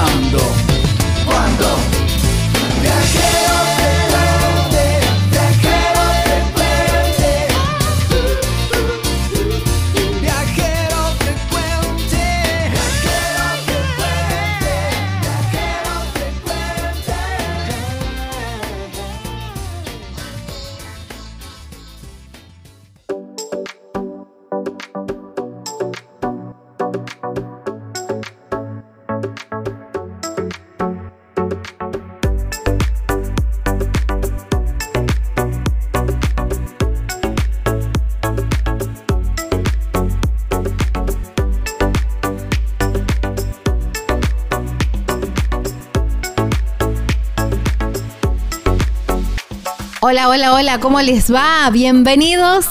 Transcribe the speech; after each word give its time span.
Ahora, 0.00 0.49
Hola, 50.10 50.28
hola, 50.28 50.54
hola, 50.54 50.80
¿cómo 50.80 51.00
les 51.02 51.32
va? 51.32 51.70
Bienvenidos 51.70 52.66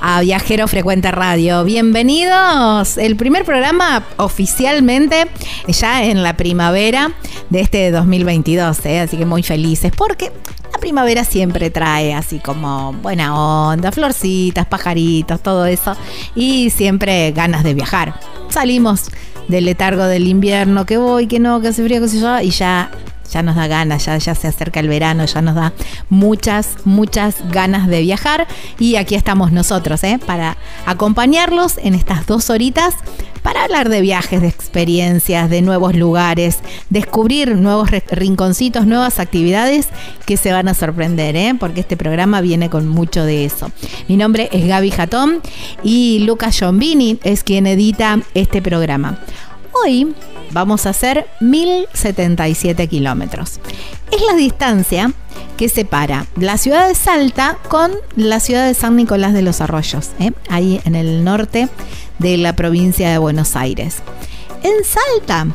a 0.00 0.20
Viajero 0.20 0.68
Frecuente 0.68 1.10
Radio. 1.10 1.64
Bienvenidos. 1.64 2.98
El 2.98 3.16
primer 3.16 3.44
programa 3.44 4.04
oficialmente 4.16 5.26
ya 5.66 6.04
en 6.04 6.22
la 6.22 6.36
primavera 6.36 7.10
de 7.50 7.62
este 7.62 7.90
2022, 7.90 8.86
¿eh? 8.86 9.00
así 9.00 9.16
que 9.16 9.26
muy 9.26 9.42
felices 9.42 9.90
porque 9.96 10.30
la 10.72 10.78
primavera 10.78 11.24
siempre 11.24 11.68
trae 11.68 12.14
así 12.14 12.38
como 12.38 12.92
buena 12.92 13.36
onda, 13.70 13.90
florcitas, 13.90 14.64
pajaritos, 14.66 15.42
todo 15.42 15.66
eso 15.66 15.96
y 16.36 16.70
siempre 16.70 17.32
ganas 17.32 17.64
de 17.64 17.74
viajar. 17.74 18.20
Salimos 18.50 19.10
del 19.48 19.64
letargo 19.64 20.04
del 20.04 20.28
invierno, 20.28 20.86
que 20.86 20.96
voy, 20.96 21.26
que 21.26 21.40
no, 21.40 21.60
que 21.60 21.68
hace 21.68 21.82
frío, 21.82 22.00
que 22.00 22.06
sé 22.06 22.20
yo, 22.20 22.40
y 22.40 22.50
ya 22.50 22.92
ya 23.32 23.42
nos 23.42 23.56
da 23.56 23.66
ganas, 23.66 24.04
ya, 24.06 24.16
ya 24.18 24.34
se 24.34 24.48
acerca 24.48 24.80
el 24.80 24.88
verano, 24.88 25.24
ya 25.24 25.42
nos 25.42 25.54
da 25.54 25.72
muchas, 26.08 26.76
muchas 26.84 27.36
ganas 27.50 27.88
de 27.88 28.00
viajar. 28.00 28.46
Y 28.78 28.96
aquí 28.96 29.14
estamos 29.14 29.52
nosotros, 29.52 30.02
¿eh? 30.04 30.18
para 30.24 30.56
acompañarlos 30.86 31.78
en 31.78 31.94
estas 31.94 32.26
dos 32.26 32.50
horitas 32.50 32.94
para 33.44 33.64
hablar 33.64 33.90
de 33.90 34.00
viajes, 34.00 34.40
de 34.40 34.48
experiencias, 34.48 35.50
de 35.50 35.60
nuevos 35.60 35.94
lugares, 35.94 36.60
descubrir 36.88 37.54
nuevos 37.56 37.90
rinconcitos, 38.10 38.86
nuevas 38.86 39.20
actividades 39.20 39.88
que 40.24 40.38
se 40.38 40.50
van 40.50 40.66
a 40.66 40.72
sorprender, 40.72 41.36
¿eh? 41.36 41.54
porque 41.60 41.80
este 41.80 41.98
programa 41.98 42.40
viene 42.40 42.70
con 42.70 42.88
mucho 42.88 43.22
de 43.22 43.44
eso. 43.44 43.70
Mi 44.08 44.16
nombre 44.16 44.48
es 44.50 44.66
Gaby 44.66 44.90
Jatón 44.90 45.42
y 45.82 46.20
Lucas 46.20 46.58
Giombini 46.58 47.18
es 47.22 47.44
quien 47.44 47.66
edita 47.66 48.18
este 48.32 48.62
programa. 48.62 49.18
Hoy 49.82 50.14
vamos 50.52 50.86
a 50.86 50.90
hacer 50.90 51.26
1077 51.40 52.86
kilómetros. 52.88 53.60
Es 54.12 54.22
la 54.22 54.34
distancia 54.34 55.12
que 55.56 55.68
separa 55.68 56.26
la 56.36 56.58
ciudad 56.58 56.88
de 56.88 56.94
Salta 56.94 57.58
con 57.68 57.92
la 58.16 58.40
ciudad 58.40 58.66
de 58.66 58.74
San 58.74 58.96
Nicolás 58.96 59.32
de 59.32 59.42
los 59.42 59.60
Arroyos, 59.60 60.10
¿eh? 60.20 60.32
ahí 60.48 60.80
en 60.84 60.94
el 60.94 61.24
norte 61.24 61.68
de 62.18 62.36
la 62.36 62.54
provincia 62.54 63.10
de 63.10 63.18
Buenos 63.18 63.56
Aires. 63.56 63.96
En 64.62 64.84
Salta, 64.84 65.48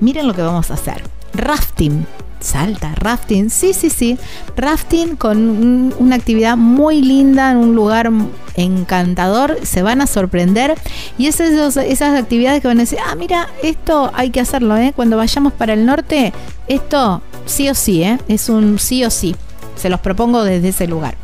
miren 0.00 0.26
lo 0.26 0.34
que 0.34 0.42
vamos 0.42 0.70
a 0.70 0.74
hacer. 0.74 1.02
Rafting. 1.34 2.06
Salta, 2.42 2.92
rafting, 2.96 3.50
sí, 3.50 3.72
sí, 3.72 3.88
sí. 3.88 4.18
Rafting 4.56 5.14
con 5.16 5.38
un- 5.48 5.94
una 5.98 6.16
actividad 6.16 6.56
muy 6.56 7.00
linda 7.00 7.52
en 7.52 7.58
un 7.58 7.74
lugar 7.76 8.10
encantador. 8.56 9.58
Se 9.62 9.82
van 9.82 10.00
a 10.00 10.06
sorprender. 10.06 10.74
Y 11.18 11.26
es 11.26 11.38
esos- 11.40 11.76
esas 11.76 12.18
actividades 12.18 12.60
que 12.60 12.68
van 12.68 12.78
a 12.78 12.82
decir, 12.82 12.98
ah, 13.06 13.14
mira, 13.14 13.48
esto 13.62 14.10
hay 14.14 14.30
que 14.30 14.40
hacerlo, 14.40 14.76
¿eh? 14.76 14.92
Cuando 14.94 15.16
vayamos 15.16 15.52
para 15.52 15.72
el 15.74 15.86
norte, 15.86 16.32
esto 16.68 17.22
sí 17.46 17.68
o 17.68 17.74
sí, 17.74 18.02
¿eh? 18.02 18.18
Es 18.28 18.48
un 18.48 18.78
sí 18.78 19.04
o 19.04 19.10
sí. 19.10 19.36
Se 19.76 19.88
los 19.88 20.00
propongo 20.00 20.42
desde 20.44 20.68
ese 20.70 20.86
lugar. 20.86 21.16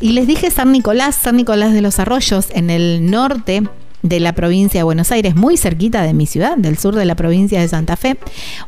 Y 0.00 0.12
les 0.12 0.26
dije 0.26 0.50
San 0.50 0.72
Nicolás, 0.72 1.14
San 1.14 1.36
Nicolás 1.36 1.72
de 1.72 1.80
los 1.82 1.98
Arroyos, 1.98 2.46
en 2.50 2.70
el 2.70 3.10
norte 3.10 3.62
de 4.08 4.20
la 4.20 4.34
provincia 4.34 4.80
de 4.80 4.84
Buenos 4.84 5.12
Aires, 5.12 5.34
muy 5.34 5.56
cerquita 5.56 6.02
de 6.02 6.14
mi 6.14 6.26
ciudad, 6.26 6.56
del 6.56 6.78
sur 6.78 6.94
de 6.94 7.04
la 7.04 7.14
provincia 7.14 7.60
de 7.60 7.68
Santa 7.68 7.96
Fe. 7.96 8.18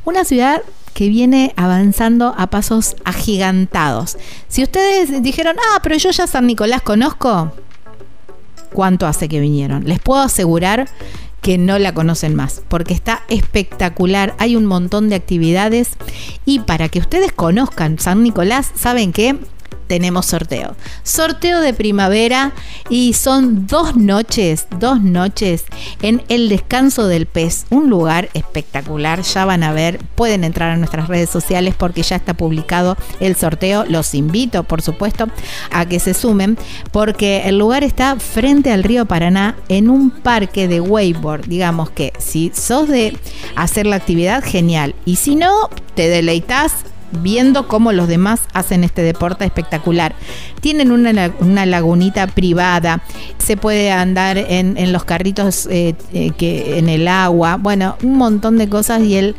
Una 0.05 0.25
ciudad 0.25 0.63
que 0.95 1.09
viene 1.09 1.53
avanzando 1.57 2.35
a 2.37 2.49
pasos 2.49 2.97
agigantados. 3.05 4.17
Si 4.49 4.63
ustedes 4.63 5.23
dijeron, 5.23 5.57
ah, 5.71 5.81
pero 5.83 5.97
yo 5.97 6.11
ya 6.11 6.27
San 6.27 6.47
Nicolás 6.47 6.83
conozco, 6.83 7.53
¿cuánto 8.73 9.07
hace 9.07 9.29
que 9.29 9.39
vinieron? 9.39 9.85
Les 9.85 10.01
puedo 10.01 10.21
asegurar 10.21 10.89
que 11.41 11.57
no 11.57 11.79
la 11.79 11.95
conocen 11.95 12.35
más, 12.35 12.63
porque 12.67 12.95
está 12.95 13.23
espectacular, 13.29 14.35
hay 14.39 14.57
un 14.57 14.67
montón 14.67 15.09
de 15.09 15.15
actividades 15.15 15.91
y 16.45 16.61
para 16.61 16.89
que 16.89 16.99
ustedes 16.99 17.33
conozcan 17.33 17.99
San 17.99 18.23
Nicolás, 18.25 18.73
¿saben 18.75 19.13
qué? 19.13 19.39
Tenemos 19.89 20.27
sorteo. 20.27 20.77
Sorteo 21.03 21.61
de 21.61 21.75
primavera 21.75 22.53
y 22.89 23.15
son 23.15 23.67
dos 23.67 23.97
noches, 23.97 24.69
dos 24.79 25.03
noches 25.03 25.65
en 26.03 26.23
el 26.29 26.49
descanso 26.49 27.09
del 27.09 27.27
pez, 27.27 27.67
un 27.71 27.91
lugar 27.91 28.29
espectacular, 28.35 29.23
ya 29.23 29.45
van 29.45 29.65
a 29.65 29.73
ver, 29.73 29.99
pueden 30.15 30.45
entrar 30.45 30.71
a 30.71 30.77
nuestras 30.77 31.09
redes 31.09 31.31
sociales 31.31 31.75
porque 31.77 32.03
ya 32.03 32.17
está 32.17 32.35
publicado 32.35 32.97
el 33.19 33.35
sorteo, 33.35 33.85
los 33.87 34.15
invito 34.15 34.63
por 34.63 34.83
supuesto 34.83 35.27
a 35.73 35.87
que 35.87 35.99
se 35.99 36.15
sumen 36.15 36.59
porque 36.93 37.43
el 37.47 37.59
lugar 37.59 37.83
está 37.83 38.17
frente 38.17 38.71
al 38.71 38.85
río 38.85 39.07
Paraná 39.07 39.57
en 39.69 39.89
un 39.89 40.11
parque 40.11 40.69
de 40.69 40.81
wakeboard, 40.81 41.47
digamos 41.47 41.91
que 41.91 42.13
si 42.19 42.53
sos 42.55 42.89
de 42.89 43.17
hacer 43.57 43.87
la 43.87 43.97
actividad, 43.97 44.45
genial, 44.45 44.95
y 45.05 45.17
si 45.17 45.35
no, 45.35 45.71
te 45.95 46.09
deleitas 46.09 46.73
viendo 47.13 47.69
cómo 47.69 47.93
los 47.93 48.09
demás 48.09 48.41
hacen 48.53 48.85
este 48.85 49.03
deporte 49.03 49.45
espectacular. 49.45 50.15
Tienen 50.61 50.93
una, 50.93 51.67
lagunita 51.67 52.27
privada, 52.27 53.03
se 53.39 53.57
puede 53.57 53.91
andar 53.91 54.39
en, 54.39 54.93
los 54.93 55.05
carritos 55.05 55.67
eh, 55.67 55.95
eh, 56.13 56.31
que, 56.37 56.79
en 56.79 56.89
el 56.89 57.09
agua, 57.09 57.57
bueno, 57.57 57.97
un 58.03 58.17
montón 58.17 58.59
de 58.59 58.69
cosas 58.69 59.03
y 59.03 59.17
el 59.17 59.37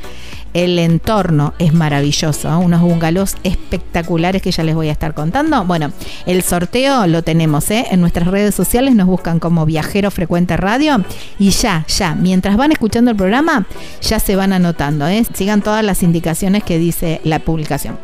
el 0.53 0.79
entorno 0.79 1.53
es 1.59 1.73
maravilloso, 1.73 2.49
¿eh? 2.49 2.55
unos 2.55 2.81
bungalows 2.81 3.35
espectaculares 3.43 4.41
que 4.41 4.51
ya 4.51 4.63
les 4.63 4.75
voy 4.75 4.89
a 4.89 4.91
estar 4.91 5.13
contando. 5.13 5.63
Bueno, 5.65 5.91
el 6.25 6.43
sorteo 6.43 7.07
lo 7.07 7.23
tenemos 7.23 7.69
¿eh? 7.71 7.85
en 7.91 8.01
nuestras 8.01 8.27
redes 8.27 8.55
sociales, 8.55 8.95
nos 8.95 9.07
buscan 9.07 9.39
como 9.39 9.65
Viajero 9.65 10.11
Frecuente 10.11 10.57
Radio 10.57 11.03
y 11.37 11.51
ya, 11.51 11.85
ya, 11.87 12.15
mientras 12.15 12.57
van 12.57 12.71
escuchando 12.71 13.11
el 13.11 13.17
programa, 13.17 13.65
ya 14.01 14.19
se 14.19 14.35
van 14.35 14.53
anotando. 14.53 15.07
¿eh? 15.07 15.25
Sigan 15.33 15.61
todas 15.61 15.83
las 15.83 16.03
indicaciones 16.03 16.63
que 16.63 16.77
dice 16.77 17.21
la 17.23 17.39
publicación. 17.39 17.97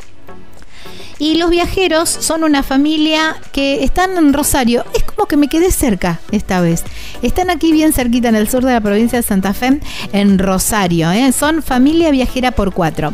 Y 1.17 1.35
los 1.35 1.49
viajeros 1.49 2.09
son 2.09 2.43
una 2.43 2.61
familia 2.63 3.37
que 3.51 3.83
están 3.83 4.17
en 4.17 4.33
Rosario. 4.33 4.83
Es 4.93 5.03
como 5.03 5.27
que 5.27 5.37
me 5.37 5.47
quedé 5.47 5.71
cerca 5.71 6.19
esta 6.31 6.61
vez. 6.61 6.83
Están 7.21 7.49
aquí 7.49 7.71
bien 7.71 7.93
cerquita 7.93 8.29
en 8.29 8.35
el 8.35 8.49
sur 8.49 8.65
de 8.65 8.73
la 8.73 8.81
provincia 8.81 9.19
de 9.19 9.23
Santa 9.23 9.53
Fe, 9.53 9.79
en 10.11 10.39
Rosario. 10.39 11.11
¿eh? 11.11 11.31
Son 11.31 11.63
familia 11.63 12.11
viajera 12.11 12.51
por 12.51 12.73
cuatro. 12.73 13.13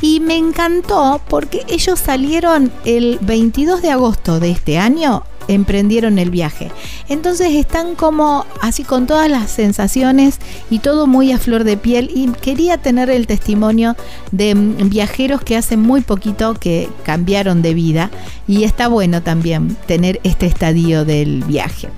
Y 0.00 0.20
me 0.20 0.36
encantó 0.36 1.20
porque 1.28 1.62
ellos 1.68 1.98
salieron 1.98 2.72
el 2.84 3.18
22 3.20 3.82
de 3.82 3.90
agosto 3.90 4.40
de 4.40 4.50
este 4.50 4.78
año 4.78 5.24
emprendieron 5.48 6.18
el 6.18 6.30
viaje. 6.30 6.70
Entonces 7.08 7.52
están 7.52 7.94
como 7.94 8.46
así 8.60 8.84
con 8.84 9.06
todas 9.06 9.30
las 9.30 9.50
sensaciones 9.50 10.38
y 10.70 10.78
todo 10.78 11.06
muy 11.06 11.32
a 11.32 11.38
flor 11.38 11.64
de 11.64 11.76
piel 11.76 12.10
y 12.14 12.28
quería 12.28 12.78
tener 12.78 13.10
el 13.10 13.26
testimonio 13.26 13.96
de 14.30 14.54
mm, 14.54 14.88
viajeros 14.88 15.42
que 15.42 15.56
hace 15.56 15.76
muy 15.76 16.00
poquito 16.00 16.54
que 16.54 16.88
cambiaron 17.04 17.62
de 17.62 17.74
vida 17.74 18.10
y 18.46 18.64
está 18.64 18.88
bueno 18.88 19.22
también 19.22 19.76
tener 19.86 20.20
este 20.24 20.46
estadio 20.46 21.04
del 21.04 21.44
viaje. 21.44 21.88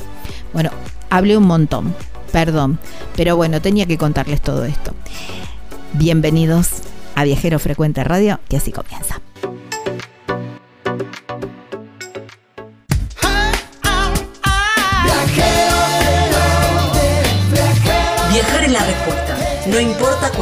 Bueno, 0.52 0.70
hablé 1.10 1.36
un 1.36 1.44
montón, 1.44 1.94
perdón, 2.32 2.78
pero 3.16 3.36
bueno, 3.36 3.60
tenía 3.60 3.86
que 3.86 3.98
contarles 3.98 4.40
todo 4.40 4.64
esto. 4.64 4.94
Bienvenidos 5.94 6.82
a 7.14 7.24
Viajero 7.24 7.58
Frecuente 7.58 8.02
Radio, 8.02 8.40
que 8.48 8.56
así 8.56 8.72
comienza. 8.72 9.20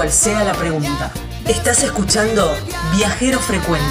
Cuál 0.03 0.11
sea 0.11 0.43
la 0.43 0.53
pregunta. 0.55 1.13
Estás 1.47 1.85
escuchando 1.85 2.57
Viajero 2.97 3.39
Frecuente. 3.39 3.87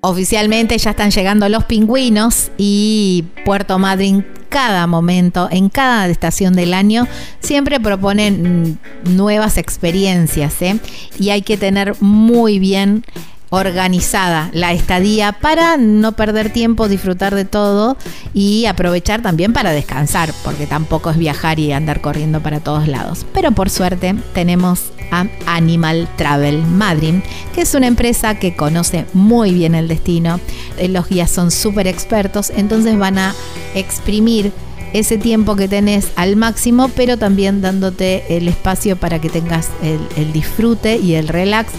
Oficialmente 0.00 0.76
ya 0.78 0.90
están 0.90 1.12
llegando 1.12 1.48
los 1.48 1.62
pingüinos 1.62 2.50
y 2.58 3.24
Puerto 3.44 3.78
Madryn 3.78 4.26
cada 4.48 4.88
momento, 4.88 5.48
en 5.50 5.68
cada 5.68 6.08
estación 6.08 6.54
del 6.54 6.74
año, 6.74 7.06
siempre 7.38 7.78
proponen 7.78 8.78
mm, 9.04 9.16
nuevas 9.16 9.58
experiencias 9.58 10.60
¿eh? 10.60 10.78
y 11.20 11.30
hay 11.30 11.42
que 11.42 11.56
tener 11.56 11.94
muy 12.00 12.58
bien 12.58 13.04
organizada 13.54 14.50
la 14.52 14.72
estadía 14.72 15.32
para 15.32 15.76
no 15.76 16.12
perder 16.12 16.52
tiempo, 16.52 16.88
disfrutar 16.88 17.34
de 17.34 17.44
todo 17.44 17.96
y 18.32 18.66
aprovechar 18.66 19.22
también 19.22 19.52
para 19.52 19.72
descansar, 19.72 20.32
porque 20.44 20.66
tampoco 20.66 21.10
es 21.10 21.16
viajar 21.16 21.58
y 21.58 21.72
andar 21.72 22.00
corriendo 22.00 22.40
para 22.40 22.60
todos 22.60 22.88
lados. 22.88 23.26
Pero 23.32 23.52
por 23.52 23.70
suerte 23.70 24.14
tenemos 24.32 24.92
a 25.10 25.26
Animal 25.46 26.08
Travel 26.16 26.62
Madrid, 26.62 27.16
que 27.54 27.62
es 27.62 27.74
una 27.74 27.86
empresa 27.86 28.38
que 28.38 28.56
conoce 28.56 29.06
muy 29.12 29.52
bien 29.52 29.74
el 29.74 29.88
destino. 29.88 30.40
Eh, 30.78 30.88
los 30.88 31.08
guías 31.08 31.30
son 31.30 31.50
súper 31.50 31.86
expertos, 31.86 32.50
entonces 32.54 32.98
van 32.98 33.18
a 33.18 33.34
exprimir 33.74 34.52
ese 34.92 35.18
tiempo 35.18 35.56
que 35.56 35.66
tenés 35.66 36.08
al 36.14 36.36
máximo, 36.36 36.88
pero 36.88 37.16
también 37.18 37.60
dándote 37.60 38.36
el 38.36 38.46
espacio 38.46 38.96
para 38.96 39.20
que 39.20 39.28
tengas 39.28 39.68
el, 39.82 39.98
el 40.16 40.32
disfrute 40.32 40.98
y 40.98 41.14
el 41.14 41.28
relax 41.28 41.72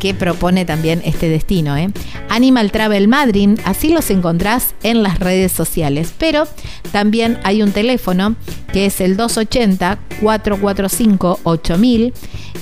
que 0.00 0.14
propone 0.14 0.64
también 0.64 1.00
este 1.04 1.28
destino. 1.28 1.76
¿eh? 1.76 1.90
Animal 2.28 2.72
Travel 2.72 3.06
Madrid, 3.06 3.60
así 3.64 3.90
los 3.90 4.10
encontrás 4.10 4.74
en 4.82 5.04
las 5.04 5.20
redes 5.20 5.52
sociales. 5.52 6.12
Pero 6.18 6.48
también 6.90 7.38
hay 7.44 7.62
un 7.62 7.70
teléfono 7.70 8.34
que 8.72 8.86
es 8.86 9.00
el 9.00 9.16
280-445-8000 9.16 12.12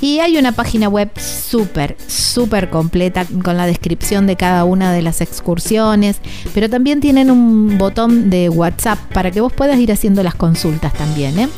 y 0.01 0.19
hay 0.19 0.37
una 0.37 0.53
página 0.53 0.89
web 0.89 1.11
súper, 1.19 1.97
súper 2.07 2.71
completa 2.71 3.27
con 3.43 3.57
la 3.57 3.67
descripción 3.67 4.27
de 4.27 4.37
cada 4.37 4.65
una 4.65 4.93
de 4.93 5.03
las 5.03 5.21
excursiones, 5.21 6.21
pero 6.55 6.69
también 6.69 7.01
tienen 7.01 7.31
un 7.31 7.79
botón 7.79 8.31
de 8.31 8.49
WhatsApp 8.49 8.99
para 9.13 9.31
que 9.31 9.41
vos 9.41 9.53
puedas 9.53 9.79
ir 9.79 9.93
haciendo 9.93 10.23
las 10.23 10.35
consultas 10.35 10.93
también, 10.93 11.39
¿eh? 11.39 11.49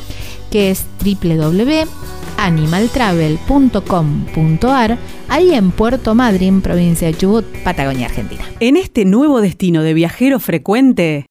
que 0.49 0.71
es 0.71 0.85
www 1.03 2.20
animaltravel.com.ar, 2.45 4.97
ahí 5.29 5.53
en 5.53 5.71
Puerto 5.71 6.15
Madryn, 6.15 6.61
provincia 6.61 7.07
de 7.07 7.15
Chubut, 7.15 7.45
Patagonia, 7.63 8.07
Argentina. 8.07 8.43
En 8.59 8.75
este 8.77 9.05
nuevo 9.05 9.41
destino 9.41 9.83
de 9.83 9.93
viajero 9.93 10.39
frecuente... 10.39 11.27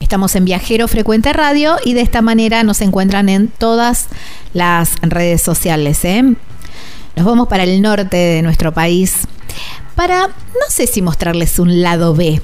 Estamos 0.00 0.34
en 0.36 0.44
Viajero 0.44 0.86
Frecuente 0.86 1.32
Radio 1.32 1.78
y 1.84 1.94
de 1.94 2.00
esta 2.00 2.22
manera 2.22 2.62
nos 2.62 2.80
encuentran 2.80 3.28
en 3.28 3.48
todas 3.48 4.06
las 4.52 4.94
redes 5.02 5.42
sociales. 5.42 6.04
¿eh? 6.04 6.22
Nos 7.16 7.26
vamos 7.26 7.48
para 7.48 7.64
el 7.64 7.82
norte 7.82 8.16
de 8.16 8.42
nuestro 8.42 8.72
país 8.72 9.26
para, 9.96 10.28
no 10.28 10.66
sé 10.68 10.86
si 10.86 11.02
mostrarles 11.02 11.58
un 11.58 11.82
lado 11.82 12.14
B, 12.14 12.40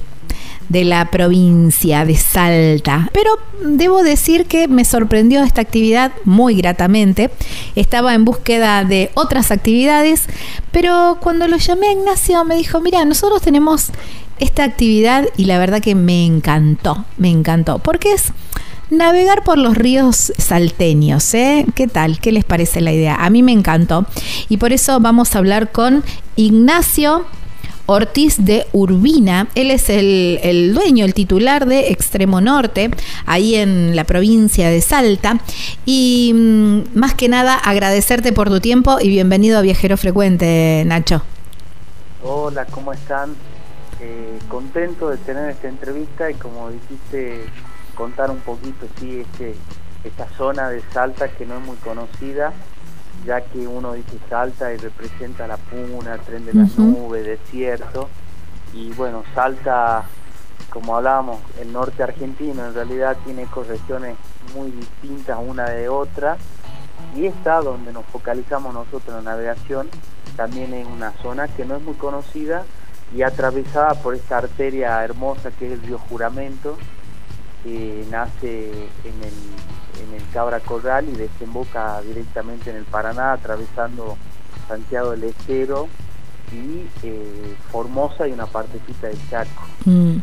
de 0.69 0.83
la 0.83 1.09
provincia 1.11 2.05
de 2.05 2.15
Salta. 2.15 3.09
Pero 3.13 3.31
debo 3.63 4.03
decir 4.03 4.45
que 4.45 4.67
me 4.67 4.85
sorprendió 4.85 5.43
esta 5.43 5.61
actividad 5.61 6.11
muy 6.25 6.55
gratamente. 6.55 7.29
Estaba 7.75 8.13
en 8.13 8.25
búsqueda 8.25 8.83
de 8.83 9.11
otras 9.13 9.51
actividades, 9.51 10.23
pero 10.71 11.17
cuando 11.21 11.47
lo 11.47 11.57
llamé 11.57 11.87
a 11.87 11.93
Ignacio 11.93 12.43
me 12.45 12.55
dijo, 12.55 12.79
mira, 12.81 13.05
nosotros 13.05 13.41
tenemos 13.41 13.91
esta 14.39 14.63
actividad 14.63 15.25
y 15.37 15.45
la 15.45 15.59
verdad 15.59 15.81
que 15.81 15.95
me 15.95 16.25
encantó, 16.25 17.05
me 17.17 17.29
encantó, 17.29 17.79
porque 17.79 18.13
es 18.13 18.33
navegar 18.89 19.43
por 19.43 19.57
los 19.57 19.75
ríos 19.75 20.33
salteños. 20.37 21.33
¿eh? 21.33 21.65
¿Qué 21.75 21.87
tal? 21.87 22.19
¿Qué 22.19 22.31
les 22.31 22.43
parece 22.43 22.81
la 22.81 22.91
idea? 22.91 23.15
A 23.15 23.29
mí 23.29 23.43
me 23.43 23.51
encantó 23.51 24.05
y 24.49 24.57
por 24.57 24.73
eso 24.73 24.99
vamos 24.99 25.35
a 25.35 25.39
hablar 25.39 25.71
con 25.71 26.03
Ignacio 26.35 27.25
Ortiz 27.85 28.43
de 28.45 28.65
Urbina. 28.71 29.47
Él 29.55 29.71
es 29.71 29.89
el, 29.89 30.73
dueño, 30.73 31.05
el 31.05 31.13
titular 31.13 31.65
de 31.65 31.91
Extremo 31.91 32.41
Norte, 32.41 32.91
ahí 33.25 33.55
en 33.55 33.95
la 33.95 34.03
provincia 34.05 34.69
de 34.69 34.81
Salta. 34.81 35.39
Y 35.85 36.31
mm, 36.33 36.97
más 36.97 37.13
que 37.13 37.27
nada 37.27 37.55
agradecerte 37.55 38.31
por 38.31 38.49
tu 38.49 38.59
tiempo 38.59 38.97
y 39.01 39.09
bienvenido 39.09 39.59
a 39.59 39.61
Viajero 39.61 39.97
Frecuente, 39.97 40.83
Nacho. 40.85 41.21
Hola, 42.23 42.65
¿cómo 42.65 42.93
están? 42.93 43.35
Eh, 43.99 44.39
contento 44.47 45.09
de 45.09 45.17
tener 45.17 45.49
esta 45.49 45.67
entrevista 45.67 46.31
y 46.31 46.35
como 46.35 46.69
dijiste, 46.69 47.45
contar 47.95 48.31
un 48.31 48.39
poquito, 48.39 48.87
sí, 48.99 49.21
este, 49.21 49.55
esta 50.03 50.27
zona 50.37 50.69
de 50.69 50.81
Salta 50.93 51.29
que 51.29 51.45
no 51.45 51.57
es 51.57 51.65
muy 51.65 51.77
conocida 51.77 52.53
ya 53.25 53.41
que 53.41 53.67
uno 53.67 53.93
dice 53.93 54.17
Salta 54.29 54.73
y 54.73 54.77
representa 54.77 55.47
la 55.47 55.57
puna, 55.57 56.15
el 56.15 56.21
tren 56.21 56.45
de 56.45 56.53
la 56.53 56.67
nube, 56.77 57.23
desierto, 57.23 58.09
y 58.73 58.91
bueno, 58.93 59.23
Salta, 59.33 60.03
como 60.69 60.97
hablábamos, 60.97 61.39
el 61.61 61.71
norte 61.71 62.03
argentino 62.03 62.65
en 62.65 62.73
realidad 62.73 63.17
tiene 63.25 63.45
correcciones 63.45 64.17
muy 64.55 64.71
distintas 64.71 65.37
una 65.45 65.65
de 65.69 65.89
otra, 65.89 66.37
y 67.15 67.25
esta 67.25 67.61
donde 67.61 67.93
nos 67.93 68.05
focalizamos 68.05 68.73
nosotros 68.73 69.17
en 69.17 69.25
la 69.25 69.31
navegación, 69.31 69.89
también 70.35 70.73
es 70.73 70.87
una 70.87 71.11
zona 71.21 71.47
que 71.47 71.65
no 71.65 71.75
es 71.77 71.83
muy 71.83 71.95
conocida, 71.95 72.63
y 73.15 73.21
atravesada 73.21 73.93
por 73.95 74.15
esta 74.15 74.39
arteria 74.39 75.03
hermosa 75.03 75.51
que 75.51 75.67
es 75.67 75.73
el 75.73 75.81
río 75.83 75.99
Juramento, 75.99 76.77
que 77.63 78.05
nace 78.09 78.69
en 78.71 79.23
el, 79.23 79.33
en 80.01 80.15
el 80.15 80.29
Cabra 80.31 80.59
Corral 80.59 81.07
y 81.09 81.13
desemboca 81.13 82.01
directamente 82.01 82.69
en 82.69 82.77
el 82.77 82.85
Paraná, 82.85 83.33
atravesando 83.33 84.17
Santiago 84.67 85.11
del 85.11 85.25
Estero 85.25 85.87
y 86.51 86.85
eh, 87.03 87.55
Formosa 87.71 88.27
y 88.27 88.31
una 88.31 88.45
partecita 88.45 89.07
del 89.07 89.17
Chaco. 89.29 89.63
Mm. 89.85 90.17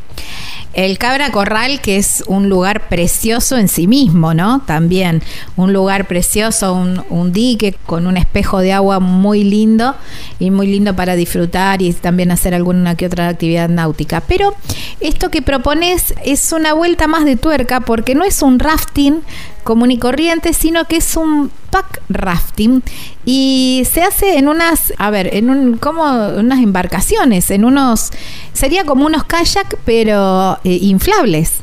El 0.72 0.98
Cabra 0.98 1.32
Corral, 1.32 1.80
que 1.80 1.96
es 1.96 2.22
un 2.28 2.48
lugar 2.48 2.86
precioso 2.88 3.58
en 3.58 3.66
sí 3.66 3.88
mismo, 3.88 4.34
¿no? 4.34 4.60
También 4.60 5.20
un 5.56 5.72
lugar 5.72 6.06
precioso, 6.06 6.74
un, 6.74 7.32
dique 7.32 7.74
con 7.86 8.06
un 8.06 8.16
espejo 8.16 8.60
de 8.60 8.72
agua 8.72 9.00
muy 9.00 9.42
lindo 9.42 9.96
y 10.38 10.52
muy 10.52 10.68
lindo 10.68 10.94
para 10.94 11.16
disfrutar 11.16 11.82
y 11.82 11.92
también 11.92 12.30
hacer 12.30 12.54
alguna 12.54 12.94
que 12.94 13.06
otra 13.06 13.26
actividad 13.26 13.68
náutica. 13.68 14.20
Pero 14.20 14.54
esto 15.00 15.28
que 15.28 15.42
propones 15.42 16.14
es 16.24 16.52
una 16.52 16.72
vuelta 16.72 17.08
más 17.08 17.24
de 17.24 17.34
tuerca 17.34 17.80
porque 17.80 18.14
no 18.14 18.22
es 18.22 18.40
un 18.40 18.60
rafting 18.60 19.22
común 19.60 19.90
y 19.90 19.98
corriente, 19.98 20.52
sino 20.52 20.84
que 20.86 20.96
es 20.96 21.16
un 21.16 21.50
pack 21.70 22.02
rafting 22.08 22.82
y 23.24 23.86
se 23.90 24.02
hace 24.02 24.38
en 24.38 24.48
unas, 24.48 24.92
a 24.98 25.10
ver, 25.10 25.34
en 25.34 25.50
un, 25.50 25.76
como 25.76 26.02
unas 26.02 26.60
embarcaciones, 26.60 27.50
en 27.50 27.64
unos, 27.64 28.10
sería 28.52 28.84
como 28.84 29.06
unos 29.06 29.24
kayak, 29.24 29.76
pero 29.84 30.58
eh, 30.64 30.78
inflables. 30.80 31.60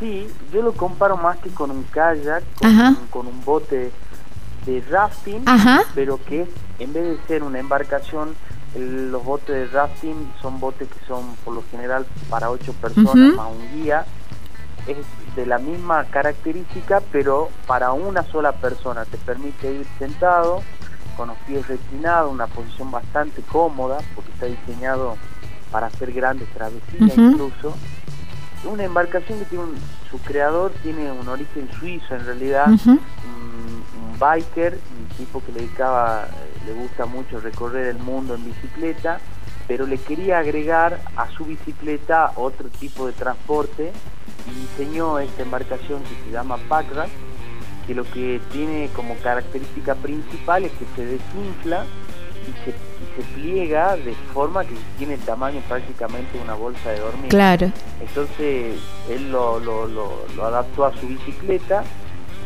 Sí, 0.00 0.26
yo 0.52 0.62
lo 0.62 0.72
comparo 0.72 1.16
más 1.16 1.38
que 1.38 1.50
con 1.50 1.70
un 1.70 1.84
kayak, 1.84 2.42
con, 3.10 3.26
un 3.26 3.44
bote 3.44 3.90
de 4.66 4.80
rafting, 4.90 5.44
pero 5.94 6.18
que 6.24 6.48
en 6.78 6.92
vez 6.92 7.04
de 7.04 7.18
ser 7.26 7.42
una 7.42 7.58
embarcación, 7.58 8.34
los 8.76 9.24
botes 9.24 9.54
de 9.54 9.66
rafting 9.66 10.32
son 10.42 10.58
botes 10.58 10.88
que 10.88 11.06
son 11.06 11.36
por 11.44 11.54
lo 11.54 11.62
general 11.70 12.06
para 12.28 12.50
ocho 12.50 12.72
personas 12.72 13.14
más 13.36 13.48
un 13.50 13.82
guía. 13.82 14.04
Es 14.86 14.96
de 15.36 15.46
la 15.46 15.58
misma 15.58 16.04
característica, 16.04 17.02
pero 17.12 17.50
para 17.66 17.92
una 17.92 18.22
sola 18.24 18.52
persona. 18.52 19.04
Te 19.04 19.16
permite 19.18 19.72
ir 19.72 19.86
sentado, 19.98 20.62
con 21.16 21.28
los 21.28 21.36
pies 21.38 21.66
reclinados, 21.68 22.32
una 22.32 22.46
posición 22.46 22.90
bastante 22.90 23.42
cómoda, 23.42 23.98
porque 24.14 24.30
está 24.32 24.46
diseñado 24.46 25.16
para 25.70 25.86
hacer 25.86 26.12
grandes 26.12 26.48
travesías 26.50 27.16
incluso. 27.16 27.74
Una 28.64 28.84
embarcación 28.84 29.38
que 29.40 29.44
tiene 29.46 29.64
su 30.10 30.18
creador 30.20 30.72
tiene 30.82 31.10
un 31.10 31.28
origen 31.28 31.68
suizo 31.78 32.14
en 32.14 32.24
realidad, 32.24 32.68
un, 32.68 33.04
biker, 34.18 34.78
un 34.96 35.16
tipo 35.16 35.42
que 35.44 35.50
le 35.50 35.60
dedicaba, 35.60 36.28
le 36.64 36.72
gusta 36.72 37.04
mucho 37.04 37.40
recorrer 37.40 37.88
el 37.88 37.98
mundo 37.98 38.36
en 38.36 38.44
bicicleta, 38.44 39.18
pero 39.66 39.86
le 39.86 39.98
quería 39.98 40.38
agregar 40.38 41.00
a 41.16 41.28
su 41.30 41.44
bicicleta 41.44 42.30
otro 42.36 42.68
tipo 42.68 43.06
de 43.06 43.12
transporte 43.12 43.92
diseñó 44.52 45.18
esta 45.18 45.42
embarcación 45.42 46.02
que 46.02 46.14
se 46.24 46.30
llama 46.30 46.58
Packrack, 46.68 47.10
que 47.86 47.94
lo 47.94 48.04
que 48.04 48.40
tiene 48.52 48.88
como 48.94 49.14
característica 49.16 49.94
principal 49.94 50.64
es 50.64 50.72
que 50.72 50.86
se 50.96 51.04
desinfla 51.04 51.84
y 52.46 52.70
se, 52.70 52.74
pliega 53.34 53.96
de 53.96 54.12
forma 54.32 54.64
que 54.64 54.74
tiene 54.98 55.14
el 55.14 55.20
tamaño 55.20 55.60
prácticamente 55.68 56.36
de 56.36 56.42
una 56.42 56.54
bolsa 56.54 56.90
de 56.90 56.98
dormir. 56.98 57.28
Claro. 57.28 57.70
Entonces 58.00 58.76
él 59.08 59.30
lo, 59.30 59.60
lo, 59.60 60.44
adaptó 60.44 60.84
a 60.84 60.92
su 60.98 61.06
bicicleta 61.06 61.84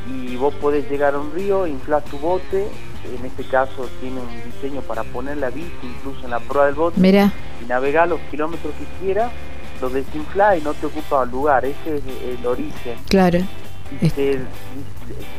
y 0.07 0.37
vos 0.37 0.53
podés 0.55 0.89
llegar 0.91 1.15
a 1.15 1.19
un 1.19 1.33
río, 1.33 1.67
inflar 1.67 2.03
tu 2.03 2.19
bote, 2.19 2.69
en 3.05 3.25
este 3.25 3.45
caso 3.45 3.89
tiene 4.01 4.21
un 4.21 4.53
diseño 4.53 4.83
para 4.83 5.05
poner 5.05 5.39
la 5.39 5.49
bici 5.49 5.71
incluso 5.83 6.25
en 6.25 6.31
la 6.31 6.41
prueba 6.41 6.67
del 6.67 6.75
bote 6.75 7.01
Mira. 7.01 7.33
y 7.63 7.67
navegar 7.67 8.09
los 8.09 8.21
kilómetros 8.31 8.75
que 8.75 9.05
quieras 9.05 9.33
lo 9.81 9.89
desinfla 9.91 10.57
y 10.57 10.63
no 10.63 10.75
te 10.75 10.87
ocupa 10.87 11.25
lugar, 11.25 11.65
ese 11.65 11.97
es 11.97 12.03
el 12.39 12.47
origen. 12.47 12.99
Claro. 13.09 13.39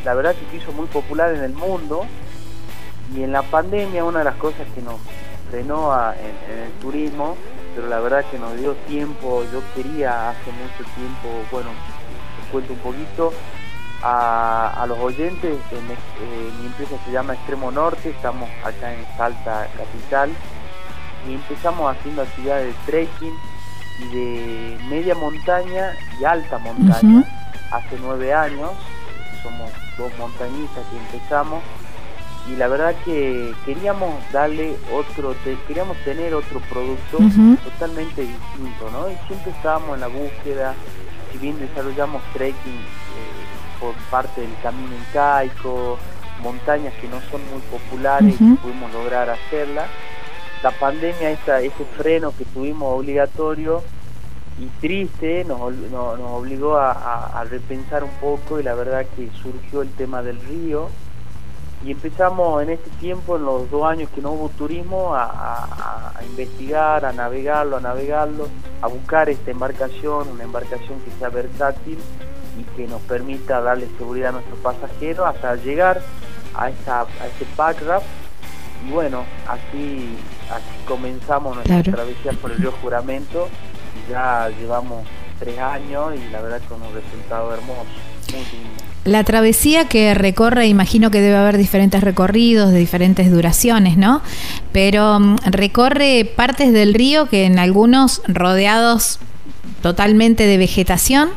la 0.04 0.14
verdad 0.14 0.36
que 0.36 0.50
se 0.52 0.64
hizo 0.64 0.72
muy 0.72 0.88
popular 0.88 1.36
en 1.36 1.44
el 1.44 1.54
mundo 1.54 2.06
y 3.16 3.24
en 3.24 3.32
la 3.32 3.44
pandemia 3.44 4.04
una 4.04 4.20
de 4.20 4.26
las 4.26 4.36
cosas 4.36 4.68
que 4.74 4.82
nos 4.82 4.96
frenó 5.50 5.92
en, 6.14 6.64
el 6.64 6.72
turismo, 6.82 7.36
pero 7.76 7.88
la 7.88 8.00
verdad 8.00 8.26
que 8.30 8.38
nos 8.38 8.58
dio 8.58 8.74
tiempo, 8.88 9.44
yo 9.52 9.62
quería 9.76 10.30
hace 10.30 10.52
mucho 10.52 10.90
tiempo, 10.96 11.30
bueno, 11.52 11.70
les 12.40 12.52
cuento 12.52 12.74
un 12.74 12.80
poquito, 12.80 13.34
a, 14.02 14.86
los 14.88 14.98
oyentes, 15.00 15.58
en, 15.72 15.88
mi 16.60 16.68
empresa 16.68 16.96
se 17.06 17.12
llama 17.12 17.34
Extremo 17.34 17.72
Norte, 17.72 18.10
estamos 18.10 18.50
acá 18.64 18.94
en 18.94 19.06
Salta 19.18 19.68
Capital 19.76 20.30
y 21.28 21.34
empezamos 21.34 21.96
haciendo 21.96 22.22
actividades 22.22 22.68
de 22.68 22.74
trekking, 22.86 23.34
de 24.12 24.78
media 24.90 25.16
montaña 25.16 25.94
y 26.20 26.26
alta 26.26 26.58
montaña. 26.60 27.24
Hace 27.72 27.98
nueve 28.02 28.34
años, 28.34 28.72
somos 29.44 29.70
dos 29.98 30.12
montañistas 30.18 30.84
que 30.92 30.98
empezamos 30.98 31.62
y 32.52 32.56
la 32.56 32.68
verdad 32.68 32.96
que 33.06 33.54
queríamos 33.66 34.14
darle 34.32 34.76
otro, 34.92 35.36
queríamos 35.68 35.98
tener 36.04 36.34
otro 36.34 36.60
producto 36.62 37.20
totalmente 37.64 38.22
distinto, 38.22 38.90
¿no? 38.92 39.10
Y 39.10 39.16
siempre 39.28 39.52
estábamos 39.52 39.96
en 39.96 40.02
la 40.02 40.08
búsqueda, 40.08 40.74
si 41.32 41.38
bien 41.38 41.60
desarrollamos 41.60 42.24
trekking 42.34 42.74
eh, 42.74 43.80
por 43.80 43.94
parte 44.10 44.42
del 44.42 44.56
camino 44.64 44.96
incaico, 44.96 46.00
montañas 46.42 46.94
que 46.96 47.08
no 47.08 47.20
son 47.30 47.42
muy 47.52 47.62
populares, 47.70 48.36
pudimos 48.62 48.92
lograr 48.94 49.30
hacerla 49.30 49.86
la 50.64 50.72
pandemia, 50.72 51.32
ese 51.32 51.86
freno 51.98 52.34
que 52.38 52.46
tuvimos 52.46 53.00
obligatorio 53.00 53.82
y 54.60 54.66
triste, 54.82 55.46
nos, 55.46 55.74
nos, 55.74 56.20
obligó 56.20 56.78
a, 56.78 57.44
repensar 57.50 58.04
un 58.04 58.10
poco 58.22 58.60
y 58.60 58.64
la 58.64 58.74
verdad 58.74 59.06
que 59.16 59.30
surgió 59.42 59.82
el 59.82 59.90
tema 59.92 60.22
del 60.22 60.40
río. 60.42 60.90
Y 61.86 61.92
empezamos 61.92 62.62
en 62.62 62.72
este 62.72 62.90
tiempo, 63.00 63.38
en 63.38 63.46
los 63.46 63.72
dos 63.72 63.86
años 63.86 64.10
que 64.14 64.20
no 64.20 64.32
hubo 64.32 64.50
turismo, 64.50 65.16
a, 65.16 66.12
investigar, 66.30 67.06
a 67.06 67.14
navegarlo, 67.14 67.78
a 67.78 67.80
navegarlo, 67.80 68.48
a 68.82 68.88
buscar 68.88 69.30
esta 69.30 69.52
embarcación, 69.52 70.28
una 70.28 70.44
embarcación 70.44 71.00
que 71.00 71.12
sea 71.18 71.30
versátil 71.30 71.98
y 72.60 72.64
que 72.76 72.86
nos 72.86 73.02
permita 73.04 73.62
darle 73.62 73.88
seguridad 73.98 74.30
a 74.30 74.32
nuestros 74.34 74.60
pasajeros 74.60 75.26
hasta 75.26 75.56
llegar 75.56 76.02
a, 76.54 76.70
esa, 76.70 77.02
a 77.02 77.28
ese 77.28 77.46
y 78.86 78.92
bueno, 78.92 79.24
así 79.48 80.18
comenzamos 80.90 81.56
nuestra 81.56 81.84
travesía 81.84 82.34
por 82.34 82.52
el 82.52 82.58
río 82.58 82.74
Juramento 82.82 83.48
y 83.96 84.12
ya 84.12 84.50
llevamos 84.60 85.06
tres 85.40 85.58
años 85.60 86.14
y 86.16 86.32
la 86.32 86.42
verdad 86.42 86.60
con 86.68 86.82
un 86.82 86.94
resultado 86.94 87.54
hermoso, 87.54 87.86
La 89.06 89.24
travesía 89.24 89.88
que 89.88 90.14
recorre, 90.14 90.68
imagino 90.68 91.12
que 91.12 91.22
debe 91.22 91.38
haber 91.38 91.58
diferentes 91.58 92.02
recorridos 92.02 92.72
de 92.72 92.80
diferentes 92.80 93.32
duraciones, 93.32 93.96
¿no? 93.96 94.22
Pero 94.74 95.20
mm, 95.20 95.38
recorre 95.46 96.26
partes 96.36 96.74
del 96.74 96.94
río 96.94 97.30
que 97.30 97.46
en 97.46 97.60
algunos 97.60 98.22
rodeados 98.28 99.20
totalmente 99.82 100.46
de 100.46 100.58
vegetación, 100.58 101.30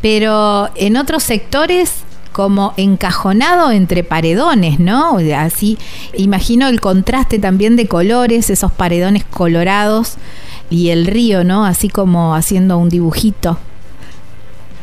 pero 0.00 0.70
en 0.76 0.96
otros 0.96 1.24
sectores 1.24 2.04
como 2.32 2.74
encajonado 2.76 3.70
entre 3.70 4.04
paredones, 4.04 4.80
¿no? 4.80 5.18
Así, 5.36 5.78
imagino 6.14 6.68
el 6.68 6.80
contraste 6.80 7.38
también 7.38 7.76
de 7.76 7.86
colores, 7.86 8.50
esos 8.50 8.72
paredones 8.72 9.24
colorados 9.24 10.16
y 10.70 10.88
el 10.90 11.06
río, 11.06 11.44
¿no? 11.44 11.64
Así 11.64 11.88
como 11.88 12.34
haciendo 12.34 12.78
un 12.78 12.88
dibujito. 12.88 13.58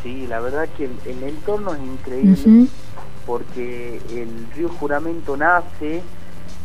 Sí, 0.02 0.26
la 0.28 0.40
verdad 0.40 0.68
que 0.76 0.84
el, 0.84 1.22
entorno 1.22 1.74
es 1.74 1.80
increíble 1.80 2.68
porque 3.26 4.00
el 4.10 4.46
río 4.56 4.68
Juramento 4.68 5.36
nace, 5.36 6.02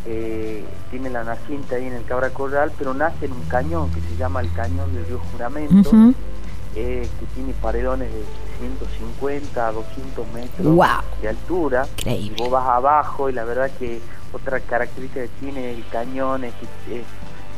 eh, 0.06 0.64
tiene 0.90 1.10
la 1.10 1.24
naciente 1.24 1.76
ahí 1.76 1.88
en 1.88 1.94
el 1.94 2.04
Cabra 2.06 2.30
Corral, 2.30 2.72
pero 2.78 2.94
nace 2.94 3.26
en 3.26 3.34
un 3.34 3.42
cañón 3.44 3.90
que 3.92 4.00
se 4.02 4.18
llama 4.18 4.42
el 4.42 4.52
Cañón 4.54 4.94
del 4.94 5.06
Río 5.06 5.20
Juramento, 5.32 5.92
eh, 6.76 7.08
que 7.20 7.26
tiene 7.36 7.54
paredones 7.62 8.10
de 8.12 8.24
150 8.60 9.68
a 9.68 9.72
200 9.72 10.28
metros 10.34 10.88
de 11.22 11.30
altura. 11.30 11.88
Y 12.06 12.32
vos 12.38 12.50
vas 12.50 12.68
abajo 12.68 13.30
y 13.30 13.34
la 13.34 13.44
verdad 13.44 13.72
que 13.78 14.00
otra 14.34 14.60
característica 14.60 15.22
que 15.22 15.30
tiene 15.40 15.74
el 15.74 15.88
cañón 15.90 16.44
es 16.44 16.54
que 16.88 17.04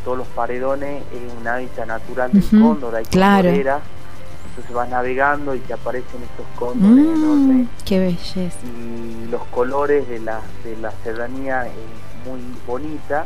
todos 0.03 0.17
los 0.17 0.27
paredones 0.27 1.03
es 1.11 1.33
un 1.39 1.47
hábitat 1.47 1.87
natural 1.87 2.31
del 2.31 2.61
cóndor, 2.61 2.95
hay 2.95 3.05
claro. 3.05 3.49
entonces 3.49 4.73
vas 4.73 4.89
navegando 4.89 5.53
y 5.53 5.59
te 5.59 5.73
aparecen 5.73 6.21
estos 6.23 6.45
cóndores 6.55 7.05
mm, 7.05 7.15
enormes. 7.15 7.67
Qué 7.83 7.99
belleza. 7.99 8.57
Y 8.65 9.29
los 9.29 9.43
colores 9.47 10.07
de 10.07 10.19
la, 10.19 10.41
de 10.63 10.77
la 10.77 10.91
serranía 11.03 11.65
es 11.65 12.29
muy 12.29 12.39
bonita 12.65 13.25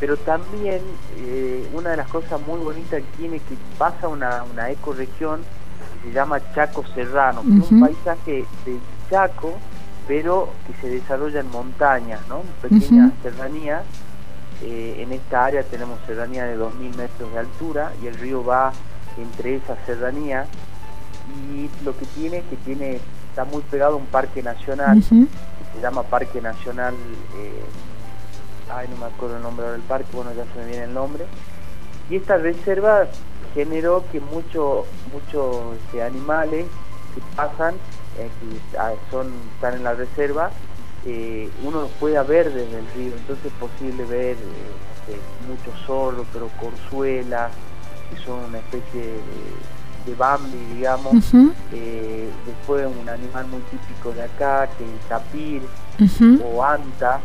pero 0.00 0.16
también 0.16 0.80
eh, 1.18 1.66
una 1.72 1.90
de 1.90 1.96
las 1.96 2.08
cosas 2.08 2.40
muy 2.46 2.60
bonitas 2.60 3.00
que 3.00 3.16
tiene 3.16 3.38
que 3.38 3.56
pasa 3.78 4.08
una, 4.08 4.44
una 4.52 4.70
ecoregión 4.70 5.40
se 6.04 6.12
llama 6.12 6.40
Chaco 6.54 6.84
Serrano, 6.94 7.42
que 7.42 7.64
es 7.64 7.70
un 7.70 7.80
paisaje 7.80 8.44
de 8.64 8.78
Chaco, 9.10 9.54
pero 10.06 10.50
que 10.66 10.74
se 10.80 10.94
desarrolla 10.94 11.40
en 11.40 11.50
montañas, 11.50 12.20
¿no? 12.28 12.42
Pequeñas 12.62 13.12
serranías, 13.22 13.82
eh, 14.62 14.96
en 14.98 15.12
esta 15.12 15.46
área 15.46 15.62
tenemos 15.62 15.98
serranía 16.06 16.44
de 16.44 16.58
2.000 16.58 16.96
metros 16.96 17.32
de 17.32 17.38
altura 17.38 17.92
y 18.02 18.06
el 18.06 18.14
río 18.14 18.44
va 18.44 18.72
entre 19.16 19.56
esa 19.56 19.76
serranía. 19.86 20.46
Y 21.54 21.70
lo 21.84 21.96
que 21.96 22.04
tiene 22.06 22.42
que 22.42 22.56
tiene 22.56 23.00
está 23.30 23.44
muy 23.44 23.62
pegado 23.62 23.94
a 23.94 23.96
un 23.96 24.06
parque 24.06 24.42
nacional 24.42 25.02
se 25.74 25.80
llama 25.80 26.02
Parque 26.04 26.40
Nacional 26.40 26.94
eh, 27.36 27.64
ay 28.72 28.88
no 28.88 28.96
me 28.96 29.06
acuerdo 29.06 29.36
el 29.36 29.42
nombre 29.42 29.70
del 29.70 29.82
parque 29.82 30.08
bueno 30.12 30.32
ya 30.34 30.44
se 30.52 30.60
me 30.60 30.66
viene 30.66 30.84
el 30.84 30.94
nombre. 30.94 31.24
Y 32.10 32.16
esta 32.16 32.36
reserva 32.36 33.06
generó 33.54 34.04
que 34.10 34.20
muchos 34.20 34.86
muchos 35.12 35.76
este, 35.76 36.02
animales 36.02 36.66
que 37.14 37.20
pasan 37.36 37.74
eh, 38.18 38.28
que 38.40 38.78
ah, 38.78 38.92
son 39.10 39.32
están 39.54 39.74
en 39.74 39.84
la 39.84 39.94
reserva 39.94 40.50
eh, 41.06 41.50
uno 41.62 41.82
los 41.82 41.90
puede 41.92 42.20
ver 42.22 42.50
desde 42.50 42.78
el 42.78 42.86
río. 42.94 43.12
Entonces 43.14 43.46
es 43.46 43.52
posible 43.52 44.04
ver 44.06 44.36
muchos 45.46 45.86
zorros 45.86 46.26
pero 46.32 46.48
corzuelas 46.58 47.52
que 48.10 48.24
son 48.24 48.44
una 48.44 48.58
especie 48.58 49.00
de 49.02 49.20
de 50.06 50.14
Bambi, 50.14 50.58
digamos. 50.74 51.14
Eh, 51.72 52.28
después 52.46 52.86
un 52.86 53.08
animal 53.08 53.46
muy 53.48 53.60
típico 53.62 54.12
de 54.12 54.22
acá, 54.22 54.68
que 54.76 54.84
es 54.84 54.90
el 54.90 54.98
tapir 55.08 55.62
o 56.44 56.62
anta, 56.62 57.20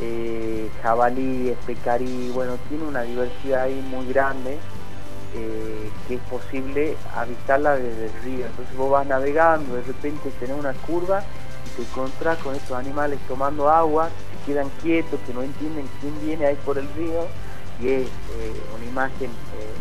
eh, 0.00 0.70
jabalí, 0.82 1.54
pecarí, 1.66 2.30
bueno, 2.34 2.56
tiene 2.68 2.84
una 2.84 3.02
diversidad 3.02 3.62
ahí 3.62 3.84
muy 3.90 4.06
grande 4.06 4.58
eh, 5.34 5.90
que 6.06 6.14
es 6.14 6.20
posible 6.22 6.96
avistarla 7.14 7.76
desde 7.76 8.06
el 8.06 8.12
río. 8.22 8.46
Entonces 8.46 8.76
vos 8.76 8.90
vas 8.90 9.06
navegando, 9.06 9.74
de 9.74 9.82
repente 9.82 10.30
tenés 10.40 10.58
una 10.58 10.72
curva 10.72 11.22
y 11.66 11.76
te 11.76 11.82
encontrás 11.82 12.38
con 12.38 12.54
estos 12.54 12.76
animales 12.76 13.18
tomando 13.28 13.68
agua, 13.68 14.08
que 14.30 14.52
quedan 14.52 14.68
quietos, 14.82 15.20
que 15.26 15.34
no 15.34 15.42
entienden 15.42 15.88
quién 16.00 16.20
viene 16.24 16.46
ahí 16.46 16.56
por 16.64 16.78
el 16.78 16.88
río 16.94 17.26
y 17.80 17.88
es 17.88 18.08
una 18.76 18.84
imagen 18.84 19.30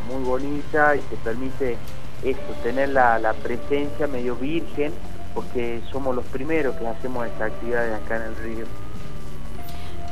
muy 0.07 0.23
bonita 0.23 0.95
y 0.95 0.99
te 0.99 1.15
permite 1.17 1.77
esto, 2.23 2.53
tener 2.63 2.89
la, 2.89 3.19
la 3.19 3.33
presencia 3.33 4.07
medio 4.07 4.35
virgen, 4.35 4.91
porque 5.33 5.81
somos 5.91 6.15
los 6.15 6.25
primeros 6.25 6.75
que 6.75 6.87
hacemos 6.87 7.27
esta 7.27 7.45
actividad 7.45 7.93
acá 7.93 8.17
en 8.17 8.21
el 8.23 8.35
río. 8.35 8.65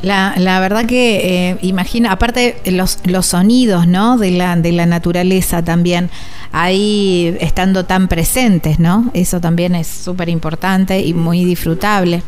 La, 0.05 0.35
la 0.38 0.59
verdad 0.59 0.85
que 0.85 1.50
eh, 1.50 1.57
imagina, 1.63 2.12
aparte 2.12 2.57
los, 2.65 3.00
los 3.05 3.25
sonidos, 3.25 3.88
¿no? 3.88 4.19
De 4.19 4.29
la, 4.29 4.55
de 4.55 4.71
la 4.71 4.85
naturaleza 4.85 5.63
también, 5.63 6.12
ahí 6.51 7.35
estando 7.39 7.85
tan 7.85 8.07
presentes, 8.07 8.77
¿no? 8.77 9.09
Eso 9.15 9.41
también 9.41 9.74
es 9.74 9.88
súper 9.88 10.29
importante 10.29 11.00
y 11.00 11.15
muy 11.15 11.43
disfrutable. 11.43 12.21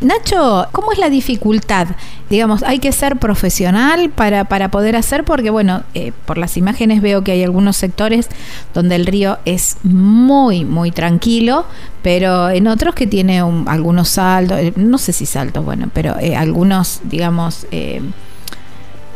Nacho, 0.00 0.66
¿cómo 0.72 0.92
es 0.92 0.98
la 0.98 1.10
dificultad? 1.10 1.88
Digamos, 2.30 2.62
hay 2.62 2.78
que 2.78 2.92
ser 2.92 3.16
profesional 3.16 4.08
para, 4.08 4.44
para 4.44 4.70
poder 4.70 4.94
hacer, 4.94 5.24
porque 5.24 5.50
bueno, 5.50 5.82
eh, 5.94 6.12
por 6.26 6.38
las 6.38 6.56
imágenes 6.56 7.02
veo 7.02 7.24
que 7.24 7.32
hay 7.32 7.42
algunos 7.42 7.76
sectores 7.76 8.28
donde 8.72 8.94
el 8.94 9.04
río 9.04 9.38
es 9.44 9.78
muy, 9.82 10.64
muy 10.64 10.92
tranquilo, 10.92 11.66
pero 12.02 12.48
en 12.48 12.68
otros 12.68 12.94
que 12.94 13.08
tiene 13.08 13.40
algunos 13.40 14.10
saltos, 14.10 14.58
eh, 14.58 14.72
no 14.76 14.96
sé 14.96 15.12
si 15.12 15.26
saltos, 15.26 15.64
bueno, 15.64 15.90
pero 15.92 16.16
eh, 16.18 16.36
algunos, 16.36 17.00
digamos, 17.04 17.66
eh, 17.72 18.00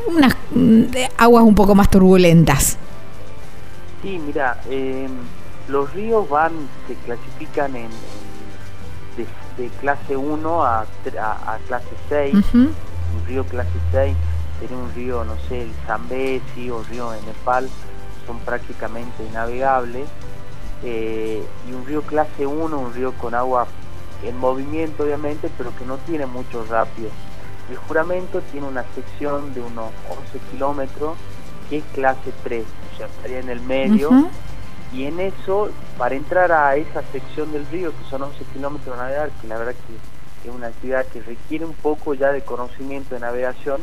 unas 0.06 0.36
aguas 1.16 1.44
un 1.44 1.54
poco 1.54 1.74
más 1.74 1.90
turbulentas. 1.90 2.78
Sí, 4.02 4.20
mira, 4.26 4.60
em, 4.68 5.10
los 5.68 5.92
ríos 5.94 6.28
van, 6.28 6.52
se 6.88 6.94
clasifican 6.94 7.74
en, 7.76 7.88
de, 9.56 9.68
clase 9.80 10.16
1 10.16 10.64
a, 10.64 10.80
a, 10.80 11.58
clase 11.68 11.86
6. 12.08 12.34
Un 13.14 13.26
río 13.26 13.44
clase 13.44 13.70
6 13.92 14.16
sería 14.60 14.76
un 14.76 14.92
río, 14.94 15.24
no 15.24 15.36
sé, 15.48 15.62
el 15.62 15.72
Zambezi 15.86 16.70
o 16.70 16.82
río 16.82 17.12
en 17.14 17.24
Nepal, 17.26 17.68
son 18.26 18.38
prácticamente 18.40 19.28
navegables 19.32 20.08
eh, 20.82 21.44
y 21.68 21.72
un 21.72 21.86
río 21.86 22.02
clase 22.02 22.46
1, 22.46 22.78
un 22.78 22.94
río 22.94 23.12
con 23.14 23.34
agua 23.34 23.66
en 24.22 24.38
movimiento 24.38 25.04
obviamente, 25.04 25.50
pero 25.56 25.74
que 25.76 25.84
no 25.84 25.96
tiene 25.98 26.26
mucho 26.26 26.64
rápido. 26.64 27.10
El 27.70 27.76
juramento 27.76 28.40
tiene 28.52 28.66
una 28.66 28.84
sección 28.94 29.54
de 29.54 29.60
unos 29.60 29.90
11 30.08 30.38
kilómetros 30.50 31.16
que 31.68 31.78
es 31.78 31.84
clase 31.94 32.32
3, 32.42 32.64
o 32.64 32.96
sea, 32.96 33.06
estaría 33.06 33.40
en 33.40 33.48
el 33.48 33.60
medio. 33.60 34.10
Y 34.92 35.06
en 35.06 35.18
eso, 35.18 35.70
para 35.98 36.14
entrar 36.14 36.52
a 36.52 36.76
esa 36.76 37.02
sección 37.10 37.50
del 37.52 37.66
río, 37.66 37.90
que 37.90 38.10
son 38.10 38.22
11 38.22 38.44
kilómetros 38.52 38.96
de 38.96 39.02
navegar, 39.02 39.30
que 39.40 39.48
la 39.48 39.58
verdad 39.58 39.72
que 39.72 40.13
es 40.48 40.54
una 40.54 40.68
actividad 40.68 41.06
que 41.06 41.20
requiere 41.22 41.64
un 41.64 41.74
poco 41.74 42.14
ya 42.14 42.32
de 42.32 42.42
conocimiento 42.42 43.14
de 43.14 43.20
navegación, 43.20 43.80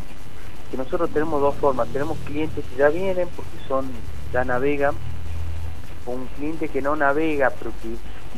que 0.70 0.78
nosotros 0.78 1.10
tenemos 1.12 1.42
dos 1.42 1.56
formas. 1.56 1.88
Tenemos 1.90 2.18
clientes 2.20 2.64
que 2.66 2.76
ya 2.78 2.90
vienen 2.90 3.28
porque 3.36 3.58
son 3.68 3.90
ya 4.32 4.46
navegan 4.46 4.96
un 6.06 6.26
cliente 6.38 6.68
que 6.70 6.82
no 6.82 6.96
navega, 6.96 7.52
pero 7.52 7.72
que 7.82 7.90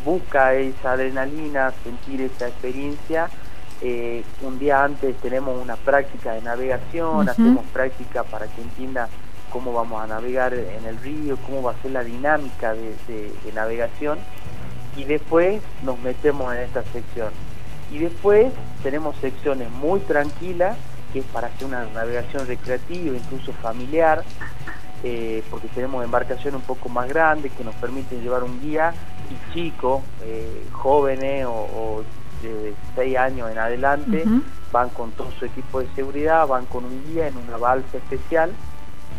busca 0.04 0.54
esa 0.54 0.94
adrenalina, 0.94 1.72
sentir 1.84 2.22
esa 2.22 2.48
experiencia, 2.48 3.30
eh, 3.82 4.24
un 4.42 4.60
día 4.60 4.84
antes 4.84 5.16
tenemos 5.18 5.62
una 5.62 5.76
práctica 5.76 6.34
de 6.34 6.42
navegación, 6.42 7.28
hacemos 7.28 7.66
práctica 7.74 8.24
para 8.24 8.48
que 8.48 8.62
entienda 8.62 9.10
cómo 9.52 9.74
vamos 9.74 10.02
a 10.02 10.08
navegar 10.08 10.54
en 10.54 10.86
el 10.86 10.98
río, 11.00 11.38
cómo 11.46 11.62
va 11.64 11.72
a 11.72 11.82
ser 11.82 11.92
la 11.92 12.04
dinámica 12.04 12.74
de, 12.74 13.34
navegación 13.54 14.20
y 14.96 15.04
después 15.04 15.62
nos 15.84 16.00
metemos 16.00 16.54
en 16.56 16.62
esta 16.62 16.84
sección. 16.84 17.32
Y 17.94 18.00
después 18.00 18.52
tenemos 18.82 19.16
secciones 19.18 19.70
muy 19.70 20.00
tranquilas, 20.00 20.76
que 21.14 21.20
es 21.20 21.26
para 21.26 21.48
hacer 21.48 21.68
una 21.68 21.86
navegación 21.86 22.48
recreativa, 22.48 23.16
incluso 23.16 23.54
familiar, 23.54 24.24
eh, 25.04 25.44
porque 25.52 25.68
tenemos 25.68 26.04
embarcaciones 26.04 26.60
un 26.60 26.66
poco 26.66 26.90
más 26.90 27.08
grandes 27.08 27.52
que 27.52 27.64
nos 27.64 27.76
permiten 27.76 28.22
llevar 28.24 28.44
un 28.44 28.60
guía 28.62 28.96
y 29.30 29.54
chicos, 29.54 30.02
eh, 30.24 30.66
jóvenes 30.72 31.46
o, 31.48 32.04
de 32.42 32.74
6 32.96 33.18
años 33.18 33.52
en 33.52 33.60
adelante, 33.60 34.26
van 34.72 34.90
con 34.90 35.12
todo 35.12 35.30
su 35.38 35.46
equipo 35.46 35.80
de 35.80 35.88
seguridad, 35.96 36.48
van 36.48 36.66
con 36.66 36.84
un 36.84 37.06
guía 37.06 37.28
en 37.28 37.38
una 37.38 37.58
balsa 37.58 37.98
especial. 37.98 38.52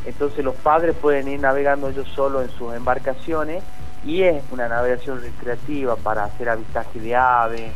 Entonces 0.05 0.45
los 0.45 0.57
padres 0.57 0.97
pueden 1.01 1.29
ir 1.29 1.41
navegando 1.41 1.89
ellos 1.89 2.09
solos 2.09 2.45
en 2.45 2.51
sus 2.59 2.75
embarcaciones 2.75 3.63
y 4.05 4.23
es 4.23 4.43
una 4.51 4.69
navegación 4.69 5.23
recreativa 5.23 5.97
para 5.97 6.25
hacer 6.25 6.49
avistaje 6.49 7.01
de 7.01 7.17
aves, 7.17 7.73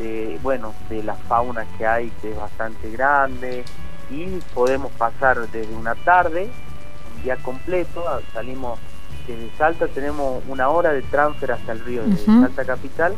de, 0.00 0.38
bueno, 0.42 0.74
de 0.88 1.02
la 1.02 1.14
fauna 1.14 1.66
que 1.76 1.86
hay 1.86 2.10
que 2.22 2.30
es 2.30 2.36
bastante 2.36 2.90
grande 2.90 3.64
y 4.10 4.24
podemos 4.54 4.90
pasar 4.92 5.38
desde 5.50 5.72
una 5.74 5.94
tarde 5.94 6.50
día 7.22 7.36
completo, 7.36 8.04
salimos 8.32 8.78
desde 9.26 9.50
Salta, 9.56 9.86
tenemos 9.88 10.42
una 10.48 10.68
hora 10.68 10.92
de 10.92 11.02
transfer 11.02 11.52
hasta 11.52 11.72
el 11.72 11.84
río, 11.84 12.02
de 12.04 12.16
Salta 12.16 12.64
Capital, 12.64 13.14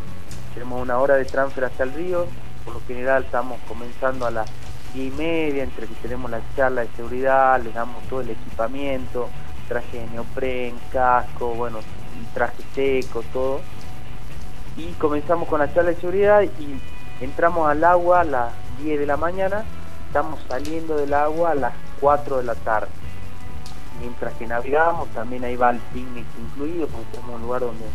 tenemos 0.55 0.83
una 0.83 0.99
hora 0.99 1.15
de 1.17 1.25
transfer 1.25 1.65
hasta 1.65 1.85
el 1.85 1.95
río, 1.95 2.27
por 2.65 2.75
lo 2.75 2.81
general 2.87 3.25
estamos 3.25 3.59
comenzando 3.69 4.27
a 4.27 4.31
las 4.31 4.51
10 4.95 5.13
y 5.13 5.17
media, 5.17 5.63
entre 5.63 5.87
que 5.87 5.95
tenemos 6.03 6.31
la 6.31 6.41
charla 6.57 6.83
de 6.83 6.89
seguridad, 6.97 7.63
les 7.63 7.73
damos 7.73 8.03
todo 8.09 8.21
el 8.21 8.31
equipamiento, 8.31 9.29
traje 9.69 10.01
de 10.01 10.07
neopren, 10.09 10.75
casco, 10.93 11.55
bueno, 11.55 11.79
traje 12.35 12.63
seco, 12.75 13.23
todo. 13.33 13.61
Y 14.77 14.93
comenzamos 14.93 15.49
con 15.49 15.61
la 15.61 15.73
charla 15.73 15.91
de 15.91 15.97
seguridad 15.97 16.43
y 16.43 16.81
entramos 17.23 17.69
al 17.69 17.85
agua 17.85 18.21
a 18.21 18.25
las 18.25 18.53
10 18.83 19.01
de 19.01 19.07
la 19.07 19.17
mañana, 19.17 19.65
estamos 20.07 20.41
saliendo 20.49 20.97
del 20.97 21.13
agua 21.15 21.51
a 21.51 21.55
las 21.55 21.73
4 22.01 22.39
de 22.39 22.45
la 22.45 22.55
tarde. 22.55 22.89
Mientras 24.01 24.33
que 24.35 24.47
navegamos, 24.47 25.09
también 25.11 25.45
ahí 25.45 25.57
va 25.57 25.71
el 25.71 25.79
picnic 25.93 26.27
incluido, 26.41 26.87
porque 26.89 27.07
tenemos 27.13 27.37
un 27.37 27.43
lugar 27.43 27.61
donde 27.61 27.85
eh, 27.85 27.89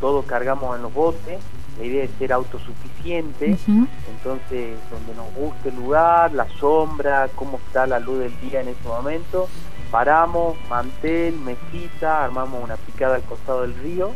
todo 0.00 0.22
cargamos 0.22 0.74
en 0.76 0.82
los 0.82 0.92
botes, 0.92 1.38
la 1.78 1.84
idea 1.84 2.04
es 2.04 2.10
ser 2.18 2.32
autosuficiente, 2.32 3.56
entonces 3.66 4.76
donde 4.90 5.14
nos 5.14 5.32
guste 5.34 5.68
el 5.68 5.76
lugar, 5.76 6.32
la 6.32 6.48
sombra, 6.58 7.28
cómo 7.36 7.58
está 7.58 7.86
la 7.86 8.00
luz 8.00 8.18
del 8.18 8.40
día 8.40 8.60
en 8.60 8.68
ese 8.68 8.88
momento, 8.88 9.48
paramos, 9.90 10.56
mantel, 10.68 11.36
mesita, 11.38 12.24
armamos 12.24 12.62
una 12.62 12.76
picada 12.76 13.16
al 13.16 13.22
costado 13.22 13.62
del 13.62 13.74
río 13.76 14.10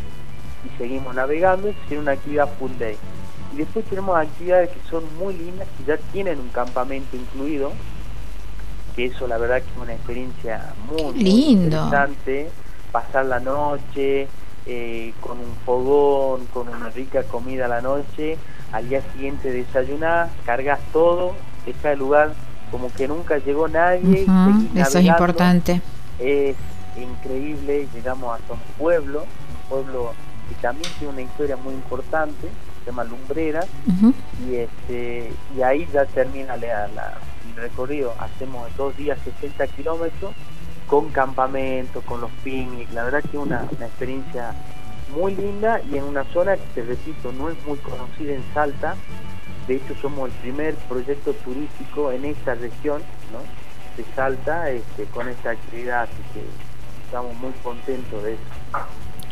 y 0.65 0.79
seguimos 0.79 1.15
navegando 1.15 1.73
tiene 1.89 2.03
una 2.03 2.13
actividad 2.13 2.49
full 2.59 2.73
day. 2.79 2.97
Y 3.53 3.59
después 3.59 3.85
tenemos 3.85 4.17
actividades 4.17 4.71
que 4.71 4.81
son 4.91 5.05
muy 5.19 5.35
lindas, 5.35 5.69
que 5.79 5.85
ya 5.85 5.97
tienen 6.13 6.41
un 6.41 6.49
campamento 6.49 7.17
incluido, 7.17 7.73
que 8.97 9.07
eso 9.07 9.27
la 9.29 9.39
verdad 9.39 9.63
que 9.63 9.71
es 9.71 9.77
una 9.81 9.95
experiencia 9.95 10.75
muy, 10.89 11.53
interesante, 11.53 12.49
pasar 12.91 13.27
la 13.27 13.41
noche 13.41 14.29
eh, 14.67 15.13
con 15.21 15.39
un 15.39 15.55
fogón, 15.65 16.47
con 16.47 16.69
una 16.69 16.89
rica 16.91 17.23
comida 17.25 17.67
a 17.67 17.69
la 17.69 17.81
noche, 17.81 18.39
al 18.73 18.89
día 18.89 19.03
siguiente 19.13 19.53
desayunar, 19.53 20.31
cargas 20.45 20.81
todo, 20.93 21.35
dejas 21.67 21.93
el 21.93 21.99
lugar 21.99 22.33
como 22.71 22.93
que 22.93 23.07
nunca 23.07 23.39
llegó 23.39 23.69
nadie. 23.69 24.27
eso 24.75 24.99
es 24.99 25.05
importante. 25.05 25.81
Es 26.19 26.57
increíble, 26.97 27.87
llegamos 27.95 28.41
hasta 28.41 28.55
un 28.55 28.61
pueblo, 28.79 29.21
un 29.21 29.69
pueblo 29.69 30.13
que 30.49 30.55
también 30.57 30.91
tiene 30.99 31.13
una 31.13 31.23
historia 31.23 31.57
muy 31.57 31.75
importante, 31.75 32.49
se 32.81 32.91
llama 32.91 33.05
Lumbrera, 33.05 33.65
y 34.47 34.57
este 34.57 35.33
y 35.57 35.63
ahí 35.63 35.89
ya 35.93 36.05
termina 36.07 36.57
la, 36.57 36.89
la 36.89 37.15
el 37.49 37.63
recorrido. 37.63 38.15
Hacemos 38.19 38.75
dos 38.77 38.97
días 38.97 39.19
60 39.25 39.67
kilómetros 39.69 40.33
con 40.87 41.09
campamento, 41.11 42.03
con 42.03 42.21
los 42.21 42.31
picnics, 42.43 42.93
la 42.93 43.05
verdad 43.05 43.23
que 43.31 43.39
una, 43.39 43.67
una 43.77 43.87
experiencia 43.87 44.55
muy 45.15 45.35
linda 45.35 45.81
y 45.91 45.97
en 45.97 46.05
una 46.05 46.25
zona 46.25 46.57
que, 46.57 46.63
te 46.75 46.83
repito, 46.83 47.33
no 47.33 47.49
es 47.49 47.57
muy 47.67 47.79
conocida 47.79 48.35
en 48.35 48.45
Salta, 48.53 48.95
de 49.67 49.77
hecho 49.77 49.95
somos 50.03 50.29
el 50.29 50.35
primer 50.37 50.75
proyecto 50.75 51.33
turístico 51.33 52.13
en 52.13 52.27
esta 52.27 52.55
región 52.55 53.03
¿no? 53.33 53.39
de 53.97 54.05
Salta 54.15 54.71
este, 54.71 55.05
con 55.07 55.29
esta 55.29 55.51
actividad, 55.51 56.03
así 56.03 56.23
que 56.35 56.45
estamos 57.07 57.35
muy 57.37 57.53
contentos 57.63 58.23
de 58.23 58.35
eso 58.35 58.43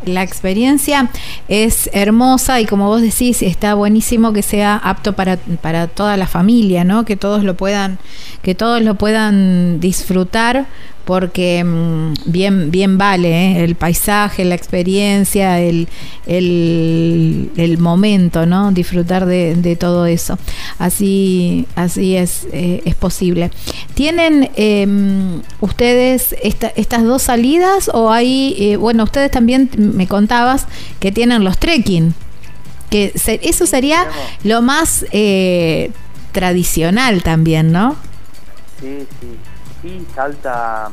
la 0.05 0.23
experiencia 0.23 1.11
es 1.49 1.91
hermosa 1.93 2.61
y 2.61 2.67
como 2.67 2.88
vos 2.88 3.03
decís, 3.03 3.43
está 3.43 3.75
buenísimo 3.75 4.33
que 4.33 4.43
sea 4.43 4.77
apto 4.77 5.15
para, 5.15 5.37
para 5.61 5.88
toda 5.88 6.17
la 6.17 6.27
familia, 6.27 6.85
¿no? 6.85 7.05
Que 7.05 7.17
todos 7.17 7.45
lo 7.45 7.57
puedan, 7.57 7.99
que 8.43 8.55
todos 8.55 8.83
lo 8.83 8.95
puedan 8.95 9.81
disfrutar 9.81 10.67
porque 11.05 11.62
mm, 11.65 12.15
bien, 12.27 12.71
bien 12.71 12.99
vale 12.99 13.29
¿eh? 13.29 13.65
el 13.65 13.75
paisaje, 13.75 14.45
la 14.45 14.55
experiencia, 14.55 15.61
el, 15.61 15.88
el, 16.27 17.79
momento, 17.79 18.47
¿no? 18.47 18.71
Disfrutar 18.73 19.27
de, 19.27 19.77
todo 19.79 20.07
eso. 20.07 20.38
Así, 20.79 21.67
así 21.75 22.17
es, 22.17 22.47
eh, 22.53 22.83
es 22.85 22.95
posible. 22.95 23.51
¿Tienen 23.95 24.51
em, 24.57 25.43
ustedes 25.61 26.35
estas 26.43 27.05
dos 27.05 27.23
salidas 27.23 27.91
o 27.93 28.12
hay, 28.12 28.55
eh, 28.59 28.77
bueno, 28.77 29.05
ustedes 29.05 29.31
también 29.31 29.71
me 29.77 30.07
contabas 30.07 30.67
que 31.01 31.11
tienen 31.11 31.45
los 31.45 31.59
trekking? 31.59 32.15
Que 32.91 33.12
eso 33.15 33.67
sería 33.67 34.07
lo 34.45 34.61
más 34.61 35.07
tradicional 36.33 37.23
también, 37.23 37.73
¿no? 37.73 37.97
Sí, 38.81 39.07
sí 39.21 39.52
sí, 39.83 40.07
Salta, 40.14 40.90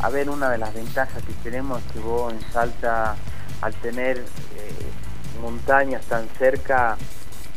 a 0.00 0.08
ver, 0.10 0.28
una 0.30 0.50
de 0.50 0.58
las 0.58 0.74
ventajas 0.74 1.22
que 1.22 1.32
tenemos 1.44 1.80
es 1.82 1.92
que 1.92 2.00
vos 2.00 2.32
en 2.32 2.40
Salta, 2.52 3.14
al 3.60 3.74
tener 3.74 4.18
eh, 4.18 4.22
montañas 5.40 6.04
tan 6.06 6.26
cerca, 6.38 6.96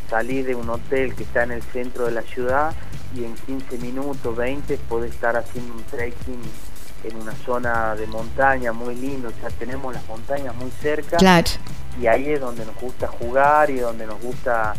salís 0.09 0.45
de 0.45 0.55
un 0.55 0.69
hotel 0.69 1.15
que 1.15 1.23
está 1.23 1.43
en 1.43 1.51
el 1.51 1.63
centro 1.63 2.05
de 2.05 2.11
la 2.11 2.21
ciudad 2.21 2.73
y 3.15 3.23
en 3.23 3.33
15 3.35 3.77
minutos, 3.79 4.35
20, 4.35 4.77
podés 4.89 5.13
estar 5.13 5.35
haciendo 5.37 5.73
un 5.73 5.83
trekking 5.83 6.41
en 7.03 7.17
una 7.17 7.33
zona 7.45 7.95
de 7.95 8.07
montaña 8.07 8.71
muy 8.73 8.95
lindo, 8.95 9.29
o 9.29 9.41
sea, 9.41 9.49
tenemos 9.49 9.93
las 9.93 10.07
montañas 10.07 10.55
muy 10.55 10.71
cerca 10.81 11.17
y 11.99 12.07
ahí 12.07 12.31
es 12.31 12.39
donde 12.39 12.65
nos 12.65 12.75
gusta 12.79 13.07
jugar 13.07 13.69
y 13.69 13.77
donde 13.77 14.07
nos 14.07 14.21
gusta 14.21 14.73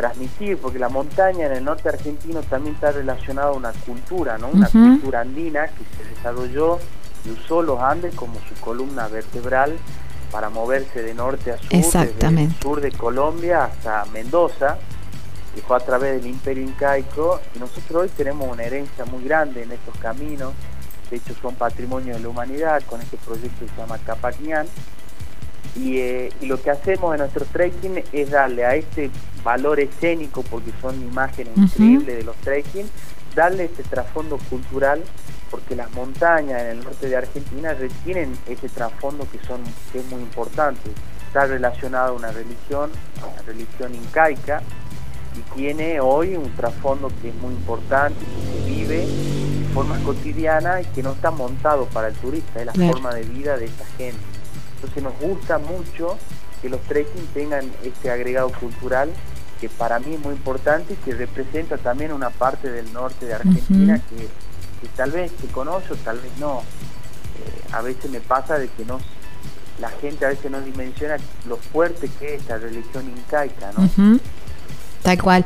transmitir, 0.00 0.56
porque 0.56 0.78
la 0.78 0.88
montaña 0.88 1.46
en 1.46 1.52
el 1.52 1.64
norte 1.64 1.90
argentino 1.90 2.40
también 2.42 2.74
está 2.74 2.90
relacionada 2.90 3.48
a 3.48 3.52
una 3.52 3.72
cultura, 3.72 4.38
¿no? 4.38 4.48
Una 4.48 4.68
cultura 4.68 5.20
andina 5.20 5.66
que 5.68 5.84
se 5.96 6.08
desarrolló 6.08 6.78
y 7.26 7.30
usó 7.30 7.60
los 7.60 7.78
Andes 7.80 8.14
como 8.14 8.34
su 8.48 8.54
columna 8.62 9.08
vertebral 9.08 9.76
para 10.32 10.48
moverse 10.48 11.02
de 11.02 11.12
norte 11.12 11.52
a 11.52 11.58
sur, 11.58 11.68
desde 11.70 12.28
el 12.28 12.54
sur 12.56 12.80
de 12.80 12.92
Colombia 12.92 13.64
hasta 13.64 14.06
Mendoza, 14.06 14.78
que 15.54 15.60
fue 15.60 15.76
a 15.76 15.80
través 15.80 16.14
del 16.14 16.30
imperio 16.30 16.62
incaico, 16.62 17.38
y 17.54 17.58
nosotros 17.58 18.04
hoy 18.04 18.08
tenemos 18.16 18.48
una 18.48 18.62
herencia 18.62 19.04
muy 19.04 19.22
grande 19.24 19.64
en 19.64 19.72
estos 19.72 19.94
caminos, 19.98 20.54
de 21.10 21.16
hecho 21.16 21.34
son 21.42 21.56
patrimonio 21.56 22.14
de 22.14 22.20
la 22.20 22.28
humanidad 22.28 22.82
con 22.88 23.02
este 23.02 23.18
proyecto 23.18 23.66
que 23.66 23.70
se 23.70 23.76
llama 23.76 23.98
Capacñán, 23.98 24.66
eh, 25.78 26.30
y, 26.40 26.46
lo 26.46 26.60
que 26.60 26.70
hacemos 26.70 27.14
en 27.14 27.20
nuestro 27.20 27.44
trekking 27.44 28.02
es 28.12 28.30
darle 28.30 28.64
a 28.64 28.74
este 28.74 29.10
valor 29.44 29.80
escénico, 29.80 30.42
porque 30.42 30.72
son 30.80 31.00
imágenes 31.00 31.56
increíbles 31.56 32.18
de 32.18 32.24
los 32.24 32.36
trekking, 32.36 32.86
darle 33.34 33.64
este 33.64 33.82
trasfondo 33.84 34.38
cultural, 34.50 35.02
porque 35.50 35.76
las 35.76 35.90
montañas 35.92 36.62
en 36.62 36.66
el 36.68 36.84
norte 36.84 37.08
de 37.08 37.16
Argentina 37.16 37.74
tienen 38.04 38.36
ese 38.46 38.68
trasfondo 38.68 39.26
que, 39.30 39.38
son, 39.46 39.60
que 39.92 40.00
es 40.00 40.06
muy 40.06 40.20
importante. 40.20 40.90
Está 41.26 41.46
relacionado 41.46 42.14
a 42.14 42.16
una 42.16 42.32
religión, 42.32 42.90
una 43.18 43.42
religión 43.42 43.94
incaica, 43.94 44.62
y 45.36 45.54
tiene 45.54 46.00
hoy 46.00 46.34
un 46.34 46.50
trasfondo 46.56 47.08
que 47.22 47.28
es 47.28 47.34
muy 47.36 47.54
importante, 47.54 48.18
que 48.18 48.60
se 48.60 48.68
vive 48.68 49.06
de 49.06 49.68
forma 49.72 49.96
cotidiana 50.00 50.80
y 50.80 50.84
que 50.86 51.02
no 51.02 51.12
está 51.12 51.30
montado 51.30 51.86
para 51.86 52.08
el 52.08 52.14
turista, 52.14 52.60
es 52.60 52.66
la 52.66 52.72
forma 52.74 53.14
de 53.14 53.22
vida 53.22 53.56
de 53.56 53.66
esta 53.66 53.84
gente. 53.96 54.39
Entonces 54.82 55.02
nos 55.02 55.18
gusta 55.20 55.58
mucho 55.58 56.16
que 56.62 56.68
los 56.68 56.80
trekking 56.82 57.26
tengan 57.34 57.70
este 57.84 58.10
agregado 58.10 58.50
cultural 58.52 59.10
que 59.60 59.68
para 59.68 59.98
mí 59.98 60.14
es 60.14 60.20
muy 60.20 60.34
importante 60.34 60.94
y 60.94 60.96
que 60.96 61.12
representa 61.12 61.76
también 61.76 62.12
una 62.12 62.30
parte 62.30 62.70
del 62.70 62.90
norte 62.94 63.26
de 63.26 63.34
Argentina 63.34 64.00
que, 64.08 64.28
tal 64.96 65.10
vez 65.10 65.30
se 65.38 65.46
conoce 65.48 65.92
o 65.92 65.96
tal 65.96 66.18
vez 66.18 66.32
no. 66.38 66.60
Eh, 66.60 67.72
a 67.72 67.82
veces 67.82 68.10
me 68.10 68.20
pasa 68.20 68.58
de 68.58 68.68
que 68.68 68.84
no 68.86 68.98
la 69.80 69.90
gente 69.90 70.24
a 70.26 70.28
veces 70.28 70.50
no 70.50 70.60
dimensiona 70.60 71.16
lo 71.46 71.56
fuerte 71.56 72.08
que 72.18 72.34
es 72.34 72.42
esta 72.42 72.58
religión 72.58 73.04
incaica, 73.16 73.72
¿no? 73.76 74.18
Tal 75.02 75.22
cual. 75.22 75.44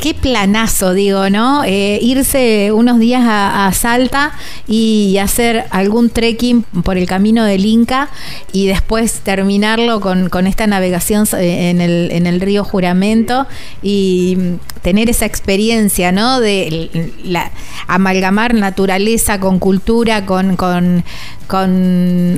Qué 0.00 0.14
planazo, 0.14 0.94
digo, 0.94 1.28
¿no? 1.28 1.64
Eh, 1.64 1.98
irse 2.00 2.70
unos 2.72 3.00
días 3.00 3.22
a, 3.26 3.70
Salta 3.74 4.32
y 4.68 5.18
hacer 5.18 5.64
algún 5.70 6.10
trekking 6.10 6.62
por 6.84 6.96
el 6.96 7.06
camino 7.06 7.44
del 7.44 7.66
Inca 7.66 8.08
y 8.52 8.66
después 8.66 9.20
terminarlo 9.20 10.00
con, 10.00 10.46
esta 10.46 10.66
navegación 10.66 11.26
en 11.32 11.80
el, 11.80 12.10
en 12.12 12.26
el 12.26 12.40
río 12.40 12.62
Juramento 12.62 13.46
y 13.82 14.58
tener 14.84 15.08
esa 15.08 15.24
experiencia, 15.24 16.12
¿no? 16.12 16.40
De 16.40 17.10
la, 17.24 17.50
amalgamar 17.86 18.52
naturaleza 18.52 19.40
con 19.40 19.58
cultura, 19.58 20.26
con, 20.26 20.56
con, 20.56 21.02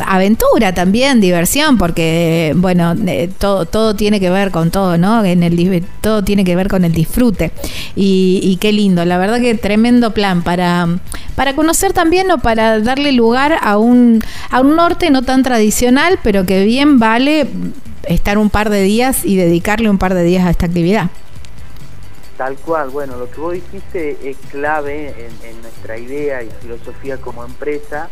aventura 0.07 0.73
también, 0.73 1.21
diversión, 1.21 1.77
porque, 1.77 2.53
bueno, 2.57 2.95
eh, 3.07 3.29
todo, 3.39 3.67
todo 3.67 3.97
tiene 3.97 4.21
que 4.21 4.31
ver 4.31 4.53
con 4.53 4.71
todo, 4.71 4.97
¿no? 4.97 5.25
En 5.25 5.43
el, 5.43 5.85
todo 6.01 6.23
tiene 6.23 6.45
que 6.47 6.57
ver 6.57 6.69
con 6.69 6.87
el 6.87 6.93
disfrute. 6.93 7.53
Y, 7.95 8.57
qué 8.61 8.73
lindo, 8.73 9.05
la 9.05 9.19
verdad 9.19 9.39
que 9.39 9.55
tremendo 9.55 10.15
plan 10.15 10.43
para, 10.43 10.89
para 11.35 11.55
conocer 11.55 11.93
también 11.93 12.31
o 12.31 12.39
para 12.39 12.81
darle 12.81 13.13
lugar 13.13 13.59
a 13.61 13.77
un, 13.77 14.23
a 14.51 14.63
un 14.63 14.77
norte 14.77 15.11
no 15.11 15.21
tan 15.21 15.43
tradicional, 15.43 16.19
pero 16.23 16.47
que 16.47 16.65
bien 16.65 16.99
vale 16.99 17.47
estar 18.07 18.39
un 18.39 18.49
par 18.49 18.71
de 18.71 18.83
días 18.83 19.25
y 19.25 19.37
dedicarle 19.37 19.91
un 19.91 19.99
par 19.99 20.15
de 20.15 20.23
días 20.23 20.47
a 20.47 20.51
esta 20.51 20.67
actividad. 20.67 21.11
Tal 22.37 22.57
cual, 22.57 22.91
bueno, 22.91 23.17
lo 23.17 23.31
que 23.31 23.41
vos 23.41 23.53
dijiste 23.55 24.19
es 24.29 24.37
clave 24.51 25.15
en, 25.43 25.63
nuestra 25.63 25.99
idea 25.99 26.43
y 26.43 26.51
filosofía 26.61 27.17
como 27.17 27.45
empresa, 27.45 28.09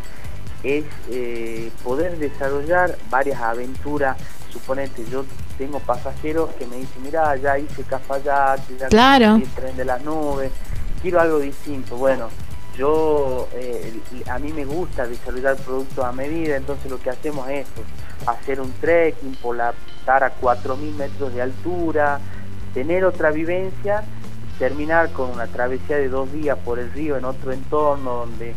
es 0.63 0.85
eh, 1.11 1.71
poder 1.83 2.19
desarrollar 2.19 2.97
varias 3.11 3.41
aventuras. 3.41 4.17
Suponete, 4.51 5.05
yo 5.11 5.25
tengo 5.59 5.81
pasajeros 5.81 6.51
que 6.59 6.67
me 6.67 6.77
dicen, 6.77 7.03
mira, 7.03 7.37
ya 7.37 7.59
hice 7.59 7.83
Cafayate, 7.85 8.77
ya 8.79 8.89
claro. 8.89 9.37
el 9.37 9.49
tren 9.49 9.77
de 9.77 9.85
las 9.85 10.03
nubes, 10.03 10.51
quiero 11.03 11.21
algo 11.21 11.39
distinto. 11.39 11.97
Bueno, 11.97 12.29
yo, 12.77 13.49
eh, 13.53 14.01
a 14.29 14.39
mí 14.39 14.53
me 14.53 14.65
gusta 14.65 15.07
desarrollar 15.07 15.57
productos 15.57 16.05
a 16.05 16.13
medida, 16.13 16.57
entonces 16.57 16.91
lo 16.91 16.99
que 16.99 17.11
hacemos 17.11 17.49
es 17.49 17.67
hacer 18.27 18.61
un 18.61 18.73
trekking 18.81 19.37
estar 20.01 20.25
a 20.25 20.35
4.000 20.41 20.95
metros 20.95 21.33
de 21.35 21.43
altura, 21.43 22.21
tener 22.73 23.05
otra 23.05 23.31
vivencia, 23.31 24.03
terminar 24.59 25.11
con 25.13 25.31
una 25.31 25.47
travesía 25.47 25.97
de 25.97 26.09
dos 26.09 26.33
días 26.33 26.59
por 26.65 26.79
el 26.79 26.93
río 26.93 27.17
en 27.17 27.25
otro 27.25 27.53
entorno 27.53 28.17
donde 28.27 28.55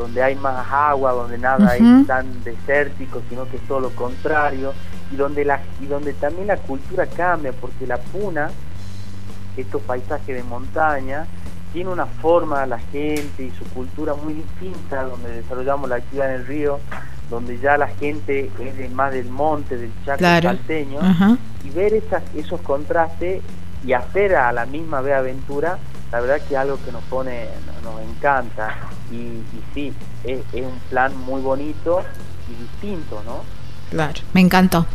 donde 0.00 0.22
hay 0.22 0.34
más 0.34 0.66
agua, 0.70 1.12
donde 1.12 1.38
nada 1.38 1.76
es 1.76 2.06
tan 2.06 2.42
desértico, 2.42 3.20
sino 3.28 3.48
que 3.48 3.58
es 3.58 3.62
todo 3.68 3.80
lo 3.80 3.90
contrario, 3.90 4.72
y 5.12 5.16
donde 5.16 5.44
la 5.44 5.60
y 5.80 5.86
donde 5.86 6.12
también 6.14 6.46
la 6.46 6.56
cultura 6.56 7.06
cambia, 7.06 7.52
porque 7.52 7.86
la 7.86 7.98
puna, 7.98 8.50
estos 9.56 9.82
paisajes 9.82 10.36
de 10.36 10.42
montaña, 10.42 11.26
tiene 11.72 11.90
una 11.90 12.06
forma 12.06 12.66
la 12.66 12.78
gente 12.78 13.44
y 13.44 13.50
su 13.50 13.64
cultura 13.74 14.14
muy 14.14 14.34
distinta, 14.34 15.04
donde 15.04 15.30
desarrollamos 15.30 15.88
la 15.88 15.96
actividad 15.96 16.34
en 16.34 16.40
el 16.40 16.46
río, 16.46 16.80
donde 17.28 17.58
ya 17.58 17.76
la 17.76 17.88
gente 17.88 18.50
es 18.58 18.92
más 18.92 19.12
del 19.12 19.28
monte, 19.28 19.76
del 19.76 19.92
chaco 20.04 20.24
salteño, 20.24 20.98
y 21.64 21.70
ver 21.70 21.94
esas, 21.94 22.22
esos 22.34 22.60
contrastes 22.62 23.42
y 23.84 23.92
hacer 23.92 24.34
a 24.34 24.52
la 24.52 24.66
misma 24.66 24.98
aventura, 24.98 25.78
la 26.12 26.20
verdad 26.20 26.40
que 26.46 26.54
es 26.54 26.60
algo 26.60 26.78
que 26.84 26.92
nos 26.92 27.02
pone, 27.04 27.46
nos 27.82 28.00
encanta, 28.02 28.76
y, 29.12 29.42
sí, 29.74 29.92
es, 30.24 30.40
un 30.54 30.78
plan 30.88 31.16
muy 31.16 31.40
bonito 31.40 32.02
y 32.48 32.62
distinto, 32.62 33.22
¿no? 33.24 33.42
Claro, 33.90 34.20
me 34.34 34.40
encantó. 34.40 34.86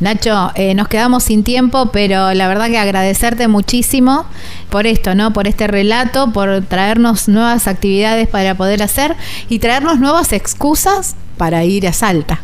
Nacho, 0.00 0.50
eh, 0.56 0.74
nos 0.74 0.88
quedamos 0.88 1.22
sin 1.22 1.44
tiempo, 1.44 1.90
pero 1.92 2.34
la 2.34 2.48
verdad 2.48 2.66
que 2.66 2.78
agradecerte 2.78 3.46
muchísimo 3.46 4.26
por 4.70 4.86
esto, 4.86 5.14
¿no? 5.14 5.32
Por 5.32 5.46
este 5.46 5.68
relato, 5.68 6.32
por 6.32 6.62
traernos 6.62 7.28
nuevas 7.28 7.68
actividades 7.68 8.26
para 8.28 8.56
poder 8.56 8.82
hacer 8.82 9.14
y 9.48 9.60
traernos 9.60 10.00
nuevas 10.00 10.32
excusas 10.32 11.14
para 11.36 11.64
ir 11.64 11.86
a 11.86 11.92
Salta. 11.92 12.40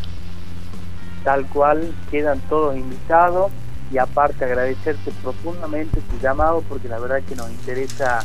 Tal 1.25 1.45
cual, 1.47 1.93
quedan 2.09 2.39
todos 2.47 2.77
invitados 2.77 3.51
y 3.91 3.97
aparte 3.97 4.43
agradecerte 4.45 5.11
profundamente 5.23 6.01
tu 6.01 6.19
llamado 6.19 6.61
porque 6.67 6.89
la 6.89 6.99
verdad 6.99 7.21
que 7.27 7.35
nos 7.35 7.49
interesa 7.49 8.19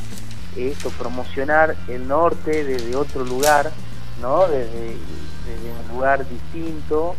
esto, 0.56 0.90
promocionar 0.90 1.76
el 1.88 2.06
norte 2.06 2.64
desde 2.64 2.96
otro 2.96 3.24
lugar, 3.24 3.70
¿no? 4.20 4.46
Desde, 4.48 4.96
un 5.44 5.96
lugar 5.96 6.24
distinto 6.28 7.14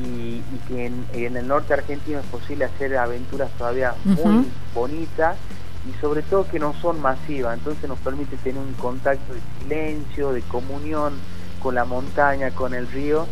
y, 0.00 0.40
que 0.68 0.86
en, 0.86 1.36
el 1.36 1.48
norte 1.48 1.74
argentino 1.74 2.20
es 2.20 2.26
posible 2.26 2.64
hacer 2.66 2.96
aventuras 2.96 3.50
todavía 3.52 3.94
muy 4.04 4.46
bonitas 4.74 5.36
y 5.88 6.00
sobre 6.00 6.22
todo 6.22 6.46
que 6.48 6.58
no 6.58 6.74
son 6.80 7.00
masivas, 7.00 7.58
entonces 7.58 7.88
nos 7.88 7.98
permite 7.98 8.36
tener 8.36 8.62
un 8.62 8.74
contacto 8.74 9.34
de 9.34 9.40
silencio, 9.60 10.32
de 10.32 10.42
comunión 10.42 11.14
con 11.60 11.74
la 11.74 11.84
montaña, 11.84 12.50
con 12.50 12.74
el 12.74 12.86
río, 12.88 13.26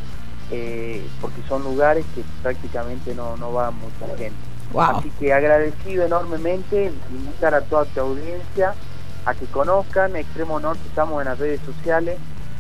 eh, 0.51 1.07
porque 1.21 1.43
son 1.49 1.63
lugares 1.63 2.05
que 2.15 2.23
prácticamente 2.43 3.15
no, 3.15 3.37
no 3.37 3.53
va 3.53 3.71
mucha 3.71 4.07
gente. 4.17 4.50
Así 4.79 5.11
que 5.19 5.33
agradecido 5.33 6.07
enormemente, 6.07 6.93
invitar 7.11 7.55
a 7.55 7.61
toda 7.63 7.85
tu 7.87 8.01
audiencia 8.01 8.75
a 9.27 9.35
que 9.35 9.47
conozcan 9.47 10.17
Extremo 10.17 10.61
Norte, 10.61 10.81
estamos 10.87 11.21
en 11.21 11.29
las 11.29 11.39
redes 11.39 11.61
sociales, 11.67 12.19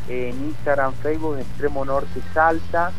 en 0.08 0.34
Instagram, 0.44 0.92
Facebook, 1.02 1.38
Extremo 1.38 1.84
Norte 1.84 2.20
Salta, 2.34 2.92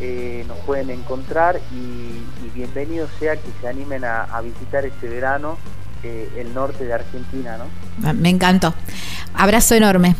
eh, 0.00 0.44
nos 0.46 0.58
pueden 0.58 0.90
encontrar 0.90 1.60
y, 1.72 2.22
bienvenido 2.54 3.06
sea 3.20 3.36
que 3.36 3.48
se 3.60 3.68
animen 3.68 4.04
a 4.04 4.40
visitar 4.40 4.84
este 4.84 5.08
verano 5.08 5.58
eh, 6.04 6.28
el 6.36 6.54
norte 6.54 6.84
de 6.84 6.94
Argentina, 6.94 7.58
¿no? 7.58 8.12
Me 8.14 8.30
encantó. 8.30 8.72
Abrazo 9.34 9.74
enorme. 9.74 10.14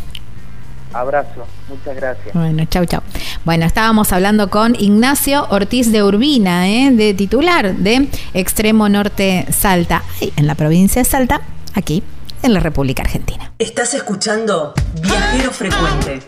Abrazo, 0.93 1.47
muchas 1.69 1.97
gracias. 1.97 2.35
Bueno, 2.35 2.65
chau, 2.67 2.85
chau. 2.87 3.01
Bueno, 3.45 3.67
estábamos 3.67 4.13
hablando 4.13 4.51
con 4.51 4.75
Ignacio 4.75 5.47
Ortiz 5.51 5.93
de 5.93 6.03
Urbina, 6.03 6.69
¿eh? 6.69 6.91
de 6.93 7.15
titular 7.15 7.75
de 7.75 8.09
Extremo 8.35 8.89
Norte 8.89 9.47
Salta, 9.51 10.03
en 10.37 10.47
la 10.47 10.55
provincia 10.55 11.03
de 11.03 11.09
Salta, 11.09 11.43
aquí 11.75 12.03
en 12.43 12.55
la 12.55 12.61
República 12.61 13.03
Argentina. 13.03 13.53
Estás 13.59 13.95
escuchando 13.95 14.75
Viajero 15.03 15.51
Frecuente. 15.53 16.21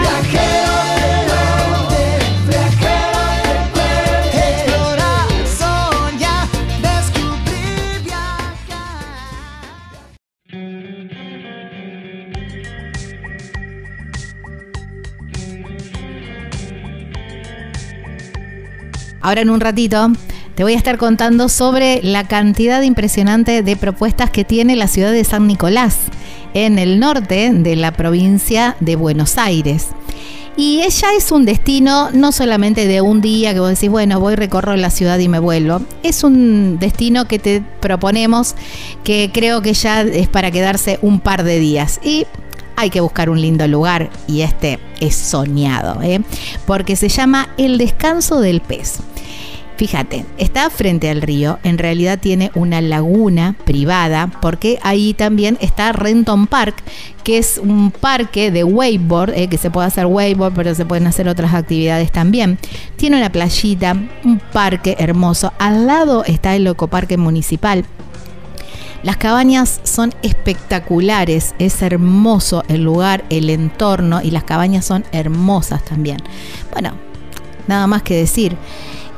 Viajero 0.00 1.27
Ahora 19.28 19.42
en 19.42 19.50
un 19.50 19.60
ratito 19.60 20.10
te 20.54 20.62
voy 20.62 20.72
a 20.72 20.78
estar 20.78 20.96
contando 20.96 21.50
sobre 21.50 22.00
la 22.02 22.26
cantidad 22.26 22.80
impresionante 22.80 23.62
de 23.62 23.76
propuestas 23.76 24.30
que 24.30 24.42
tiene 24.42 24.74
la 24.74 24.88
ciudad 24.88 25.12
de 25.12 25.22
San 25.22 25.46
Nicolás, 25.46 25.98
en 26.54 26.78
el 26.78 26.98
norte 26.98 27.50
de 27.52 27.76
la 27.76 27.92
provincia 27.92 28.74
de 28.80 28.96
Buenos 28.96 29.36
Aires. 29.36 29.88
Y 30.56 30.80
ella 30.80 31.08
es 31.14 31.30
un 31.30 31.44
destino 31.44 32.08
no 32.10 32.32
solamente 32.32 32.86
de 32.86 33.02
un 33.02 33.20
día 33.20 33.52
que 33.52 33.60
vos 33.60 33.68
decís, 33.68 33.90
bueno, 33.90 34.18
voy, 34.18 34.34
recorro 34.34 34.74
la 34.76 34.88
ciudad 34.88 35.18
y 35.18 35.28
me 35.28 35.40
vuelvo. 35.40 35.82
Es 36.02 36.24
un 36.24 36.78
destino 36.78 37.28
que 37.28 37.38
te 37.38 37.62
proponemos 37.80 38.54
que 39.04 39.30
creo 39.30 39.60
que 39.60 39.74
ya 39.74 40.00
es 40.00 40.28
para 40.30 40.50
quedarse 40.50 40.98
un 41.02 41.20
par 41.20 41.44
de 41.44 41.58
días. 41.58 42.00
Y 42.02 42.24
hay 42.76 42.90
que 42.90 43.00
buscar 43.00 43.28
un 43.28 43.40
lindo 43.42 43.66
lugar 43.66 44.08
y 44.28 44.42
este 44.42 44.78
es 45.00 45.16
soñado, 45.16 46.00
¿eh? 46.00 46.20
porque 46.64 46.94
se 46.94 47.08
llama 47.08 47.48
El 47.58 47.76
Descanso 47.76 48.40
del 48.40 48.60
Pez. 48.60 49.00
Fíjate, 49.78 50.24
está 50.38 50.70
frente 50.70 51.08
al 51.08 51.22
río, 51.22 51.60
en 51.62 51.78
realidad 51.78 52.18
tiene 52.18 52.50
una 52.56 52.80
laguna 52.80 53.54
privada, 53.64 54.28
porque 54.42 54.80
ahí 54.82 55.14
también 55.14 55.56
está 55.60 55.92
Renton 55.92 56.48
Park, 56.48 56.82
que 57.22 57.38
es 57.38 57.58
un 57.58 57.92
parque 57.92 58.50
de 58.50 58.64
wakeboard, 58.64 59.30
eh, 59.36 59.46
que 59.46 59.56
se 59.56 59.70
puede 59.70 59.86
hacer 59.86 60.06
wakeboard, 60.06 60.52
pero 60.52 60.74
se 60.74 60.84
pueden 60.84 61.06
hacer 61.06 61.28
otras 61.28 61.54
actividades 61.54 62.10
también. 62.10 62.58
Tiene 62.96 63.18
una 63.18 63.30
playita, 63.30 63.96
un 64.24 64.40
parque 64.52 64.96
hermoso. 64.98 65.52
Al 65.60 65.86
lado 65.86 66.24
está 66.24 66.56
el 66.56 66.66
Ecoparque 66.66 67.16
Municipal. 67.16 67.84
Las 69.04 69.16
cabañas 69.16 69.80
son 69.84 70.12
espectaculares, 70.22 71.54
es 71.60 71.82
hermoso 71.82 72.64
el 72.66 72.82
lugar, 72.82 73.24
el 73.30 73.48
entorno 73.48 74.22
y 74.24 74.32
las 74.32 74.42
cabañas 74.42 74.84
son 74.84 75.04
hermosas 75.12 75.84
también. 75.84 76.18
Bueno, 76.72 76.94
nada 77.68 77.86
más 77.86 78.02
que 78.02 78.16
decir 78.16 78.56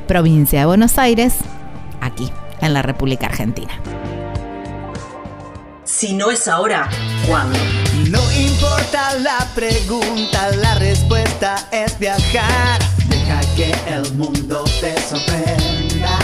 provincia 0.10 0.62
de 0.62 0.66
Buenos 0.66 0.98
Aires, 0.98 1.36
aquí, 2.02 2.32
en 2.62 2.74
la 2.74 2.82
República 2.82 3.28
Argentina. 3.28 3.80
Si 5.84 6.14
no 6.14 6.32
es 6.32 6.48
ahora, 6.48 6.90
¿cuándo? 7.28 7.60
No 8.10 8.20
importa 8.32 9.14
la 9.20 9.38
pregunta, 9.54 10.50
la 10.56 10.74
respuesta 10.80 11.70
es 11.72 12.00
viajar. 12.00 12.80
Deja 13.08 13.40
que 13.56 13.72
el 13.88 14.12
mundo 14.16 14.64
te 14.82 15.00
sorprenda. 15.00 16.18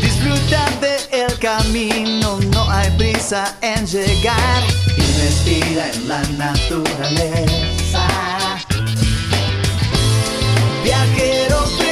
Disfruta 0.00 0.64
del 0.80 1.38
camino, 1.38 2.38
no 2.54 2.70
hay 2.70 2.90
prisa 2.96 3.54
en 3.60 3.86
llegar. 3.86 4.62
Y 4.96 5.02
respira 5.20 5.90
en 5.92 6.08
la 6.08 6.22
naturaleza. 6.38 8.08
Viajero 10.82 11.87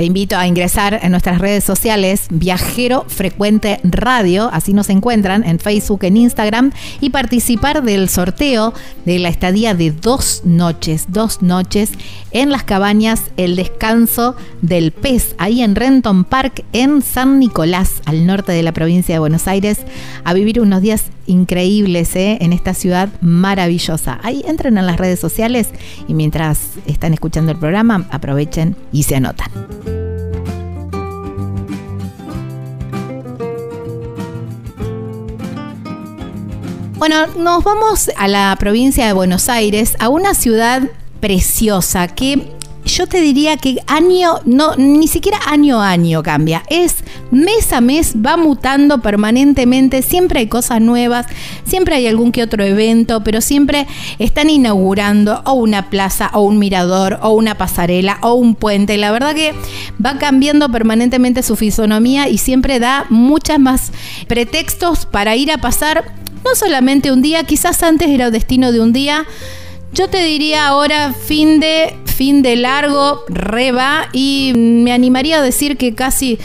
Te 0.00 0.06
invito 0.06 0.34
a 0.38 0.46
ingresar 0.46 0.98
en 1.02 1.10
nuestras 1.10 1.40
redes 1.40 1.62
sociales 1.62 2.28
Viajero 2.30 3.04
Frecuente 3.06 3.80
Radio, 3.84 4.48
así 4.50 4.72
nos 4.72 4.88
encuentran 4.88 5.44
en 5.44 5.58
Facebook, 5.58 6.04
en 6.04 6.16
Instagram, 6.16 6.72
y 7.02 7.10
participar 7.10 7.82
del 7.82 8.08
sorteo 8.08 8.72
de 9.04 9.18
la 9.18 9.28
estadía 9.28 9.74
de 9.74 9.90
dos 9.90 10.40
noches, 10.46 11.08
dos 11.08 11.42
noches 11.42 11.90
en 12.30 12.48
las 12.48 12.64
cabañas 12.64 13.24
El 13.36 13.56
Descanso 13.56 14.36
del 14.62 14.92
Pez, 14.92 15.34
ahí 15.36 15.60
en 15.60 15.74
Renton 15.74 16.24
Park, 16.24 16.64
en 16.72 17.02
San 17.02 17.38
Nicolás, 17.38 18.00
al 18.06 18.24
norte 18.24 18.52
de 18.52 18.62
la 18.62 18.72
provincia 18.72 19.14
de 19.14 19.18
Buenos 19.18 19.48
Aires, 19.48 19.80
a 20.24 20.32
vivir 20.32 20.62
unos 20.62 20.80
días 20.80 21.10
increíbles 21.26 22.16
¿eh? 22.16 22.38
en 22.40 22.52
esta 22.52 22.74
ciudad 22.74 23.10
maravillosa. 23.20 24.18
Ahí 24.22 24.42
entren 24.46 24.78
en 24.78 24.86
las 24.86 24.96
redes 24.96 25.20
sociales 25.20 25.68
y 26.08 26.14
mientras 26.14 26.60
están 26.86 27.12
escuchando 27.14 27.52
el 27.52 27.58
programa, 27.58 28.06
aprovechen 28.10 28.76
y 28.92 29.04
se 29.04 29.16
anotan. 29.16 29.50
Bueno, 37.00 37.28
nos 37.28 37.64
vamos 37.64 38.10
a 38.14 38.28
la 38.28 38.54
provincia 38.58 39.06
de 39.06 39.14
Buenos 39.14 39.48
Aires, 39.48 39.96
a 40.00 40.10
una 40.10 40.34
ciudad 40.34 40.82
preciosa 41.18 42.08
que 42.08 42.52
yo 43.00 43.06
te 43.06 43.22
diría 43.22 43.56
que 43.56 43.78
año, 43.86 44.40
no, 44.44 44.76
ni 44.76 45.08
siquiera 45.08 45.38
año 45.46 45.80
a 45.80 45.88
año 45.88 46.22
cambia, 46.22 46.64
es 46.68 46.96
mes 47.30 47.72
a 47.72 47.80
mes 47.80 48.12
va 48.14 48.36
mutando 48.36 49.00
permanentemente, 49.00 50.02
siempre 50.02 50.40
hay 50.40 50.48
cosas 50.48 50.82
nuevas, 50.82 51.24
siempre 51.64 51.94
hay 51.94 52.06
algún 52.06 52.30
que 52.30 52.42
otro 52.42 52.62
evento, 52.62 53.24
pero 53.24 53.40
siempre 53.40 53.86
están 54.18 54.50
inaugurando 54.50 55.40
o 55.46 55.54
una 55.54 55.88
plaza 55.88 56.28
o 56.34 56.42
un 56.42 56.58
mirador 56.58 57.18
o 57.22 57.30
una 57.30 57.56
pasarela 57.56 58.18
o 58.20 58.34
un 58.34 58.54
puente. 58.54 58.98
La 58.98 59.12
verdad 59.12 59.34
que 59.34 59.54
va 60.04 60.18
cambiando 60.18 60.68
permanentemente 60.68 61.42
su 61.42 61.56
fisonomía 61.56 62.28
y 62.28 62.36
siempre 62.36 62.80
da 62.80 63.06
muchas 63.08 63.58
más 63.58 63.92
pretextos 64.28 65.06
para 65.06 65.36
ir 65.36 65.50
a 65.50 65.56
pasar 65.56 66.04
no 66.44 66.54
solamente 66.54 67.12
un 67.12 67.22
día, 67.22 67.44
quizás 67.44 67.82
antes 67.82 68.08
era 68.10 68.26
el 68.26 68.32
destino 68.32 68.72
de 68.72 68.80
un 68.80 68.92
día, 68.92 69.24
yo 69.92 70.08
te 70.08 70.22
diría 70.22 70.68
ahora 70.68 71.12
fin 71.12 71.60
de 71.60 71.94
fin 72.04 72.42
de 72.42 72.54
largo, 72.56 73.24
reba 73.28 74.10
y 74.12 74.52
me 74.54 74.92
animaría 74.92 75.38
a 75.38 75.42
decir 75.42 75.78
que 75.78 75.94
casi 75.94 76.38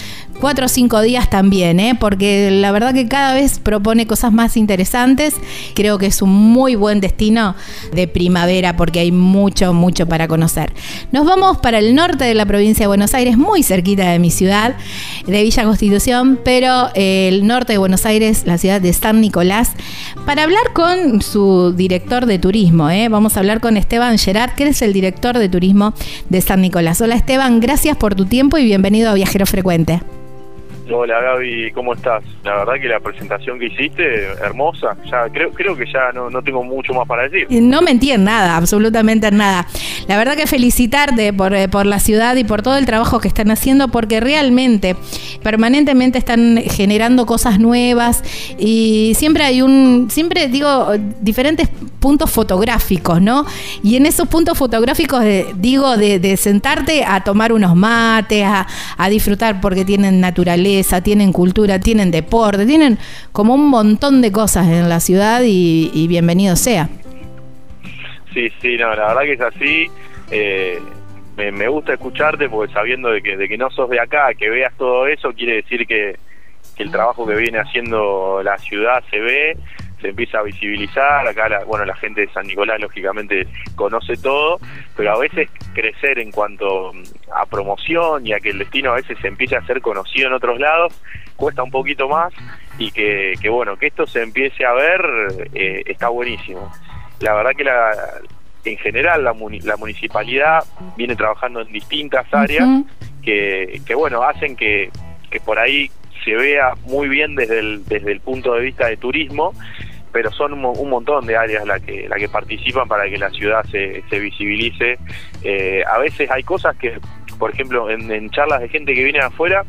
cuatro 0.45 0.67
o 0.67 0.69
cinco 0.69 1.01
días 1.01 1.27
también, 1.27 1.79
¿eh? 1.79 1.97
porque 1.99 2.51
la 2.51 2.71
verdad 2.71 2.93
que 2.93 3.07
cada 3.07 3.33
vez 3.33 3.57
propone 3.57 4.05
cosas 4.05 4.31
más 4.31 4.57
interesantes. 4.57 5.33
Creo 5.73 5.97
que 5.97 6.05
es 6.05 6.21
un 6.21 6.29
muy 6.29 6.75
buen 6.75 7.01
destino 7.01 7.55
de 7.95 8.07
primavera 8.07 8.77
porque 8.77 8.99
hay 8.99 9.11
mucho, 9.11 9.73
mucho 9.73 10.05
para 10.07 10.27
conocer. 10.27 10.71
Nos 11.11 11.25
vamos 11.25 11.57
para 11.57 11.79
el 11.79 11.95
norte 11.95 12.25
de 12.25 12.35
la 12.35 12.45
provincia 12.45 12.83
de 12.83 12.87
Buenos 12.87 13.15
Aires, 13.15 13.39
muy 13.39 13.63
cerquita 13.63 14.11
de 14.11 14.19
mi 14.19 14.29
ciudad, 14.29 14.75
de 15.25 15.41
Villa 15.41 15.63
Constitución, 15.63 16.39
pero 16.45 16.89
el 16.93 17.47
norte 17.47 17.73
de 17.73 17.79
Buenos 17.79 18.05
Aires, 18.05 18.43
la 18.45 18.59
ciudad 18.59 18.79
de 18.79 18.93
San 18.93 19.21
Nicolás, 19.21 19.71
para 20.27 20.43
hablar 20.43 20.73
con 20.73 21.23
su 21.23 21.73
director 21.75 22.27
de 22.27 22.37
turismo. 22.37 22.91
¿eh? 22.91 23.09
Vamos 23.09 23.35
a 23.35 23.39
hablar 23.39 23.61
con 23.61 23.77
Esteban 23.77 24.19
Gerard, 24.19 24.53
que 24.53 24.67
es 24.67 24.83
el 24.83 24.93
director 24.93 25.39
de 25.39 25.49
turismo 25.49 25.95
de 26.29 26.39
San 26.41 26.61
Nicolás. 26.61 27.01
Hola 27.01 27.15
Esteban, 27.15 27.59
gracias 27.61 27.97
por 27.97 28.13
tu 28.13 28.25
tiempo 28.25 28.59
y 28.59 28.65
bienvenido 28.65 29.09
a 29.09 29.15
Viajero 29.15 29.47
Frecuente. 29.47 30.01
Hola 30.91 31.19
Gaby, 31.19 31.71
¿cómo 31.71 31.95
estás? 31.95 32.23
La 32.43 32.57
verdad 32.57 32.73
que 32.79 32.87
la 32.87 32.99
presentación 32.99 33.57
que 33.57 33.65
hiciste, 33.65 34.25
hermosa. 34.43 34.95
Ya 35.09 35.27
creo, 35.29 35.49
creo 35.49 35.75
que 35.75 35.85
ya 35.91 36.11
no, 36.13 36.29
no 36.29 36.43
tengo 36.43 36.63
mucho 36.63 36.93
más 36.93 37.07
para 37.07 37.23
decir. 37.23 37.47
No 37.49 37.81
mentí 37.81 38.11
en 38.11 38.23
nada, 38.23 38.55
absolutamente 38.55 39.27
en 39.27 39.37
nada. 39.37 39.65
La 40.07 40.15
verdad 40.17 40.35
que 40.35 40.45
felicitarte 40.45 41.33
por, 41.33 41.55
eh, 41.55 41.67
por 41.67 41.87
la 41.87 41.99
ciudad 41.99 42.35
y 42.35 42.43
por 42.43 42.61
todo 42.61 42.77
el 42.77 42.85
trabajo 42.85 43.19
que 43.19 43.27
están 43.27 43.49
haciendo, 43.49 43.87
porque 43.87 44.19
realmente 44.19 44.95
permanentemente 45.41 46.19
están 46.19 46.57
generando 46.57 47.25
cosas 47.25 47.59
nuevas 47.59 48.23
y 48.59 49.13
siempre 49.15 49.43
hay 49.43 49.63
un, 49.63 50.09
siempre 50.11 50.47
digo, 50.49 50.93
diferentes 51.19 51.67
puntos 51.99 52.29
fotográficos, 52.29 53.19
¿no? 53.19 53.45
Y 53.81 53.95
en 53.95 54.05
esos 54.05 54.27
puntos 54.27 54.55
fotográficos, 54.55 55.23
digo, 55.55 55.97
de, 55.97 56.37
sentarte 56.37 57.03
a 57.03 57.23
tomar 57.23 57.51
unos 57.53 57.75
mates, 57.75 58.43
a, 58.43 58.67
a 58.97 59.09
disfrutar 59.09 59.61
porque 59.61 59.83
tienen 59.83 60.19
naturaleza 60.19 60.74
tienen 61.03 61.31
cultura, 61.31 61.79
tienen 61.79 62.11
deporte, 62.11 62.65
tienen 62.65 62.97
como 63.31 63.53
un 63.53 63.69
montón 63.69 64.21
de 64.21 64.31
cosas 64.31 64.67
en 64.67 64.89
la 64.89 64.99
ciudad 64.99 65.41
y, 65.43 66.07
bienvenido 66.07 66.55
sea. 66.55 66.89
Sí, 68.33 68.51
sí, 68.61 68.77
no, 68.77 68.93
la 68.95 69.07
verdad 69.07 69.21
que 69.21 69.33
es 69.33 69.41
así. 69.41 69.87
Eh, 70.31 70.79
me, 71.37 71.67
gusta 71.67 71.93
escucharte 71.93 72.49
porque 72.49 72.73
sabiendo 72.73 73.09
de 73.09 73.21
que, 73.21 73.37
de 73.37 73.47
que 73.47 73.57
no 73.57 73.69
sos 73.69 73.89
de 73.89 73.99
acá, 73.99 74.33
que 74.33 74.49
veas 74.49 74.73
todo 74.77 75.07
eso, 75.07 75.33
quiere 75.33 75.55
decir 75.55 75.85
que, 75.85 76.17
que 76.75 76.83
el 76.83 76.91
trabajo 76.91 77.25
que 77.25 77.35
viene 77.35 77.59
haciendo 77.59 78.41
la 78.43 78.57
ciudad 78.57 79.03
se 79.09 79.19
ve 79.19 79.57
se 80.05 80.09
empieza 80.11 80.39
a 80.39 80.43
visibilizar, 80.43 81.27
acá 81.27 81.49
la, 81.49 81.63
bueno, 81.63 81.83
la 81.83 81.95
gente 81.95 82.21
de 82.21 82.31
San 82.31 82.45
Nicolás 82.45 82.79
lógicamente 82.79 83.47
conoce 83.75 84.15
todo, 84.17 84.59
pero 84.95 85.13
a 85.13 85.17
veces 85.17 85.49
crecer 85.73 86.19
en 86.19 86.31
cuanto 86.31 86.91
a 87.33 87.45
promoción 87.47 88.25
y 88.25 88.33
a 88.33 88.39
que 88.39 88.51
el 88.51 88.59
destino 88.59 88.91
a 88.91 88.95
veces 88.95 89.17
se 89.19 89.27
empiece 89.27 89.55
a 89.55 89.65
ser 89.65 89.81
conocido 89.81 90.27
en 90.27 90.33
otros 90.33 90.59
lados, 90.59 91.01
cuesta 91.35 91.63
un 91.63 91.71
poquito 91.71 92.07
más 92.07 92.33
y 92.77 92.91
que, 92.91 93.33
que 93.41 93.49
bueno, 93.49 93.77
que 93.77 93.87
esto 93.87 94.05
se 94.05 94.21
empiece 94.21 94.63
a 94.63 94.73
ver 94.73 95.01
eh, 95.53 95.81
está 95.87 96.09
buenísimo. 96.09 96.71
La 97.19 97.33
verdad 97.33 97.51
que 97.57 97.63
la, 97.63 97.91
en 98.63 98.77
general 98.77 99.23
la, 99.23 99.33
la 99.63 99.77
municipalidad 99.77 100.63
viene 100.95 101.15
trabajando 101.15 101.61
en 101.61 101.71
distintas 101.71 102.31
áreas 102.31 102.67
que, 103.23 103.81
que 103.87 103.95
bueno, 103.95 104.21
hacen 104.21 104.55
que, 104.55 104.91
que 105.31 105.39
por 105.39 105.57
ahí 105.57 105.89
se 106.25 106.33
vea 106.33 106.73
muy 106.85 107.07
bien 107.07 107.35
desde 107.35 107.59
el, 107.59 107.85
desde 107.85 108.11
el 108.11 108.19
punto 108.19 108.53
de 108.55 108.61
vista 108.61 108.87
de 108.87 108.97
turismo, 108.97 109.53
pero 110.15 110.31
son 110.31 110.53
un, 110.53 110.89
montón 110.89 111.25
de 111.25 111.35
áreas 111.35 111.67
las 111.67 111.81
que, 111.81 112.07
la 112.07 112.15
que 112.15 112.29
participan 112.29 112.87
para 112.87 113.09
que 113.09 113.17
la 113.17 113.29
ciudad 113.31 113.65
se, 113.65 114.01
se 114.09 114.17
visibilice. 114.17 114.97
Eh, 115.43 115.83
a 115.85 115.97
veces 115.97 116.31
hay 116.31 116.41
cosas 116.41 116.73
que, 116.77 116.97
por 117.37 117.51
ejemplo, 117.51 117.89
en, 117.89 118.29
charlas 118.29 118.61
de 118.61 118.69
gente 118.69 118.93
que 118.93 119.03
viene 119.03 119.19
de 119.19 119.25
afuera, 119.25 119.63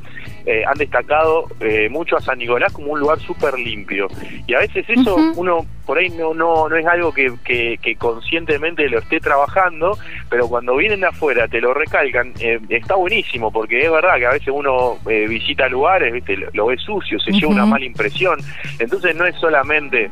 eh, 0.45 0.63
han 0.65 0.79
destacado 0.79 1.47
eh, 1.61 1.89
mucho 1.91 2.17
a 2.17 2.21
San 2.21 2.39
Nicolás 2.39 2.73
como 2.73 2.93
un 2.93 3.01
lugar 3.01 3.19
súper 3.19 3.59
limpio. 3.59 4.07
Y 4.47 4.55
a 4.55 4.61
veces 4.61 4.85
eso 4.89 5.17
uno 5.37 5.67
por 5.85 5.99
ahí 5.99 6.09
no, 6.11 6.35
no, 6.35 6.69
no 6.69 6.77
es 6.77 6.87
algo 6.87 7.13
que, 7.13 7.33
que, 7.45 7.97
conscientemente 7.97 8.89
lo 8.89 8.99
esté 8.99 9.21
trabajando, 9.21 9.97
pero 10.29 10.49
cuando 10.49 10.75
vienen 10.77 11.01
de 11.01 11.07
afuera 11.07 11.47
te 11.47 11.61
lo 11.61 11.75
recalcan, 11.75 12.33
eh, 12.41 12.59
está 12.71 12.97
buenísimo, 12.97 13.53
porque 13.53 13.85
es 13.85 13.91
verdad 13.91 14.17
que 14.19 14.27
a 14.27 14.33
veces 14.33 14.49
uno 14.53 14.99
visita 15.05 15.69
lugares, 15.69 16.13
¿viste? 16.13 16.37
Lo, 16.53 16.67
ve 16.67 16.77
sucio, 16.77 17.21
se 17.21 17.31
lleva 17.31 17.53
una 17.53 17.67
mala 17.67 17.85
impresión. 17.85 18.41
Entonces 18.81 19.15
no 19.15 19.27
es 19.27 19.37
solamente 19.37 20.09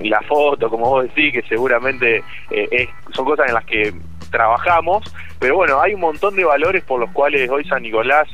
la 0.00 0.20
foto, 0.22 0.68
como 0.68 0.90
vos 0.90 1.04
decís, 1.04 1.32
que 1.32 1.42
seguramente 1.48 2.24
es, 2.50 2.88
son 3.12 3.24
cosas 3.24 3.46
en 3.48 3.54
las 3.54 3.64
que 3.64 3.92
trabajamos, 4.36 5.02
pero 5.38 5.56
bueno, 5.56 5.80
hay 5.80 5.94
un 5.94 6.00
montón 6.00 6.36
de 6.36 6.44
valores 6.44 6.84
por 6.84 7.00
los 7.00 7.10
cuales 7.12 7.48
hoy 7.48 7.64
San 7.64 7.82
Nicolás 7.82 8.28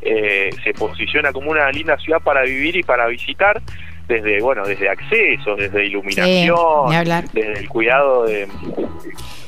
eh, 0.00 0.50
se 0.62 0.72
posiciona 0.72 1.32
como 1.32 1.50
una 1.50 1.68
linda 1.72 1.98
ciudad 1.98 2.20
para 2.20 2.42
vivir 2.42 2.76
y 2.76 2.84
para 2.84 3.08
visitar 3.08 3.60
desde 4.06 4.40
bueno 4.40 4.64
desde 4.64 4.88
acceso 4.88 5.54
desde 5.56 5.84
iluminación 5.84 6.88
desde 7.34 7.58
el 7.58 7.68
cuidado 7.68 8.24
de, 8.24 8.48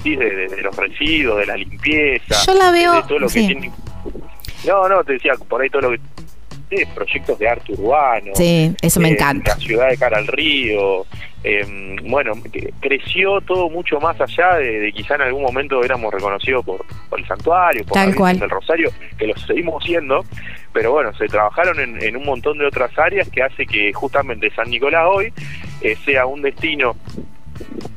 de, 0.05 0.63
los 0.63 0.77
residuos 0.77 1.39
de 1.39 1.47
la 1.47 1.57
limpieza 1.57 2.35
yo 2.45 2.55
la 2.55 2.71
veo 2.71 3.03
todo 3.05 3.21
lo 3.21 3.29
que 3.29 3.41
tiene 3.41 3.73
no 4.67 4.87
no 4.87 5.03
te 5.03 5.15
decía 5.15 5.33
por 5.49 5.63
ahí 5.63 5.71
todo 5.71 5.83
lo 5.83 5.91
que 5.93 6.01
proyectos 6.95 7.39
de 7.39 7.49
arte 7.49 7.73
urbano 7.73 8.33
sí 8.35 8.75
eso 8.81 9.01
me 9.01 9.09
eh, 9.09 9.13
encanta. 9.13 9.55
la 9.55 9.61
ciudad 9.61 9.89
de 9.91 9.97
cara 9.97 10.19
al 10.19 10.27
río 10.27 11.07
eh, 11.43 11.97
bueno, 12.05 12.33
creció 12.81 13.41
todo 13.41 13.71
mucho 13.71 13.99
más 13.99 14.21
allá 14.21 14.57
de, 14.57 14.93
quizá 14.93 15.15
en 15.15 15.23
algún 15.23 15.43
momento 15.43 15.83
éramos 15.83 16.13
reconocidos 16.13 16.65
por, 16.65 16.85
el 17.17 17.27
santuario, 17.27 17.85
por 17.85 17.95
Tal 17.95 18.43
el 18.43 18.51
Rosario, 18.51 18.91
que 19.17 19.27
lo 19.27 19.35
seguimos 19.37 19.83
siendo, 19.83 20.23
pero 20.75 20.93
bueno, 20.93 21.15
se 21.15 21.27
trabajaron 21.27 21.81
en, 21.81 22.17
un 22.17 22.25
montón 22.25 22.59
de 22.59 22.67
otras 22.67 22.97
áreas 22.99 23.29
que 23.31 23.43
hace 23.43 23.65
que 23.65 23.91
justamente 23.93 24.51
San 24.51 24.69
Nicolás 24.69 25.07
hoy 25.11 25.33
eh, 25.81 25.97
sea 26.05 26.27
un 26.27 26.43
destino 26.43 26.95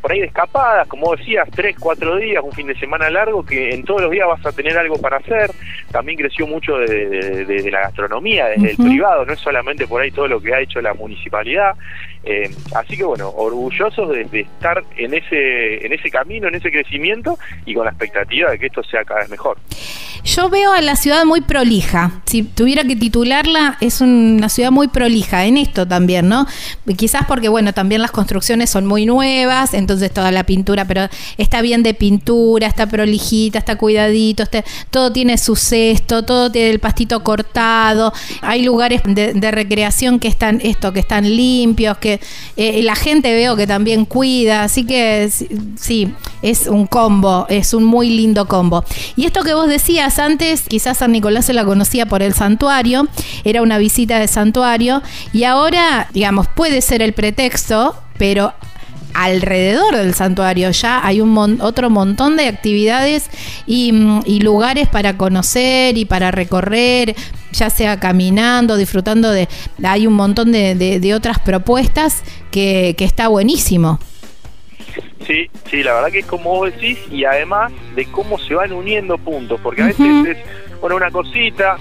por 0.01 0.11
ahí 0.11 0.19
de 0.19 0.25
escapadas, 0.25 0.87
como 0.87 1.15
decías, 1.15 1.47
tres, 1.55 1.75
cuatro 1.79 2.17
días, 2.17 2.43
un 2.43 2.51
fin 2.51 2.67
de 2.67 2.77
semana 2.77 3.09
largo, 3.09 3.45
que 3.45 3.73
en 3.73 3.83
todos 3.83 4.01
los 4.01 4.11
días 4.11 4.27
vas 4.27 4.45
a 4.45 4.51
tener 4.51 4.77
algo 4.77 4.97
para 4.97 5.17
hacer. 5.17 5.51
También 5.91 6.17
creció 6.17 6.45
mucho 6.45 6.77
de, 6.77 7.69
la 7.71 7.81
gastronomía, 7.81 8.47
desde 8.47 8.71
el 8.71 8.77
privado, 8.77 9.25
no 9.25 9.33
es 9.33 9.39
solamente 9.39 9.87
por 9.87 10.01
ahí 10.01 10.11
todo 10.11 10.27
lo 10.27 10.41
que 10.41 10.53
ha 10.53 10.59
hecho 10.59 10.81
la 10.81 10.93
municipalidad. 10.93 11.75
Eh, 12.25 12.49
así 12.75 12.95
que 12.95 13.03
bueno, 13.03 13.29
orgullosos 13.29 14.09
de, 14.09 14.41
estar 14.41 14.83
en 14.97 15.13
ese, 15.13 15.85
en 15.85 15.93
ese 15.93 16.09
camino, 16.09 16.47
en 16.47 16.55
ese 16.55 16.71
crecimiento 16.71 17.37
y 17.65 17.73
con 17.73 17.85
la 17.85 17.91
expectativa 17.91 18.51
de 18.51 18.59
que 18.59 18.67
esto 18.67 18.83
sea 18.83 19.03
cada 19.03 19.21
vez 19.21 19.29
mejor. 19.29 19.57
Yo 20.23 20.49
veo 20.49 20.71
a 20.71 20.81
la 20.81 20.95
ciudad 20.95 21.25
muy 21.25 21.41
prolija. 21.41 22.21
Si 22.25 22.43
tuviera 22.43 22.83
que 22.83 22.95
titularla, 22.95 23.77
es 23.81 23.99
una 23.99 24.47
ciudad 24.47 24.71
muy 24.71 24.87
prolija 24.87 25.43
en 25.45 25.57
esto 25.57 25.85
también, 25.85 26.29
¿no? 26.29 26.47
Quizás 26.97 27.25
porque, 27.27 27.49
bueno, 27.49 27.73
también 27.73 28.01
las 28.01 28.11
construcciones 28.11 28.69
son 28.69 28.85
muy 28.85 29.05
nuevas, 29.05 29.52
entonces 29.73 30.11
toda 30.11 30.31
la 30.31 30.45
pintura, 30.45 30.85
pero 30.85 31.07
está 31.37 31.61
bien 31.61 31.83
de 31.83 31.93
pintura, 31.93 32.67
está 32.67 32.87
prolijita, 32.87 33.59
está 33.59 33.77
cuidadito, 33.77 34.43
todo 34.89 35.11
tiene 35.11 35.37
su 35.37 35.55
cesto, 35.55 36.23
todo 36.23 36.51
tiene 36.51 36.71
el 36.71 36.79
pastito 36.79 37.23
cortado, 37.23 38.13
hay 38.41 38.63
lugares 38.63 39.01
de, 39.05 39.51
recreación 39.51 40.19
que 40.19 40.27
están, 40.27 40.59
esto, 40.63 40.91
que 40.93 40.99
están 40.99 41.29
limpios, 41.29 41.97
que 41.97 42.19
eh, 42.57 42.81
la 42.81 42.95
gente 42.95 43.31
veo 43.33 43.55
que 43.55 43.67
también 43.67 44.05
cuida, 44.05 44.63
así 44.63 44.85
que 44.85 45.29
sí, 45.75 46.11
es 46.41 46.67
un 46.67 46.87
combo, 46.87 47.45
es 47.49 47.73
un 47.73 47.83
muy 47.83 48.09
lindo 48.09 48.47
combo. 48.47 48.83
Y 49.15 49.25
esto 49.25 49.43
que 49.43 49.53
vos 49.53 49.67
decías, 49.67 50.17
antes, 50.17 50.63
quizás 50.67 50.97
San 50.97 51.11
Nicolás 51.11 51.45
se 51.45 51.53
la 51.53 51.65
conocía 51.65 52.07
por 52.07 52.23
el 52.23 52.33
santuario, 52.33 53.07
era 53.43 53.61
una 53.61 53.77
visita 53.77 54.17
de 54.17 54.27
santuario, 54.27 55.03
y 55.33 55.43
ahora, 55.43 56.09
digamos, 56.13 56.47
puede 56.47 56.81
ser 56.81 57.01
el 57.01 57.13
pretexto, 57.13 57.95
pero 58.17 58.53
alrededor 59.13 59.95
del 59.95 60.13
santuario 60.13 60.71
ya 60.71 61.05
hay 61.05 61.21
un 61.21 61.59
otro 61.61 61.89
montón 61.89 62.37
de 62.37 62.47
actividades 62.47 63.29
mm, 63.67 64.21
y, 64.25 64.39
lugares 64.41 64.87
para 64.89 65.17
conocer 65.17 65.97
y 65.97 66.05
para 66.05 66.31
recorrer, 66.31 67.15
ya 67.51 67.69
sea 67.69 67.99
caminando, 67.99 68.77
disfrutando 68.77 69.31
de... 69.31 69.47
Hay 69.83 70.07
un 70.07 70.13
montón 70.13 70.51
de, 70.51 71.13
otras 71.15 71.39
propuestas 71.39 72.23
que, 72.51 72.95
que 72.97 73.05
está 73.05 73.27
buenísimo. 73.27 73.99
Sí, 75.25 75.49
sí, 75.69 75.83
la 75.83 75.93
verdad 75.93 76.11
que 76.11 76.19
es 76.19 76.25
como 76.25 76.49
vos 76.51 76.71
decís 76.73 76.99
y 77.09 77.23
además 77.23 77.71
de 77.95 78.05
cómo 78.05 78.37
se 78.39 78.55
van 78.55 78.73
uniendo 78.73 79.17
puntos, 79.17 79.59
porque 79.61 79.81
a 79.81 79.85
veces 79.87 80.27
es, 80.27 80.37
bueno, 80.81 80.97
una 80.97 81.11
cosita, 81.11 81.77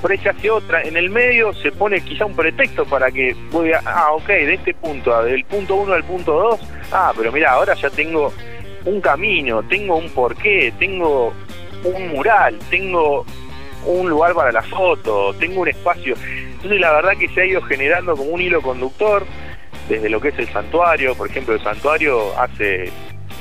por 0.00 0.12
ahí 0.12 0.18
se 0.18 0.28
hace 0.28 0.50
otra, 0.50 0.82
en 0.82 0.96
el 0.96 1.10
medio 1.10 1.52
se 1.54 1.72
pone 1.72 2.00
quizá 2.00 2.26
un 2.26 2.34
pretexto 2.34 2.84
para 2.84 3.10
que 3.10 3.34
voy 3.50 3.72
a, 3.72 3.80
ah, 3.84 4.12
ok, 4.12 4.26
de 4.26 4.54
este 4.54 4.74
punto, 4.74 5.22
del 5.22 5.44
punto 5.44 5.76
1 5.76 5.92
al 5.92 6.04
punto 6.04 6.32
2, 6.32 6.60
ah, 6.92 7.12
pero 7.16 7.32
mira, 7.32 7.52
ahora 7.52 7.74
ya 7.74 7.90
tengo 7.90 8.32
un 8.84 9.00
camino, 9.00 9.62
tengo 9.64 9.96
un 9.96 10.10
porqué, 10.10 10.72
tengo 10.78 11.32
un 11.84 12.08
mural, 12.08 12.58
tengo 12.70 13.24
un 13.86 14.08
lugar 14.08 14.34
para 14.34 14.52
la 14.52 14.62
foto, 14.62 15.34
tengo 15.34 15.62
un 15.62 15.68
espacio. 15.68 16.14
Entonces 16.52 16.80
la 16.80 16.92
verdad 16.92 17.16
que 17.18 17.28
se 17.28 17.42
ha 17.42 17.46
ido 17.46 17.62
generando 17.62 18.16
como 18.16 18.30
un 18.30 18.40
hilo 18.40 18.62
conductor 18.62 19.24
desde 19.88 20.08
lo 20.08 20.20
que 20.20 20.28
es 20.28 20.38
el 20.38 20.48
santuario, 20.48 21.14
por 21.14 21.28
ejemplo, 21.28 21.54
el 21.54 21.62
santuario 21.62 22.38
hace 22.38 22.90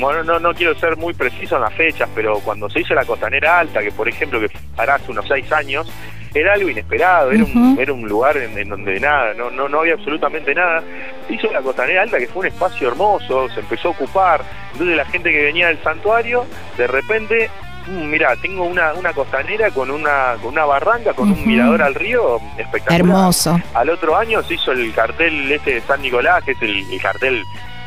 bueno, 0.02 0.24
no, 0.24 0.40
no 0.40 0.54
quiero 0.54 0.76
ser 0.76 0.98
muy 0.98 1.14
preciso 1.14 1.56
en 1.56 1.62
las 1.62 1.74
fechas, 1.74 2.10
pero 2.14 2.40
cuando 2.40 2.70
se 2.70 2.82
hizo 2.82 2.94
la 2.94 3.06
costanera 3.06 3.60
alta, 3.60 3.82
que 3.82 3.92
por 3.92 4.10
ejemplo 4.10 4.40
que 4.40 4.50
hará 4.78 4.96
hace 4.96 5.12
unos 5.12 5.28
seis 5.28 5.50
años, 5.52 5.88
era 6.34 6.54
algo 6.54 6.70
inesperado, 6.70 7.32
era, 7.32 7.44
un, 7.44 7.78
era 7.80 7.94
un 7.94 8.08
lugar 8.08 8.38
en, 8.38 8.70
donde 8.70 9.00
nada, 9.00 9.34
no, 9.34 9.52
no, 9.52 9.68
no 9.68 9.82
había 9.82 9.94
absolutamente 9.94 10.56
nada. 10.56 10.82
Se 11.28 11.36
hizo 11.36 11.52
la 11.52 11.62
costanera 11.62 12.04
alta, 12.04 12.18
que 12.20 12.28
fue 12.28 12.42
un 12.42 12.48
espacio 12.48 12.88
hermoso, 12.88 13.50
se 13.50 13.60
empezó 13.60 13.90
a 13.90 13.92
ocupar, 13.92 14.42
entonces 14.72 14.96
la 14.96 15.06
gente 15.06 15.30
que 15.30 15.44
venía 15.44 15.68
del 15.68 15.82
santuario, 15.84 16.46
de 16.78 16.88
repente 16.88 17.50
mm, 17.88 18.10
mira, 18.10 18.36
tengo 18.38 18.64
una, 18.64 18.94
una 18.94 19.12
costanera 19.12 19.72
con 19.72 19.92
una, 19.92 20.36
con 20.42 20.54
una 20.54 20.66
barranca, 20.66 21.14
con 21.14 21.32
un 21.32 21.46
mirador 21.46 21.82
al 21.82 21.96
río 21.96 22.38
espectacular. 22.58 23.02
Hermoso. 23.02 23.60
Al 23.74 23.90
otro 23.90 24.16
año 24.16 24.42
se 24.44 24.54
hizo 24.54 24.72
el 24.72 24.94
cartel 24.94 25.52
este 25.52 25.76
de 25.76 25.82
San 25.82 26.02
Nicolás, 26.02 26.44
que 26.46 26.52
es 26.52 26.62
el 26.62 27.02
cartel 27.02 27.44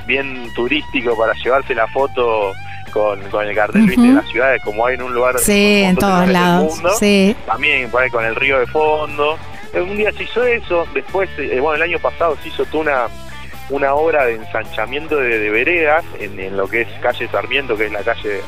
bien 0.06 0.52
turístico 0.54 1.16
para 1.16 1.32
llevarse 1.34 1.74
la 1.74 1.86
foto 1.88 2.52
con, 2.92 3.20
el 3.20 3.54
cartel 3.54 3.86
de 3.86 3.96
las 3.96 4.26
ciudades, 4.28 4.62
como 4.62 4.86
hay 4.86 4.94
en 4.94 5.02
un 5.02 5.14
lugar 5.14 5.38
sí, 5.38 5.82
en 5.82 5.96
todos 5.96 6.28
lados. 6.28 6.80
sí. 6.98 7.36
También 7.46 7.90
por 7.90 8.02
ahí 8.02 8.10
con 8.10 8.24
el 8.24 8.34
río 8.36 8.60
de 8.60 8.66
fondo. 8.66 9.36
Un 9.74 9.96
día 9.96 10.12
se 10.12 10.22
hizo 10.22 10.44
eso, 10.44 10.86
después, 10.94 11.28
eh, 11.36 11.58
bueno, 11.58 11.82
el 11.82 11.90
año 11.90 11.98
pasado 11.98 12.36
se 12.40 12.48
hizo 12.48 12.64
una, 12.74 13.08
una 13.70 13.94
obra 13.94 14.26
de 14.26 14.36
ensanchamiento 14.36 15.16
de, 15.16 15.50
veredas 15.50 16.04
en, 16.20 16.56
lo 16.56 16.68
que 16.68 16.82
es 16.82 16.88
calle 17.00 17.26
Sarmiento, 17.28 17.76
que 17.76 17.86
es 17.86 17.92
la 17.92 18.04
calle 18.04 18.40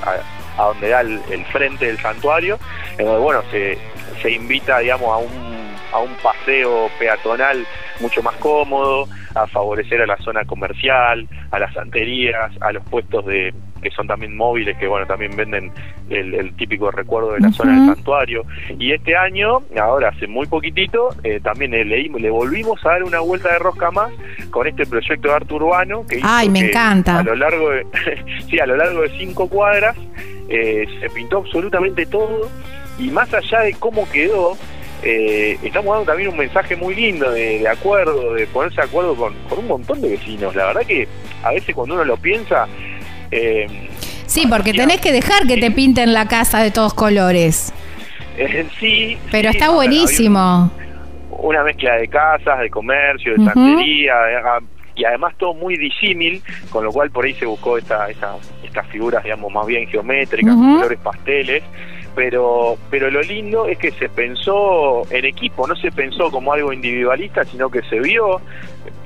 a, 0.57 0.63
donde 0.63 0.89
da 0.89 1.01
el, 1.01 1.45
frente 1.53 1.87
del 1.87 1.99
santuario, 2.01 2.61
en 2.97 3.07
donde, 3.07 3.21
bueno, 3.21 3.43
se, 3.51 3.77
se 4.23 4.31
invita, 4.31 4.79
digamos, 4.79 5.13
a 5.13 5.17
un, 5.17 5.56
a 5.93 6.01
un 6.01 6.15
paseo 6.23 6.91
peatonal 6.99 7.67
mucho 8.01 8.23
más 8.23 8.37
cómodo, 8.37 9.09
a 9.35 9.47
favorecer 9.47 10.03
a 10.03 10.07
la 10.07 10.17
zona 10.19 10.45
comercial, 10.45 11.29
a 11.51 11.59
las 11.59 11.73
santerías, 11.75 12.51
a 12.61 12.73
los 12.73 12.85
puestos 12.85 13.25
de 13.27 13.55
que 13.83 13.91
son 13.91 14.07
también 14.07 14.37
móviles, 14.37 14.77
que 14.79 14.89
bueno, 14.89 15.07
también 15.07 15.37
venden 15.37 15.71
el, 16.11 16.53
típico 16.57 16.91
recuerdo 16.91 17.33
de 17.33 17.41
la 17.41 17.53
zona 17.53 17.79
del 17.79 17.95
santuario. 17.95 18.45
Y 18.79 18.93
este 18.93 19.17
año, 19.17 19.61
ahora 19.81 20.09
hace 20.09 20.27
muy 20.27 20.47
poquitito, 20.47 21.11
eh, 21.23 21.41
también 21.41 21.71
le, 21.71 21.85
le, 21.85 22.31
volvimos 22.31 22.85
a 22.85 22.91
dar 22.91 23.05
una 23.05 23.21
vuelta 23.21 23.53
de 23.53 23.59
rosca 23.59 23.91
más 23.91 24.11
con 24.51 24.67
este 24.67 24.87
proyecto 24.87 25.29
de 25.29 25.35
arte 25.35 25.55
urbano 25.55 26.05
que 26.07 26.21
Ay, 26.23 26.49
me 26.49 26.69
encanta. 26.69 27.19
a 27.19 27.23
lo 27.23 27.37
largo 27.37 27.71
de, 27.71 27.87
sí, 28.51 28.59
a 28.59 28.67
lo 28.67 28.77
largo 28.77 29.03
de 29.03 29.11
cinco 29.19 29.49
cuadras 29.49 29.97
eh, 30.49 30.87
se 31.01 31.11
pintó 31.11 31.39
absolutamente 31.39 32.07
todo 32.07 32.49
y 32.99 33.11
más 33.11 33.33
allá 33.35 33.61
de 33.61 33.75
cómo 33.75 34.09
quedó, 34.11 34.57
eh, 35.03 35.59
estamos 35.63 35.95
dando 35.95 36.11
también 36.11 36.31
un 36.31 36.37
mensaje 36.37 36.77
muy 36.77 36.95
lindo 36.95 37.31
de, 37.31 37.67
acuerdo, 37.69 38.35
de 38.35 38.47
ponerse 38.47 38.77
de 38.77 38.87
acuerdo 38.87 39.15
con, 39.15 39.35
un 39.57 39.67
montón 39.67 40.01
de 40.01 40.11
vecinos. 40.11 40.55
La 40.55 40.67
verdad 40.67 40.83
que 40.83 41.07
a 41.43 41.51
veces 41.51 41.75
cuando 41.75 41.95
uno 41.95 42.05
lo 42.05 42.17
piensa... 42.17 42.67
Eh, 43.31 43.89
sí, 44.27 44.47
porque 44.47 44.73
tenés 44.73 45.01
que 45.01 45.13
dejar 45.13 45.47
que 45.47 45.57
te 45.57 45.71
pinten 45.71 46.13
la 46.13 46.27
casa 46.29 46.63
de 46.63 46.71
todos 46.71 46.95
colores. 46.95 47.73
Eh, 48.37 48.67
sí. 48.79 49.19
Pero 49.31 49.51
está 49.51 49.71
buenísimo. 49.71 50.71
Una 51.31 51.63
mezcla 51.63 51.97
de 51.97 52.09
casas, 52.09 52.61
de 52.61 52.71
comercio, 52.71 53.37
de 53.37 53.45
santería, 53.45 54.15
y 54.97 55.05
además 55.05 55.35
todo 55.37 55.53
muy 55.53 55.77
disímil, 55.77 56.43
con 56.71 56.85
lo 56.85 56.91
cual 56.91 57.11
por 57.11 57.27
ahí 57.27 57.35
se 57.35 57.45
buscó 57.45 57.77
esta, 57.77 58.09
esta, 58.09 58.37
estas 58.65 58.87
figuras, 58.87 59.23
digamos, 59.23 59.53
más 59.53 59.67
bien 59.67 59.87
geométricas, 59.89 60.55
colores 60.55 60.99
pasteles, 61.01 61.63
pero, 62.17 62.79
pero 62.91 63.11
lo 63.11 63.21
lindo 63.21 63.67
es 63.67 63.77
que 63.77 63.93
se 63.93 64.09
pensó 64.09 65.03
en 65.11 65.27
equipo, 65.27 65.67
no 65.67 65.77
se 65.77 65.93
pensó 65.93 66.31
como 66.31 66.55
algo 66.55 66.73
individualista, 66.73 67.45
sino 67.45 67.69
que 67.69 67.83
se 67.83 68.01
vio, 68.01 68.41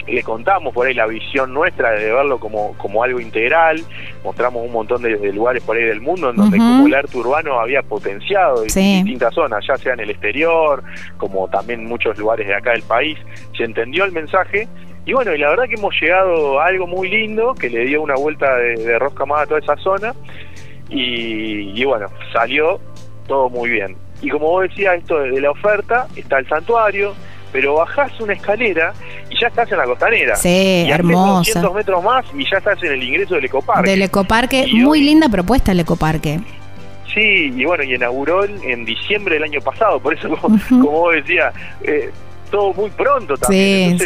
le 0.07 0.23
contamos 0.23 0.73
por 0.73 0.87
ahí 0.87 0.95
la 0.95 1.09
visión 1.09 1.53
nuestra 1.53 1.91
de 1.91 2.13
verlo 2.13 2.39
como, 2.39 2.79
como 2.79 3.03
algo 3.03 3.19
integral, 3.19 3.83
mostramos 4.23 4.65
un 4.65 4.73
montón 4.73 5.03
de, 5.03 5.33
lugares 5.33 5.61
por 5.65 5.77
ahí 5.77 5.83
del 5.83 6.01
mundo 6.01 6.31
en 6.31 6.37
donde 6.37 6.59
como 6.59 6.87
el 6.87 6.95
arte 6.95 7.19
urbano 7.19 7.59
había 7.59 7.83
potenciado 7.83 8.63
en 8.63 8.69
distintas 8.69 9.35
zonas, 9.35 9.65
ya 9.67 9.77
sea 9.77 9.95
en 9.95 10.01
el 10.01 10.11
exterior, 10.11 10.85
como 11.17 11.49
también 11.49 11.85
muchos 11.85 12.17
lugares 12.17 12.47
de 12.47 12.55
acá 12.55 12.71
del 12.71 12.83
país, 12.83 13.19
se 13.57 13.65
entendió 13.65 14.05
el 14.05 14.13
mensaje. 14.13 14.69
Y 15.05 15.15
bueno, 15.15 15.35
y 15.35 15.39
la 15.39 15.49
verdad 15.49 15.65
que 15.65 15.75
hemos 15.75 15.95
llegado 16.01 16.61
a 16.61 16.67
algo 16.67 16.87
muy 16.87 17.09
lindo 17.09 17.55
que 17.55 17.69
le 17.69 17.87
dio 17.87 18.03
una 18.03 18.15
vuelta 18.15 18.55
de, 18.57 18.99
rosca 19.01 19.27
más 19.27 19.43
a 19.43 19.47
toda 19.47 19.59
esa 19.59 19.77
zona. 19.79 20.15
Y, 20.91 21.81
y, 21.81 21.85
bueno, 21.85 22.09
salió 22.33 22.81
todo 23.31 23.49
muy 23.49 23.71
bien. 23.71 23.97
Y 24.21 24.29
como 24.29 24.49
vos 24.49 24.69
decías, 24.69 24.99
esto 24.99 25.21
de 25.21 25.41
la 25.41 25.53
oferta, 25.53 26.09
está 26.17 26.41
el 26.41 26.49
santuario, 26.49 27.15
pero 27.53 27.75
bajás 27.75 28.21
una 28.21 28.33
escalera 28.33 28.93
y 29.31 29.41
ya 29.41 29.47
estás 29.47 29.71
en 29.71 29.79
la 29.79 29.85
costanera. 29.85 30.35
Sí, 30.35 30.85
y 30.89 30.91
hermoso. 30.91 31.61
200 31.61 31.75
metros 31.75 32.03
más 32.03 32.27
y 32.37 32.45
ya 32.51 32.59
estás 32.59 32.83
en 32.83 32.93
el 32.93 33.03
ingreso 33.05 33.37
del 33.37 33.45
ecoparque. 33.45 33.89
Del 33.89 34.03
ecoparque, 34.03 34.67
muy 34.73 35.01
linda 35.01 35.29
propuesta 35.29 35.71
el 35.71 35.79
ecoparque. 35.79 36.41
Sí, 37.15 37.53
y 37.55 37.65
bueno, 37.65 37.85
y 37.85 37.95
inauguró 37.95 38.45
en 38.45 38.85
diciembre 38.85 39.35
del 39.37 39.45
año 39.45 39.61
pasado, 39.61 40.01
por 40.01 40.13
eso 40.15 40.29
como, 40.29 40.59
como 40.69 40.91
vos 40.91 41.15
decías, 41.15 41.55
eh, 41.83 42.11
todo 42.51 42.73
muy 42.75 42.91
pronto 42.91 43.37
también. 43.37 43.99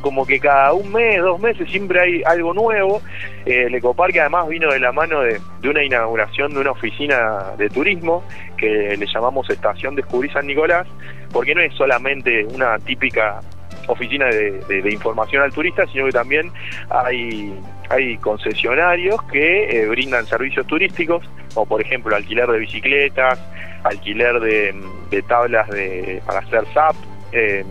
Como 0.00 0.26
que 0.26 0.40
cada 0.40 0.72
un 0.72 0.92
mes, 0.92 1.20
dos 1.20 1.40
meses 1.40 1.68
siempre 1.70 2.00
hay 2.00 2.22
algo 2.24 2.52
nuevo. 2.54 3.00
Eh, 3.46 3.64
el 3.66 3.74
Ecoparque 3.74 4.20
además 4.20 4.48
vino 4.48 4.70
de 4.72 4.80
la 4.80 4.92
mano 4.92 5.20
de, 5.20 5.40
una 5.68 5.84
inauguración 5.84 6.52
de 6.54 6.60
una 6.60 6.72
oficina 6.72 7.52
de 7.56 7.68
turismo 7.68 8.24
que 8.56 8.96
le 8.96 9.06
llamamos 9.06 9.48
Estación 9.50 9.94
Descubrí 9.94 10.28
San 10.30 10.46
Nicolás, 10.46 10.86
porque 11.32 11.54
no 11.54 11.60
es 11.60 11.72
solamente 11.74 12.44
una 12.46 12.78
típica 12.78 13.40
oficina 13.86 14.26
de, 14.26 14.90
información 14.90 15.42
al 15.42 15.52
turista, 15.52 15.86
sino 15.86 16.06
que 16.06 16.12
también 16.12 16.50
hay, 16.90 17.54
hay 17.90 18.16
concesionarios 18.18 19.22
que 19.24 19.82
eh, 19.82 19.86
brindan 19.86 20.26
servicios 20.26 20.66
turísticos, 20.66 21.24
como 21.52 21.66
por 21.66 21.80
ejemplo 21.82 22.16
alquiler 22.16 22.48
de 22.48 22.58
bicicletas, 22.58 23.38
alquiler 23.84 24.40
de, 24.40 24.74
de 25.10 25.22
tablas 25.22 25.68
de, 25.68 26.22
para 26.26 26.40
hacer 26.40 26.64
SAP, 26.72 26.96
eh, 27.34 27.64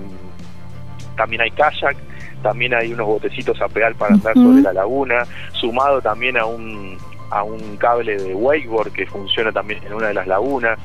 también 1.16 1.42
hay 1.42 1.52
kayak, 1.52 1.96
también 2.42 2.74
hay 2.74 2.94
unos 2.94 3.08
botecitos 3.08 3.62
a 3.62 3.68
pedal 3.68 3.96
para 3.96 4.16
andar 4.16 4.34
sobre 4.34 4.62
la 4.62 4.74
laguna, 4.74 5.26
sumado 5.54 6.02
también 6.02 6.38
a 6.38 6.46
un, 6.46 6.98
a 7.30 7.44
un 7.44 7.78
cable 7.78 8.18
de 8.18 8.36
wakeboard 8.36 8.92
que 8.92 9.06
funciona 9.06 9.52
también 9.52 9.82
en 9.86 9.94
una 9.94 10.08
de 10.08 10.14
las 10.16 10.28
lagunas. 10.28 10.78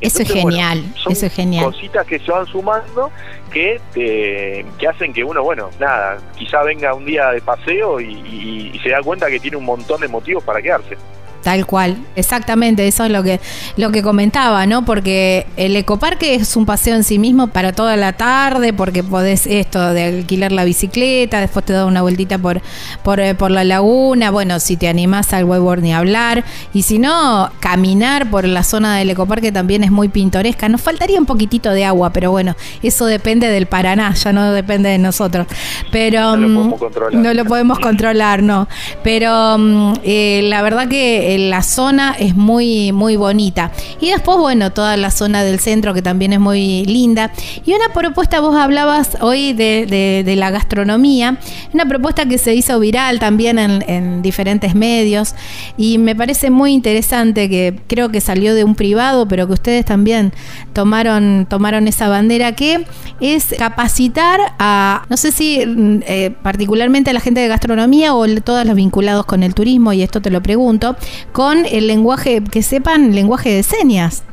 eso 0.00 0.22
es 0.22 0.32
genial, 0.32 0.82
eso 0.96 1.26
es 1.26 1.34
genial. 1.34 1.64
Cositas 1.66 2.06
que 2.06 2.18
se 2.18 2.30
van 2.30 2.46
sumando 2.46 3.10
que, 3.52 3.80
eh, 3.94 4.64
que 4.78 4.88
hacen 4.88 5.12
que 5.12 5.22
uno, 5.22 5.42
bueno, 5.42 5.68
nada, 5.78 6.18
quizá 6.36 6.62
venga 6.62 6.94
un 6.94 7.04
día 7.04 7.30
de 7.30 7.40
paseo 7.40 8.00
y 8.00 8.80
se 8.82 8.90
da 8.90 9.02
cuenta 9.02 9.28
que 9.28 9.38
tiene 9.38 9.56
un 9.58 9.64
montón 9.64 10.00
de 10.00 10.08
motivos 10.08 10.42
para 10.42 10.62
quedarse. 10.62 10.96
Tal 11.42 11.66
cual, 11.66 11.96
exactamente, 12.14 12.86
eso 12.86 13.04
es 13.04 13.10
lo 13.10 13.22
que, 13.22 13.40
lo 13.76 13.90
que 13.90 14.02
comentaba, 14.02 14.64
¿no? 14.66 14.84
Porque 14.84 15.46
el 15.56 15.74
ecoparque 15.74 16.36
es 16.36 16.56
un 16.56 16.66
paseo 16.66 16.94
en 16.94 17.02
sí 17.02 17.18
mismo 17.18 17.48
para 17.48 17.72
toda 17.72 17.96
la 17.96 18.12
tarde, 18.12 18.72
porque 18.72 19.02
podés 19.02 19.46
esto 19.46 19.92
de 19.92 20.04
alquilar 20.04 20.52
la 20.52 20.64
bicicleta, 20.64 21.40
después 21.40 21.64
te 21.64 21.72
da 21.72 21.84
una 21.84 22.00
vueltita 22.02 22.38
por, 22.38 22.62
por, 23.02 23.18
eh, 23.18 23.34
por 23.34 23.50
la 23.50 23.64
laguna, 23.64 24.30
bueno, 24.30 24.60
si 24.60 24.76
te 24.76 24.88
animás 24.88 25.32
al 25.32 25.44
webboard 25.44 25.80
ni 25.80 25.92
hablar, 25.92 26.44
y 26.72 26.82
si 26.82 27.00
no, 27.00 27.50
caminar 27.58 28.30
por 28.30 28.46
la 28.46 28.62
zona 28.62 28.96
del 28.96 29.10
ecoparque 29.10 29.50
también 29.50 29.82
es 29.82 29.90
muy 29.90 30.08
pintoresca. 30.08 30.68
Nos 30.68 30.80
faltaría 30.80 31.18
un 31.18 31.26
poquitito 31.26 31.70
de 31.70 31.84
agua, 31.84 32.10
pero 32.10 32.30
bueno, 32.30 32.54
eso 32.82 33.06
depende 33.06 33.48
del 33.48 33.66
Paraná, 33.66 34.14
ya 34.14 34.32
no 34.32 34.52
depende 34.52 34.88
de 34.90 34.98
nosotros. 34.98 35.46
Pero 35.90 36.36
no 36.36 36.36
lo 36.36 36.48
mm, 36.48 36.54
podemos 36.54 36.78
controlar. 36.78 37.14
No 37.14 37.34
lo 37.34 37.44
podemos 37.44 37.78
controlar, 37.80 38.42
no. 38.42 38.68
Pero 39.02 39.58
mm, 39.58 39.92
eh, 40.04 40.40
la 40.44 40.62
verdad 40.62 40.88
que 40.88 41.31
la 41.38 41.62
zona 41.62 42.14
es 42.18 42.34
muy, 42.34 42.92
muy 42.92 43.16
bonita. 43.16 43.72
Y 44.00 44.10
después, 44.10 44.38
bueno, 44.38 44.72
toda 44.72 44.96
la 44.96 45.10
zona 45.10 45.44
del 45.44 45.58
centro 45.58 45.94
que 45.94 46.02
también 46.02 46.32
es 46.32 46.40
muy 46.40 46.84
linda. 46.84 47.32
Y 47.64 47.72
una 47.74 47.92
propuesta, 47.92 48.40
vos 48.40 48.56
hablabas 48.56 49.16
hoy 49.20 49.52
de, 49.52 50.22
de, 50.24 50.36
la 50.36 50.50
gastronomía, 50.50 51.38
una 51.72 51.86
propuesta 51.86 52.26
que 52.26 52.38
se 52.38 52.54
hizo 52.54 52.78
viral 52.80 53.18
también 53.18 53.58
en, 53.58 53.84
en, 53.86 54.22
diferentes 54.22 54.74
medios 54.74 55.34
y 55.76 55.98
me 55.98 56.16
parece 56.16 56.50
muy 56.50 56.72
interesante 56.72 57.48
que 57.48 57.78
creo 57.86 58.08
que 58.10 58.20
salió 58.20 58.54
de 58.54 58.64
un 58.64 58.74
privado, 58.74 59.28
pero 59.28 59.46
que 59.46 59.52
ustedes 59.52 59.84
también 59.84 60.32
tomaron, 60.72 61.46
tomaron 61.48 61.86
esa 61.88 62.08
bandera 62.08 62.52
que 62.52 62.86
es 63.20 63.54
capacitar 63.58 64.40
a, 64.58 65.04
no 65.08 65.16
sé 65.16 65.32
si 65.32 65.64
mm, 65.64 66.00
eh, 66.06 66.34
particularmente 66.42 67.10
a 67.10 67.12
la 67.12 67.20
gente 67.20 67.40
de 67.40 67.48
gastronomía 67.48 68.14
o 68.14 68.26
todos 68.40 68.64
los 68.66 68.74
vinculados 68.74 69.26
con 69.26 69.42
el 69.42 69.54
turismo, 69.54 69.92
y 69.92 70.02
esto 70.02 70.20
te 70.20 70.30
lo 70.30 70.42
pregunto, 70.42 70.96
con 71.30 71.64
el 71.66 71.86
lenguaje, 71.86 72.42
que 72.50 72.62
sepan 72.62 73.14
lenguaje 73.14 73.50
de 73.50 73.62
señas. 73.62 74.24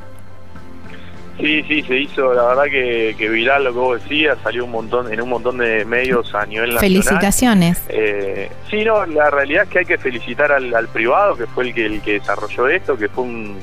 Sí, 1.40 1.64
sí, 1.70 1.82
se 1.84 1.98
hizo, 1.98 2.34
la 2.34 2.48
verdad 2.48 2.64
que, 2.66 3.16
que 3.18 3.30
viral 3.30 3.64
lo 3.64 3.72
que 3.72 3.80
vos 3.80 4.04
decías, 4.04 4.38
salió 4.44 4.66
un 4.66 4.72
montón 4.72 5.14
en 5.14 5.22
un 5.22 5.30
montón 5.30 5.58
de 5.60 5.86
medios 5.86 6.36
a 6.36 6.46
nivel 6.46 6.74
nacional. 6.74 6.80
Felicitaciones. 6.82 7.82
Eh, 7.88 8.50
sí, 8.70 8.84
no, 8.84 9.06
la 9.06 9.30
realidad 9.30 9.64
es 9.64 9.70
que 9.70 9.80
hay 9.80 9.86
que 9.86 9.98
felicitar 9.98 10.52
al, 10.52 10.76
al 10.76 10.90
privado, 10.90 11.38
que 11.38 11.46
fue 11.48 11.68
el 11.70 11.74
que, 11.74 11.86
el 11.86 12.02
que 12.02 12.14
desarrolló 12.20 12.68
esto, 12.68 12.98
que 12.98 13.08
fue 13.08 13.24
un... 13.24 13.58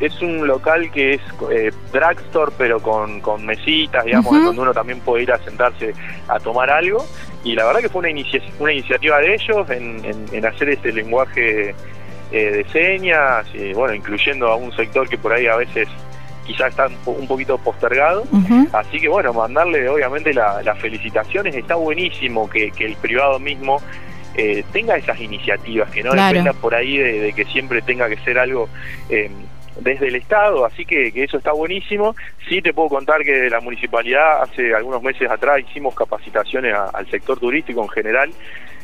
Es 0.00 0.20
un 0.20 0.46
local 0.48 0.90
que 0.90 1.14
es 1.14 1.20
eh, 1.52 1.70
drugstore, 1.92 2.50
pero 2.58 2.80
con, 2.80 3.20
con 3.20 3.44
mesitas, 3.46 4.04
digamos, 4.04 4.32
donde 4.42 4.60
uno 4.62 4.72
también 4.72 4.98
puede 4.98 5.22
ir 5.24 5.32
a 5.32 5.38
sentarse 5.44 5.92
a 6.26 6.40
tomar 6.40 6.70
algo. 6.70 7.06
Y 7.44 7.54
la 7.54 7.66
verdad 7.66 7.80
que 7.82 7.88
fue 7.88 8.00
una, 8.00 8.10
inicia- 8.10 8.42
una 8.58 8.72
iniciativa 8.72 9.18
de 9.20 9.34
ellos 9.34 9.70
en, 9.70 10.04
en- 10.04 10.24
en 10.32 10.46
hacer 10.46 10.70
este 10.70 10.92
lenguaje 10.92 11.72
eh, 12.32 12.50
de 12.50 12.64
señas, 12.70 13.46
y 13.54 13.72
bueno, 13.74 13.94
incluyendo 13.94 14.48
a 14.48 14.56
un 14.56 14.72
sector 14.74 15.08
que 15.08 15.18
por 15.18 15.32
ahí 15.32 15.46
a 15.46 15.56
veces 15.56 15.86
quizás 16.46 16.70
está 16.70 16.86
un, 16.88 16.96
po- 17.04 17.10
un 17.12 17.28
poquito 17.28 17.56
postergado. 17.58 18.24
Así 18.72 18.98
que 18.98 19.08
bueno, 19.08 19.32
mandarle 19.32 19.88
obviamente 19.88 20.32
la- 20.34 20.62
las 20.62 20.78
felicitaciones. 20.78 21.54
Está 21.54 21.74
buenísimo 21.76 22.48
que, 22.50 22.70
que 22.72 22.86
el 22.86 22.96
privado 22.96 23.38
mismo 23.38 23.80
eh, 24.34 24.64
tenga 24.72 24.96
esas 24.96 25.20
iniciativas, 25.20 25.90
que 25.90 26.02
no 26.02 26.10
Claro. 26.12 26.38
dependa 26.38 26.58
por 26.60 26.74
ahí 26.74 26.96
de, 26.96 27.20
de 27.20 27.32
que 27.32 27.44
siempre 27.44 27.82
tenga 27.82 28.08
que 28.08 28.16
ser 28.24 28.38
algo 28.38 28.68
eh, 29.10 29.30
desde 29.78 30.08
el 30.08 30.16
Estado. 30.16 30.64
Así 30.64 30.84
que, 30.84 31.12
que 31.12 31.24
eso 31.24 31.36
está 31.38 31.52
buenísimo. 31.52 32.16
Sí 32.48 32.60
te 32.62 32.72
puedo 32.72 32.88
contar 32.88 33.22
que 33.22 33.48
la 33.50 33.60
municipalidad 33.60 34.42
hace 34.42 34.74
algunos 34.74 35.02
meses 35.02 35.30
atrás 35.30 35.60
hicimos 35.60 35.94
capacitaciones 35.94 36.74
a- 36.74 36.88
al 36.94 37.06
sector 37.10 37.38
turístico 37.38 37.82
en 37.82 37.88
general. 37.90 38.30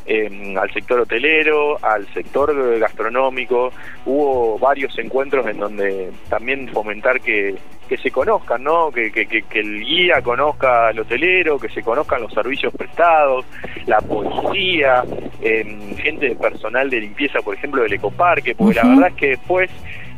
Eh, 0.05 0.55
al 0.59 0.71
sector 0.73 1.01
hotelero, 1.01 1.77
al 1.83 2.05
sector 2.13 2.77
gastronómico, 2.79 3.71
hubo 4.05 4.57
varios 4.59 4.97
encuentros 4.99 5.45
en 5.47 5.59
donde 5.59 6.11
también 6.29 6.67
fomentar 6.69 7.19
que, 7.21 7.55
que 7.87 7.97
se 7.97 8.11
conozcan, 8.11 8.63
¿no? 8.63 8.91
Que, 8.91 9.11
que, 9.11 9.25
que- 9.27 9.43
el 9.59 9.79
guía 9.83 10.21
conozca 10.21 10.87
al 10.89 10.99
hotelero, 10.99 11.59
que 11.59 11.69
se 11.69 11.81
conozcan 11.83 12.21
los 12.21 12.33
servicios 12.33 12.73
prestados, 12.73 13.45
la 13.87 13.99
policía, 14.01 15.03
eh, 15.41 15.95
gente 15.97 16.29
de 16.29 16.35
personal 16.35 16.89
de 16.89 17.01
limpieza, 17.01 17.39
por 17.41 17.55
ejemplo, 17.55 17.81
del 17.83 17.93
ecoparque, 17.93 18.55
porque 18.55 18.75
la 18.75 18.83
verdad 18.87 19.07
es 19.09 19.15
que 19.15 19.27
después 19.29 19.69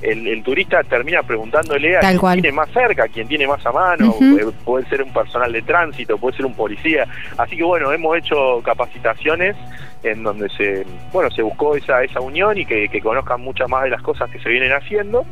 el, 0.02 0.28
el 0.28 0.44
turista 0.44 0.84
termina 0.84 1.24
preguntándole 1.24 1.98
a 1.98 2.00
Tal 2.00 2.10
quien 2.12 2.20
cual. 2.20 2.42
tiene 2.42 2.56
más 2.56 2.70
cerca, 2.72 3.04
a 3.04 3.08
quien 3.08 3.28
tiene 3.28 3.48
más 3.48 3.66
a 3.66 3.72
mano, 3.72 4.16
eh, 4.22 4.46
puede 4.66 4.86
ser 4.88 5.02
un 5.04 5.14
personal 5.14 5.52
de 5.52 5.62
tránsito, 5.62 6.18
puede 6.18 6.36
ser 6.38 6.46
un 6.46 6.54
policía. 6.56 7.06
Así 7.38 7.56
que 7.58 7.64
bueno, 7.64 7.92
hemos 7.92 8.18
hecho 8.18 8.62
capacitaciones 8.64 9.56
en 10.04 10.24
donde 10.24 10.50
se 10.50 10.84
bueno 11.14 11.30
se 11.30 11.44
buscó 11.44 11.76
esa 11.76 12.04
esa 12.04 12.20
unión 12.22 12.58
y 12.58 12.66
que, 12.66 12.90
que 12.90 13.00
conozcan 13.02 13.40
muchas 13.42 13.70
más 13.70 13.84
de 13.84 13.92
las 13.92 14.02
cosas 14.02 14.30
que 14.32 14.40
se 14.40 14.50
vienen 14.50 14.72
haciendo. 14.72 15.26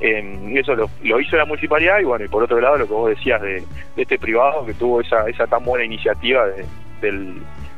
Eh, 0.00 0.38
y 0.48 0.58
eso 0.58 0.74
lo, 0.74 0.90
lo 1.04 1.20
hizo 1.20 1.36
la 1.36 1.44
municipalidad 1.44 2.00
y 2.00 2.04
bueno, 2.04 2.24
y 2.24 2.28
por 2.28 2.42
otro 2.42 2.60
lado 2.60 2.76
lo 2.78 2.86
que 2.86 2.92
vos 2.92 3.08
decías 3.10 3.40
de, 3.40 3.62
de 3.94 4.02
este 4.02 4.18
privado 4.18 4.66
que 4.66 4.74
tuvo 4.74 5.00
esa, 5.00 5.28
esa 5.28 5.46
tan 5.46 5.64
buena 5.64 5.84
iniciativa 5.84 6.44
de- 6.46 6.64
del, 7.00 7.34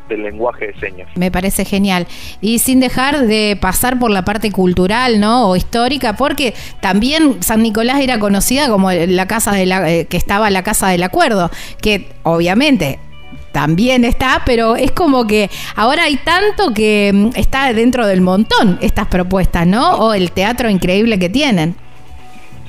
del 0.08 0.22
lenguaje 0.22 0.68
de 0.68 0.80
señas. 0.80 1.08
Me 1.16 1.30
parece 1.30 1.64
genial. 1.64 2.06
Y 2.40 2.58
sin 2.58 2.80
dejar 2.80 3.26
de 3.26 3.58
pasar 3.60 3.98
por 3.98 4.10
la 4.10 4.24
parte 4.24 4.50
cultural, 4.50 5.20
¿no? 5.20 5.50
O 5.50 5.56
histórica, 5.56 6.16
porque 6.16 6.54
también 6.80 7.42
San 7.42 7.62
Nicolás 7.62 8.00
era 8.00 8.18
conocida 8.18 8.68
como 8.68 8.90
la 8.90 9.26
casa 9.26 9.52
de 9.52 9.66
la, 9.66 9.90
eh, 9.90 10.06
que 10.06 10.16
estaba 10.16 10.50
la 10.50 10.62
casa 10.62 10.88
del 10.88 11.02
acuerdo, 11.02 11.50
que 11.80 12.08
obviamente 12.22 12.98
también 13.52 14.04
está, 14.04 14.42
pero 14.44 14.76
es 14.76 14.92
como 14.92 15.26
que 15.26 15.50
ahora 15.74 16.04
hay 16.04 16.16
tanto 16.16 16.72
que 16.72 17.10
mm, 17.12 17.30
está 17.34 17.72
dentro 17.72 18.06
del 18.06 18.20
montón 18.20 18.78
estas 18.80 19.06
propuestas, 19.08 19.66
¿no? 19.66 19.96
O 19.96 20.14
el 20.14 20.32
teatro 20.32 20.70
increíble 20.70 21.18
que 21.18 21.28
tienen. 21.28 21.74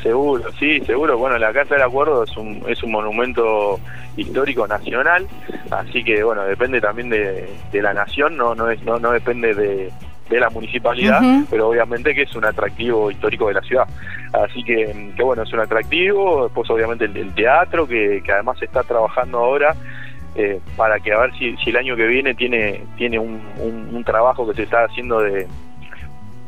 Seguro, 0.04 0.52
sí, 0.60 0.80
seguro. 0.82 1.18
Bueno, 1.18 1.38
la 1.38 1.52
Casa 1.52 1.76
del 1.76 1.84
Acuerdo 1.84 2.24
es 2.24 2.36
un, 2.38 2.64
es 2.68 2.82
un 2.84 2.92
monumento 2.92 3.80
histórico 4.16 4.68
nacional, 4.68 5.28
así 5.72 6.04
que 6.04 6.24
bueno, 6.24 6.44
depende 6.46 6.80
también 6.82 7.10
de, 7.10 7.50
de 7.72 7.82
la 7.82 7.94
nación, 7.94 8.36
no 8.38 8.56
no 8.56 8.70
es, 8.70 8.82
no, 8.84 8.98
no 9.00 9.12
depende 9.12 9.54
de, 9.54 9.92
de 10.30 10.40
la 10.40 10.50
municipalidad, 10.50 11.22
pero 11.50 11.70
obviamente 11.70 12.14
que 12.16 12.24
es 12.24 12.36
un 12.36 12.46
atractivo 12.46 13.12
histórico 13.12 13.48
de 13.48 13.54
la 13.56 13.62
ciudad. 13.62 13.86
Así 14.34 14.64
que, 14.64 15.12
que 15.16 15.24
bueno, 15.24 15.44
es 15.44 15.52
un 15.54 15.60
atractivo, 15.60 16.44
después 16.46 16.70
obviamente 16.70 17.06
el, 17.06 17.18
el 17.18 17.34
teatro, 17.34 17.88
que, 17.88 18.22
que 18.24 18.32
además 18.32 18.58
se 18.60 18.66
está 18.66 18.84
trabajando 18.84 19.40
ahora 19.40 19.76
eh, 20.36 20.60
para 20.78 21.00
que 21.00 21.12
a 21.14 21.20
ver 21.20 21.34
si, 21.38 21.58
si 21.58 21.72
el 21.72 21.78
año 21.78 21.96
que 21.96 22.06
viene 22.06 22.36
tiene, 22.36 22.84
tiene 22.98 23.20
un, 23.20 23.42
un- 23.58 23.90
un 23.94 24.04
trabajo 24.04 24.48
que 24.48 24.54
se 24.56 24.64
está 24.64 24.84
haciendo 24.86 25.20
de 25.22 25.48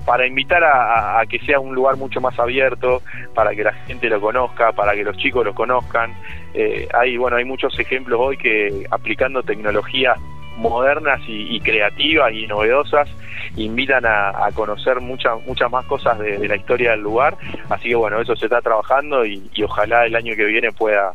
para 0.05 0.25
invitar 0.25 0.63
a, 0.63 1.21
que 1.29 1.39
sea 1.39 1.59
un 1.59 1.75
lugar 1.75 1.97
mucho 1.97 2.21
más 2.21 2.37
abierto, 2.39 3.01
para 3.33 3.53
que 3.55 3.63
la 3.63 3.73
gente 3.73 4.09
lo 4.09 4.19
conozca, 4.19 4.71
para 4.71 4.93
que 4.93 5.03
los 5.03 5.17
chicos 5.17 5.45
lo 5.45 5.53
conozcan. 5.53 6.13
Eh, 6.53 6.87
hay 6.93 7.17
bueno 7.17 7.37
hay 7.37 7.45
muchos 7.45 7.77
ejemplos 7.79 8.19
hoy 8.19 8.37
que 8.37 8.85
aplicando 8.89 9.43
tecnologías 9.43 10.17
modernas 10.57 11.21
y, 11.27 11.55
y 11.55 11.59
creativas 11.61 12.33
y 12.33 12.45
novedosas 12.45 13.09
invitan 13.55 14.05
a, 14.05 14.45
a 14.45 14.51
conocer 14.51 14.99
muchas 14.99 15.41
muchas 15.47 15.71
más 15.71 15.85
cosas 15.85 16.19
de, 16.19 16.37
de 16.37 16.47
la 16.47 16.55
historia 16.55 16.91
del 16.91 17.01
lugar. 17.01 17.37
Así 17.69 17.89
que 17.89 17.95
bueno 17.95 18.19
eso 18.19 18.35
se 18.35 18.45
está 18.45 18.61
trabajando 18.61 19.25
y, 19.25 19.49
y 19.53 19.63
ojalá 19.63 20.05
el 20.05 20.15
año 20.15 20.35
que 20.35 20.45
viene 20.45 20.71
pueda 20.71 21.13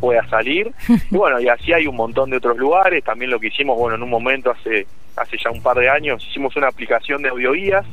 pueda 0.00 0.26
salir. 0.28 0.72
Y 1.10 1.16
bueno 1.16 1.40
y 1.40 1.48
así 1.48 1.72
hay 1.72 1.86
un 1.86 1.96
montón 1.96 2.30
de 2.30 2.38
otros 2.38 2.56
lugares. 2.56 3.04
También 3.04 3.30
lo 3.30 3.38
que 3.38 3.48
hicimos 3.48 3.78
bueno 3.78 3.96
en 3.96 4.02
un 4.02 4.10
momento 4.10 4.50
hace 4.50 4.86
hace 5.16 5.36
ya 5.42 5.50
un 5.50 5.62
par 5.62 5.76
de 5.76 5.88
años 5.88 6.24
hicimos 6.28 6.54
una 6.56 6.68
aplicación 6.68 7.22
de 7.22 7.28
audioguías 7.30 7.84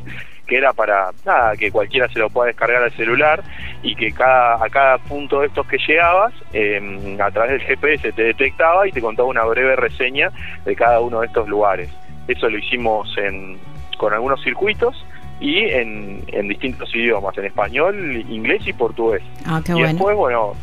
que 0.45 0.57
era 0.57 0.74
para 0.74 1.11
nada 1.26 1.55
que 1.55 1.71
cualquiera 1.71 2.07
se 2.09 2.19
lo 2.19 2.30
pueda 2.30 2.47
descargar 2.47 2.84
al 2.84 2.91
celular 2.91 3.41
y 3.82 3.95
que 3.95 4.11
cada 4.11 4.63
a 4.63 4.69
cada 4.69 4.97
punto 4.97 5.39
de 5.39 5.47
estos 5.47 5.65
que 5.67 5.78
llegabas 5.78 6.34
eh, 6.53 7.17
a 7.21 7.32
través 7.32 7.51
del 7.51 7.61
GPS 7.61 8.11
te 8.11 8.24
detectaba 8.24 8.88
y 8.88 8.91
te 8.91 9.01
contaba 9.01 9.30
una 9.30 9.43
breve 9.45 9.76
reseña 9.76 10.32
de 10.65 10.76
cada 10.76 10.99
uno 10.99 11.21
de 11.21 11.28
estos 11.28 11.47
lugares 11.47 11.89
eso 12.28 12.49
lo 12.49 12.57
hicimos 12.57 13.09
en, 13.17 13.57
con 13.97 14.13
algunos 14.13 14.41
circuitos 14.43 15.05
y 15.39 15.59
en, 15.59 16.24
en 16.28 16.47
distintos 16.47 16.93
idiomas, 16.95 17.38
en 17.38 17.45
español, 17.45 18.15
inglés 18.30 18.65
y 18.65 18.74
portugués. 18.74 19.21
Ah, 19.45 19.61
qué 19.65 19.71
y 19.74 19.76
bueno. 19.76 19.88
después, 19.89 20.15
bueno, 20.15 20.53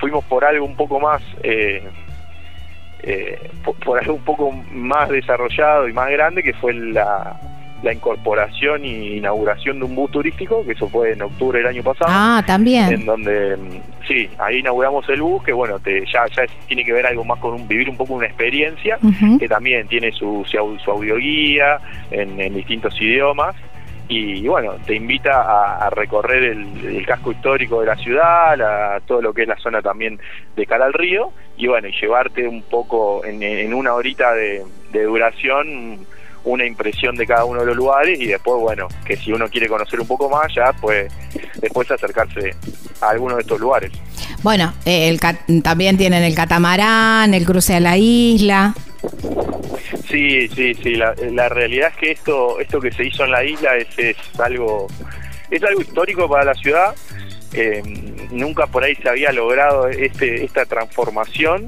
fuimos 0.00 0.24
por 0.24 0.44
algo 0.44 0.64
un 0.64 0.76
poco 0.76 0.98
más, 0.98 1.22
eh, 1.42 1.86
eh, 3.08 3.50
por, 3.64 3.74
por 3.76 3.98
algo 3.98 4.14
un 4.14 4.22
poco 4.24 4.52
más 4.72 5.08
desarrollado 5.08 5.88
y 5.88 5.92
más 5.92 6.10
grande, 6.10 6.42
que 6.42 6.52
fue 6.54 6.72
la, 6.74 7.34
la 7.82 7.92
incorporación 7.92 8.84
y 8.84 9.16
inauguración 9.18 9.78
de 9.78 9.84
un 9.86 9.94
bus 9.94 10.10
turístico, 10.10 10.64
que 10.66 10.72
eso 10.72 10.88
fue 10.88 11.12
en 11.12 11.22
octubre 11.22 11.58
del 11.58 11.68
año 11.68 11.82
pasado 11.82 12.10
Ah, 12.12 12.38
en 12.40 12.46
también. 12.46 13.06
donde 13.06 13.56
mm, 13.56 13.80
sí, 14.06 14.28
ahí 14.38 14.58
inauguramos 14.58 15.08
el 15.08 15.22
bus, 15.22 15.42
que 15.44 15.52
bueno, 15.52 15.78
te, 15.78 16.04
ya, 16.12 16.26
ya 16.36 16.42
es- 16.42 16.50
tiene 16.66 16.84
que 16.84 16.92
ver 16.92 17.06
algo 17.06 17.24
más 17.24 17.38
con 17.40 17.54
un, 17.54 17.66
vivir 17.68 17.88
un 17.88 17.96
poco 17.96 18.14
una 18.14 18.26
experiencia, 18.26 18.98
que 19.38 19.48
también 19.48 19.86
tiene 19.88 20.10
su, 20.12 20.44
su, 20.46 20.78
su 20.84 20.90
audioguía 20.90 21.78
en, 22.10 22.40
en 22.40 22.54
distintos 22.54 23.00
idiomas. 23.00 23.54
Y 24.10 24.46
bueno, 24.48 24.76
te 24.86 24.94
invita 24.94 25.42
a, 25.42 25.86
a 25.86 25.90
recorrer 25.90 26.42
el, 26.44 27.04
casco 27.06 27.30
histórico 27.32 27.80
de 27.80 27.86
la 27.86 27.96
ciudad, 27.96 28.56
la- 28.56 29.00
todo 29.06 29.20
lo 29.20 29.34
que 29.34 29.42
es 29.42 29.48
la 29.48 29.58
zona 29.58 29.82
también 29.82 30.18
de 30.56 30.66
cara 30.66 30.86
al 30.86 30.94
río, 30.94 31.30
y 31.58 31.66
bueno, 31.66 31.88
y 31.88 31.92
llevarte 32.00 32.48
un 32.48 32.62
poco 32.62 33.22
en, 33.24 33.74
una 33.74 33.92
horita 33.94 34.32
de, 34.32 34.64
duración 34.92 36.06
una 36.44 36.64
impresión 36.64 37.16
de 37.16 37.26
cada 37.26 37.44
uno 37.44 37.60
de 37.60 37.66
los 37.66 37.76
lugares 37.76 38.18
y 38.18 38.26
después, 38.26 38.58
bueno, 38.62 38.88
que 39.04 39.16
si 39.16 39.32
uno 39.32 39.48
quiere 39.48 39.68
conocer 39.68 40.00
un 40.00 40.06
poco 40.06 40.30
más, 40.30 40.54
ya 40.54 40.72
pues 40.80 41.12
después 41.60 41.90
acercarse 41.90 42.54
a 43.02 43.10
alguno 43.10 43.34
de 43.36 43.42
estos 43.42 43.60
lugares. 43.60 43.92
Bueno, 44.42 44.72
eh, 44.86 45.08
el 45.08 45.62
también 45.62 45.98
tienen 45.98 46.22
el 46.22 46.34
catamarán, 46.34 47.34
el 47.34 47.44
cruce 47.44 47.74
a 47.74 47.80
la 47.80 47.98
isla. 47.98 48.72
Sí, 50.08 50.48
sí, 50.48 50.74
sí. 50.74 50.94
La, 50.94 51.48
realidad 51.48 51.90
es 51.90 51.96
que 51.96 52.10
esto, 52.12 52.60
esto 52.60 52.80
que 52.80 52.92
se 52.92 53.04
hizo 53.04 53.24
en 53.24 53.30
la 53.30 53.44
isla 53.44 53.76
es, 53.76 53.86
es 53.98 54.16
algo, 54.38 54.86
es 55.50 55.62
algo 55.62 55.80
histórico 55.80 56.28
para 56.28 56.44
la 56.44 56.54
ciudad. 56.54 56.94
Eh, 57.52 57.82
nunca 58.30 58.66
por 58.66 58.84
ahí 58.84 58.94
se 58.96 59.08
había 59.08 59.32
logrado 59.32 59.88
este, 59.88 60.44
esta 60.44 60.66
transformación 60.66 61.66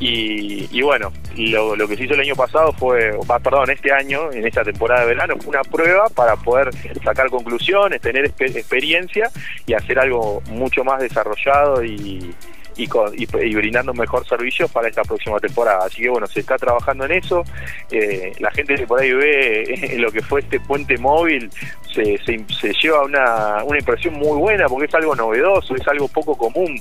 y, 0.00 0.66
y 0.76 0.82
bueno, 0.82 1.12
lo, 1.36 1.76
lo 1.76 1.86
que 1.86 1.96
se 1.96 2.04
hizo 2.04 2.14
el 2.14 2.20
año 2.20 2.34
pasado 2.34 2.72
fue, 2.72 3.12
perdón, 3.44 3.70
este 3.70 3.92
año, 3.92 4.32
en 4.32 4.46
esta 4.46 4.64
temporada 4.64 5.02
de 5.02 5.08
verano, 5.08 5.34
fue 5.38 5.50
una 5.50 5.62
prueba 5.62 6.08
para 6.08 6.36
poder 6.36 6.70
sacar 7.04 7.28
conclusiones, 7.28 8.00
tener 8.00 8.24
exper- 8.24 8.56
experiencia 8.56 9.30
y 9.66 9.74
hacer 9.74 9.98
algo 9.98 10.42
mucho 10.48 10.84
más 10.84 11.00
desarrollado 11.02 11.84
y, 11.84 12.34
y, 12.82 12.86
con- 12.86 13.12
y- 13.16 13.54
brindando 13.54 13.92
mejor 13.94 14.26
servicios 14.26 14.70
para 14.70 14.88
esta 14.88 15.02
próxima 15.02 15.38
temporada. 15.38 15.84
Así 15.86 16.02
que 16.02 16.08
bueno, 16.08 16.26
se 16.26 16.40
está 16.40 16.56
trabajando 16.56 17.04
en 17.04 17.12
eso. 17.12 17.42
Eh, 17.90 18.32
la 18.38 18.50
gente 18.52 18.74
que 18.76 18.86
por 18.86 19.00
ahí 19.00 19.12
ve 19.12 19.96
lo 19.98 20.10
que 20.10 20.22
fue 20.22 20.40
este 20.40 20.60
puente 20.60 20.96
móvil 20.98 21.50
se, 21.94 22.18
se, 22.24 22.44
se 22.60 22.72
lleva 22.82 23.02
una, 23.04 23.64
una 23.64 23.78
impresión 23.78 24.14
muy 24.14 24.38
buena 24.38 24.66
porque 24.68 24.86
es 24.86 24.94
algo 24.94 25.14
novedoso, 25.14 25.74
es 25.74 25.86
algo 25.88 26.08
poco 26.08 26.36
común. 26.36 26.80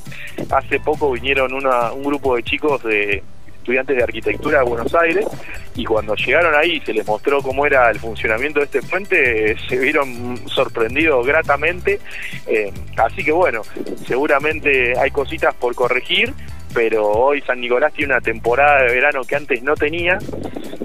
Hace 0.51 0.79
poco 0.79 1.11
vinieron 1.11 1.53
una, 1.53 1.91
un 1.91 2.03
grupo 2.03 2.35
de 2.35 2.43
chicos 2.43 2.83
de 2.83 3.21
estudiantes 3.69 3.97
de 3.97 4.03
arquitectura 4.03 4.59
de 4.59 4.65
Buenos 4.65 4.95
Aires 4.95 5.27
y 5.75 5.85
cuando 5.85 6.15
llegaron 6.15 6.55
ahí 6.55 6.77
y 6.77 6.81
se 6.81 6.91
les 6.91 7.05
mostró 7.05 7.39
cómo 7.43 7.67
era 7.67 7.91
el 7.91 7.99
funcionamiento 7.99 8.59
de 8.59 8.65
este 8.65 8.81
puente, 8.81 9.55
se 9.67 9.77
vieron 9.77 10.39
sorprendidos 10.47 11.25
gratamente. 11.27 11.99
Eh, 12.47 12.73
así 12.97 13.23
que 13.23 13.31
bueno, 13.31 13.61
seguramente 14.07 14.97
hay 14.97 15.11
cositas 15.11 15.53
por 15.53 15.75
corregir, 15.75 16.33
pero 16.73 17.07
hoy 17.07 17.41
San 17.41 17.61
Nicolás 17.61 17.93
tiene 17.93 18.13
una 18.13 18.21
temporada 18.21 18.81
de 18.81 18.93
verano 18.95 19.21
que 19.23 19.35
antes 19.35 19.61
no 19.61 19.75
tenía. 19.75 20.17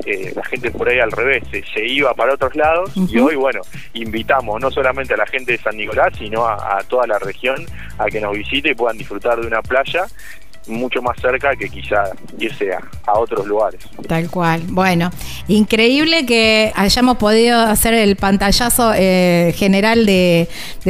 Eh, 0.05 0.32
la 0.37 0.45
gente 0.45 0.70
por 0.70 0.87
ahí 0.87 0.99
al 0.99 1.11
revés 1.11 1.45
se, 1.51 1.87
iba 1.87 2.12
para 2.12 2.35
otros 2.35 2.55
lados 2.55 2.93
y 2.95 3.18
hoy 3.18 3.37
bueno 3.37 3.62
invitamos 3.95 4.61
no 4.61 4.70
solamente 4.70 5.14
a 5.14 5.16
la 5.16 5.26
gente 5.26 5.53
de 5.53 5.59
San 5.59 5.78
Nicolás 5.78 6.12
sino 6.18 6.45
a, 6.45 6.76
a 6.76 6.82
toda 6.82 7.07
la 7.07 7.18
región 7.18 7.64
a 7.97 8.05
que 8.05 8.20
nos 8.20 8.37
visite 8.37 8.72
y 8.72 8.74
puedan 8.74 8.99
disfrutar 8.99 9.41
de 9.41 9.47
una 9.47 9.62
playa 9.62 10.05
mucho 10.67 11.03
más 11.03 11.17
cerca 11.21 11.55
que 11.57 11.69
quizá 11.69 12.05
irse 12.39 12.73
a, 12.73 13.12
otros 13.19 13.47
lugares. 13.47 13.81
Tal 14.09 14.29
cual. 14.31 14.62
Bueno, 14.69 15.11
increíble 15.47 16.27
que 16.27 16.73
hayamos 16.75 17.17
podido 17.19 17.61
hacer 17.61 17.95
el 17.95 18.17
pantallazo 18.17 18.93
eh, 18.95 19.55
general 19.57 20.07
de, 20.07 20.49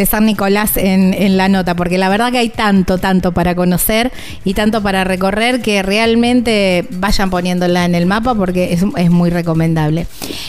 San 0.09 0.27
Nicolás 0.27 0.77
en, 0.77 1.37
la 1.37 1.49
nota, 1.49 1.75
porque 1.75 1.99
la 1.99 2.09
verdad 2.09 2.31
que 2.31 2.39
hay 2.39 2.49
tanto, 2.49 2.99
tanto 2.99 3.33
para 3.33 3.55
conocer 3.55 4.13
y 4.45 4.55
tanto 4.55 4.83
para 4.83 5.05
recorrer 5.05 5.61
que 5.61 5.83
realmente 5.83 6.87
vayan 6.91 7.31
poniéndola 7.31 7.85
en 7.85 7.95
el 7.95 8.07
mapa 8.07 8.35
porque 8.35 8.73
es, 8.73 8.85
es 8.97 9.11
muy 9.11 9.31
recomendable. 9.31 10.07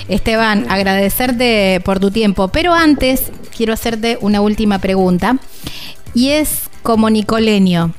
Esteban, 0.08 0.66
agradecerte 0.70 1.82
por 1.84 2.00
tu 2.00 2.12
tiempo, 2.12 2.48
pero 2.50 2.74
antes 2.74 3.32
quiero 3.56 3.74
hacerte 3.74 4.18
una 4.22 4.42
última 4.42 4.80
pregunta 4.80 5.38
y 6.14 6.30
es 6.30 6.70
como 6.84 7.10
nicoleño. 7.10 7.94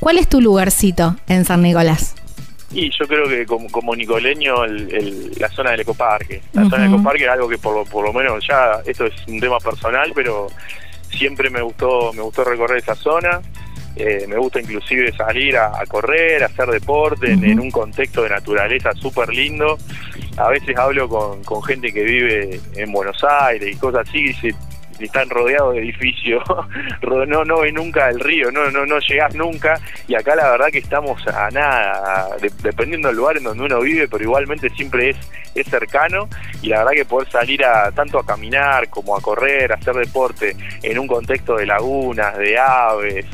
¿Cuál 0.00 0.18
es 0.18 0.28
tu 0.28 0.40
lugarcito 0.40 1.16
en 1.28 1.44
San 1.44 1.62
Nicolás? 1.62 2.14
Y 2.70 2.90
yo 2.90 3.06
creo 3.06 3.28
que 3.28 3.46
como, 3.46 3.70
como 3.70 3.94
nicoleño, 3.94 4.66
la 4.66 5.48
zona 5.48 5.70
del 5.70 5.80
ecoparque. 5.80 6.42
La 6.52 6.64
zona 6.64 6.84
del 6.84 6.94
ecoparque 6.94 7.24
es 7.24 7.30
algo 7.30 7.48
que 7.48 7.58
por, 7.58 7.88
por 7.88 8.04
lo 8.04 8.12
menos 8.12 8.44
ya, 8.46 8.80
esto 8.84 9.06
es 9.06 9.14
un 9.28 9.38
tema 9.38 9.58
personal, 9.58 10.10
pero 10.14 10.48
siempre 11.10 11.50
me 11.50 11.62
gustó, 11.62 12.12
me 12.12 12.22
gustó 12.22 12.44
recorrer 12.44 12.78
esa 12.78 12.94
zona. 12.94 13.40
Eh, 13.96 14.26
me 14.26 14.36
gusta 14.36 14.60
inclusive 14.60 15.12
salir 15.12 15.56
a, 15.56 15.70
correr, 15.86 16.42
a 16.42 16.46
hacer 16.46 16.68
deporte 16.68 17.30
en, 17.30 17.60
un 17.60 17.70
contexto 17.70 18.22
de 18.22 18.30
naturaleza 18.30 18.92
súper 18.92 19.28
lindo. 19.28 19.78
A 20.36 20.48
veces 20.48 20.76
hablo 20.76 21.08
con, 21.08 21.44
con 21.44 21.62
gente 21.62 21.92
que 21.92 22.02
vive 22.02 22.60
en 22.74 22.90
Buenos 22.90 23.22
Aires 23.22 23.72
y 23.72 23.78
cosas 23.78 24.08
así 24.08 24.18
y 24.18 24.28
dice, 24.28 24.54
están 25.00 25.28
rodeados 25.30 25.74
de 25.74 25.80
edificios, 25.80 26.42
no 27.02 27.44
no 27.44 27.60
ve 27.60 27.72
nunca 27.72 28.08
el 28.08 28.20
río, 28.20 28.50
no 28.50 28.70
no 28.70 28.86
no 28.86 28.98
llegás 28.98 29.34
nunca. 29.34 29.80
Y 30.08 30.14
acá 30.14 30.34
la 30.36 30.50
verdad 30.50 30.68
que 30.70 30.78
estamos 30.78 31.26
a 31.28 31.50
nada, 31.50 32.28
dependiendo 32.62 33.08
del 33.08 33.16
lugar 33.16 33.36
en 33.36 33.44
donde 33.44 33.64
uno 33.64 33.80
vive, 33.80 34.08
pero 34.08 34.22
igualmente 34.22 34.70
siempre 34.70 35.10
es 35.10 35.16
es 35.54 35.66
cercano. 35.66 36.28
Y 36.62 36.68
la 36.68 36.78
verdad 36.78 36.92
que 36.92 37.04
poder 37.04 37.30
salir 37.30 37.64
a 37.64 37.90
tanto 37.92 38.18
a 38.18 38.26
caminar 38.26 38.88
como 38.90 39.16
a 39.16 39.20
correr, 39.20 39.72
a 39.72 39.76
hacer 39.76 39.94
deporte 39.94 40.56
en 40.82 40.98
un 40.98 41.06
contexto 41.06 41.56
de 41.56 41.66
lagunas, 41.66 42.36
de 42.38 42.58
aves, 42.58 43.26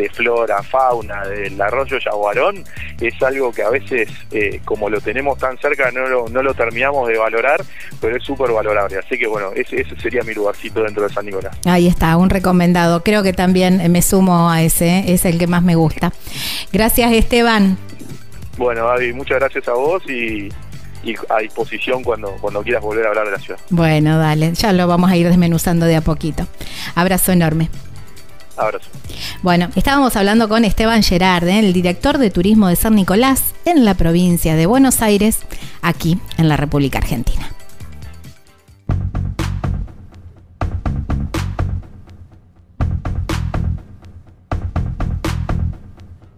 de 0.00 0.08
flora, 0.08 0.62
fauna, 0.62 1.26
del 1.26 1.60
arroyo 1.60 1.98
Yaguarón, 1.98 2.64
es 3.00 3.22
algo 3.22 3.52
que 3.52 3.62
a 3.62 3.70
veces, 3.70 4.08
eh, 4.30 4.60
como 4.64 4.88
lo 4.88 5.00
tenemos 5.00 5.38
tan 5.38 5.58
cerca, 5.58 5.90
no 5.90 6.06
lo, 6.06 6.28
no 6.28 6.42
lo 6.42 6.54
terminamos 6.54 7.08
de 7.08 7.18
valorar, 7.18 7.62
pero 8.00 8.16
es 8.16 8.24
súper 8.24 8.50
valorable. 8.50 8.98
Así 8.98 9.18
que 9.18 9.26
bueno, 9.26 9.50
ese, 9.54 9.80
ese 9.80 9.98
sería 10.00 10.22
mi 10.22 10.34
lugarcito 10.34 10.82
dentro 10.82 11.02
de 11.02 11.12
San 11.12 11.26
Nicolás. 11.26 11.56
Ahí 11.66 11.86
está, 11.86 12.16
un 12.16 12.30
recomendado. 12.30 13.02
Creo 13.02 13.22
que 13.22 13.32
también 13.32 13.90
me 13.90 14.02
sumo 14.02 14.50
a 14.50 14.62
ese, 14.62 15.12
es 15.12 15.24
el 15.24 15.38
que 15.38 15.46
más 15.46 15.62
me 15.62 15.74
gusta. 15.74 16.12
Gracias, 16.72 17.12
Esteban. 17.12 17.76
Bueno, 18.56 18.86
David, 18.86 19.14
muchas 19.14 19.38
gracias 19.38 19.68
a 19.68 19.72
vos 19.72 20.02
y, 20.08 20.48
y 21.02 21.14
a 21.28 21.38
disposición 21.40 22.02
cuando, 22.02 22.36
cuando 22.40 22.62
quieras 22.62 22.82
volver 22.82 23.06
a 23.06 23.08
hablar 23.10 23.26
de 23.26 23.32
la 23.32 23.38
ciudad. 23.38 23.60
Bueno, 23.70 24.18
dale, 24.18 24.52
ya 24.54 24.72
lo 24.72 24.86
vamos 24.86 25.10
a 25.10 25.16
ir 25.16 25.26
desmenuzando 25.28 25.86
de 25.86 25.96
a 25.96 26.00
poquito. 26.00 26.46
Abrazo 26.94 27.32
enorme. 27.32 27.68
Bueno, 29.42 29.68
estábamos 29.74 30.16
hablando 30.16 30.48
con 30.48 30.64
Esteban 30.64 31.02
Gerard, 31.02 31.48
¿eh? 31.48 31.60
el 31.60 31.72
director 31.72 32.18
de 32.18 32.30
turismo 32.30 32.68
de 32.68 32.76
San 32.76 32.94
Nicolás 32.94 33.42
en 33.64 33.84
la 33.84 33.94
provincia 33.94 34.54
de 34.56 34.66
Buenos 34.66 35.02
Aires, 35.02 35.38
aquí 35.82 36.18
en 36.36 36.48
la 36.48 36.56
República 36.56 36.98
Argentina. 36.98 37.50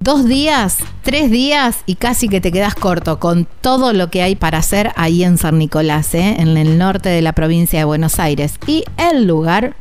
Dos 0.03 0.27
días, 0.27 0.79
tres 1.03 1.31
días 1.31 1.85
y 1.87 1.95
casi 1.95 2.29
que 2.29 2.41
te 2.41 2.51
quedas 2.51 2.75
corto 2.75 3.21
con 3.21 3.47
todo 3.61 3.93
lo 3.93 4.11
que 4.11 4.21
hay 4.21 4.35
para 4.35 4.59
hacer 4.59 4.91
ahí 4.97 5.23
en 5.23 5.39
San 5.39 5.59
Nicolás, 5.59 6.13
¿eh? 6.17 6.35
en 6.41 6.57
el 6.57 6.77
norte 6.77 7.09
de 7.09 7.23
la 7.23 7.35
provincia 7.35 7.79
de 7.79 7.85
Buenos 7.85 8.19
Aires. 8.19 8.59
Y 8.67 8.85
el 8.97 9.29
lugar 9.29 9.77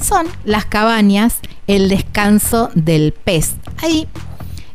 son 0.00 0.26
las 0.44 0.64
cabañas, 0.64 1.38
el 1.70 1.88
descanso 1.88 2.68
del 2.74 3.12
pez. 3.12 3.54
Ahí 3.80 4.08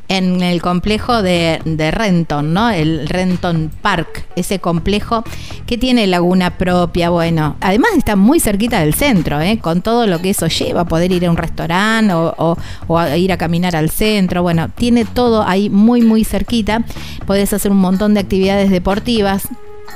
en 0.08 0.42
el 0.44 0.62
complejo 0.62 1.22
de, 1.22 1.60
Renton, 1.92 2.54
¿no? 2.54 2.70
El 2.70 3.10
Renton 3.10 3.70
Park, 3.82 4.28
ese 4.36 4.60
complejo 4.60 5.24
que 5.66 5.78
tiene 5.78 6.08
laguna 6.08 6.58
propia, 6.58 7.10
bueno, 7.10 7.58
además 7.60 7.92
está 7.98 8.16
muy 8.16 8.40
cerquita 8.40 8.80
del 8.80 8.94
centro, 8.94 9.42
¿eh? 9.42 9.60
con 9.60 9.82
todo 9.82 10.08
lo 10.08 10.22
que 10.22 10.30
eso 10.30 10.48
lleva, 10.48 10.86
poder 10.86 11.12
ir 11.12 11.26
a 11.26 11.32
un 11.32 11.38
restaurante 11.38 12.14
o, 12.14 12.58
o, 12.88 13.16
ir 13.16 13.34
a 13.34 13.38
caminar 13.38 13.76
al 13.76 13.90
centro, 13.90 14.42
bueno, 14.44 14.70
tiene 14.70 15.06
todo 15.06 15.44
ahí 15.44 15.70
muy, 15.70 16.02
muy 16.02 16.24
cerquita, 16.24 16.86
podés 17.26 17.52
hacer 17.52 17.72
un 17.72 17.80
montón 17.80 18.14
de 18.14 18.20
actividades 18.22 18.70
deportivas, 18.70 19.50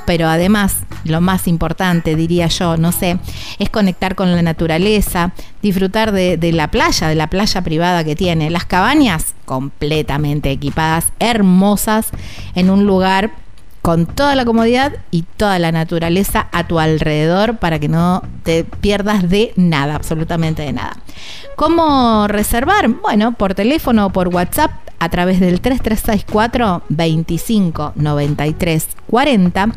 pero 0.06 0.28
además, 0.28 0.78
lo 1.04 1.20
más 1.20 1.46
importante, 1.46 2.16
diría 2.16 2.46
yo, 2.48 2.76
no 2.76 2.92
sé, 2.92 3.18
es 3.58 3.70
conectar 3.70 4.14
con 4.14 4.34
la 4.34 4.42
naturaleza, 4.42 5.32
disfrutar 5.62 6.12
de, 6.12 6.52
la 6.52 6.68
playa, 6.68 7.08
de 7.08 7.14
la 7.14 7.28
playa 7.28 7.62
privada 7.62 8.04
que 8.04 8.16
tiene. 8.16 8.50
Las 8.50 8.64
cabañas 8.64 9.34
completamente 9.44 10.50
equipadas, 10.50 11.12
hermosas, 11.18 12.08
en 12.54 12.70
un 12.70 12.86
lugar 12.86 13.32
con 13.90 14.06
toda 14.06 14.36
la 14.36 14.44
comodidad 14.44 14.92
y 15.10 15.24
toda 15.36 15.58
la 15.58 15.72
naturaleza 15.72 16.46
a 16.52 16.68
tu 16.68 16.78
alrededor 16.78 17.56
para 17.56 17.80
que 17.80 17.88
no 17.88 18.22
te 18.44 18.62
pierdas 18.62 19.28
de 19.28 19.52
nada, 19.56 19.96
absolutamente 19.96 20.62
de 20.62 20.72
nada. 20.72 20.96
¿Cómo 21.56 22.28
reservar? 22.28 22.86
Bueno, 22.86 23.32
por 23.32 23.54
teléfono 23.54 24.06
o 24.06 24.10
por 24.10 24.28
WhatsApp 24.28 24.70
a 25.00 25.08
través 25.08 25.40
del 25.40 25.60
3364 25.60 26.82
25 26.88 27.94
93 27.96 28.86
40. 29.08 29.72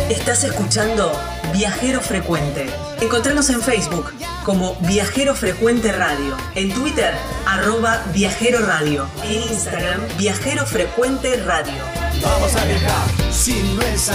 Estás 0.08 0.44
escuchando 0.44 1.12
Viajero 1.60 2.00
Frecuente. 2.00 2.70
Encontranos 3.02 3.50
en 3.50 3.60
Facebook 3.60 4.14
como 4.44 4.76
Viajero 4.76 5.34
Frecuente 5.34 5.92
Radio, 5.92 6.34
en 6.54 6.72
Twitter 6.72 7.12
arroba 7.46 8.02
Viajero 8.14 8.64
Radio, 8.64 9.06
en 9.22 9.42
Instagram 9.42 10.00
Viajero 10.16 10.64
Frecuente 10.64 11.36
Radio. 11.42 11.74
Vamos 12.22 12.56
a 12.56 12.64
viajar, 12.64 13.06
si 13.30 13.62
no 13.74 13.82
es 13.82 14.08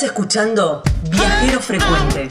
Estás 0.00 0.12
escuchando 0.16 0.82
Viajero 1.10 1.60
Frecuente. 1.60 2.30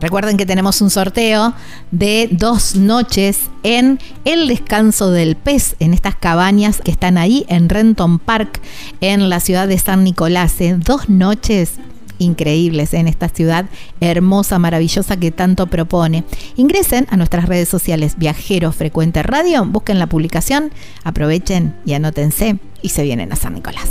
Recuerden 0.00 0.36
que 0.36 0.46
tenemos 0.46 0.80
un 0.80 0.90
sorteo 0.90 1.52
de 1.90 2.28
dos 2.32 2.74
noches 2.74 3.50
en 3.62 3.98
el 4.24 4.48
descanso 4.48 5.10
del 5.10 5.36
pez, 5.36 5.76
en 5.78 5.92
estas 5.92 6.16
cabañas 6.16 6.80
que 6.82 6.90
están 6.90 7.18
ahí 7.18 7.44
en 7.48 7.68
Renton 7.68 8.18
Park, 8.18 8.60
en 9.00 9.28
la 9.28 9.40
ciudad 9.40 9.68
de 9.68 9.78
San 9.78 10.02
Nicolás. 10.04 10.56
Dos 10.78 11.08
noches 11.08 11.74
increíbles 12.18 12.94
en 12.94 13.08
esta 13.08 13.28
ciudad 13.28 13.66
hermosa, 14.00 14.58
maravillosa 14.58 15.18
que 15.18 15.30
tanto 15.30 15.66
propone. 15.66 16.24
Ingresen 16.56 17.06
a 17.10 17.16
nuestras 17.16 17.46
redes 17.46 17.68
sociales 17.68 18.14
Viajero 18.16 18.72
Frecuente 18.72 19.22
Radio, 19.22 19.64
busquen 19.64 19.98
la 19.98 20.06
publicación, 20.06 20.70
aprovechen 21.02 21.74
y 21.84 21.94
anótense 21.94 22.58
y 22.82 22.90
se 22.90 23.02
vienen 23.02 23.32
a 23.32 23.36
San 23.36 23.54
Nicolás. 23.54 23.90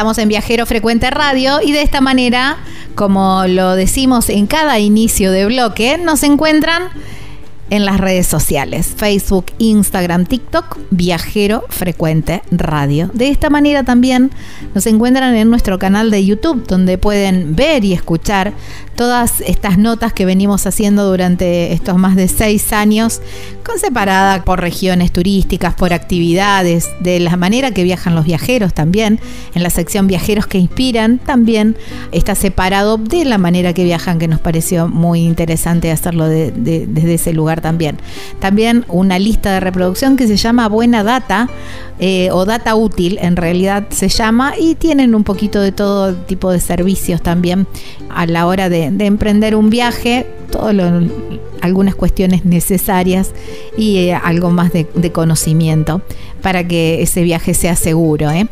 Estamos 0.00 0.16
en 0.16 0.30
Viajero 0.30 0.64
Frecuente 0.64 1.10
Radio 1.10 1.60
y 1.62 1.72
de 1.72 1.82
esta 1.82 2.00
manera, 2.00 2.56
como 2.94 3.46
lo 3.46 3.74
decimos 3.74 4.30
en 4.30 4.46
cada 4.46 4.78
inicio 4.78 5.30
de 5.30 5.44
bloque, 5.44 5.98
nos 5.98 6.22
encuentran 6.22 6.84
en 7.70 7.84
las 7.86 7.98
redes 7.98 8.26
sociales, 8.26 8.92
Facebook, 8.96 9.46
Instagram, 9.58 10.26
TikTok, 10.26 10.78
Viajero 10.90 11.64
Frecuente 11.68 12.42
Radio. 12.50 13.10
De 13.14 13.28
esta 13.28 13.48
manera 13.48 13.84
también 13.84 14.30
nos 14.74 14.86
encuentran 14.86 15.34
en 15.36 15.48
nuestro 15.48 15.78
canal 15.78 16.10
de 16.10 16.24
YouTube, 16.24 16.66
donde 16.66 16.98
pueden 16.98 17.54
ver 17.54 17.84
y 17.84 17.92
escuchar 17.92 18.52
todas 18.96 19.40
estas 19.40 19.78
notas 19.78 20.12
que 20.12 20.26
venimos 20.26 20.66
haciendo 20.66 21.08
durante 21.08 21.72
estos 21.72 21.96
más 21.96 22.16
de 22.16 22.28
seis 22.28 22.72
años, 22.72 23.22
con 23.64 23.78
separada 23.78 24.44
por 24.44 24.60
regiones 24.60 25.12
turísticas, 25.12 25.74
por 25.74 25.92
actividades, 25.92 26.90
de 27.00 27.20
la 27.20 27.36
manera 27.36 27.70
que 27.70 27.84
viajan 27.84 28.14
los 28.14 28.24
viajeros 28.24 28.74
también. 28.74 29.20
En 29.54 29.62
la 29.62 29.70
sección 29.70 30.06
Viajeros 30.06 30.46
que 30.46 30.58
Inspiran 30.58 31.18
también 31.18 31.76
está 32.12 32.34
separado 32.34 32.98
de 32.98 33.24
la 33.24 33.38
manera 33.38 33.72
que 33.72 33.84
viajan, 33.84 34.18
que 34.18 34.28
nos 34.28 34.40
pareció 34.40 34.88
muy 34.88 35.20
interesante 35.20 35.90
hacerlo 35.90 36.26
desde 36.28 37.14
ese 37.14 37.32
lugar 37.32 37.59
también. 37.60 37.98
También 38.38 38.84
una 38.88 39.18
lista 39.18 39.52
de 39.52 39.60
reproducción 39.60 40.16
que 40.16 40.26
se 40.26 40.36
llama 40.36 40.68
Buena 40.68 41.02
Data 41.02 41.48
eh, 41.98 42.30
o 42.32 42.44
Data 42.44 42.74
Útil, 42.74 43.18
en 43.20 43.36
realidad 43.36 43.86
se 43.90 44.08
llama, 44.08 44.54
y 44.58 44.74
tienen 44.74 45.14
un 45.14 45.24
poquito 45.24 45.60
de 45.60 45.72
todo 45.72 46.14
tipo 46.14 46.50
de 46.50 46.60
servicios 46.60 47.22
también 47.22 47.66
a 48.08 48.26
la 48.26 48.46
hora 48.46 48.68
de, 48.68 48.84
emprender 48.84 49.54
un 49.54 49.70
viaje, 49.70 50.26
todo 50.50 50.70
algunas 51.60 51.94
cuestiones 51.94 52.44
necesarias 52.44 53.32
y 53.76 53.98
eh, 53.98 54.14
algo 54.14 54.50
más 54.50 54.72
de, 54.72 55.12
conocimiento 55.12 56.00
para 56.42 56.66
que 56.66 57.02
ese 57.02 57.22
viaje 57.22 57.54
sea 57.54 57.76
seguro. 57.76 58.30
¿eh? 58.30 58.46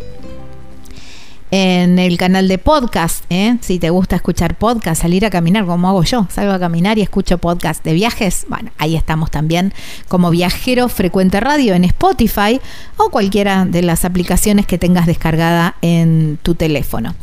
En 1.51 1.99
el 1.99 2.19
canal 2.19 2.49
de 2.49 2.59
podcast. 2.59 3.25
¿eh? 3.31 3.57
Si 3.61 3.79
te 3.79 3.91
gusta 3.91 4.17
escuchar 4.17 4.57
podcast, 4.57 5.03
salir 5.03 5.25
a 5.25 5.31
caminar 5.31 5.67
como 5.67 5.89
hago 5.89 6.05
yo, 6.05 6.27
salgo 6.31 6.53
a 6.53 6.59
caminar 6.59 6.99
y 6.99 7.03
escucho 7.03 7.39
podcast 7.39 7.85
de 7.85 7.93
viajes, 7.93 8.47
bueno, 8.49 8.71
ahí 8.79 8.97
estamos 8.97 9.31
también 9.31 9.73
como 10.09 10.31
viajero 10.31 10.89
frecuente 10.89 11.41
radio 11.41 11.75
en 11.75 11.85
Spotify 11.85 12.61
o 12.97 13.11
cualquiera 13.11 13.65
de 13.65 13.83
las 13.83 14.05
aplicaciones 14.05 14.67
que 14.67 14.79
tengas 14.79 15.07
descargada 15.07 15.77
en 15.83 16.39
tu 16.43 16.55
teléfono. 16.55 17.15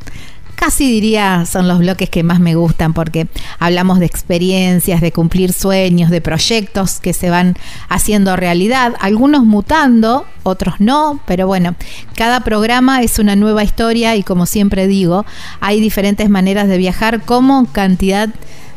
casi 0.61 0.87
diría 0.91 1.47
son 1.47 1.67
los 1.67 1.79
bloques 1.79 2.07
que 2.11 2.21
más 2.21 2.39
me 2.39 2.53
gustan 2.53 2.93
porque 2.93 3.25
hablamos 3.57 3.97
de 3.97 4.05
experiencias, 4.05 5.01
de 5.01 5.11
cumplir 5.11 5.53
sueños, 5.53 6.11
de 6.11 6.21
proyectos 6.21 6.99
que 6.99 7.13
se 7.13 7.31
van 7.31 7.55
haciendo 7.89 8.35
realidad, 8.35 8.93
algunos 8.99 9.43
mutando, 9.43 10.23
otros 10.43 10.75
no, 10.77 11.19
pero 11.25 11.47
bueno, 11.47 11.73
cada 12.15 12.41
programa 12.41 13.01
es 13.01 13.17
una 13.17 13.35
nueva 13.35 13.63
historia 13.63 14.15
y 14.15 14.21
como 14.21 14.45
siempre 14.45 14.85
digo, 14.85 15.25
hay 15.61 15.79
diferentes 15.79 16.29
maneras 16.29 16.67
de 16.67 16.77
viajar 16.77 17.21
como 17.21 17.65
cantidad 17.65 18.29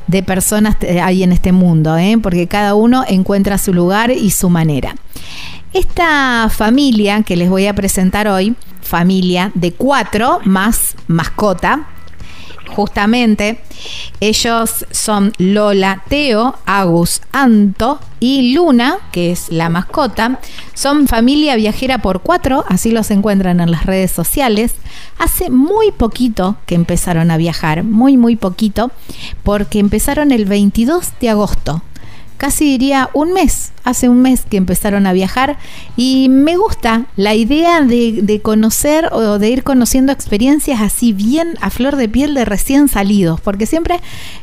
de 0.06 0.22
personas 0.22 0.78
hay 1.02 1.22
en 1.22 1.32
este 1.32 1.52
mundo, 1.52 1.98
¿eh? 1.98 2.16
porque 2.22 2.46
cada 2.46 2.74
uno 2.74 3.04
encuentra 3.06 3.58
su 3.58 3.74
lugar 3.74 4.10
y 4.10 4.30
su 4.30 4.48
manera. 4.48 4.94
Esta 5.74 6.48
familia 6.50 7.24
que 7.24 7.34
les 7.36 7.50
voy 7.50 7.66
a 7.66 7.74
presentar 7.74 8.28
hoy 8.28 8.54
familia 8.80 9.50
de 9.54 9.72
cuatro 9.72 10.38
más 10.44 10.94
mascota. 11.08 11.88
justamente 12.68 13.60
ellos 14.20 14.86
son 14.92 15.32
Lola, 15.38 16.04
Teo, 16.08 16.54
Agus, 16.64 17.22
Anto 17.32 17.98
y 18.20 18.54
Luna, 18.54 18.98
que 19.10 19.32
es 19.32 19.50
la 19.50 19.68
mascota. 19.68 20.38
Son 20.74 21.08
familia 21.08 21.56
viajera 21.56 21.98
por 21.98 22.20
cuatro, 22.20 22.64
así 22.68 22.92
los 22.92 23.10
encuentran 23.10 23.58
en 23.58 23.72
las 23.72 23.84
redes 23.84 24.12
sociales. 24.12 24.76
Hace 25.18 25.50
muy 25.50 25.90
poquito 25.90 26.56
que 26.66 26.76
empezaron 26.76 27.32
a 27.32 27.36
viajar, 27.36 27.82
muy 27.82 28.16
muy 28.16 28.36
poquito, 28.36 28.92
porque 29.42 29.80
empezaron 29.80 30.30
el 30.30 30.44
22 30.44 31.14
de 31.20 31.30
agosto 31.30 31.82
casi 32.44 32.66
diría 32.66 33.08
un 33.14 33.32
mes, 33.32 33.72
hace 33.84 34.10
un 34.10 34.20
mes 34.20 34.42
que 34.46 34.58
empezaron 34.58 35.06
a 35.06 35.14
viajar 35.14 35.56
y 35.96 36.28
me 36.28 36.58
gusta 36.58 37.06
la 37.16 37.34
idea 37.34 37.80
de, 37.80 38.40
conocer 38.42 39.08
o 39.12 39.38
de 39.38 39.48
ir 39.48 39.62
conociendo 39.62 40.12
experiencias 40.12 40.82
así 40.82 41.14
bien 41.14 41.56
a 41.62 41.70
flor 41.70 41.96
de 41.96 42.06
piel 42.06 42.34
de 42.34 42.44
recién 42.44 42.88
salidos, 42.88 43.40
porque 43.40 43.64
siempre 43.64 43.98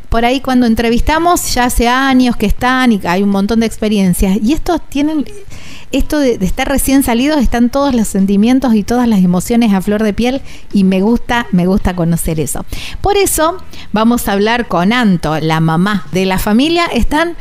por 0.10 0.26
ahí 0.26 0.40
cuando 0.40 0.66
entrevistamos 0.66 1.54
ya 1.54 1.66
hace 1.66 1.88
años 1.90 2.36
que 2.38 2.48
están 2.48 2.92
y 2.92 3.00
hay 3.04 3.22
un 3.22 3.30
montón 3.30 3.60
de 3.60 3.68
experiencias 3.68 4.36
y 4.42 4.54
estos 4.54 4.82
tienen 4.90 5.24
esto 5.92 6.18
de, 6.18 6.40
de, 6.40 6.46
estar 6.48 6.68
recién 6.68 7.04
salidos 7.04 7.40
están 7.40 7.70
todos 7.70 7.94
los 7.94 8.08
sentimientos 8.08 8.74
y 8.74 8.82
todas 8.82 9.08
las 9.08 9.20
emociones 9.20 9.74
a 9.74 9.82
flor 9.82 10.02
de 10.02 10.14
piel 10.14 10.42
y 10.74 10.86
me 10.86 11.02
gusta, 11.02 11.46
me 11.52 11.68
gusta 11.68 11.96
conocer 11.96 12.40
eso. 12.40 12.66
Por 13.02 13.18
eso 13.18 13.58
vamos 13.92 14.28
a 14.28 14.32
hablar 14.32 14.68
con 14.68 14.92
Anto, 14.92 15.40
la 15.40 15.60
mamá 15.60 16.08
de 16.14 16.26
la 16.26 16.40
familia. 16.40 16.86
Están 16.86 17.36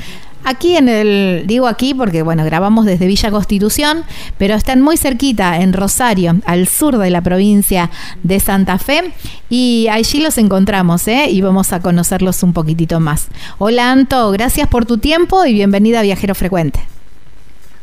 Aquí 0.45 0.76
en 0.76 0.88
el, 0.88 1.45
digo 1.47 1.66
aquí 1.66 1.95
porque 1.95 2.22
bueno, 2.22 2.45
grabamos 2.45 2.86
desde 2.86 3.07
Villa 3.07 3.30
Constitución, 3.30 4.05
pero 4.38 4.55
están 4.55 4.80
muy 4.80 4.97
cerquita, 4.97 5.61
en 5.61 5.72
Rosario, 5.72 6.36
al 6.47 6.66
sur 6.66 6.97
de 6.99 7.11
la 7.11 7.20
provincia 7.20 7.91
de 8.22 8.41
Santa 8.41 8.78
Fe, 8.78 9.12
y 9.49 9.88
allí 9.91 10.20
los 10.20 10.38
encontramos, 10.38 11.07
¿eh? 11.09 11.28
Y 11.30 11.43
vamos 11.43 11.72
a 11.72 11.80
conocerlos 11.80 12.43
un 12.43 12.53
poquitito 12.53 13.01
más. 13.01 13.28
Hola 13.59 13.93
Anto, 13.93 14.30
gracias 14.30 14.66
por 14.68 14.86
tu 14.86 14.99
tiempo 14.99 15.45
y 15.45 15.53
bienvenida 15.53 16.01
a 16.01 16.03
Viajero 16.03 16.34
Frecuente. 16.34 16.80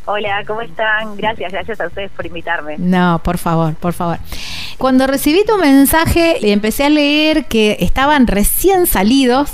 Hola, 0.09 0.43
¿cómo 0.47 0.61
están? 0.61 1.17
Gracias, 1.17 1.51
gracias 1.51 1.81
a 1.81 1.87
ustedes 1.87 2.09
por 2.11 2.25
invitarme. 2.25 2.77
No, 2.77 3.19
por 3.23 3.37
favor, 3.37 3.75
por 3.75 3.91
favor. 3.91 4.19
Cuando 4.77 5.05
recibí 5.05 5.43
tu 5.45 5.57
mensaje, 5.57 6.37
empecé 6.51 6.85
a 6.85 6.89
leer 6.89 7.45
que 7.45 7.77
estaban 7.81 8.25
recién 8.25 8.87
salidos, 8.87 9.51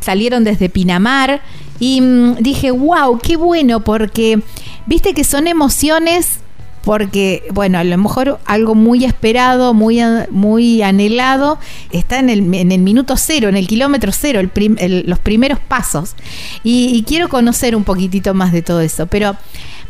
salieron 0.00 0.42
desde 0.42 0.68
Pinamar 0.68 1.40
y 1.78 2.00
mm, 2.00 2.36
dije, 2.36 2.70
wow, 2.70 3.18
qué 3.18 3.36
bueno, 3.36 3.80
porque 3.80 4.40
viste 4.86 5.14
que 5.14 5.24
son 5.24 5.46
emociones 5.46 6.40
porque, 6.84 7.44
bueno, 7.50 7.78
a 7.78 7.84
lo 7.84 7.96
mejor 7.96 8.38
algo 8.44 8.74
muy 8.74 9.04
esperado, 9.04 9.72
muy, 9.72 10.00
muy 10.30 10.82
anhelado, 10.82 11.58
está 11.90 12.18
en 12.18 12.28
el, 12.28 12.54
en 12.54 12.72
el 12.72 12.80
minuto 12.80 13.16
cero, 13.16 13.48
en 13.48 13.56
el 13.56 13.66
kilómetro 13.66 14.12
cero, 14.12 14.40
los 14.44 15.18
primeros 15.18 15.58
pasos. 15.60 16.14
Y, 16.62 17.02
quiero 17.08 17.28
conocer 17.28 17.74
un 17.74 17.84
poquitito 17.84 18.34
más 18.34 18.52
de 18.52 18.62
todo 18.62 18.80
eso, 18.80 19.06
pero 19.06 19.36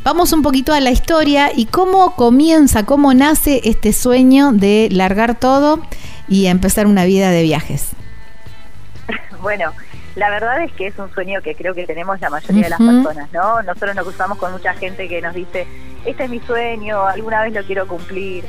vamos 0.04 0.32
un 0.32 0.42
poquito 0.42 0.72
a 0.72 0.80
la 0.80 0.90
historia 0.90 1.50
y 1.54 1.66
cómo 1.66 2.14
comienza, 2.14 2.84
cómo 2.84 3.12
nace 3.12 3.60
este 3.64 3.92
sueño 3.92 4.52
de 4.52 4.88
largar 4.90 5.38
todo 5.38 5.80
y 6.28 6.46
empezar 6.46 6.86
una 6.86 7.04
vida 7.04 7.30
de 7.30 7.42
viajes. 7.42 7.88
Bueno, 9.42 9.72
la 10.16 10.30
verdad 10.30 10.62
es 10.62 10.72
que 10.72 10.86
es 10.86 10.98
un 10.98 11.12
sueño 11.12 11.42
que 11.42 11.54
creo 11.54 11.74
que 11.74 11.86
tenemos 11.86 12.20
la 12.20 12.30
mayoría 12.30 12.64
de 12.64 12.70
las 12.70 12.78
personas, 12.78 13.32
¿no? 13.32 13.62
Nosotros 13.62 13.96
nos 13.96 14.04
cruzamos 14.04 14.38
con 14.38 14.52
mucha 14.52 14.72
gente 14.74 15.08
que 15.08 15.20
nos 15.20 15.34
dice, 15.34 15.66
este 16.04 16.24
es 16.24 16.30
mi 16.30 16.40
sueño, 16.40 17.04
alguna 17.04 17.42
vez 17.42 17.52
lo 17.52 17.62
quiero 17.64 17.88
cumplir. 17.88 18.44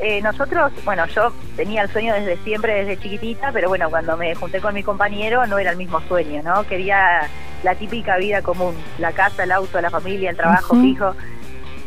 Eh, 0.00 0.22
nosotros, 0.22 0.72
bueno, 0.84 1.06
yo 1.06 1.32
tenía 1.54 1.82
el 1.82 1.90
sueño 1.90 2.14
desde 2.14 2.36
siempre, 2.38 2.84
desde 2.84 3.00
chiquitita, 3.00 3.52
pero 3.52 3.68
bueno, 3.68 3.90
cuando 3.90 4.16
me 4.16 4.34
junté 4.34 4.60
con 4.60 4.74
mi 4.74 4.82
compañero 4.82 5.46
no 5.46 5.58
era 5.58 5.70
el 5.70 5.76
mismo 5.76 6.00
sueño, 6.08 6.42
¿no? 6.42 6.64
Quería 6.64 7.28
la 7.62 7.74
típica 7.74 8.16
vida 8.16 8.42
común, 8.42 8.74
la 8.98 9.12
casa, 9.12 9.44
el 9.44 9.52
auto, 9.52 9.80
la 9.80 9.90
familia, 9.90 10.30
el 10.30 10.36
trabajo 10.36 10.74
fijo. 10.76 11.14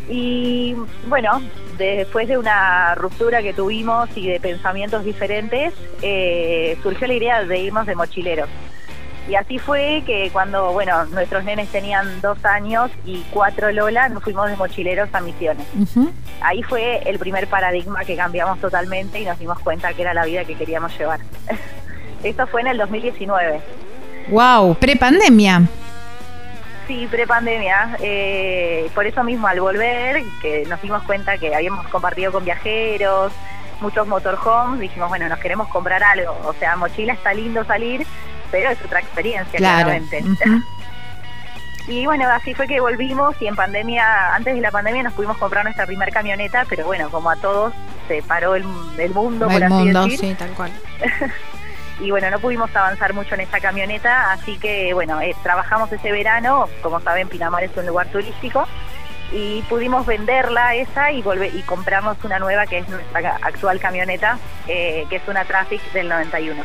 Y 0.08 0.76
bueno, 1.08 1.42
después 1.78 2.28
de 2.28 2.38
una 2.38 2.94
ruptura 2.94 3.42
que 3.42 3.54
tuvimos 3.54 4.08
y 4.16 4.28
de 4.28 4.40
pensamientos 4.40 5.04
diferentes, 5.04 5.74
eh, 6.04 6.78
surgió 6.84 7.08
la 7.08 7.14
idea 7.16 7.44
de 7.44 7.60
irnos 7.60 7.88
de 7.88 7.96
mochileros. 7.96 8.50
Y 9.28 9.36
así 9.36 9.58
fue 9.58 10.04
que 10.06 10.30
cuando, 10.32 10.72
bueno, 10.72 11.06
nuestros 11.06 11.44
nenes 11.44 11.70
tenían 11.70 12.22
dos 12.22 12.44
años 12.46 12.92
y 13.06 13.24
cuatro 13.32 13.72
Lola, 13.72 14.08
nos 14.10 14.24
fuimos 14.24 14.50
de 14.50 14.56
mochileros 14.56 15.10
a 15.14 15.20
Misiones. 15.22 15.66
Ahí 16.42 16.62
fue 16.62 17.02
el 17.10 17.18
primer 17.18 17.48
paradigma 17.48 18.06
que 18.06 18.16
cambiamos 18.16 18.60
totalmente 18.60 19.20
y 19.20 19.26
nos 19.26 19.40
dimos 19.40 19.60
cuenta 19.60 19.94
que 19.94 20.04
era 20.04 20.14
la 20.14 20.26
vida 20.26 20.46
que 20.46 20.56
queríamos 20.56 20.96
llevar. 20.98 21.20
Esto 22.24 22.46
fue 22.48 22.62
en 22.62 22.68
el 22.68 22.78
2019. 22.78 23.62
¡Wow! 24.30 24.76
¿Prepandemia? 24.76 25.64
Sí, 26.88 27.08
prepandemia. 27.10 27.98
Eh, 28.00 28.90
por 28.94 29.08
eso 29.08 29.24
mismo, 29.24 29.48
al 29.48 29.60
volver, 29.60 30.24
que 30.42 30.66
nos 30.68 30.80
dimos 30.82 31.02
cuenta 31.04 31.38
que 31.38 31.54
habíamos 31.56 31.88
compartido 31.88 32.32
con 32.32 32.46
viajeros, 32.46 33.32
muchos 33.82 34.08
motorhomes, 34.08 34.80
dijimos, 34.80 35.10
bueno, 35.10 35.28
nos 35.28 35.40
queremos 35.40 35.68
comprar 35.70 36.04
algo. 36.04 36.38
O 36.46 36.54
sea, 36.54 36.76
mochila 36.76 37.14
está 37.14 37.34
lindo 37.34 37.64
salir, 37.66 38.06
pero 38.52 38.70
es 38.70 38.82
otra 38.84 39.00
experiencia, 39.00 39.58
claramente. 39.58 40.24
Y 41.88 42.06
bueno, 42.08 42.28
así 42.30 42.56
fue 42.56 42.68
que 42.68 42.80
volvimos 42.80 43.40
y 43.40 43.48
en 43.48 43.56
pandemia, 43.56 44.34
antes 44.34 44.56
de 44.56 44.62
la 44.62 44.72
pandemia 44.72 45.04
nos 45.04 45.14
pudimos 45.14 45.38
comprar 45.38 45.64
nuestra 45.64 45.86
primera 45.86 46.12
camioneta, 46.12 46.66
pero 46.68 46.86
bueno, 46.86 47.12
como 47.12 47.30
a 47.30 47.36
todos 47.36 47.74
se 48.08 48.24
paró 48.24 48.56
el, 48.56 48.64
mundo, 49.14 49.48
por 49.48 49.64
así 49.64 49.92
decir. 49.92 50.20
Sí, 50.20 50.36
tal 50.36 50.50
cual. 50.52 50.72
y 52.00 52.10
bueno, 52.10 52.32
no 52.32 52.40
pudimos 52.40 52.76
avanzar 52.76 53.14
mucho 53.14 53.36
en 53.36 53.42
esta 53.42 53.60
camioneta, 53.60 54.32
así 54.32 54.58
que 54.58 54.96
bueno, 54.96 55.22
eh, 55.22 55.36
trabajamos 55.44 55.92
ese 55.92 56.12
verano, 56.12 56.68
como 56.82 57.00
saben, 57.02 57.28
Pinamar 57.30 57.64
es 57.64 57.78
un 57.78 57.86
lugar 57.86 58.08
turístico, 58.08 58.68
y 59.32 59.62
pudimos 59.64 60.08
venderla 60.08 60.74
esa 60.74 61.12
y 61.12 61.22
volver 61.22 61.54
y 61.54 61.62
compramos 61.62 62.18
una 62.24 62.40
nueva 62.40 62.66
que 62.66 62.80
es 62.80 62.90
nuestra 62.90 63.38
actual 63.44 63.80
camioneta, 63.80 64.40
eh, 64.68 65.06
que 65.10 65.18
es 65.18 65.28
una 65.28 65.46
Traffic 65.46 65.82
del 65.94 66.10
91. 66.10 66.64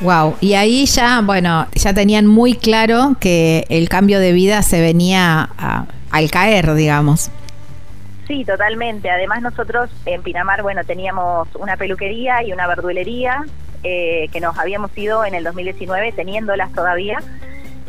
Wow, 0.00 0.36
y 0.40 0.54
ahí 0.54 0.86
ya, 0.86 1.20
bueno, 1.22 1.66
ya 1.74 1.92
tenían 1.92 2.26
muy 2.26 2.54
claro 2.54 3.16
que 3.18 3.66
el 3.68 3.88
cambio 3.88 4.20
de 4.20 4.32
vida 4.32 4.62
se 4.62 4.80
venía 4.80 5.50
al 6.10 6.30
caer, 6.30 6.74
digamos. 6.74 7.30
Sí, 8.28 8.44
totalmente. 8.44 9.10
Además 9.10 9.42
nosotros 9.42 9.90
en 10.04 10.22
Pinamar, 10.22 10.62
bueno, 10.62 10.84
teníamos 10.84 11.48
una 11.56 11.76
peluquería 11.76 12.44
y 12.44 12.52
una 12.52 12.66
verdulería 12.66 13.44
eh, 13.82 14.28
que 14.32 14.40
nos 14.40 14.56
habíamos 14.58 14.96
ido 14.96 15.24
en 15.24 15.34
el 15.34 15.44
2019 15.44 16.12
teniéndolas 16.12 16.72
todavía 16.72 17.18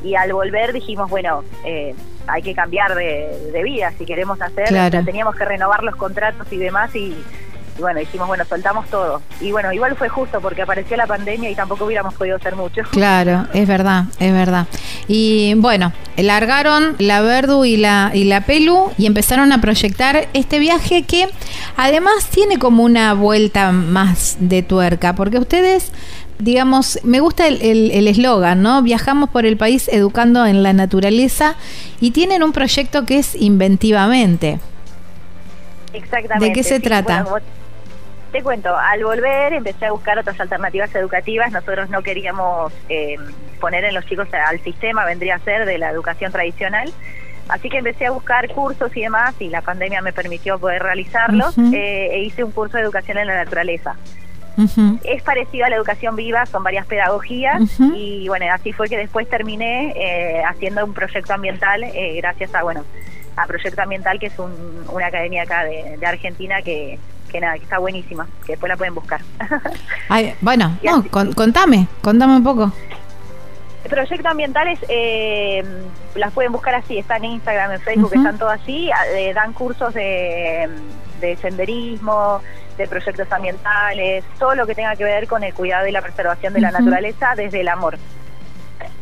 y 0.04 0.16
al 0.16 0.32
volver 0.32 0.72
dijimos, 0.72 1.10
bueno, 1.10 1.44
eh, 1.66 1.94
hay 2.28 2.42
que 2.42 2.54
cambiar 2.54 2.96
de, 2.96 3.62
vida 3.64 3.92
si 3.98 4.06
queremos 4.06 4.42
hacer, 4.42 4.70
teníamos 5.04 5.36
que 5.36 5.46
renovar 5.46 5.84
los 5.84 5.96
contratos 5.96 6.48
y 6.52 6.58
demás 6.58 6.96
y 6.96 7.16
y 7.80 7.82
bueno, 7.82 8.02
dijimos, 8.02 8.28
bueno, 8.28 8.44
soltamos 8.44 8.88
todo. 8.88 9.22
Y 9.40 9.54
bueno, 9.54 9.72
igual 9.72 9.96
fue 9.96 10.10
justo 10.10 10.42
porque 10.42 10.64
apareció 10.64 10.98
la 10.98 11.08
pandemia 11.08 11.50
y 11.50 11.56
tampoco 11.56 11.86
hubiéramos 11.86 12.14
podido 12.14 12.36
hacer 12.36 12.56
mucho. 12.56 12.82
Claro, 12.92 13.48
es 13.54 13.66
verdad, 13.66 14.06
es 14.20 14.34
verdad. 14.34 14.68
Y 15.08 15.54
bueno, 15.56 15.94
largaron 16.18 16.96
la 17.00 17.22
Verdu 17.22 17.64
y 17.64 17.78
la, 17.78 18.12
y 18.14 18.26
la 18.26 18.42
Pelu 18.42 18.92
y 18.98 19.06
empezaron 19.06 19.54
a 19.54 19.62
proyectar 19.62 20.28
este 20.34 20.60
viaje 20.60 21.04
que 21.04 21.30
además 21.78 22.28
tiene 22.30 22.60
como 22.60 22.84
una 22.84 23.14
vuelta 23.14 23.72
más 23.72 24.36
de 24.40 24.62
tuerca, 24.62 25.16
porque 25.16 25.38
ustedes 25.38 25.94
digamos, 26.40 27.00
me 27.04 27.20
gusta 27.20 27.48
el 27.48 28.08
eslogan, 28.08 28.62
¿no? 28.62 28.82
Viajamos 28.82 29.30
por 29.30 29.46
el 29.46 29.58
país 29.58 29.90
educando 29.90 30.46
en 30.46 30.64
la 30.64 30.72
naturaleza 30.74 31.56
y 32.00 32.12
tienen 32.12 32.44
un 32.44 32.54
proyecto 32.54 33.06
que 33.06 33.20
es 33.20 33.36
inventivamente. 33.36 34.60
Exactamente. 35.94 36.46
¿De 36.46 36.54
qué 36.54 36.64
se 36.64 36.80
trata? 36.80 37.26
Te 38.32 38.44
cuento, 38.44 38.76
al 38.78 39.04
volver 39.04 39.54
empecé 39.54 39.88
a 39.88 39.92
buscar 39.92 40.20
otras 40.20 40.40
alternativas 40.40 40.94
educativas. 40.94 41.52
Nosotros 41.52 41.90
no 41.90 42.04
queríamos 42.04 42.72
eh, 42.88 43.16
poner 43.60 43.84
en 43.86 43.96
los 43.96 44.06
chicos 44.06 44.28
al 44.34 44.60
sistema, 44.60 45.04
vendría 45.06 45.36
a 45.36 45.40
ser 45.40 45.66
de 45.66 45.80
la 45.80 45.90
educación 45.90 46.32
tradicional. 46.32 46.92
Así 47.48 47.70
que 47.70 47.80
empecé 47.80 48.06
a 48.06 48.12
buscar 48.12 48.48
cursos 48.50 48.96
y 48.96 49.02
demás, 49.02 49.34
y 49.40 49.50
la 49.50 49.62
pandemia 49.62 50.04
me 50.04 50.14
permitió 50.14 50.60
poder 50.60 50.84
realizarlos. 50.84 51.58
Eh, 51.58 52.10
e 52.12 52.20
hice 52.20 52.44
un 52.44 52.52
curso 52.52 52.78
de 52.78 52.84
educación 52.84 53.18
en 53.18 53.28
la 53.28 53.44
naturaleza. 53.44 53.96
Es 55.04 55.24
parecido 55.24 55.66
a 55.66 55.70
la 55.70 55.78
educación 55.78 56.18
viva, 56.18 56.46
son 56.46 56.64
varias 56.64 56.86
pedagogías 56.86 57.62
y 57.80 58.28
bueno, 58.28 58.46
así 58.52 58.74
fue 58.74 58.90
que 58.90 58.98
después 58.98 59.30
terminé 59.30 59.94
eh, 59.96 60.44
haciendo 60.44 60.84
un 60.84 60.94
proyecto 60.94 61.34
ambiental 61.34 61.86
gracias 62.18 62.54
a, 62.54 62.64
bueno, 62.64 62.84
a 63.38 63.48
Proyecto 63.48 63.82
Ambiental, 63.82 64.20
que 64.20 64.26
es 64.26 64.34
una 64.38 65.08
academia 65.08 65.44
acá 65.44 65.64
de 65.64 66.06
Argentina 66.06 66.62
que, 66.62 67.00
que 67.30 67.40
nada, 67.40 67.54
que 67.54 67.64
está 67.64 67.78
buenísima, 67.78 68.28
que 68.46 68.54
después 68.54 68.70
la 68.70 68.78
pueden 68.78 68.96
buscar. 68.96 69.22
bueno, 70.42 70.78
no, 70.84 71.06
contame, 71.10 71.88
contame 72.02 72.38
un 72.38 72.44
poco. 72.44 72.72
Proyecto 73.88 74.28
Ambientales 74.28 74.80
eh, 74.90 75.64
las 76.16 76.34
pueden 76.34 76.52
buscar 76.52 76.76
así, 76.76 76.98
están 76.98 77.24
en 77.24 77.32
Instagram, 77.32 77.72
en 77.72 77.82
Facebook, 77.82 78.12
están 78.14 78.38
todas 78.38 78.62
así, 78.62 78.92
eh, 79.16 79.34
dan 79.34 79.54
cursos 79.54 79.94
de, 79.94 80.70
senderismo, 81.42 82.42
de 82.78 82.88
proyectos 82.88 83.32
ambientales, 83.32 84.24
todo 84.38 84.54
lo 84.56 84.68
que 84.68 84.76
tenga 84.76 84.96
que 84.96 85.06
ver 85.06 85.28
con 85.28 85.44
el 85.44 85.54
cuidado 85.54 85.88
y 85.88 85.92
la 85.92 86.02
preservación 86.02 86.54
de 86.54 86.62
la 86.62 86.72
naturaleza 86.72 87.34
desde 87.36 87.62
el 87.62 87.70
amor. 87.70 87.98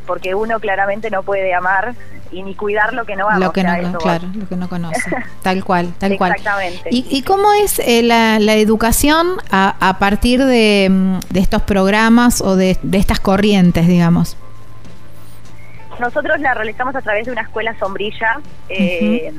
Porque 0.08 0.34
uno 0.34 0.60
claramente 0.60 1.12
no 1.12 1.22
puede 1.22 1.54
amar 1.54 1.94
y 2.32 2.44
ni 2.44 2.56
cuidar 2.56 2.94
lo 2.94 3.06
que 3.06 3.16
no 3.16 3.28
ama. 3.28 3.40
Lo 3.40 3.54
que 3.54 3.64
no, 3.64 3.98
claro, 4.00 4.28
lo 4.34 4.48
que 4.48 4.56
no 4.56 4.68
conoce. 4.68 5.02
Tal 5.44 5.64
cual, 5.64 5.94
tal 6.00 6.18
cual. 6.18 6.32
Exactamente. 6.32 6.90
¿Y, 6.92 7.22
cómo 7.22 7.54
es 7.54 7.80
eh, 7.80 8.02
la, 8.04 8.38
educación 8.56 9.38
a, 9.52 9.98
partir 10.00 10.40
mm, 10.40 11.20
de, 11.30 11.40
estos 11.40 11.62
programas 11.62 12.42
o 12.42 12.56
de, 12.56 12.78
estas 12.94 13.20
corrientes, 13.20 13.88
digamos? 13.88 14.38
Nosotros 16.00 16.40
la 16.40 16.54
realizamos 16.54 16.96
a 16.96 17.02
través 17.02 17.26
de 17.26 17.32
una 17.32 17.42
escuela 17.42 17.78
sombrilla. 17.80 18.40
Eh, 18.70 19.34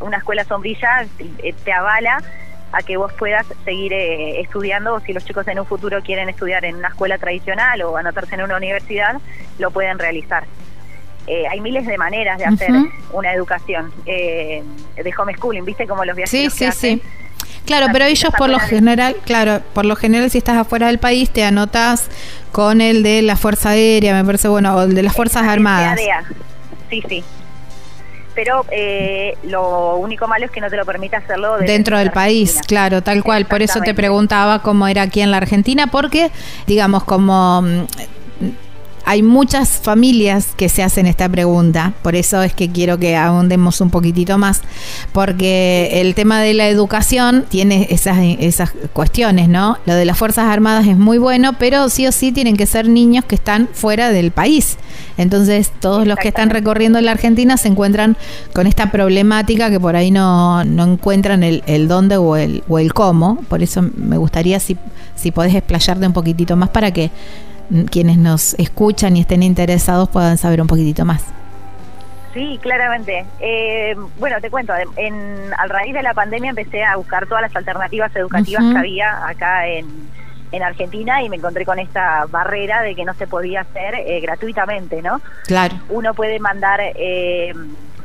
una 0.00 0.18
escuela 0.18 0.44
sombrilla 0.44 1.06
eh, 1.42 1.54
te 1.64 1.72
avala 1.72 2.22
a 2.72 2.82
que 2.82 2.96
vos 2.96 3.12
puedas 3.12 3.46
seguir 3.64 3.92
estudiando 3.92 4.94
o 4.94 5.00
si 5.00 5.12
los 5.12 5.24
chicos 5.24 5.46
en 5.48 5.58
un 5.58 5.66
futuro 5.66 6.00
quieren 6.02 6.28
estudiar 6.28 6.64
en 6.64 6.76
una 6.76 6.88
escuela 6.88 7.18
tradicional 7.18 7.82
o 7.82 7.96
anotarse 7.96 8.34
en 8.34 8.42
una 8.42 8.56
universidad, 8.56 9.20
lo 9.58 9.70
pueden 9.70 9.98
realizar. 9.98 10.44
Eh, 11.26 11.46
hay 11.48 11.60
miles 11.60 11.86
de 11.86 11.98
maneras 11.98 12.38
de 12.38 12.46
hacer 12.46 12.70
una 13.12 13.32
educación 13.32 13.92
eh, 14.06 14.62
de 14.96 15.14
homeschooling, 15.16 15.64
¿viste? 15.64 15.86
Como 15.86 16.04
los 16.04 16.16
viajeros 16.16 16.52
Sí, 16.52 16.70
sí, 16.70 16.72
sí. 16.72 17.02
Claro, 17.64 17.86
pero 17.92 18.06
ellos 18.06 18.32
por 18.36 18.50
lo 18.50 18.58
general, 18.58 19.16
claro, 19.24 19.60
por 19.72 19.84
lo 19.84 19.94
general 19.94 20.30
si 20.30 20.38
estás 20.38 20.56
afuera 20.56 20.88
del 20.88 20.98
país 20.98 21.30
te 21.30 21.44
anotas 21.44 22.08
con 22.50 22.80
el 22.80 23.04
de 23.04 23.22
la 23.22 23.36
Fuerza 23.36 23.70
Aérea, 23.70 24.14
me 24.14 24.24
parece 24.24 24.48
bueno, 24.48 24.74
o 24.74 24.82
el 24.82 24.94
de 24.94 25.02
las 25.02 25.14
Fuerzas 25.14 25.46
Armadas. 25.46 25.98
Sí, 26.90 27.02
sí. 27.08 27.24
Pero 28.34 28.64
eh, 28.70 29.36
lo 29.44 29.96
único 29.96 30.26
malo 30.26 30.46
es 30.46 30.50
que 30.50 30.60
no 30.60 30.70
te 30.70 30.76
lo 30.76 30.84
permite 30.84 31.16
hacerlo 31.16 31.58
dentro 31.58 31.98
del 31.98 32.10
país, 32.10 32.60
claro, 32.66 33.02
tal 33.02 33.22
cual. 33.22 33.46
Por 33.46 33.62
eso 33.62 33.80
te 33.80 33.94
preguntaba 33.94 34.60
cómo 34.60 34.86
era 34.88 35.02
aquí 35.02 35.20
en 35.20 35.30
la 35.30 35.36
Argentina, 35.36 35.88
porque, 35.88 36.30
digamos, 36.66 37.04
como 37.04 37.62
mm, 37.62 37.86
hay 39.04 39.22
muchas 39.22 39.68
familias 39.68 40.48
que 40.56 40.68
se 40.68 40.82
hacen 40.82 41.06
esta 41.06 41.28
pregunta, 41.28 41.92
por 42.02 42.14
eso 42.14 42.42
es 42.42 42.54
que 42.54 42.70
quiero 42.70 42.98
que 42.98 43.16
ahondemos 43.16 43.80
un 43.80 43.90
poquitito 43.90 44.38
más, 44.38 44.60
porque 45.12 46.00
el 46.00 46.14
tema 46.14 46.40
de 46.40 46.54
la 46.54 46.68
educación 46.68 47.44
tiene 47.48 47.88
esas, 47.90 48.18
esas 48.20 48.72
cuestiones, 48.92 49.48
¿no? 49.48 49.78
Lo 49.86 49.94
de 49.94 50.04
las 50.04 50.18
Fuerzas 50.18 50.46
Armadas 50.46 50.86
es 50.86 50.96
muy 50.96 51.18
bueno, 51.18 51.54
pero 51.58 51.88
sí 51.88 52.06
o 52.06 52.12
sí 52.12 52.32
tienen 52.32 52.56
que 52.56 52.66
ser 52.66 52.88
niños 52.88 53.24
que 53.24 53.34
están 53.34 53.68
fuera 53.72 54.10
del 54.10 54.30
país. 54.30 54.78
Entonces, 55.18 55.72
todos 55.80 56.06
los 56.06 56.18
que 56.18 56.28
están 56.28 56.50
recorriendo 56.50 57.00
la 57.00 57.12
Argentina 57.12 57.56
se 57.56 57.68
encuentran 57.68 58.16
con 58.54 58.66
esta 58.66 58.90
problemática 58.90 59.70
que 59.70 59.78
por 59.78 59.96
ahí 59.96 60.10
no, 60.10 60.64
no 60.64 60.84
encuentran 60.84 61.42
el, 61.42 61.62
el 61.66 61.88
dónde 61.88 62.16
o 62.16 62.36
el, 62.36 62.62
o 62.68 62.78
el 62.78 62.94
cómo. 62.94 63.36
Por 63.48 63.62
eso 63.62 63.82
me 63.96 64.16
gustaría 64.16 64.58
si, 64.60 64.76
si 65.14 65.30
podés 65.30 65.54
explayarte 65.54 66.06
un 66.06 66.12
poquitito 66.12 66.56
más 66.56 66.70
para 66.70 66.90
que 66.92 67.10
quienes 67.90 68.18
nos 68.18 68.54
escuchan 68.54 69.16
y 69.16 69.20
estén 69.20 69.42
interesados 69.42 70.08
puedan 70.08 70.38
saber 70.38 70.60
un 70.60 70.66
poquitito 70.66 71.04
más. 71.04 71.24
Sí, 72.34 72.58
claramente. 72.62 73.26
Eh, 73.40 73.94
bueno, 74.18 74.40
te 74.40 74.50
cuento, 74.50 74.72
en, 74.96 75.14
al 75.58 75.68
raíz 75.68 75.92
de 75.92 76.02
la 76.02 76.14
pandemia 76.14 76.50
empecé 76.50 76.82
a 76.82 76.96
buscar 76.96 77.26
todas 77.26 77.42
las 77.42 77.54
alternativas 77.54 78.14
educativas 78.16 78.64
que 78.72 78.78
había 78.78 79.26
acá 79.26 79.66
en, 79.68 79.86
en 80.50 80.62
Argentina 80.62 81.22
y 81.22 81.28
me 81.28 81.36
encontré 81.36 81.66
con 81.66 81.78
esta 81.78 82.26
barrera 82.30 82.82
de 82.82 82.94
que 82.94 83.04
no 83.04 83.12
se 83.14 83.26
podía 83.26 83.62
hacer 83.62 83.96
eh, 83.96 84.20
gratuitamente, 84.20 85.02
¿no? 85.02 85.20
Claro. 85.46 85.74
Uno 85.90 86.14
puede 86.14 86.38
mandar 86.38 86.80
eh, 86.82 87.52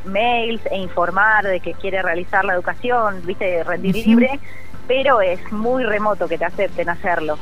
mails 0.03 0.61
e 0.72 0.78
informar 0.78 1.45
de 1.45 1.61
que 1.61 1.74
quiere 1.74 2.01
realizar 2.01 2.43
la 2.43 2.53
educación, 2.53 3.22
viste, 3.26 3.63
rendir 3.63 3.95
libre, 3.95 4.39
pero 4.88 5.22
es 5.22 5.51
muy 5.51 5.84
remoto 5.84 6.28
que 6.28 6.38
te 6.38 6.45
acepten 6.45 6.89
hacerlo. 6.89 7.38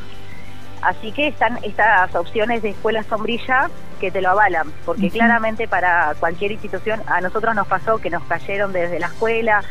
Así 0.86 1.12
que 1.12 1.28
están 1.28 1.58
estas 1.64 2.14
opciones 2.14 2.62
de 2.62 2.70
escuela 2.70 3.02
sombrilla 3.04 3.72
que 4.00 4.12
te 4.12 4.22
lo 4.22 4.30
avalan, 4.30 4.72
porque 4.86 5.10
claramente 5.10 5.68
para 5.68 6.14
cualquier 6.20 6.52
institución, 6.52 7.02
a 7.08 7.22
nosotros 7.22 7.56
nos 7.56 7.66
pasó 7.66 7.98
que 7.98 8.12
nos 8.12 8.22
cayeron 8.26 8.72
desde 8.72 9.00
la 9.00 9.08
escuela, 9.08 9.64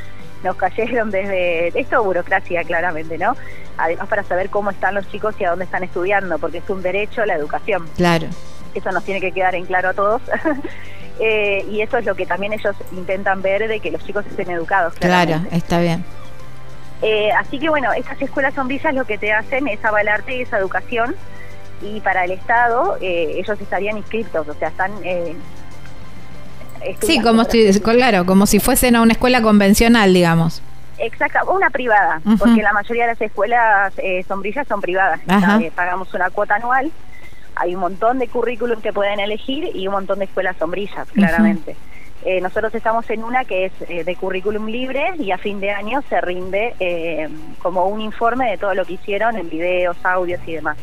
nos 0.43 0.57
cayeron 0.57 1.13
desde, 1.13 1.69
esto 1.79 2.03
burocracia 2.03 2.65
claramente, 2.65 3.17
¿no? 3.17 3.37
Además 3.79 4.09
para 4.09 4.25
saber 4.25 4.51
cómo 4.51 4.71
están 4.71 4.97
los 4.97 5.09
chicos 5.09 5.37
y 5.39 5.45
a 5.45 5.51
dónde 5.51 5.67
están 5.67 5.85
estudiando, 5.85 6.37
porque 6.39 6.59
es 6.59 6.69
un 6.69 6.83
derecho 6.83 7.25
la 7.25 7.35
educación. 7.35 7.89
Claro. 7.97 8.27
Eso 8.75 8.91
nos 8.91 9.05
tiene 9.05 9.21
que 9.21 9.31
quedar 9.31 9.55
en 9.55 9.67
claro 9.67 9.91
a 9.91 9.95
todos. 9.95 10.23
Eh, 11.21 11.65
y 11.71 11.81
eso 11.81 11.97
es 11.99 12.05
lo 12.05 12.17
que 12.17 12.27
también 12.27 12.53
ellos 12.55 12.75
intentan 12.91 13.41
ver 13.41 13.69
de 13.69 13.79
que 13.79 13.93
los 13.93 14.05
chicos 14.05 14.27
estén 14.27 14.51
educados. 14.51 14.95
Claro, 14.95 15.43
está 15.53 15.79
bien. 15.79 16.05
Eh, 17.05 17.31
así 17.33 17.59
que 17.59 17.69
bueno, 17.69 17.93
estas 17.93 18.21
escuelas 18.23 18.55
sombrillas 18.55 18.95
lo 18.95 19.05
que 19.05 19.19
te 19.19 19.31
hacen 19.31 19.69
es 19.69 19.85
avalarte 19.85 20.41
esa 20.41 20.59
educación 20.59 21.15
y 21.83 22.01
para 22.01 22.25
el 22.25 22.31
Estado 22.31 22.97
eh, 22.99 23.35
ellos 23.37 23.61
estarían 23.61 23.99
inscritos, 23.99 24.49
o 24.49 24.55
sea, 24.55 24.69
están... 24.69 24.91
Eh, 25.05 25.37
sí, 27.03 27.21
como 27.21 27.45
si, 27.45 27.79
claro, 27.81 28.25
como 28.25 28.47
si 28.47 28.59
fuesen 28.59 28.97
a 28.97 29.03
una 29.03 29.13
escuela 29.13 29.43
convencional, 29.43 30.15
digamos. 30.15 30.63
Exacto, 30.97 31.53
una 31.53 31.69
privada, 31.69 32.23
porque 32.39 32.63
la 32.63 32.73
mayoría 32.73 33.03
de 33.03 33.13
las 33.13 33.21
escuelas 33.21 33.93
eh, 33.99 34.25
sombrillas 34.27 34.67
son 34.67 34.81
privadas. 34.81 35.21
pagamos 35.75 36.15
una 36.15 36.31
cuota 36.31 36.55
anual, 36.55 36.91
hay 37.57 37.75
un 37.75 37.83
montón 37.83 38.19
de 38.19 38.29
currículum 38.29 38.81
que 38.81 38.95
pueden 38.95 39.21
elegir 39.21 39.71
y 39.75 39.87
un 39.89 39.93
montón 39.93 40.21
de 40.21 40.25
escuelas 40.25 40.57
sombrillas, 40.57 41.07
claramente. 41.13 41.77
Eh, 42.25 42.41
nosotros 42.41 42.75
estamos 42.75 43.09
en 43.11 43.23
una 43.23 43.45
que 43.45 43.67
es 43.67 43.73
eh, 43.87 44.03
de 44.03 44.17
currículum 44.17 44.67
libre 44.67 45.13
y 45.19 45.31
a 45.31 45.37
fin 45.37 45.61
de 45.61 45.71
año 45.71 46.03
se 46.09 46.21
rinde 46.23 46.75
eh, 46.81 47.29
como 47.61 47.87
un 47.87 48.01
informe 48.01 48.51
de 48.51 48.57
todo 48.57 48.75
lo 48.75 48.87
que 48.87 48.95
hicieron 48.95 49.37
en 49.37 49.51
videos, 49.51 49.97
audios 50.03 50.41
y 50.47 50.55
demás. 50.55 50.79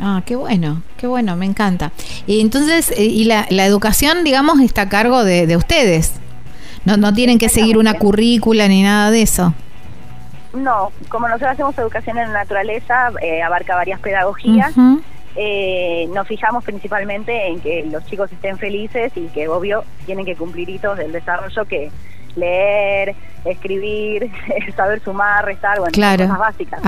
Ah, 0.00 0.22
qué 0.26 0.34
bueno, 0.34 0.82
qué 0.96 1.06
bueno, 1.06 1.36
me 1.36 1.46
encanta. 1.46 1.92
Y 2.26 2.40
entonces, 2.40 2.92
y 2.98 3.24
la, 3.24 3.46
educación, 3.48 4.24
digamos, 4.24 4.60
está 4.60 4.82
a 4.82 4.88
cargo 4.88 5.24
de, 5.24 5.56
ustedes. 5.56 6.14
No, 6.84 6.96
no 6.96 7.12
tienen 7.12 7.38
que 7.38 7.48
seguir 7.48 7.78
una 7.78 7.94
currícula 7.94 8.68
ni 8.68 8.82
nada 8.82 9.10
de 9.10 9.22
eso. 9.22 9.54
No, 10.52 10.92
como 11.08 11.28
nosotros 11.28 11.52
hacemos 11.52 11.76
educación 11.78 12.18
en 12.18 12.32
la 12.32 12.40
naturaleza, 12.40 13.12
abarca 13.44 13.74
varias 13.74 14.00
pedagogías. 14.00 14.72
Eh, 15.40 16.08
nos 16.12 16.26
fijamos 16.26 16.64
principalmente 16.64 17.46
en 17.46 17.60
que 17.60 17.84
los 17.84 18.04
chicos 18.06 18.32
estén 18.32 18.58
felices 18.58 19.12
y 19.14 19.28
que 19.28 19.46
obvio 19.46 19.84
tienen 20.04 20.24
que 20.24 20.34
cumplir 20.34 20.68
hitos 20.68 20.98
del 20.98 21.12
desarrollo 21.12 21.64
que 21.64 21.92
leer, 22.38 23.14
escribir, 23.44 24.30
saber 24.76 25.00
sumar, 25.02 25.44
restar, 25.44 25.78
bueno, 25.78 25.92
cosas 25.92 26.38
básicas. 26.38 26.80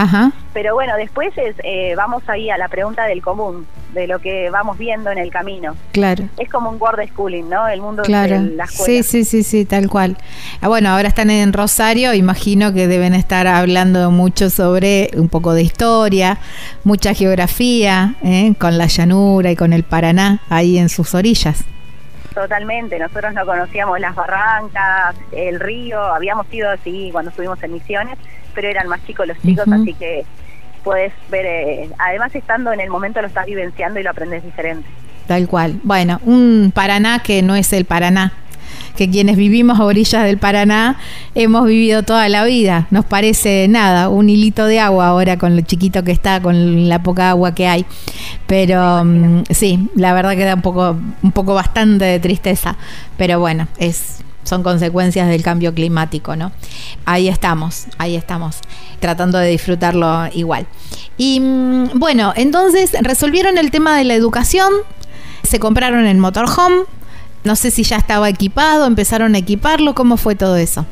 Pero 0.52 0.74
bueno, 0.74 0.96
después 0.96 1.36
es, 1.36 1.54
eh, 1.62 1.94
vamos 1.96 2.22
ahí 2.28 2.50
a 2.50 2.58
la 2.58 2.68
pregunta 2.68 3.04
del 3.04 3.22
común, 3.22 3.66
de 3.94 4.06
lo 4.06 4.18
que 4.18 4.50
vamos 4.50 4.78
viendo 4.78 5.10
en 5.10 5.18
el 5.18 5.30
camino. 5.30 5.76
Claro. 5.92 6.24
Es 6.38 6.48
como 6.48 6.70
un 6.70 6.80
word 6.80 7.00
schooling, 7.08 7.48
¿no? 7.48 7.68
El 7.68 7.80
mundo 7.80 8.02
de 8.02 8.10
la 8.10 8.24
escuela. 8.26 8.66
Sí, 8.66 9.02
sí, 9.02 9.24
sí, 9.24 9.42
sí, 9.42 9.64
tal 9.64 9.88
cual. 9.88 10.16
Ah, 10.60 10.68
bueno, 10.68 10.90
ahora 10.90 11.08
están 11.08 11.30
en 11.30 11.52
Rosario, 11.52 12.14
imagino 12.14 12.72
que 12.72 12.86
deben 12.88 13.14
estar 13.14 13.46
hablando 13.46 14.10
mucho 14.10 14.50
sobre 14.50 15.10
un 15.14 15.28
poco 15.28 15.54
de 15.54 15.62
historia, 15.62 16.38
mucha 16.84 17.14
geografía, 17.14 18.14
¿eh? 18.22 18.54
con 18.58 18.78
la 18.78 18.86
llanura 18.86 19.50
y 19.50 19.56
con 19.56 19.72
el 19.72 19.84
Paraná 19.84 20.40
ahí 20.48 20.78
en 20.78 20.88
sus 20.88 21.14
orillas. 21.14 21.64
Totalmente, 22.34 22.98
nosotros 22.98 23.34
no 23.34 23.44
conocíamos 23.44 23.98
las 23.98 24.14
barrancas, 24.14 25.16
el 25.32 25.58
río, 25.58 26.00
habíamos 26.00 26.46
ido 26.52 26.70
así 26.70 27.10
cuando 27.10 27.30
estuvimos 27.30 27.60
en 27.62 27.72
misiones, 27.72 28.18
pero 28.54 28.68
eran 28.68 28.86
más 28.86 29.04
chicos 29.04 29.26
los 29.26 29.38
chicos, 29.40 29.66
así 29.70 29.94
que 29.94 30.24
puedes 30.84 31.12
ver, 31.28 31.46
eh, 31.46 31.90
además 31.98 32.34
estando 32.34 32.72
en 32.72 32.80
el 32.80 32.88
momento 32.88 33.20
lo 33.20 33.26
estás 33.26 33.46
vivenciando 33.46 33.98
y 33.98 34.02
lo 34.02 34.10
aprendes 34.10 34.44
diferente. 34.44 34.88
Tal 35.26 35.46
cual. 35.48 35.80
Bueno, 35.82 36.20
un 36.24 36.72
Paraná 36.74 37.20
que 37.20 37.42
no 37.42 37.54
es 37.54 37.72
el 37.72 37.84
Paraná, 37.84 38.32
que 39.00 39.08
quienes 39.08 39.38
vivimos 39.38 39.80
a 39.80 39.84
orillas 39.84 40.24
del 40.24 40.36
Paraná 40.36 40.98
hemos 41.34 41.64
vivido 41.64 42.02
toda 42.02 42.28
la 42.28 42.44
vida. 42.44 42.86
Nos 42.90 43.06
parece 43.06 43.66
nada, 43.66 44.10
un 44.10 44.28
hilito 44.28 44.66
de 44.66 44.78
agua 44.78 45.06
ahora 45.06 45.38
con 45.38 45.56
lo 45.56 45.62
chiquito 45.62 46.04
que 46.04 46.12
está, 46.12 46.42
con 46.42 46.86
la 46.86 47.02
poca 47.02 47.30
agua 47.30 47.54
que 47.54 47.66
hay. 47.66 47.86
Pero 48.46 49.02
mm, 49.02 49.44
sí, 49.48 49.88
la 49.94 50.12
verdad 50.12 50.32
que 50.32 50.44
da 50.44 50.54
un 50.54 50.60
poco, 50.60 50.98
un 51.22 51.32
poco 51.32 51.54
bastante 51.54 52.04
de 52.04 52.20
tristeza. 52.20 52.76
Pero 53.16 53.40
bueno, 53.40 53.68
es 53.78 54.18
son 54.42 54.62
consecuencias 54.62 55.28
del 55.28 55.42
cambio 55.42 55.72
climático, 55.72 56.36
¿no? 56.36 56.52
Ahí 57.06 57.28
estamos, 57.28 57.86
ahí 57.96 58.16
estamos, 58.16 58.58
tratando 58.98 59.38
de 59.38 59.48
disfrutarlo 59.48 60.28
igual. 60.34 60.66
Y 61.16 61.40
mm, 61.40 61.98
bueno, 61.98 62.34
entonces 62.36 62.92
resolvieron 63.00 63.56
el 63.56 63.70
tema 63.70 63.96
de 63.96 64.04
la 64.04 64.12
educación, 64.12 64.70
se 65.42 65.58
compraron 65.58 66.04
el 66.04 66.18
motorhome, 66.18 66.82
no 67.44 67.56
sé 67.56 67.70
si 67.70 67.82
ya 67.82 67.96
estaba 67.96 68.28
equipado, 68.28 68.86
empezaron 68.86 69.34
a 69.34 69.38
equiparlo, 69.38 69.94
¿cómo 69.94 70.16
fue 70.16 70.34
todo 70.34 70.56
eso? 70.56 70.86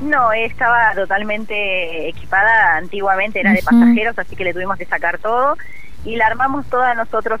No, 0.00 0.32
estaba 0.32 0.92
totalmente 0.94 2.08
equipada, 2.08 2.76
antiguamente 2.76 3.40
era 3.40 3.52
de 3.52 3.62
pasajeros, 3.62 4.18
así 4.18 4.34
que 4.34 4.44
le 4.44 4.52
tuvimos 4.52 4.76
que 4.76 4.86
sacar 4.86 5.18
todo 5.18 5.56
y 6.04 6.16
la 6.16 6.26
armamos 6.26 6.66
toda 6.66 6.94
nosotros 6.94 7.40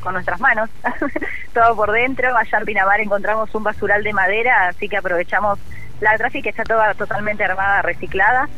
con 0.00 0.12
nuestras 0.12 0.40
manos, 0.40 0.68
todo 1.54 1.74
por 1.74 1.90
dentro. 1.92 2.36
Allá 2.36 2.58
en 2.58 2.64
Pinamar 2.64 3.00
encontramos 3.00 3.54
un 3.54 3.62
basural 3.62 4.02
de 4.02 4.12
madera, 4.12 4.68
así 4.68 4.88
que 4.88 4.98
aprovechamos 4.98 5.58
la 6.00 6.16
gráfica 6.16 6.50
está 6.50 6.64
toda 6.64 6.92
totalmente 6.94 7.44
armada, 7.44 7.82
reciclada 7.82 8.48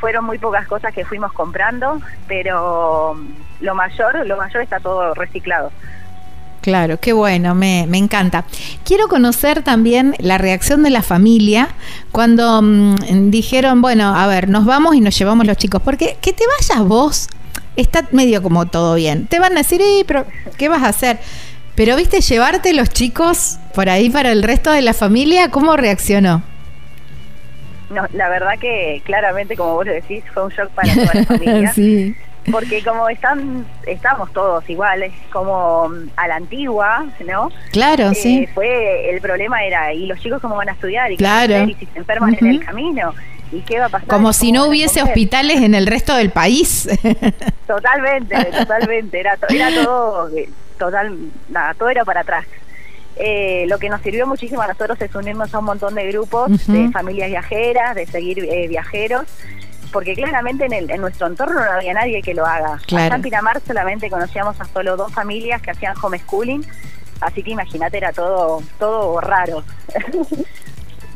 fueron 0.00 0.24
muy 0.24 0.38
pocas 0.38 0.66
cosas 0.66 0.94
que 0.94 1.04
fuimos 1.04 1.32
comprando, 1.32 2.00
pero 2.26 3.14
lo 3.60 3.74
mayor, 3.74 4.26
lo 4.26 4.36
mayor 4.36 4.62
está 4.62 4.80
todo 4.80 5.14
reciclado. 5.14 5.70
Claro, 6.60 6.98
qué 7.00 7.14
bueno, 7.14 7.54
me, 7.54 7.86
me, 7.88 7.96
encanta. 7.96 8.44
Quiero 8.84 9.08
conocer 9.08 9.62
también 9.62 10.14
la 10.18 10.36
reacción 10.36 10.82
de 10.82 10.90
la 10.90 11.02
familia 11.02 11.68
cuando 12.12 12.60
mm, 12.60 13.30
dijeron, 13.30 13.80
bueno, 13.80 14.14
a 14.14 14.26
ver, 14.26 14.48
nos 14.48 14.66
vamos 14.66 14.94
y 14.94 15.00
nos 15.00 15.18
llevamos 15.18 15.46
los 15.46 15.56
chicos, 15.56 15.80
porque 15.82 16.18
que 16.20 16.34
te 16.34 16.44
vayas 16.58 16.86
vos 16.86 17.28
está 17.76 18.06
medio 18.12 18.42
como 18.42 18.66
todo 18.66 18.94
bien. 18.94 19.26
Te 19.26 19.38
van 19.38 19.52
a 19.52 19.56
decir, 19.56 19.80
eh, 19.80 20.04
pero 20.06 20.26
¿qué 20.58 20.68
vas 20.68 20.82
a 20.82 20.88
hacer? 20.88 21.18
Pero 21.76 21.96
viste, 21.96 22.20
llevarte 22.20 22.74
los 22.74 22.90
chicos 22.90 23.58
por 23.74 23.88
ahí 23.88 24.10
para 24.10 24.30
el 24.30 24.42
resto 24.42 24.70
de 24.70 24.82
la 24.82 24.92
familia, 24.92 25.50
¿cómo 25.50 25.78
reaccionó? 25.78 26.42
No, 27.88 28.02
la 28.12 28.28
verdad 28.28 28.58
que 28.60 29.00
claramente, 29.04 29.56
como 29.56 29.74
vos 29.74 29.86
lo 29.86 29.92
decís, 29.92 30.22
fue 30.34 30.44
un 30.44 30.50
shock 30.50 30.68
para 30.70 30.92
toda 30.94 31.10
la 31.14 31.24
familia. 31.26 31.72
sí 31.72 32.14
porque 32.50 32.82
como 32.82 33.08
están 33.08 33.66
estamos 33.86 34.32
todos 34.32 34.68
iguales 34.68 35.12
como 35.32 35.90
a 36.16 36.28
la 36.28 36.36
antigua 36.36 37.06
no 37.26 37.50
claro 37.72 38.10
eh, 38.10 38.14
sí. 38.14 38.48
fue 38.54 39.10
el 39.10 39.20
problema 39.20 39.64
era 39.64 39.92
y 39.92 40.06
los 40.06 40.18
chicos 40.20 40.40
cómo 40.40 40.56
van 40.56 40.68
a 40.68 40.72
estudiar 40.72 41.10
y, 41.12 41.16
claro. 41.16 41.64
y 41.64 41.74
si 41.74 41.86
se 41.86 41.98
enferman 41.98 42.36
en 42.40 42.46
el 42.46 42.64
camino 42.64 43.14
y 43.52 43.60
qué 43.62 43.78
va 43.78 43.86
a 43.86 43.88
pasar 43.88 44.08
como 44.08 44.32
si 44.32 44.52
no 44.52 44.66
hubiese 44.66 45.02
hospitales 45.02 45.60
en 45.62 45.74
el 45.74 45.86
resto 45.86 46.14
del 46.14 46.30
país. 46.30 46.88
Totalmente 47.66 48.36
totalmente 48.46 49.20
era, 49.20 49.38
era 49.48 49.84
todo 49.84 50.28
total 50.78 51.16
nada 51.48 51.74
todo 51.74 51.88
era 51.88 52.04
para 52.04 52.20
atrás. 52.20 52.46
Eh, 53.16 53.66
lo 53.68 53.78
que 53.78 53.90
nos 53.90 54.00
sirvió 54.00 54.26
muchísimo 54.26 54.62
a 54.62 54.68
nosotros 54.68 55.00
es 55.00 55.14
unirnos 55.14 55.52
a 55.54 55.58
un 55.58 55.66
montón 55.66 55.94
de 55.94 56.06
grupos 56.10 56.66
de 56.66 56.88
familias 56.90 57.28
viajeras, 57.28 57.94
de 57.94 58.06
seguir 58.06 58.38
eh, 58.38 58.66
viajeros, 58.66 59.24
porque 59.92 60.14
claramente 60.14 60.64
en, 60.66 60.72
el, 60.72 60.90
en 60.90 61.00
nuestro 61.00 61.26
entorno 61.26 61.64
no 61.64 61.70
había 61.70 61.92
nadie 61.94 62.22
que 62.22 62.34
lo 62.34 62.46
haga. 62.46 62.78
Claro. 62.86 63.14
en 63.16 63.22
Pinamar 63.22 63.60
solamente 63.66 64.08
conocíamos 64.10 64.60
a 64.60 64.64
solo 64.66 64.96
dos 64.96 65.12
familias 65.12 65.60
que 65.62 65.70
hacían 65.70 65.94
homeschooling, 66.00 66.64
así 67.20 67.42
que 67.42 67.50
imagínate, 67.50 67.96
era 67.98 68.12
todo, 68.12 68.62
todo 68.78 69.20
raro. 69.20 69.62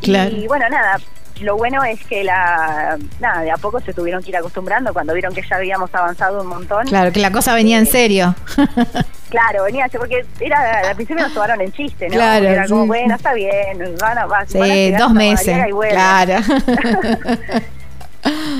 Claro. 0.02 0.36
Y 0.36 0.46
bueno, 0.46 0.68
nada, 0.68 1.00
lo 1.40 1.56
bueno 1.56 1.82
es 1.82 2.04
que 2.04 2.24
la 2.24 2.98
nada 3.20 3.40
de 3.40 3.50
a 3.50 3.56
poco 3.56 3.80
se 3.80 3.94
tuvieron 3.94 4.22
que 4.22 4.28
ir 4.30 4.36
acostumbrando 4.36 4.92
cuando 4.92 5.14
vieron 5.14 5.32
que 5.34 5.40
ya 5.48 5.56
habíamos 5.56 5.94
avanzado 5.94 6.42
un 6.42 6.46
montón 6.48 6.86
claro 6.86 7.10
que 7.10 7.20
la 7.20 7.30
cosa 7.32 7.54
venía 7.54 7.78
en 7.78 7.84
Eh, 7.84 7.90
serio 7.90 8.34
claro 9.30 9.64
venía 9.64 9.88
porque 9.96 10.24
era 10.40 10.80
al 10.90 10.94
principio 10.96 11.22
nos 11.24 11.32
tomaron 11.34 11.60
en 11.62 11.72
chiste 11.72 12.08
no 12.08 12.14
Claro, 12.16 12.44
era 12.46 12.68
como 12.68 12.82
sí, 12.82 12.86
bueno 12.88 13.08
sí. 13.08 13.14
está 13.16 13.32
bien 13.32 13.96
van 13.98 14.18
a, 14.18 14.26
va- 14.26 14.44
sí 14.46 14.58
van 14.58 14.70
a 14.70 14.74
llegar 14.74 15.00
dos 15.00 15.12
meses 15.14 15.56
y 15.68 15.88
claro 15.90 16.34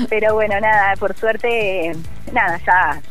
pero 0.09 0.33
bueno 0.33 0.59
nada 0.59 0.95
por 0.97 1.15
suerte 1.17 1.95
nada 2.31 2.59
ya 2.65 3.01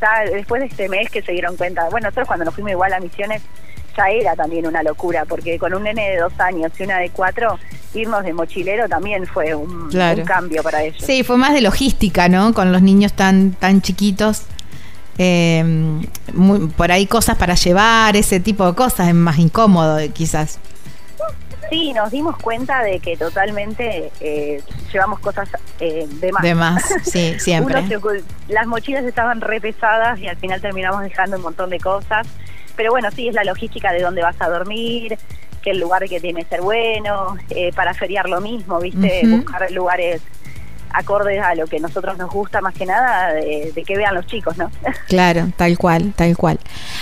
ya 0.00 0.30
después 0.30 0.60
de 0.60 0.66
este 0.68 0.88
mes 0.88 1.08
que 1.10 1.22
se 1.22 1.32
dieron 1.32 1.56
cuenta 1.56 1.88
bueno 1.90 2.06
nosotros 2.08 2.26
cuando 2.28 2.44
nos 2.44 2.54
fuimos 2.54 2.72
igual 2.72 2.92
a 2.92 3.00
misiones 3.00 3.42
ya 3.96 4.08
era 4.08 4.34
también 4.34 4.66
una 4.66 4.82
locura 4.82 5.24
porque 5.26 5.58
con 5.58 5.74
un 5.74 5.82
nene 5.84 6.10
de 6.10 6.16
dos 6.18 6.32
años 6.40 6.72
y 6.78 6.82
una 6.84 6.98
de 6.98 7.10
cuatro 7.10 7.58
irnos 7.94 8.24
de 8.24 8.32
mochilero 8.32 8.88
también 8.88 9.26
fue 9.26 9.54
un, 9.54 9.90
Claro. 9.90 10.20
un 10.20 10.24
cambio 10.26 10.62
para 10.62 10.82
ellos. 10.82 11.04
Sí 11.04 11.22
fue 11.24 11.36
más 11.36 11.52
de 11.52 11.60
logística 11.60 12.28
no 12.30 12.54
con 12.54 12.72
los 12.72 12.80
niños 12.82 13.12
tan 13.12 13.52
tan 13.52 13.82
chiquitos 13.82 14.42
Eh, 15.18 15.62
muy- 16.32 16.68
por 16.68 16.90
ahí 16.90 17.06
cosas 17.06 17.36
para 17.36 17.54
llevar 17.54 18.16
ese 18.16 18.40
tipo 18.40 18.64
de 18.66 18.74
cosas 18.74 19.08
es 19.08 19.14
más 19.14 19.38
incómodo 19.38 19.98
quizás 20.14 20.58
Sí, 21.70 21.92
nos 21.92 22.10
dimos 22.10 22.36
cuenta 22.38 22.82
de 22.82 23.00
que 23.00 23.16
totalmente 23.16 24.10
eh, 24.20 24.62
llevamos 24.92 25.20
cosas 25.20 25.48
eh, 25.80 26.06
de 26.08 26.32
más. 26.32 26.42
de 26.42 26.54
más 26.54 26.82
sí 27.04 27.34
siempre 27.38 27.80
Uno 27.80 28.10
las 28.48 28.66
mochilas 28.66 29.04
estaban 29.04 29.40
re 29.40 29.60
pesadas 29.60 30.18
y 30.18 30.28
al 30.28 30.36
final 30.36 30.60
terminamos 30.60 31.02
dejando 31.02 31.36
un 31.36 31.42
montón 31.42 31.70
de 31.70 31.78
cosas. 31.78 32.26
Pero 32.76 32.90
bueno, 32.90 33.10
sí, 33.10 33.28
es 33.28 33.34
la 33.34 33.44
logística 33.44 33.92
de 33.92 34.00
dónde 34.00 34.22
vas 34.22 34.40
a 34.40 34.48
dormir, 34.48 35.18
que 35.62 35.70
el 35.70 35.78
lugar 35.78 36.08
que 36.08 36.20
tiene 36.20 36.42
que 36.42 36.48
ser 36.48 36.60
bueno, 36.62 37.36
eh, 37.50 37.70
para 37.74 37.94
feriar 37.94 38.28
lo 38.28 38.40
mismo, 38.40 38.80
¿viste? 38.80 39.22
Buscar 39.26 39.70
lugares 39.70 40.22
acordes 40.94 41.40
a 41.42 41.54
lo 41.54 41.66
que 41.66 41.80
nosotros 41.80 42.16
nos 42.18 42.30
gusta 42.30 42.60
más 42.60 42.74
que 42.74 42.86
nada, 42.86 43.32
de, 43.32 43.72
de 43.74 43.82
que 43.84 43.96
vean 43.96 44.14
los 44.14 44.26
chicos, 44.26 44.56
¿no? 44.56 44.70
Claro, 45.08 45.50
tal 45.56 45.76
cual, 45.76 46.12
tal 46.16 46.36
cual. 46.36 46.58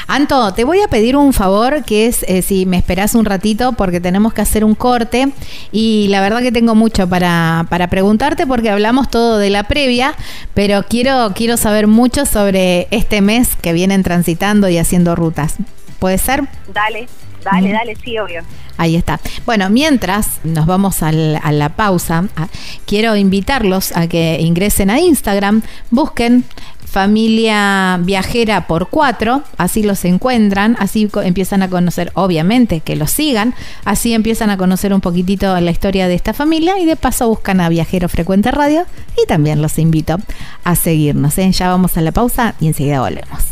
Anto, 0.08 0.52
te 0.54 0.64
voy 0.64 0.80
a 0.80 0.88
pedir 0.88 1.16
un 1.16 1.32
favor, 1.32 1.84
que 1.84 2.06
es 2.06 2.24
eh, 2.24 2.42
si 2.42 2.66
me 2.66 2.76
esperás 2.76 3.14
un 3.14 3.24
ratito, 3.24 3.72
porque 3.72 4.00
tenemos 4.00 4.32
que 4.32 4.40
hacer 4.40 4.64
un 4.64 4.74
corte 4.74 5.32
y 5.70 6.08
la 6.08 6.20
verdad 6.20 6.40
que 6.42 6.50
tengo 6.50 6.74
mucho 6.74 7.08
para, 7.08 7.66
para 7.68 7.88
preguntarte, 7.88 8.46
porque 8.46 8.70
hablamos 8.70 9.08
todo 9.10 9.38
de 9.38 9.50
la 9.50 9.64
previa, 9.64 10.14
pero 10.54 10.82
quiero, 10.82 11.32
quiero 11.34 11.56
saber 11.56 11.86
mucho 11.86 12.26
sobre 12.26 12.88
este 12.90 13.20
mes 13.20 13.56
que 13.56 13.72
vienen 13.72 14.02
transitando 14.02 14.68
y 14.68 14.78
haciendo 14.78 15.14
rutas. 15.14 15.56
¿Puede 15.98 16.18
ser? 16.18 16.44
Dale, 16.72 17.06
dale, 17.44 17.72
dale, 17.72 17.96
sí, 17.96 18.18
obvio. 18.18 18.42
Ahí 18.76 18.96
está. 18.96 19.20
Bueno, 19.44 19.68
mientras 19.70 20.40
nos 20.44 20.66
vamos 20.66 21.02
al- 21.02 21.38
a 21.42 21.52
la 21.52 21.70
pausa, 21.70 22.24
a- 22.36 22.48
quiero 22.86 23.14
invitarlos 23.16 23.94
a 23.96 24.06
que 24.06 24.38
ingresen 24.40 24.90
a 24.90 25.00
Instagram, 25.00 25.62
busquen 25.90 26.44
familia 26.86 27.98
viajera 28.02 28.66
por 28.66 28.88
cuatro, 28.88 29.42
así 29.58 29.82
los 29.84 30.04
encuentran, 30.04 30.76
así 30.80 31.08
empiezan 31.22 31.62
a 31.62 31.70
conocer, 31.70 32.10
obviamente 32.14 32.80
que 32.80 32.96
los 32.96 33.12
sigan, 33.12 33.54
así 33.84 34.12
empiezan 34.12 34.50
a 34.50 34.56
conocer 34.56 34.92
un 34.92 35.00
poquitito 35.00 35.58
la 35.60 35.70
historia 35.70 36.08
de 36.08 36.14
esta 36.14 36.34
familia 36.34 36.78
y 36.80 36.86
de 36.86 36.96
paso 36.96 37.28
buscan 37.28 37.60
a 37.60 37.68
Viajero 37.68 38.08
Frecuente 38.08 38.50
Radio 38.50 38.86
y 39.22 39.26
también 39.28 39.62
los 39.62 39.78
invito 39.78 40.16
a 40.64 40.74
seguirnos. 40.74 41.38
¿eh? 41.38 41.52
Ya 41.52 41.68
vamos 41.68 41.96
a 41.96 42.00
la 42.00 42.10
pausa 42.10 42.54
y 42.60 42.66
enseguida 42.66 43.00
volvemos. 43.00 43.44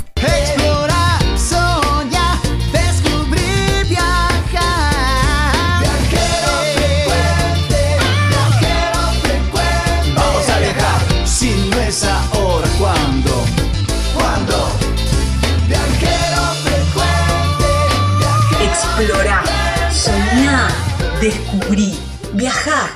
Descubrir, 21.31 21.95
viajar. 22.33 22.89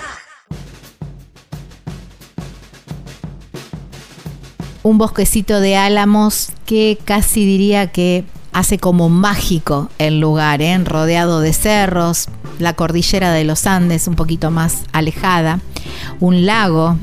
un 4.84 4.98
bosquecito 4.98 5.60
de 5.60 5.76
álamos 5.76 6.50
que 6.66 6.98
casi 7.04 7.44
diría 7.44 7.92
que 7.92 8.24
hace 8.52 8.78
como 8.78 9.08
mágico 9.08 9.88
el 9.98 10.18
lugar, 10.18 10.60
¿eh? 10.60 10.76
rodeado 10.78 11.40
de 11.40 11.52
cerros, 11.52 12.28
la 12.58 12.72
cordillera 12.74 13.32
de 13.32 13.44
los 13.44 13.66
Andes 13.66 14.08
un 14.08 14.16
poquito 14.16 14.50
más 14.50 14.82
alejada, 14.92 15.60
un 16.20 16.46
lago, 16.46 16.96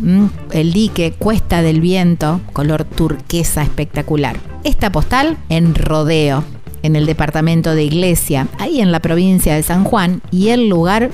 el 0.52 0.74
dique, 0.74 1.14
Cuesta 1.14 1.62
del 1.62 1.80
Viento, 1.80 2.42
color 2.52 2.84
turquesa 2.84 3.64
espectacular. 3.64 4.38
Esta 4.64 4.92
postal 4.92 5.38
en 5.48 5.74
Rodeo, 5.74 6.44
en 6.84 6.96
el 6.96 7.06
departamento 7.06 7.76
de 7.76 7.84
Iglesia, 7.84 8.48
ahí 8.58 8.82
en 8.82 8.92
la 8.92 9.00
provincia 9.00 9.56
de 9.56 9.64
San 9.64 9.84
Juan, 9.84 10.22
y 10.32 10.50
el 10.50 10.70
lugar 10.70 11.10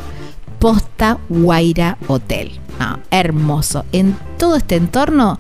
Posta 0.60 1.18
Guaira 1.30 1.98
Hotel. 2.08 2.52
Ah, 2.80 3.00
hermoso. 3.12 3.86
En 3.92 4.18
todo 4.38 4.56
este 4.56 4.76
entorno 4.76 5.40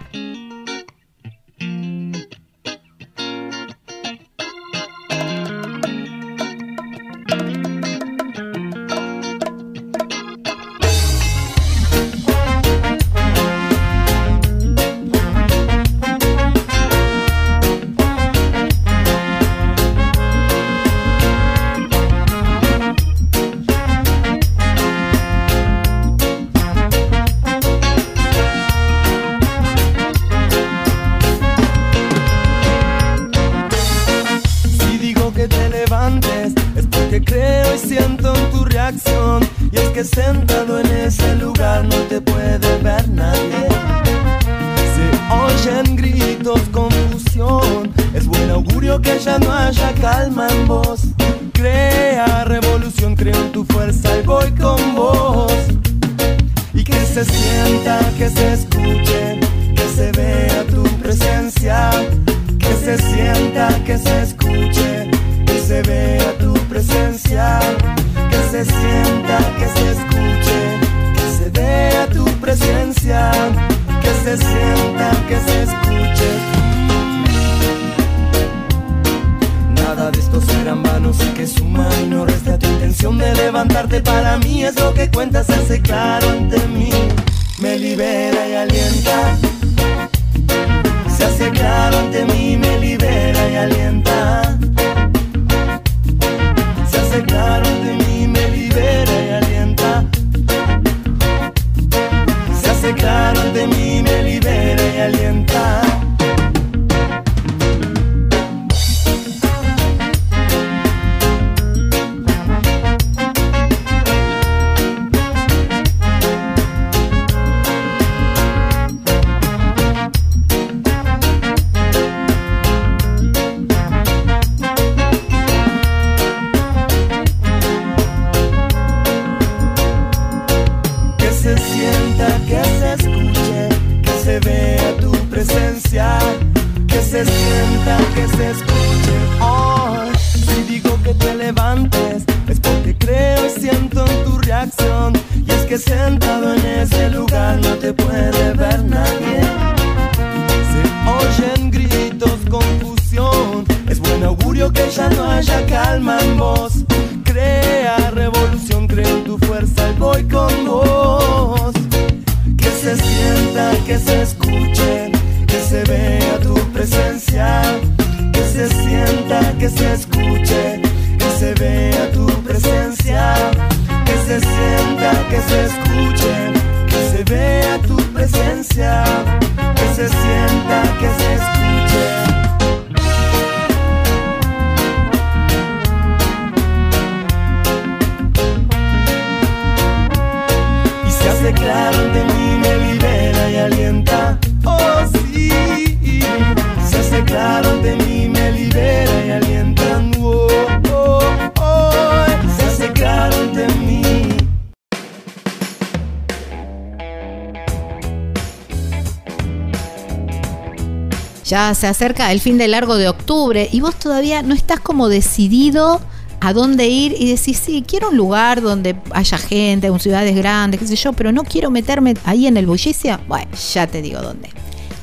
Ya 211.51 211.75
se 211.75 211.85
acerca 211.85 212.31
el 212.31 212.39
fin 212.39 212.57
de 212.57 212.69
largo 212.69 212.95
de 212.95 213.09
octubre 213.09 213.67
y 213.73 213.81
vos 213.81 213.99
todavía 213.99 214.41
no 214.41 214.53
estás 214.53 214.79
como 214.79 215.09
decidido 215.09 215.99
a 216.39 216.53
dónde 216.53 216.87
ir 216.87 217.13
y 217.19 217.29
decís, 217.29 217.57
sí, 217.57 217.83
quiero 217.85 218.07
un 218.07 218.15
lugar 218.15 218.61
donde 218.61 218.95
haya 219.11 219.37
gente, 219.37 219.87
en 219.87 219.99
ciudades 219.99 220.33
grandes, 220.33 220.79
qué 220.79 220.87
sé 220.87 220.95
yo, 220.95 221.11
pero 221.11 221.33
no 221.33 221.43
quiero 221.43 221.69
meterme 221.69 222.13
ahí 222.23 222.47
en 222.47 222.55
el 222.55 222.67
bullicio. 222.67 223.19
Bueno, 223.27 223.51
ya 223.73 223.85
te 223.85 224.01
digo 224.01 224.21
dónde. 224.21 224.47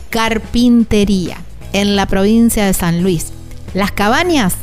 Carpintería, 0.08 1.36
en 1.74 1.96
la 1.96 2.06
provincia 2.06 2.64
de 2.64 2.72
San 2.72 3.02
Luis. 3.02 3.26
Las 3.74 3.92
Cabañas, 3.92 4.54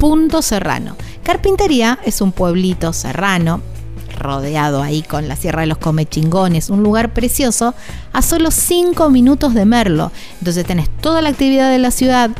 Punto 0.00 0.42
Serrano. 0.42 0.96
Carpintería 1.22 2.00
es 2.04 2.20
un 2.20 2.32
pueblito 2.32 2.92
serrano 2.92 3.60
rodeado 4.18 4.82
ahí 4.82 5.02
con 5.02 5.28
la 5.28 5.36
Sierra 5.36 5.62
de 5.62 5.66
los 5.66 5.78
Comechingones, 5.78 6.70
un 6.70 6.82
lugar 6.82 7.12
precioso, 7.12 7.74
a 8.12 8.22
solo 8.22 8.50
5 8.50 9.10
minutos 9.10 9.54
de 9.54 9.64
Merlo. 9.64 10.12
Entonces 10.38 10.66
tenés 10.66 10.88
toda 11.00 11.22
la 11.22 11.30
actividad 11.30 11.70
de 11.70 11.78
la 11.78 11.90
ciudad 11.90 12.30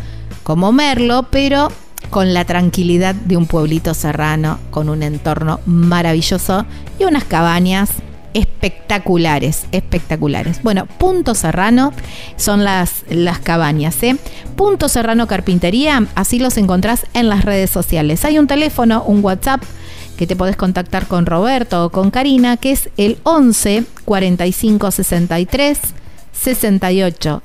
como 0.43 0.73
Merlo, 0.73 1.27
pero 1.31 1.71
con 2.11 2.33
la 2.33 2.45
tranquilidad 2.45 3.15
de 3.15 3.37
un 3.37 3.47
pueblito 3.47 3.95
serrano, 3.95 4.59
con 4.71 4.89
un 4.89 5.03
entorno 5.03 5.61
maravilloso 5.67 6.65
y 6.99 7.05
unas 7.05 7.25
cabañas 7.25 7.91
espectaculares, 8.35 9.67
espectaculares. 9.73 10.63
Bueno, 10.63 10.87
Punto 10.87 11.35
Serrano 11.35 11.93
son 12.37 12.65
las, 12.65 13.05
las 13.09 13.39
cabañas, 13.39 14.03
¿eh? 14.03 14.17
Punto 14.57 14.89
Serrano 14.89 15.27
Carpintería, 15.27 16.07
así 16.15 16.39
los 16.39 16.57
encontrás 16.57 17.07
en 17.15 17.29
las 17.29 17.45
redes 17.45 17.71
sociales. 17.71 18.25
Hay 18.25 18.39
un 18.39 18.47
teléfono, 18.47 19.03
un 19.05 19.25
WhatsApp 19.25 19.63
que 20.19 20.27
te 20.27 20.37
podés 20.37 20.57
contactar 20.57 21.07
con 21.07 21.25
Roberto 21.27 21.87
o 21.87 21.91
con 21.91 22.11
Karina, 22.11 22.57
que 22.57 22.73
es 22.73 22.89
el 22.97 23.19
11 23.23 23.85
45 24.05 24.91
63 24.91 25.79
68 26.33 27.41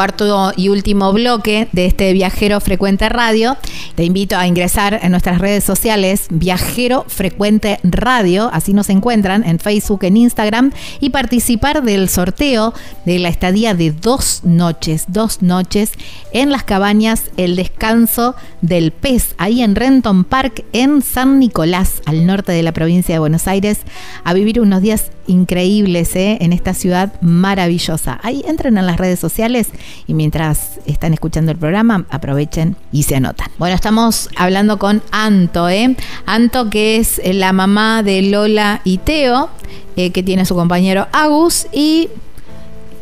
cuarto 0.00 0.54
y 0.56 0.70
último 0.70 1.12
bloque 1.12 1.68
de 1.72 1.84
este 1.84 2.14
Viajero 2.14 2.58
Frecuente 2.60 3.10
Radio. 3.10 3.58
Te 3.96 4.04
invito 4.04 4.34
a 4.34 4.46
ingresar 4.46 4.98
en 5.02 5.10
nuestras 5.10 5.38
redes 5.40 5.62
sociales, 5.62 6.28
Viajero 6.30 7.04
Frecuente 7.06 7.78
Radio, 7.82 8.48
así 8.50 8.72
nos 8.72 8.88
encuentran 8.88 9.44
en 9.44 9.58
Facebook, 9.58 10.04
en 10.04 10.16
Instagram, 10.16 10.72
y 11.00 11.10
participar 11.10 11.82
del 11.82 12.08
sorteo 12.08 12.72
de 13.04 13.18
la 13.18 13.28
estadía 13.28 13.74
de 13.74 13.90
dos 13.90 14.40
noches, 14.42 15.04
dos 15.08 15.42
noches 15.42 15.92
en 16.32 16.50
las 16.50 16.64
cabañas 16.64 17.24
El 17.36 17.56
Descanso 17.56 18.34
del 18.60 18.92
Pez, 18.92 19.34
ahí 19.38 19.62
en 19.62 19.74
Renton 19.74 20.24
Park, 20.24 20.64
en 20.72 21.02
San 21.02 21.38
Nicolás, 21.38 22.02
al 22.06 22.26
norte 22.26 22.52
de 22.52 22.62
la 22.62 22.72
provincia 22.72 23.14
de 23.14 23.18
Buenos 23.18 23.46
Aires, 23.46 23.80
a 24.24 24.32
vivir 24.34 24.60
unos 24.60 24.82
días 24.82 25.10
increíbles 25.26 26.14
¿eh? 26.16 26.38
en 26.40 26.52
esta 26.52 26.74
ciudad 26.74 27.12
maravillosa. 27.20 28.18
Ahí 28.22 28.42
entren 28.46 28.78
en 28.78 28.86
las 28.86 28.96
redes 28.96 29.18
sociales 29.18 29.68
y 30.06 30.14
mientras 30.14 30.80
están 30.86 31.12
escuchando 31.12 31.52
el 31.52 31.58
programa, 31.58 32.04
aprovechen 32.10 32.76
y 32.92 33.04
se 33.04 33.16
anotan. 33.16 33.48
Bueno, 33.58 33.74
estamos 33.74 34.28
hablando 34.36 34.78
con 34.78 35.02
Anto, 35.12 35.68
¿eh? 35.68 35.96
Anto 36.26 36.70
que 36.70 36.96
es 36.96 37.20
la 37.24 37.52
mamá 37.52 38.02
de 38.02 38.22
Lola 38.22 38.80
y 38.84 38.98
Teo, 38.98 39.50
eh, 39.96 40.10
que 40.10 40.22
tiene 40.22 40.44
su 40.44 40.54
compañero 40.54 41.08
Agus 41.12 41.66
y 41.72 42.08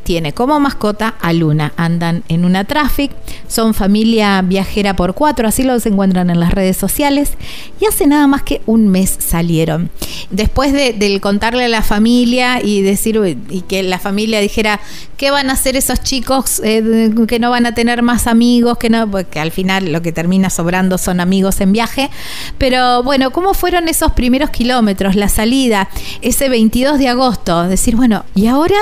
tiene 0.08 0.32
como 0.32 0.58
mascota 0.58 1.16
a 1.20 1.34
Luna. 1.34 1.74
Andan 1.76 2.24
en 2.28 2.46
una 2.46 2.64
traffic, 2.64 3.12
son 3.46 3.74
familia 3.74 4.40
viajera 4.40 4.96
por 4.96 5.12
cuatro, 5.12 5.46
así 5.46 5.64
los 5.64 5.84
encuentran 5.84 6.30
en 6.30 6.40
las 6.40 6.50
redes 6.50 6.78
sociales 6.78 7.32
y 7.78 7.84
hace 7.84 8.06
nada 8.06 8.26
más 8.26 8.42
que 8.42 8.62
un 8.64 8.88
mes 8.88 9.14
salieron. 9.18 9.90
Después 10.30 10.72
de, 10.72 10.94
del 10.94 11.20
contarle 11.20 11.66
a 11.66 11.68
la 11.68 11.82
familia 11.82 12.62
y 12.64 12.80
decir 12.80 13.20
y 13.50 13.60
que 13.60 13.82
la 13.82 13.98
familia 13.98 14.40
dijera 14.40 14.80
qué 15.18 15.30
van 15.30 15.50
a 15.50 15.52
hacer 15.52 15.76
esos 15.76 16.00
chicos 16.00 16.62
eh, 16.64 17.12
que 17.28 17.38
no 17.38 17.50
van 17.50 17.66
a 17.66 17.74
tener 17.74 18.00
más 18.00 18.26
amigos, 18.26 18.78
que 18.78 18.88
no, 18.88 19.10
porque 19.10 19.40
al 19.40 19.50
final 19.50 19.92
lo 19.92 20.00
que 20.00 20.12
termina 20.12 20.48
sobrando 20.48 20.96
son 20.96 21.20
amigos 21.20 21.60
en 21.60 21.74
viaje. 21.74 22.08
Pero 22.56 23.02
bueno, 23.02 23.30
¿cómo 23.30 23.52
fueron 23.52 23.88
esos 23.88 24.12
primeros 24.12 24.48
kilómetros, 24.48 25.16
la 25.16 25.28
salida, 25.28 25.90
ese 26.22 26.48
22 26.48 26.98
de 26.98 27.08
agosto? 27.08 27.64
Decir, 27.64 27.94
bueno, 27.94 28.24
¿y 28.34 28.46
ahora? 28.46 28.78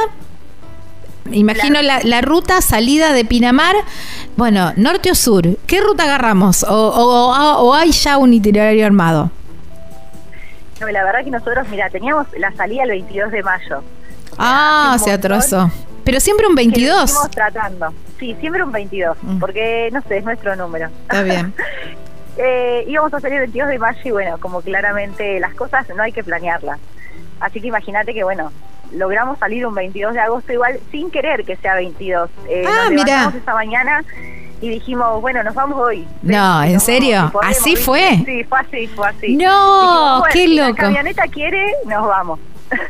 Imagino 1.33 1.81
la, 1.83 2.21
ruta 2.21 2.61
salida 2.61 3.13
de 3.13 3.25
Pinamar, 3.25 3.75
bueno, 4.37 4.73
norte 4.77 5.11
o 5.11 5.15
sur, 5.15 5.57
¿qué 5.67 5.81
ruta 5.81 6.05
agarramos? 6.05 6.65
¿O, 6.69 7.75
hay 7.75 7.93
ya 7.93 8.19
un 8.19 8.33
itinerario 8.33 8.87
armado? 8.87 9.31
No, 10.81 10.89
la 10.89 11.05
verdad 11.05 11.25
que 11.25 11.31
nosotros, 11.31 11.67
mira, 11.71 11.89
teníamos 11.91 12.27
la 12.39 12.53
salida 12.53 12.83
el 12.83 12.91
22 12.91 13.33
de 13.33 13.43
mayo. 13.43 13.83
ah, 14.39 14.97
se 15.03 15.11
atrasó. 15.11 15.71
Pero 16.05 16.21
siempre 16.21 16.47
un 16.47 16.55
22. 16.55 17.11
Estamos 17.11 17.31
tratando. 17.31 17.93
Sí, 18.19 18.37
siempre 18.41 18.63
un 18.63 18.73
22, 18.73 19.17
mm. 19.21 19.39
porque 19.41 19.89
no 19.93 20.01
sé, 20.03 20.19
es 20.19 20.25
nuestro 20.25 20.55
número. 20.55 20.89
Está 21.03 21.23
bien. 21.23 21.53
eh, 22.39 22.85
íbamos 22.87 23.13
a 23.13 23.21
salir 23.21 23.35
el 23.37 23.47
22 23.47 23.69
de 23.69 23.79
mayo 23.79 24.01
y 24.05 24.11
bueno, 24.11 24.39
como 24.39 24.61
claramente 24.61 25.41
las 25.41 25.55
cosas 25.55 25.87
no 25.95 26.03
hay 26.03 26.13
que 26.13 26.23
planearlas. 26.23 26.79
Así 27.41 27.61
que 27.61 27.69
imagínate 27.69 28.15
que 28.15 28.25
bueno, 28.25 28.53
logramos 28.93 29.39
salir 29.39 29.67
un 29.67 29.75
22 29.75 30.15
de 30.15 30.21
agosto 30.21 30.53
igual 30.53 30.81
sin 30.91 31.11
querer 31.11 31.45
que 31.45 31.57
sea 31.57 31.75
22. 31.75 32.31
Eh, 32.49 32.65
ah, 32.67 32.89
mira. 32.91 33.33
esta 33.35 33.55
mañana 33.55 34.05
y 34.61 34.71
dijimos, 34.71 35.21
bueno, 35.21 35.43
nos 35.43 35.55
vamos 35.55 35.79
hoy. 35.79 36.07
No, 36.23 36.63
¿en 36.63 36.81
serio? 36.81 37.31
¿Así 37.43 37.77
fue? 37.77 38.23
Sí, 38.25 38.45
fue 38.45 38.59
así, 38.59 38.87
fue 38.89 39.09
así. 39.09 39.37
No, 39.37 40.23
qué 40.33 40.49
loco. 40.49 40.67
Si 40.69 40.73
la 40.73 40.75
camioneta 40.75 41.23
quiere, 41.29 41.75
nos 41.87 42.07
vamos. 42.07 42.41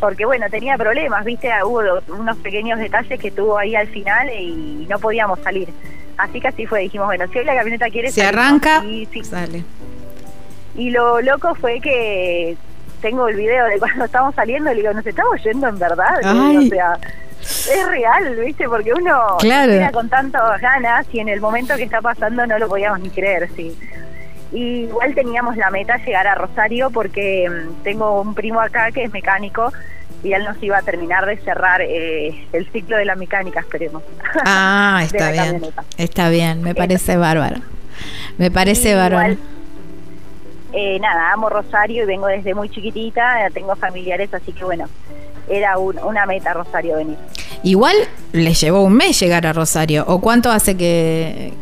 Porque 0.00 0.24
bueno, 0.24 0.46
tenía 0.48 0.78
problemas, 0.78 1.24
viste, 1.24 1.50
hubo 1.64 1.82
unos 2.16 2.36
pequeños 2.36 2.78
detalles 2.78 3.18
que 3.18 3.32
tuvo 3.32 3.58
ahí 3.58 3.74
al 3.74 3.88
final 3.88 4.30
y 4.30 4.86
no 4.88 5.00
podíamos 5.00 5.40
salir. 5.40 5.68
Así 6.16 6.40
que 6.40 6.48
así 6.48 6.66
fue, 6.66 6.80
dijimos, 6.80 7.06
bueno, 7.06 7.26
si 7.32 7.38
hoy 7.38 7.44
la 7.44 7.56
camioneta 7.56 7.88
quiere... 7.90 8.12
Se 8.12 8.24
arranca, 8.24 8.84
y, 8.84 9.06
sale. 9.24 9.64
Y 10.76 10.90
lo 10.90 11.20
loco 11.20 11.56
fue 11.56 11.80
que 11.80 12.56
tengo 13.00 13.28
el 13.28 13.36
video 13.36 13.66
de 13.66 13.78
cuando 13.78 14.04
estamos 14.04 14.34
saliendo 14.34 14.70
y 14.70 14.76
le 14.76 14.80
digo, 14.82 14.94
nos 14.94 15.06
estamos 15.06 15.42
yendo 15.42 15.68
en 15.68 15.78
verdad. 15.78 16.18
O 16.24 16.62
sea, 16.68 16.98
es 17.40 17.88
real, 17.88 18.36
¿viste? 18.36 18.68
Porque 18.68 18.92
uno 18.92 19.36
claro. 19.38 19.92
con 19.92 20.08
tantas 20.08 20.60
ganas 20.60 21.06
y 21.12 21.20
en 21.20 21.28
el 21.28 21.40
momento 21.40 21.76
que 21.76 21.84
está 21.84 22.00
pasando 22.00 22.46
no 22.46 22.58
lo 22.58 22.68
podíamos 22.68 23.00
ni 23.00 23.10
creer, 23.10 23.48
sí. 23.56 23.76
Y 24.52 24.84
igual 24.84 25.14
teníamos 25.14 25.56
la 25.56 25.70
meta 25.70 25.98
llegar 25.98 26.26
a 26.26 26.34
Rosario 26.34 26.90
porque 26.90 27.48
mm, 27.48 27.82
tengo 27.82 28.20
un 28.22 28.34
primo 28.34 28.60
acá 28.60 28.90
que 28.92 29.04
es 29.04 29.12
mecánico 29.12 29.72
y 30.22 30.32
él 30.32 30.44
nos 30.44 30.60
iba 30.62 30.78
a 30.78 30.82
terminar 30.82 31.26
de 31.26 31.36
cerrar 31.38 31.80
eh, 31.82 32.46
el 32.52 32.70
ciclo 32.72 32.96
de 32.96 33.04
la 33.04 33.14
mecánica, 33.14 33.60
esperemos. 33.60 34.02
Ah, 34.44 35.00
está 35.04 35.30
bien. 35.30 35.62
Está 35.96 36.28
bien, 36.30 36.62
me 36.62 36.74
parece 36.74 37.16
bárbaro. 37.16 37.60
Me 38.38 38.50
parece 38.50 38.94
bárbaro. 38.94 39.36
Eh, 40.80 40.96
nada, 41.00 41.32
amo 41.32 41.48
Rosario 41.48 42.04
y 42.04 42.06
vengo 42.06 42.28
desde 42.28 42.54
muy 42.54 42.68
chiquitita, 42.68 43.48
tengo 43.52 43.74
familiares, 43.74 44.32
así 44.32 44.52
que 44.52 44.62
bueno, 44.62 44.84
era 45.48 45.76
una 45.76 46.24
meta 46.24 46.52
Rosario 46.52 46.98
venir. 46.98 47.16
Igual 47.64 47.96
les 48.30 48.60
llevó 48.60 48.84
un 48.84 48.92
mes 48.92 49.18
llegar 49.18 49.44
a 49.44 49.52
Rosario, 49.52 50.04
¿o 50.06 50.20
cuánto 50.20 50.52
hace 50.52 50.76
que, 50.76 51.52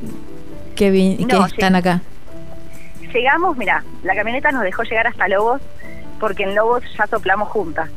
que, 0.75 1.17
están 1.49 1.77
acá? 1.77 2.03
Llegamos, 3.11 3.57
mira, 3.57 3.83
la 4.03 4.15
camioneta 4.15 4.53
nos 4.53 4.65
dejó 4.65 4.83
llegar 4.83 5.07
hasta 5.07 5.29
Lobos, 5.29 5.63
porque 6.21 6.43
en 6.43 6.55
Lobos 6.55 6.83
ya 6.99 7.07
soplamos 7.07 7.49
juntas. 7.49 7.89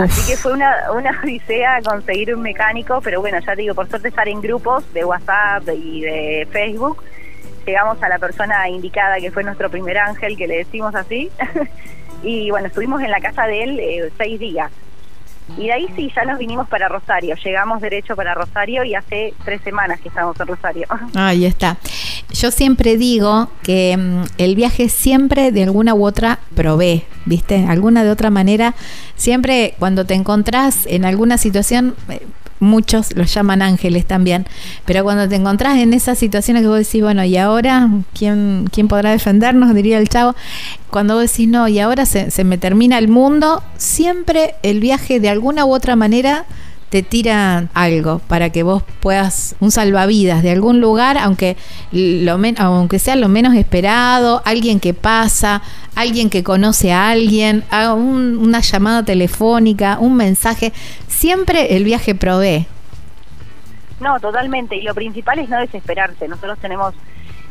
Así 0.00 0.30
que 0.30 0.36
fue 0.36 0.52
una, 0.52 0.92
una 0.94 1.10
odisea 1.24 1.80
conseguir 1.82 2.36
un 2.36 2.40
mecánico, 2.40 3.00
pero 3.00 3.20
bueno, 3.20 3.40
ya 3.40 3.56
te 3.56 3.62
digo, 3.62 3.74
por 3.74 3.88
suerte 3.88 4.10
estar 4.10 4.28
en 4.28 4.40
grupos 4.40 4.84
de 4.94 5.04
WhatsApp 5.04 5.64
y 5.74 6.02
de 6.02 6.48
Facebook, 6.52 7.02
llegamos 7.66 8.02
a 8.02 8.08
la 8.08 8.18
persona 8.18 8.68
indicada 8.68 9.18
que 9.18 9.30
fue 9.30 9.44
nuestro 9.44 9.70
primer 9.70 9.98
ángel, 9.98 10.36
que 10.36 10.46
le 10.46 10.58
decimos 10.58 10.94
así, 10.94 11.30
y 12.22 12.50
bueno, 12.50 12.68
estuvimos 12.68 13.02
en 13.02 13.10
la 13.10 13.20
casa 13.20 13.46
de 13.46 13.62
él 13.62 13.80
eh, 13.80 14.12
seis 14.18 14.38
días. 14.38 14.70
Y 15.56 15.66
de 15.66 15.72
ahí 15.72 15.86
sí, 15.96 16.10
ya 16.14 16.24
nos 16.24 16.38
vinimos 16.38 16.68
para 16.68 16.88
Rosario, 16.88 17.34
llegamos 17.44 17.80
derecho 17.80 18.14
para 18.16 18.32
Rosario 18.32 18.84
y 18.84 18.94
hace 18.94 19.34
tres 19.44 19.60
semanas 19.62 20.00
que 20.00 20.08
estamos 20.08 20.38
en 20.40 20.46
Rosario. 20.46 20.86
Ahí 21.14 21.44
está. 21.44 21.78
Yo 22.30 22.50
siempre 22.50 22.96
digo 22.96 23.50
que 23.62 23.96
mm, 23.96 24.22
el 24.38 24.54
viaje 24.54 24.88
siempre 24.88 25.52
de 25.52 25.64
alguna 25.64 25.94
u 25.94 26.06
otra 26.06 26.38
provee, 26.54 27.04
¿viste? 27.26 27.66
Alguna 27.66 28.04
de 28.04 28.10
otra 28.10 28.30
manera, 28.30 28.74
siempre 29.16 29.74
cuando 29.78 30.06
te 30.06 30.14
encontrás 30.14 30.86
en 30.86 31.04
alguna 31.04 31.36
situación, 31.36 31.96
eh, 32.08 32.22
muchos 32.62 33.14
los 33.16 33.32
llaman 33.34 33.60
ángeles 33.60 34.06
también, 34.06 34.46
pero 34.86 35.04
cuando 35.04 35.28
te 35.28 35.34
encontrás 35.34 35.78
en 35.78 35.92
esas 35.92 36.18
situaciones 36.18 36.62
que 36.62 36.68
vos 36.68 36.78
decís, 36.78 37.02
bueno, 37.02 37.24
¿y 37.24 37.36
ahora 37.36 37.90
quién, 38.14 38.68
quién 38.72 38.88
podrá 38.88 39.10
defendernos? 39.10 39.74
Diría 39.74 39.98
el 39.98 40.08
chavo. 40.08 40.34
Cuando 40.90 41.14
vos 41.14 41.30
decís, 41.30 41.48
no, 41.48 41.68
y 41.68 41.78
ahora 41.78 42.06
se, 42.06 42.30
se 42.30 42.44
me 42.44 42.58
termina 42.58 42.98
el 42.98 43.08
mundo, 43.08 43.62
siempre 43.76 44.54
el 44.62 44.80
viaje 44.80 45.20
de 45.20 45.28
alguna 45.28 45.64
u 45.64 45.72
otra 45.74 45.96
manera 45.96 46.46
te 46.92 47.02
tira 47.02 47.68
algo 47.72 48.18
para 48.28 48.50
que 48.50 48.62
vos 48.62 48.82
puedas 49.00 49.56
un 49.60 49.70
salvavidas 49.70 50.42
de 50.42 50.50
algún 50.50 50.82
lugar, 50.82 51.16
aunque 51.16 51.56
lo 51.90 52.38
aunque 52.58 52.98
sea 52.98 53.16
lo 53.16 53.28
menos 53.28 53.54
esperado, 53.54 54.42
alguien 54.44 54.78
que 54.78 54.92
pasa, 54.92 55.62
alguien 55.94 56.28
que 56.28 56.44
conoce 56.44 56.92
a 56.92 57.08
alguien, 57.08 57.64
una 57.96 58.60
llamada 58.60 59.02
telefónica, 59.06 59.96
un 60.00 60.16
mensaje, 60.16 60.74
siempre 61.08 61.76
el 61.76 61.84
viaje 61.84 62.14
provee. 62.14 62.66
No, 63.98 64.20
totalmente. 64.20 64.76
Y 64.76 64.82
lo 64.82 64.94
principal 64.94 65.38
es 65.38 65.48
no 65.48 65.58
desesperarse. 65.60 66.28
Nosotros 66.28 66.58
tenemos 66.58 66.94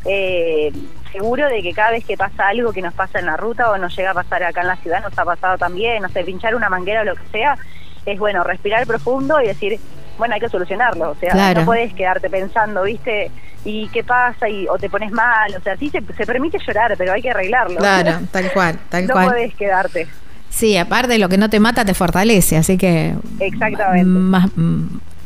eh, 0.06 0.72
seguro 1.12 1.48
de 1.48 1.64
que 1.64 1.74
cada 1.74 1.90
vez 1.90 2.06
que 2.06 2.16
pasa 2.16 2.50
algo 2.50 2.74
que 2.74 2.84
nos 2.84 2.94
pasa 2.94 3.18
en 3.18 3.26
la 3.26 3.38
ruta 3.38 3.72
o 3.72 3.78
nos 3.80 3.98
llega 3.98 4.12
a 4.12 4.14
pasar 4.14 4.44
acá 4.44 4.62
en 4.62 4.68
la 4.68 4.76
ciudad, 4.76 5.02
nos 5.02 5.18
ha 5.18 5.26
pasado 5.26 5.58
también, 5.58 6.04
no 6.04 6.10
sé, 6.10 6.24
pinchar 6.24 6.54
una 6.54 6.70
manguera 6.70 7.02
o 7.02 7.06
lo 7.06 7.16
que 7.16 7.26
sea, 7.32 7.58
es 8.06 8.20
bueno 8.20 8.44
respirar 8.44 8.86
profundo 8.88 9.42
y 9.42 9.48
decir, 9.48 9.80
bueno, 10.18 10.36
hay 10.36 10.40
que 10.40 10.50
solucionarlo, 10.50 11.12
o 11.12 11.16
sea, 11.16 11.54
no 11.54 11.66
puedes 11.66 11.94
quedarte 11.94 12.30
pensando, 12.30 12.84
¿viste? 12.84 13.32
¿Y 13.64 13.88
qué 13.90 14.04
pasa? 14.04 14.50
Y, 14.50 14.68
o 14.68 14.78
te 14.78 14.90
pones 14.90 15.12
mal, 15.12 15.54
o 15.56 15.62
sea, 15.62 15.78
sí 15.78 15.90
se, 15.90 16.02
se 16.16 16.26
permite 16.26 16.58
llorar, 16.66 16.96
pero 16.98 17.14
hay 17.14 17.22
que 17.22 17.30
arreglarlo. 17.30 17.78
Claro, 17.78 18.20
tal 18.32 18.52
cual, 18.52 18.80
tal 18.90 19.08
cual. 19.10 19.26
No 19.26 19.32
puedes 19.32 19.56
quedarte. 19.56 20.08
Sí, 20.50 20.78
aparte 20.78 21.18
lo 21.18 21.30
que 21.30 21.38
no 21.38 21.50
te 21.50 21.60
mata 21.60 21.86
te 21.86 21.94
fortalece, 21.94 22.58
así 22.58 22.78
que... 22.78 23.16
Exactamente. 23.40 24.04
Más, 24.06 24.50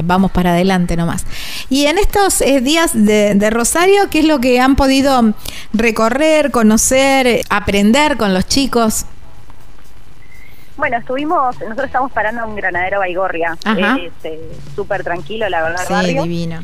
vamos 0.04 0.32
para 0.32 0.52
adelante 0.52 0.96
nomás. 0.96 1.26
Y 1.70 1.88
en 1.88 1.98
estos 1.98 2.42
eh, 2.42 2.62
días 2.62 2.92
de, 2.94 3.34
de, 3.36 3.50
Rosario, 3.50 4.10
¿qué 4.12 4.20
es 4.20 4.26
lo 4.26 4.40
que 4.40 4.60
han 4.60 4.76
podido 4.76 5.34
recorrer, 5.74 6.52
conocer, 6.52 7.42
aprender 7.50 8.18
con 8.18 8.34
los 8.34 8.48
chicos? 8.48 9.06
Bueno, 10.78 10.98
estuvimos, 10.98 11.60
nosotros 11.62 11.86
estamos 11.88 12.12
parando 12.12 12.44
en 12.44 12.50
un 12.50 12.56
granadero 12.56 13.00
Baigorria, 13.00 13.58
eh, 13.78 14.12
súper 14.76 15.04
tranquilo, 15.04 15.48
la 15.50 15.64
verdad, 15.64 16.02
sí, 16.04 16.14
divino. 16.20 16.60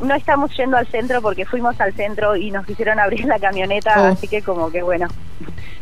no 0.00 0.14
estamos 0.14 0.50
yendo 0.56 0.76
al 0.78 0.86
centro 0.86 1.20
porque 1.20 1.44
fuimos 1.44 1.78
al 1.80 1.92
centro 1.94 2.36
y 2.36 2.50
nos 2.50 2.64
quisieron 2.64 2.98
abrir 2.98 3.26
la 3.26 3.38
camioneta, 3.38 3.94
Oh. 4.02 4.06
así 4.06 4.28
que 4.28 4.40
como 4.42 4.70
que 4.70 4.82
bueno, 4.82 5.08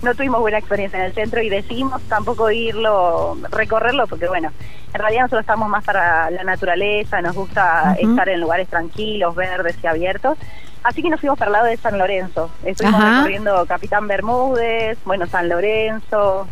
no 0.02 0.14
tuvimos 0.14 0.40
buena 0.40 0.58
experiencia 0.58 0.98
en 0.98 1.04
el 1.06 1.14
centro 1.14 1.40
y 1.40 1.48
decidimos 1.48 2.02
tampoco 2.08 2.50
irlo, 2.50 3.36
recorrerlo, 3.52 4.08
porque 4.08 4.26
bueno, 4.26 4.50
en 4.92 5.00
realidad 5.00 5.22
nosotros 5.22 5.42
estamos 5.42 5.68
más 5.68 5.84
para 5.84 6.30
la 6.32 6.42
naturaleza, 6.42 7.20
nos 7.22 7.36
gusta 7.36 7.96
estar 7.98 8.28
en 8.28 8.40
lugares 8.40 8.66
tranquilos, 8.68 9.34
verdes 9.36 9.76
y 9.82 9.86
abiertos. 9.86 10.36
Así 10.82 11.00
que 11.00 11.08
nos 11.10 11.20
fuimos 11.20 11.38
para 11.38 11.48
el 11.48 11.52
lado 11.52 11.66
de 11.66 11.76
San 11.76 11.96
Lorenzo. 11.96 12.50
Estuvimos 12.64 13.00
Ajá. 13.00 13.14
recorriendo 13.18 13.64
Capitán 13.66 14.08
Bermúdez, 14.08 14.98
bueno, 15.04 15.28
San 15.28 15.48
Lorenzo. 15.48 16.48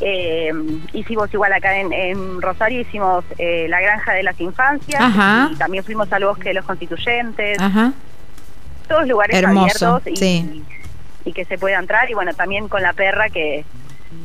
Eh, 0.00 0.52
hicimos 0.92 1.32
igual 1.32 1.52
acá 1.52 1.78
en, 1.78 1.92
en 1.92 2.42
Rosario, 2.42 2.80
hicimos 2.80 3.24
eh, 3.38 3.66
la 3.68 3.80
Granja 3.80 4.12
de 4.12 4.22
las 4.22 4.40
Infancias. 4.40 5.00
Ajá. 5.00 5.50
Y 5.52 5.56
también 5.56 5.84
fuimos 5.84 6.12
al 6.12 6.24
Bosque 6.24 6.48
de 6.50 6.54
los 6.54 6.64
Constituyentes. 6.64 7.58
Ajá. 7.60 7.92
Todos 8.88 9.06
lugares 9.08 9.36
Hermoso, 9.36 9.86
abiertos 9.86 10.12
y, 10.12 10.16
sí. 10.16 10.64
y 11.24 11.32
que 11.32 11.44
se 11.44 11.58
pueda 11.58 11.78
entrar. 11.78 12.10
Y 12.10 12.14
bueno, 12.14 12.34
también 12.34 12.68
con 12.68 12.82
la 12.82 12.92
perra 12.92 13.28
que, 13.30 13.64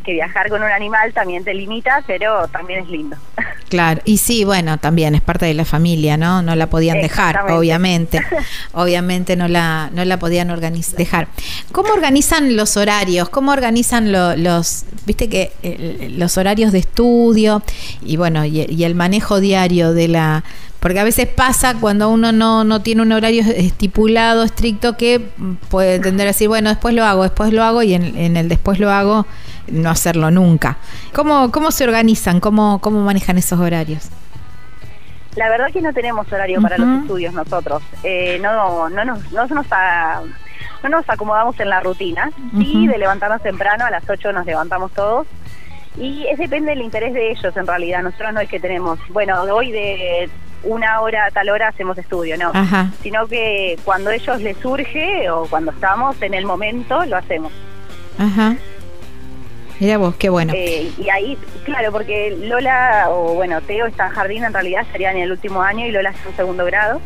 que 0.03 0.13
viajar 0.13 0.49
con 0.49 0.61
un 0.63 0.69
animal 0.69 1.13
también 1.13 1.43
te 1.43 1.53
limita, 1.53 2.03
pero 2.07 2.47
también 2.47 2.81
es 2.83 2.89
lindo. 2.89 3.15
Claro, 3.69 4.01
y 4.03 4.17
sí, 4.17 4.45
bueno, 4.45 4.79
también 4.79 5.13
es 5.13 5.21
parte 5.21 5.45
de 5.45 5.53
la 5.53 5.63
familia, 5.63 6.17
¿no? 6.17 6.41
No 6.41 6.55
la 6.55 6.71
podían 6.71 7.01
dejar, 7.01 7.51
obviamente. 7.51 8.19
obviamente 8.73 9.35
no 9.35 9.47
la, 9.47 9.91
no 9.93 10.03
la 10.05 10.17
podían 10.17 10.47
dejar. 10.97 11.27
¿Cómo 11.71 11.93
organizan 11.93 12.55
los 12.55 12.77
horarios? 12.77 13.29
¿Cómo 13.29 13.51
organizan 13.51 14.11
lo- 14.11 14.35
los, 14.35 14.85
viste 15.05 15.29
que 15.29 15.51
eh, 15.61 16.11
los 16.17 16.35
horarios 16.39 16.71
de 16.71 16.79
estudio 16.79 17.61
y 18.01 18.17
bueno, 18.17 18.43
y, 18.43 18.65
y 18.67 18.83
el 18.85 18.95
manejo 18.95 19.39
diario 19.39 19.93
de 19.93 20.07
la... 20.07 20.43
Porque 20.79 20.99
a 20.99 21.03
veces 21.03 21.27
pasa 21.27 21.75
cuando 21.75 22.09
uno 22.09 22.31
no, 22.31 22.63
no 22.63 22.81
tiene 22.81 23.03
un 23.03 23.11
horario 23.11 23.43
estipulado, 23.55 24.43
estricto, 24.43 24.97
que 24.97 25.19
puede 25.69 25.99
tender 25.99 26.25
a 26.25 26.31
decir, 26.31 26.47
bueno, 26.47 26.69
después 26.69 26.95
lo 26.95 27.05
hago, 27.05 27.21
después 27.21 27.53
lo 27.53 27.63
hago 27.63 27.83
y 27.83 27.93
en, 27.93 28.17
en 28.17 28.35
el 28.35 28.49
después 28.49 28.79
lo 28.79 28.89
hago 28.89 29.27
no 29.71 29.89
hacerlo 29.89 30.31
nunca. 30.31 30.77
¿Cómo, 31.13 31.51
cómo 31.51 31.71
se 31.71 31.83
organizan? 31.83 32.39
¿Cómo, 32.39 32.79
¿Cómo 32.79 33.01
manejan 33.03 33.37
esos 33.37 33.59
horarios? 33.59 34.09
La 35.35 35.49
verdad 35.49 35.67
que 35.71 35.81
no 35.81 35.93
tenemos 35.93 36.31
horario 36.31 36.61
para 36.61 36.77
los 36.77 37.01
estudios 37.01 37.33
nosotros. 37.33 37.81
Eh, 38.03 38.39
no, 38.41 38.89
no, 38.89 39.05
nos, 39.05 39.31
no, 39.31 39.45
nos 39.47 39.67
a- 39.71 40.21
no 40.83 40.89
nos 40.89 41.09
acomodamos 41.09 41.59
en 41.59 41.69
la 41.69 41.79
rutina. 41.81 42.31
Sí, 42.57 42.83
Ujú. 42.85 42.91
de 42.91 42.97
levantarnos 42.97 43.41
temprano, 43.41 43.85
a 43.85 43.91
las 43.91 44.09
8 44.09 44.31
nos 44.33 44.45
levantamos 44.45 44.91
todos. 44.91 45.27
Y 45.97 46.25
es 46.27 46.37
depende 46.37 46.71
del 46.71 46.81
interés 46.81 47.13
de 47.13 47.31
ellos 47.31 47.55
en 47.55 47.67
realidad. 47.67 48.01
Nosotros 48.03 48.33
no 48.33 48.39
es 48.39 48.49
que 48.49 48.59
tenemos, 48.59 48.99
bueno, 49.09 49.41
hoy 49.43 49.71
de 49.71 50.29
una 50.63 50.99
hora 51.01 51.25
a 51.25 51.31
tal 51.31 51.49
hora 51.49 51.67
hacemos 51.69 51.97
estudio, 51.97 52.37
no. 52.37 52.51
Ajá. 52.53 52.89
Sino 53.01 53.27
que 53.27 53.77
cuando 53.85 54.09
ellos 54.09 54.41
les 54.41 54.57
surge 54.57 55.29
o 55.29 55.45
cuando 55.47 55.71
estamos 55.71 56.21
en 56.21 56.33
el 56.33 56.45
momento, 56.45 57.05
lo 57.05 57.17
hacemos. 57.17 57.51
Ajá. 58.17 58.55
Mira 59.79 59.97
vos, 59.97 60.15
qué 60.15 60.29
bueno. 60.29 60.53
Eh, 60.55 60.91
y 60.97 61.09
ahí, 61.09 61.37
claro, 61.63 61.91
porque 61.91 62.35
Lola, 62.37 63.07
o 63.09 63.33
bueno, 63.35 63.61
Teo 63.61 63.85
está 63.85 64.07
en 64.07 64.13
jardín, 64.13 64.43
en 64.43 64.53
realidad 64.53 64.85
sería 64.91 65.11
en 65.11 65.17
el 65.19 65.31
último 65.31 65.61
año 65.61 65.85
y 65.85 65.91
Lola 65.91 66.09
está 66.09 66.29
en 66.29 66.35
segundo 66.35 66.65
grado. 66.65 66.99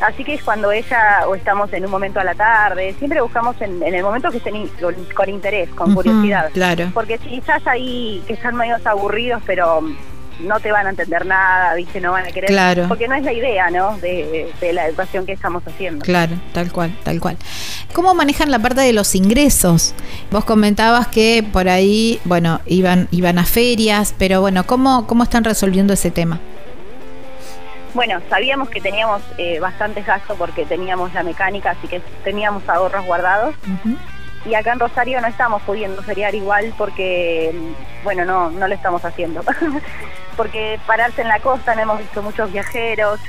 Así 0.00 0.22
que 0.22 0.34
es 0.34 0.42
cuando 0.44 0.70
ella, 0.70 1.26
o 1.26 1.34
estamos 1.34 1.72
en 1.72 1.84
un 1.84 1.90
momento 1.90 2.20
a 2.20 2.24
la 2.24 2.36
tarde, 2.36 2.94
siempre 2.98 3.20
buscamos 3.20 3.60
en, 3.60 3.82
en 3.82 3.94
el 3.96 4.04
momento 4.04 4.30
que 4.30 4.36
estén 4.36 4.54
in- 4.54 4.68
con, 4.80 4.94
con 5.12 5.28
interés, 5.28 5.68
con 5.70 5.88
Ujú, 5.88 5.96
curiosidad. 5.96 6.50
claro. 6.52 6.90
Porque 6.94 7.18
si 7.18 7.38
estás 7.38 7.66
ahí, 7.66 8.22
que 8.28 8.34
están 8.34 8.54
medios 8.54 8.86
aburridos, 8.86 9.42
pero 9.44 9.82
no 10.40 10.60
te 10.60 10.72
van 10.72 10.86
a 10.86 10.90
entender 10.90 11.26
nada, 11.26 11.74
¿viste? 11.74 12.00
No 12.00 12.12
van 12.12 12.26
a 12.26 12.28
querer. 12.28 12.48
Claro. 12.48 12.86
Porque 12.88 13.08
no 13.08 13.14
es 13.14 13.22
la 13.22 13.32
idea, 13.32 13.70
¿no? 13.70 13.98
De, 13.98 14.52
de 14.60 14.72
la 14.72 14.86
educación 14.86 15.26
que 15.26 15.32
estamos 15.32 15.62
haciendo. 15.66 16.04
Claro, 16.04 16.36
tal 16.52 16.72
cual, 16.72 16.96
tal 17.02 17.20
cual. 17.20 17.36
¿Cómo 17.92 18.14
manejan 18.14 18.50
la 18.50 18.58
parte 18.58 18.80
de 18.80 18.92
los 18.92 19.14
ingresos? 19.14 19.94
Vos 20.30 20.44
comentabas 20.44 21.08
que 21.08 21.44
por 21.52 21.68
ahí, 21.68 22.20
bueno, 22.24 22.60
iban, 22.66 23.08
iban 23.10 23.38
a 23.38 23.44
ferias, 23.44 24.14
pero 24.18 24.40
bueno, 24.40 24.66
¿cómo, 24.66 25.06
cómo 25.06 25.24
están 25.24 25.44
resolviendo 25.44 25.92
ese 25.92 26.10
tema? 26.10 26.40
Bueno, 27.94 28.20
sabíamos 28.28 28.68
que 28.68 28.80
teníamos 28.80 29.22
eh, 29.38 29.58
bastantes 29.60 30.06
gastos 30.06 30.36
porque 30.38 30.64
teníamos 30.66 31.12
la 31.14 31.22
mecánica, 31.22 31.70
así 31.70 31.88
que 31.88 32.00
teníamos 32.22 32.68
ahorros 32.68 33.04
guardados. 33.06 33.54
Y 34.46 34.54
acá 34.54 34.72
en 34.72 34.80
Rosario 34.80 35.20
no 35.20 35.26
estamos 35.26 35.62
pudiendo 35.62 36.02
feriar 36.02 36.34
igual 36.34 36.72
porque, 36.78 37.54
bueno, 38.04 38.24
no, 38.24 38.50
no 38.50 38.68
lo 38.68 38.74
estamos 38.74 39.04
haciendo. 39.04 39.42
porque 40.36 40.78
pararse 40.86 41.22
en 41.22 41.28
la 41.28 41.40
costa, 41.40 41.74
no 41.74 41.82
hemos 41.82 41.98
visto 41.98 42.22
muchos 42.22 42.50
viajeros 42.52 43.20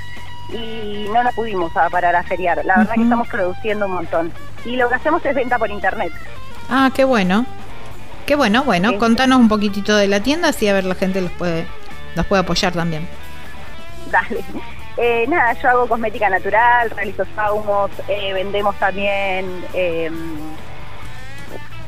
y 0.52 1.06
no 1.12 1.22
nos 1.22 1.34
pudimos 1.34 1.76
a 1.76 1.90
parar 1.90 2.14
a 2.16 2.22
feriar. 2.22 2.64
La 2.64 2.78
verdad 2.78 2.94
que 2.94 3.02
estamos 3.02 3.28
produciendo 3.28 3.86
un 3.86 3.92
montón. 3.92 4.32
Y 4.64 4.76
lo 4.76 4.88
que 4.88 4.94
hacemos 4.94 5.24
es 5.24 5.34
venta 5.34 5.58
por 5.58 5.70
internet. 5.70 6.12
Ah, 6.68 6.90
qué 6.94 7.04
bueno. 7.04 7.44
Qué 8.26 8.36
bueno, 8.36 8.62
bueno, 8.62 8.90
Sí. 8.90 8.98
contanos 8.98 9.40
un 9.40 9.48
poquitito 9.48 9.96
de 9.96 10.06
la 10.06 10.20
tienda, 10.20 10.48
así 10.50 10.68
a 10.68 10.72
ver 10.72 10.84
la 10.84 10.94
gente 10.94 11.20
los 11.20 11.32
puede, 11.32 11.66
los 12.14 12.24
puede 12.26 12.42
apoyar 12.42 12.72
también. 12.72 13.08
Dale. 14.10 14.44
Eh, 14.96 15.24
nada, 15.28 15.54
yo 15.54 15.68
hago 15.70 15.86
cosmética 15.86 16.28
natural, 16.28 16.90
realizo 16.90 17.24
saumos, 17.34 17.90
eh, 18.08 18.34
vendemos 18.34 18.76
también 18.78 19.64
eh, 19.72 20.10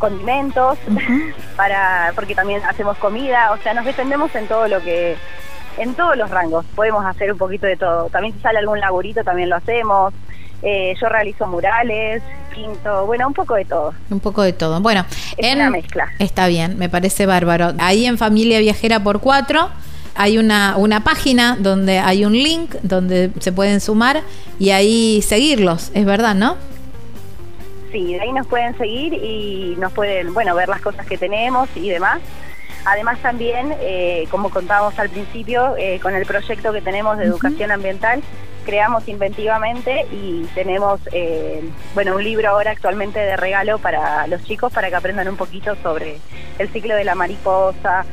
condimentos 0.03 0.79
para 1.57 2.11
porque 2.16 2.35
también 2.35 2.61
hacemos 2.65 2.99
comida, 2.99 3.53
o 3.53 3.57
sea, 3.59 3.73
nos 3.73 3.85
defendemos 3.85 4.35
en 4.35 4.49
todo 4.49 4.66
lo 4.66 4.83
que 4.83 5.16
en 5.79 5.95
todos 5.95 6.16
los 6.16 6.29
rangos, 6.29 6.66
podemos 6.74 7.07
hacer 7.07 7.33
un 7.33 7.39
poquito 7.39 7.66
de 7.66 7.77
todo. 7.77 8.09
También 8.11 8.35
si 8.35 8.41
sale 8.41 8.59
algún 8.59 8.81
laburito 8.81 9.23
también 9.23 9.49
lo 9.49 9.57
hacemos. 9.57 10.12
Eh, 10.62 10.95
yo 11.01 11.09
realizo 11.09 11.47
murales, 11.47 12.23
pinto, 12.55 13.07
bueno, 13.07 13.27
un 13.29 13.33
poco 13.33 13.55
de 13.55 13.65
todo. 13.65 13.95
Un 14.11 14.20
poco 14.20 14.43
de 14.43 14.53
todo. 14.53 14.81
Bueno, 14.81 15.07
Es 15.37 15.55
una 15.55 15.70
mezcla. 15.70 16.09
Está 16.19 16.47
bien, 16.49 16.77
me 16.79 16.89
parece 16.89 17.24
bárbaro. 17.24 17.73
Ahí 17.79 18.05
en 18.05 18.19
Familia 18.19 18.59
Viajera 18.59 19.01
por 19.01 19.20
Cuatro 19.20 19.70
hay 20.15 20.37
una, 20.37 20.77
una 20.77 21.05
página 21.05 21.57
donde 21.59 22.01
hay 22.01 22.24
un 22.24 22.33
link 22.33 22.74
donde 22.83 23.31
se 23.39 23.53
pueden 23.53 23.81
sumar 23.81 24.23
y 24.59 24.70
ahí 24.70 25.23
seguirlos, 25.23 25.91
es 25.95 26.05
verdad, 26.05 26.35
¿no? 26.35 26.57
Sí, 27.93 28.14
de 28.14 28.20
ahí 28.20 28.32
nos 28.32 28.47
pueden 28.47 28.77
seguir 28.78 29.12
y 29.12 29.77
nos 29.78 29.93
pueden, 29.93 30.32
bueno, 30.32 30.55
ver 30.55 30.69
las 30.69 30.81
cosas 30.81 31.06
que 31.06 31.19
tenemos 31.19 31.69
y 31.77 31.90
demás. 31.90 32.20
Además 32.85 33.19
también, 33.20 33.74
eh, 33.81 34.27
como 34.31 34.51
contábamos 34.51 34.98
al 34.98 35.10
principio, 35.10 35.77
eh, 35.77 36.01
con 36.01 36.14
el 36.14 36.27
proyecto 36.27 36.73
que 36.73 36.81
tenemos 36.81 37.19
de 37.19 37.27
educación 37.27 37.70
ambiental, 37.70 38.23
creamos 38.64 39.06
inventivamente 39.06 40.06
y 40.10 40.44
tenemos, 40.55 41.01
eh, 41.12 41.62
bueno, 41.94 42.16
un 42.16 42.24
libro 42.24 42.48
ahora 42.48 42.73
actualmente 42.73 43.20
de 43.20 43.36
regalo 43.36 43.78
para 43.78 44.27
los 44.27 44.43
chicos 44.44 44.73
para 44.73 44.89
que 44.89 44.97
aprendan 44.97 45.28
un 45.28 45.36
poquito 45.36 45.77
sobre 45.82 46.16
el 46.59 46.69
ciclo 46.70 46.97
de 46.97 47.05
la 47.05 47.14
mariposa 47.14 48.05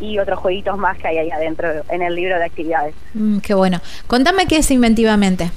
y 0.00 0.18
otros 0.18 0.38
jueguitos 0.38 0.78
más 0.78 0.96
que 0.98 1.08
hay 1.08 1.18
ahí 1.18 1.30
adentro 1.30 1.68
en 1.90 2.02
el 2.02 2.14
libro 2.14 2.38
de 2.38 2.44
actividades. 2.44 2.94
Mm, 3.14 3.38
qué 3.38 3.54
bueno. 3.54 3.80
Contame 4.06 4.46
qué 4.46 4.58
es 4.58 4.70
Inventivamente. 4.70 5.50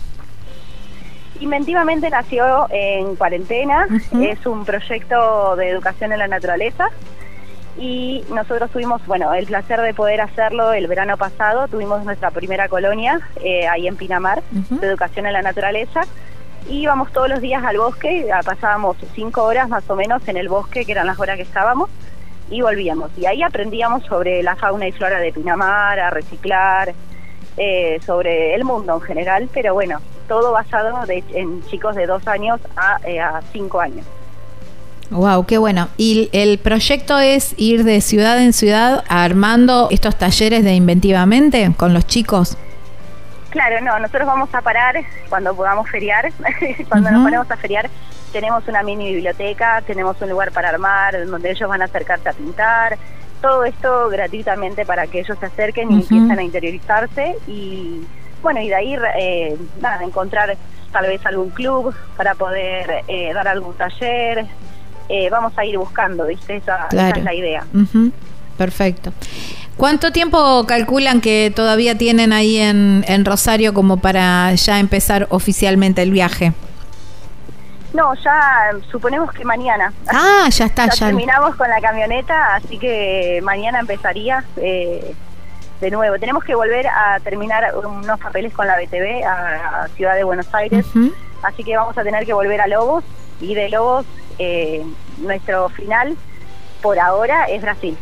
Inventivamente 1.39 2.09
nació 2.09 2.67
en 2.69 3.15
cuarentena, 3.15 3.87
es 4.21 4.45
un 4.45 4.65
proyecto 4.65 5.55
de 5.55 5.69
educación 5.69 6.11
en 6.11 6.19
la 6.19 6.27
naturaleza 6.27 6.89
y 7.77 8.25
nosotros 8.33 8.69
tuvimos, 8.71 9.05
bueno, 9.05 9.33
el 9.33 9.45
placer 9.45 9.79
de 9.81 9.93
poder 9.93 10.19
hacerlo 10.19 10.73
el 10.73 10.87
verano 10.87 11.15
pasado, 11.15 11.67
tuvimos 11.69 12.03
nuestra 12.03 12.29
primera 12.29 12.67
colonia 12.67 13.21
eh, 13.41 13.67
ahí 13.67 13.87
en 13.87 13.95
Pinamar 13.95 14.43
de 14.51 14.85
educación 14.85 15.27
en 15.27 15.33
la 15.33 15.41
naturaleza. 15.41 16.01
Y 16.67 16.81
íbamos 16.81 17.11
todos 17.13 17.29
los 17.29 17.39
días 17.39 17.63
al 17.63 17.77
bosque, 17.77 18.29
ah, 18.33 18.41
pasábamos 18.43 18.97
cinco 19.15 19.43
horas 19.43 19.69
más 19.69 19.89
o 19.89 19.95
menos 19.95 20.27
en 20.27 20.35
el 20.35 20.49
bosque, 20.49 20.83
que 20.83 20.91
eran 20.91 21.07
las 21.07 21.17
horas 21.17 21.37
que 21.37 21.43
estábamos, 21.43 21.89
y 22.49 22.61
volvíamos. 22.61 23.11
Y 23.17 23.25
ahí 23.25 23.41
aprendíamos 23.41 24.03
sobre 24.03 24.43
la 24.43 24.57
fauna 24.57 24.87
y 24.87 24.91
flora 24.91 25.19
de 25.19 25.31
Pinamar, 25.31 25.99
a 26.01 26.09
reciclar, 26.09 26.93
eh, 27.59 27.99
sobre 28.05 28.55
el 28.55 28.63
mundo 28.63 28.95
en 28.95 29.01
general, 29.01 29.49
pero 29.53 29.73
bueno, 29.75 29.99
todo 30.27 30.51
basado 30.53 31.05
de- 31.05 31.23
en 31.33 31.61
chicos 31.67 31.95
de 31.95 32.07
dos 32.07 32.25
años 32.27 32.59
a, 32.75 32.99
eh, 33.05 33.19
a 33.19 33.41
cinco 33.51 33.79
años. 33.81 34.05
Wow, 35.11 35.45
qué 35.45 35.57
bueno. 35.57 35.89
Y 35.97 36.29
el 36.33 36.57
proyecto 36.59 37.19
es 37.19 37.53
ir 37.57 37.83
de 37.83 37.99
ciudad 38.01 38.39
en 38.41 38.53
ciudad 38.53 39.03
armando 39.09 39.87
estos 39.91 40.15
talleres 40.15 40.63
de 40.63 40.73
Inventivamente 40.73 41.71
con 41.75 41.93
los 41.93 42.05
chicos. 42.07 42.57
Claro, 43.49 43.81
no, 43.81 43.97
nosotros 43.99 44.27
vamos 44.27 44.49
a 44.53 44.61
parar 44.61 44.95
cuando 45.27 45.55
podamos 45.55 45.89
feriar. 45.89 46.31
cuando 46.89 47.09
nos 47.09 47.23
ponemos 47.23 47.49
a 47.49 47.57
feriar, 47.57 47.89
tenemos 48.31 48.67
una 48.67 48.83
mini 48.83 49.11
biblioteca, 49.15 49.81
tenemos 49.85 50.15
un 50.21 50.29
lugar 50.29 50.51
para 50.51 50.69
armar, 50.69 51.25
donde 51.25 51.49
ellos 51.51 51.67
van 51.67 51.81
a 51.81 51.85
acercarse 51.85 52.29
a 52.29 52.33
pintar. 52.33 52.97
Todo 53.41 53.63
esto 53.63 54.09
gratuitamente 54.09 54.85
para 54.85 55.07
que 55.07 55.21
ellos 55.21 55.37
se 55.39 55.45
acerquen 55.45 55.91
y 55.91 55.93
Ujú. 55.93 56.01
empiecen 56.03 56.39
a 56.39 56.43
interiorizarse. 56.43 57.35
Y 57.47 58.01
bueno, 58.41 58.61
y 58.61 58.69
de 58.69 58.75
ahí 58.75 58.95
eh, 59.19 59.57
nada, 59.81 60.03
encontrar 60.03 60.57
tal 60.91 61.05
vez 61.05 61.25
algún 61.25 61.49
club 61.49 61.93
para 62.17 62.35
poder 62.35 63.03
eh, 63.07 63.31
dar 63.33 63.47
algún 63.47 63.75
taller. 63.75 64.45
Eh, 65.07 65.29
vamos 65.29 65.53
a 65.57 65.65
ir 65.65 65.77
buscando, 65.77 66.25
¿viste? 66.27 66.57
Esa, 66.57 66.87
es 66.91 67.23
la 67.23 67.33
idea. 67.33 67.63
Ujú, 67.73 68.11
Perfecto. 68.57 69.13
¿Cuánto 69.77 70.11
tiempo 70.11 70.65
calculan 70.67 71.21
que 71.21 71.53
todavía 71.55 71.97
tienen 71.97 72.33
ahí 72.33 72.57
en, 72.57 73.05
en 73.07 73.23
Rosario 73.23 73.73
como 73.73 73.97
para 73.97 74.53
ya 74.55 74.79
empezar 74.79 75.27
oficialmente 75.29 76.01
el 76.01 76.11
viaje? 76.11 76.51
No, 77.93 78.13
ya 78.15 78.71
suponemos 78.91 79.31
que 79.31 79.43
mañana. 79.43 79.91
Ah, 80.07 80.47
ya 80.49 80.65
está, 80.65 80.85
ya. 80.87 80.93
ya. 80.93 81.05
terminamos 81.07 81.55
con 81.55 81.69
la 81.69 81.81
camioneta, 81.81 82.55
así 82.55 82.77
que 82.77 83.39
mañana 83.43 83.79
empezaría 83.79 84.43
eh, 84.57 85.15
de 85.81 85.91
nuevo. 85.91 86.19
Tenemos 86.19 86.43
que 86.43 86.55
volver 86.55 86.87
a 86.87 87.19
terminar 87.21 87.73
unos 87.75 88.19
papeles 88.19 88.53
con 88.53 88.67
la 88.67 88.77
BTV 88.77 89.23
a, 89.25 89.83
a 89.83 89.87
Ciudad 89.89 90.15
de 90.15 90.23
Buenos 90.23 90.53
Aires, 90.53 90.85
así 91.41 91.63
que 91.63 91.75
vamos 91.75 91.97
a 91.97 92.03
tener 92.03 92.25
que 92.25 92.33
volver 92.33 92.61
a 92.61 92.67
Lobos 92.67 93.03
y 93.41 93.55
de 93.55 93.69
Lobos 93.69 94.05
eh, 94.37 94.85
nuestro 95.17 95.69
final 95.69 96.15
por 96.81 96.99
ahora 96.99 97.45
es 97.45 97.61
Brasil. 97.61 97.97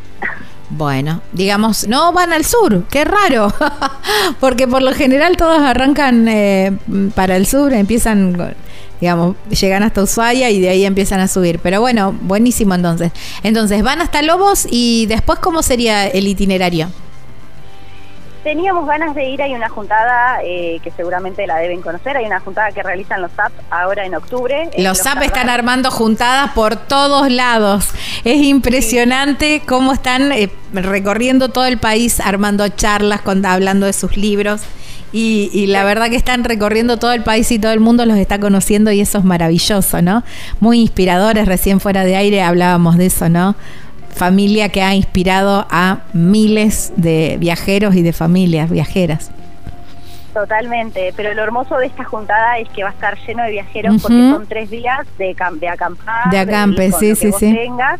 Bueno, 0.69 1.21
digamos, 1.31 1.87
no 1.87 2.11
van 2.11 2.33
al 2.33 2.43
sur, 2.43 2.83
qué 2.91 3.05
raro, 3.05 3.53
porque 4.39 4.67
por 4.67 4.81
lo 4.81 4.93
general 4.93 5.37
todos 5.37 5.61
arrancan 5.61 6.27
eh, 6.27 6.77
para 7.15 7.37
el 7.37 7.45
sur, 7.47 7.71
empiezan, 7.71 8.55
digamos, 9.01 9.35
llegan 9.49 9.83
hasta 9.83 10.01
Ushuaia 10.03 10.49
y 10.49 10.59
de 10.59 10.69
ahí 10.69 10.85
empiezan 10.85 11.19
a 11.19 11.27
subir. 11.27 11.59
Pero 11.59 11.81
bueno, 11.81 12.15
buenísimo 12.21 12.75
entonces. 12.75 13.11
Entonces, 13.43 13.81
van 13.83 14.01
hasta 14.01 14.21
Lobos 14.21 14.67
y 14.69 15.05
después, 15.07 15.39
¿cómo 15.39 15.61
sería 15.63 16.07
el 16.07 16.27
itinerario? 16.27 16.89
Teníamos 18.43 18.87
ganas 18.87 19.13
de 19.13 19.27
ir, 19.29 19.41
hay 19.41 19.53
una 19.55 19.67
juntada 19.67 20.39
eh, 20.41 20.79
que 20.81 20.89
seguramente 20.91 21.45
la 21.47 21.57
deben 21.57 21.81
conocer, 21.81 22.15
hay 22.15 22.25
una 22.25 22.39
juntada 22.39 22.71
que 22.71 22.81
realizan 22.81 23.21
los 23.21 23.29
SAP 23.33 23.51
ahora 23.69 24.05
en 24.05 24.15
octubre. 24.15 24.69
en 24.71 24.83
Los 24.85 24.99
SAP 24.99 25.23
están 25.23 25.49
armando 25.49 25.91
juntadas 25.91 26.51
por 26.53 26.77
todos 26.77 27.29
lados. 27.29 27.89
Es 28.23 28.37
impresionante 28.41 29.63
cómo 29.67 29.91
están 29.91 30.31
eh, 30.31 30.49
recorriendo 30.71 31.49
todo 31.49 31.65
el 31.65 31.77
país, 31.77 32.21
armando 32.21 32.65
charlas, 32.69 33.19
con- 33.21 33.45
hablando 33.45 33.85
de 33.85 33.91
sus 33.91 34.15
libros. 34.15 34.61
Y, 35.13 35.49
y 35.53 35.67
la 35.67 35.83
verdad 35.83 36.09
que 36.09 36.15
están 36.15 36.43
recorriendo 36.43 36.97
todo 36.97 37.13
el 37.13 37.23
país 37.23 37.49
y 37.51 37.59
todo 37.59 37.71
el 37.71 37.79
mundo 37.79 38.05
los 38.05 38.17
está 38.17 38.39
conociendo 38.39 38.91
y 38.91 38.99
eso 38.99 39.17
es 39.19 39.23
maravilloso, 39.23 40.01
¿no? 40.01 40.23
Muy 40.59 40.81
inspiradores. 40.81 41.47
Recién 41.47 41.79
fuera 41.79 42.03
de 42.03 42.15
aire 42.15 42.41
hablábamos 42.41 42.97
de 42.97 43.05
eso, 43.05 43.29
¿no? 43.29 43.55
Familia 44.13 44.69
que 44.69 44.81
ha 44.81 44.93
inspirado 44.95 45.65
a 45.69 45.99
miles 46.13 46.91
de 46.97 47.37
viajeros 47.39 47.95
y 47.95 48.01
de 48.01 48.11
familias 48.11 48.69
viajeras. 48.69 49.31
Totalmente, 50.33 51.13
pero 51.15 51.33
lo 51.33 51.41
hermoso 51.41 51.77
de 51.77 51.87
esta 51.87 52.03
juntada 52.03 52.59
es 52.59 52.69
que 52.69 52.83
va 52.83 52.89
a 52.89 52.91
estar 52.91 53.17
lleno 53.25 53.43
de 53.43 53.51
viajeros 53.51 54.01
porque 54.01 54.17
son 54.17 54.45
tres 54.45 54.69
días 54.69 55.07
de, 55.17 55.35
de 55.59 55.67
acampar. 55.69 56.29
De 56.29 56.37
acampe, 56.37 56.85
ir 56.85 56.91
con 56.91 56.99
sí, 56.99 57.09
lo 57.09 57.15
sí, 57.15 57.21
que 57.21 57.31
vos 57.31 57.39
sí. 57.39 57.53
tengas. 57.53 57.99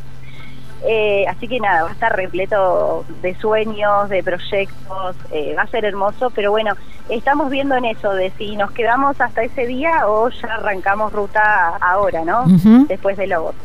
Eh, 0.85 1.25
así 1.27 1.47
que 1.47 1.59
nada, 1.59 1.83
va 1.83 1.89
a 1.89 1.93
estar 1.93 2.15
repleto 2.15 3.03
de 3.21 3.35
sueños, 3.35 4.09
de 4.09 4.23
proyectos, 4.23 5.15
eh, 5.31 5.55
va 5.57 5.63
a 5.63 5.67
ser 5.67 5.85
hermoso, 5.85 6.29
pero 6.29 6.51
bueno, 6.51 6.75
estamos 7.09 7.49
viendo 7.49 7.75
en 7.75 7.85
eso 7.85 8.13
de 8.13 8.31
si 8.37 8.55
nos 8.55 8.71
quedamos 8.71 9.19
hasta 9.19 9.43
ese 9.43 9.65
día 9.65 10.07
o 10.07 10.29
ya 10.29 10.55
arrancamos 10.55 11.11
ruta 11.13 11.77
ahora, 11.81 12.23
¿no? 12.23 12.45
Después 12.87 13.17
de 13.17 13.27
Lobos. 13.27 13.55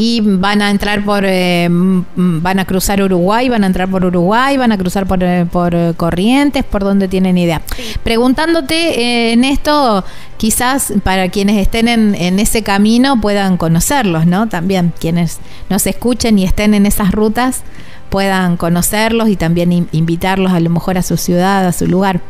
Y 0.00 0.20
van 0.22 0.62
a 0.62 0.70
entrar 0.70 1.04
por, 1.04 1.24
eh, 1.26 1.66
van 1.70 2.58
a 2.60 2.64
cruzar 2.64 3.02
Uruguay, 3.02 3.48
van 3.48 3.64
a 3.64 3.66
entrar 3.66 3.90
por 3.90 4.04
Uruguay, 4.04 4.56
van 4.56 4.70
a 4.70 4.78
cruzar 4.78 5.06
por, 5.06 5.24
eh, 5.24 5.44
por 5.50 5.74
eh, 5.74 5.92
Corrientes, 5.96 6.62
por 6.62 6.84
donde 6.84 7.08
tienen 7.08 7.36
idea. 7.36 7.62
Preguntándote 8.04 8.76
eh, 9.00 9.32
en 9.32 9.42
esto, 9.42 10.04
quizás 10.36 10.92
para 11.02 11.30
quienes 11.30 11.56
estén 11.56 11.88
en, 11.88 12.14
en 12.14 12.38
ese 12.38 12.62
camino 12.62 13.20
puedan 13.20 13.56
conocerlos, 13.56 14.24
¿no? 14.24 14.46
También 14.48 14.92
quienes 15.00 15.38
nos 15.68 15.84
escuchen 15.88 16.38
y 16.38 16.44
estén 16.44 16.74
en 16.74 16.86
esas 16.86 17.10
rutas 17.10 17.62
puedan 18.08 18.56
conocerlos 18.56 19.28
y 19.28 19.34
también 19.34 19.72
in- 19.72 19.88
invitarlos 19.90 20.52
a 20.52 20.60
lo 20.60 20.70
mejor 20.70 20.96
a 20.96 21.02
su 21.02 21.16
ciudad, 21.16 21.66
a 21.66 21.72
su 21.72 21.88
lugar. 21.88 22.20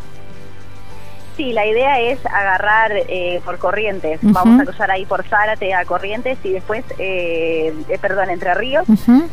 Sí, 1.38 1.52
la 1.52 1.64
idea 1.66 2.00
es 2.00 2.18
agarrar 2.26 2.90
eh, 3.08 3.40
por 3.44 3.58
Corrientes. 3.58 4.18
Vamos 4.22 4.60
a 4.60 4.64
cruzar 4.64 4.90
ahí 4.90 5.06
por 5.06 5.24
Zárate 5.24 5.72
a 5.72 5.84
Corrientes 5.84 6.36
y 6.42 6.50
después, 6.50 6.84
eh, 6.98 7.72
eh, 7.88 7.98
perdón, 8.00 8.28
Entre 8.28 8.52
Ríos. 8.54 8.84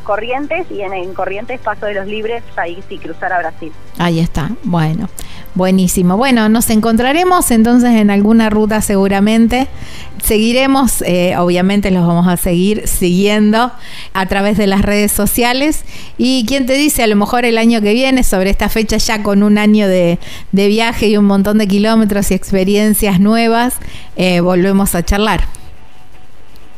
Corrientes 0.03 0.67
y 0.69 0.81
en, 0.81 0.93
en 0.93 1.15
Corrientes 1.15 1.59
Paso 1.61 1.87
de 1.87 1.95
los 1.95 2.05
Libres, 2.05 2.43
ahí 2.57 2.77
sí 2.87 2.99
cruzar 2.99 3.33
a 3.33 3.39
Brasil. 3.39 3.71
Ahí 3.97 4.19
está, 4.19 4.51
bueno, 4.63 5.09
buenísimo. 5.55 6.15
Bueno, 6.15 6.47
nos 6.47 6.69
encontraremos 6.69 7.49
entonces 7.49 7.89
en 7.95 8.11
alguna 8.11 8.51
ruta 8.51 8.81
seguramente. 8.81 9.67
Seguiremos, 10.23 11.01
eh, 11.03 11.35
obviamente 11.37 11.91
los 11.91 12.05
vamos 12.05 12.27
a 12.27 12.37
seguir 12.37 12.87
siguiendo 12.87 13.71
a 14.13 14.25
través 14.27 14.57
de 14.57 14.67
las 14.67 14.81
redes 14.81 15.11
sociales. 15.11 15.85
Y 16.17 16.45
quién 16.47 16.65
te 16.65 16.73
dice, 16.73 17.03
a 17.03 17.07
lo 17.07 17.15
mejor 17.15 17.45
el 17.45 17.57
año 17.57 17.81
que 17.81 17.93
viene, 17.93 18.23
sobre 18.23 18.49
esta 18.51 18.69
fecha 18.69 18.97
ya 18.97 19.23
con 19.23 19.43
un 19.43 19.57
año 19.57 19.87
de, 19.87 20.19
de 20.51 20.67
viaje 20.67 21.07
y 21.07 21.17
un 21.17 21.25
montón 21.25 21.57
de 21.57 21.67
kilómetros 21.67 21.94
y 22.03 22.33
experiencias 22.33 23.19
nuevas, 23.19 23.77
eh, 24.15 24.41
volvemos 24.41 24.95
a 24.95 25.03
charlar. 25.03 25.41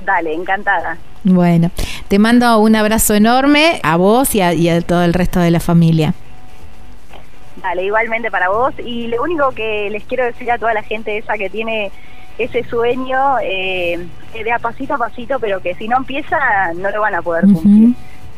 Dale, 0.05 0.33
encantada. 0.33 0.97
Bueno, 1.23 1.71
te 2.07 2.19
mando 2.19 2.57
un 2.59 2.75
abrazo 2.75 3.13
enorme 3.13 3.79
a 3.83 3.97
vos 3.97 4.33
y 4.35 4.41
a, 4.41 4.53
y 4.53 4.69
a 4.69 4.81
todo 4.81 5.03
el 5.03 5.13
resto 5.13 5.39
de 5.39 5.51
la 5.51 5.59
familia. 5.59 6.13
Dale, 7.61 7.83
igualmente 7.83 8.31
para 8.31 8.49
vos. 8.49 8.73
Y 8.79 9.07
lo 9.07 9.21
único 9.21 9.51
que 9.51 9.89
les 9.89 10.03
quiero 10.03 10.23
decir 10.23 10.49
a 10.51 10.57
toda 10.57 10.73
la 10.73 10.83
gente 10.83 11.17
esa 11.17 11.37
que 11.37 11.49
tiene 11.49 11.91
ese 12.37 12.63
sueño, 12.63 13.39
eh, 13.43 14.05
que 14.31 14.43
de 14.43 14.51
a 14.51 14.59
pasito 14.59 14.93
a 14.93 14.97
pasito, 14.97 15.39
pero 15.39 15.59
que 15.59 15.75
si 15.75 15.87
no 15.87 15.97
empieza 15.97 16.37
no 16.75 16.91
lo 16.91 17.01
van 17.01 17.15
a 17.15 17.21
poder 17.21 17.45
cumplir. 17.45 17.95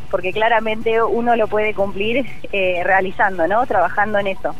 Porque 0.09 0.31
claramente 0.31 1.03
uno 1.03 1.35
lo 1.35 1.47
puede 1.47 1.75
cumplir 1.75 2.25
eh, 2.51 2.81
realizando, 2.83 3.47
¿no? 3.47 3.65
Trabajando 3.67 4.17
en 4.17 4.27
eso. 4.27 4.55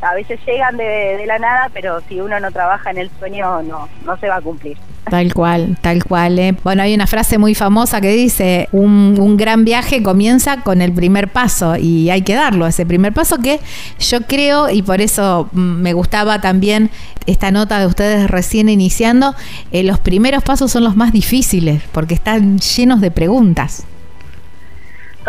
A 0.00 0.14
veces 0.14 0.38
llegan 0.46 0.76
de, 0.76 1.24
la 1.26 1.38
nada, 1.38 1.70
pero 1.72 2.00
si 2.08 2.20
uno 2.20 2.38
no 2.40 2.50
trabaja 2.52 2.90
en 2.90 2.98
el 2.98 3.10
sueño, 3.18 3.62
no, 3.62 3.88
no 4.04 4.16
se 4.18 4.28
va 4.28 4.36
a 4.36 4.40
cumplir. 4.40 4.76
Tal 5.10 5.32
cual, 5.32 5.76
tal 5.80 6.04
cual. 6.04 6.38
¿eh? 6.38 6.54
Bueno, 6.62 6.82
hay 6.82 6.94
una 6.94 7.06
frase 7.06 7.38
muy 7.38 7.54
famosa 7.54 8.00
que 8.00 8.12
dice, 8.12 8.68
un, 8.72 9.16
un 9.18 9.36
gran 9.36 9.64
viaje 9.64 10.02
comienza 10.02 10.60
con 10.60 10.82
el 10.82 10.92
primer 10.92 11.28
paso 11.28 11.76
y 11.76 12.10
hay 12.10 12.22
que 12.22 12.34
darlo, 12.34 12.66
ese 12.66 12.84
primer 12.84 13.12
paso 13.12 13.38
que 13.38 13.60
yo 13.98 14.20
creo, 14.22 14.68
y 14.68 14.82
por 14.82 15.00
eso 15.00 15.48
mm, 15.52 15.58
me 15.58 15.92
gustaba 15.94 16.40
también 16.40 16.90
esta 17.26 17.50
nota 17.50 17.80
de 17.80 17.86
ustedes 17.86 18.30
recién 18.30 18.68
iniciando, 18.68 19.34
eh, 19.72 19.82
los 19.82 19.98
primeros 19.98 20.42
pasos 20.42 20.70
son 20.70 20.84
los 20.84 20.96
más 20.96 21.12
difíciles 21.12 21.82
porque 21.92 22.14
están 22.14 22.58
llenos 22.58 23.00
de 23.00 23.10
preguntas. 23.10 23.86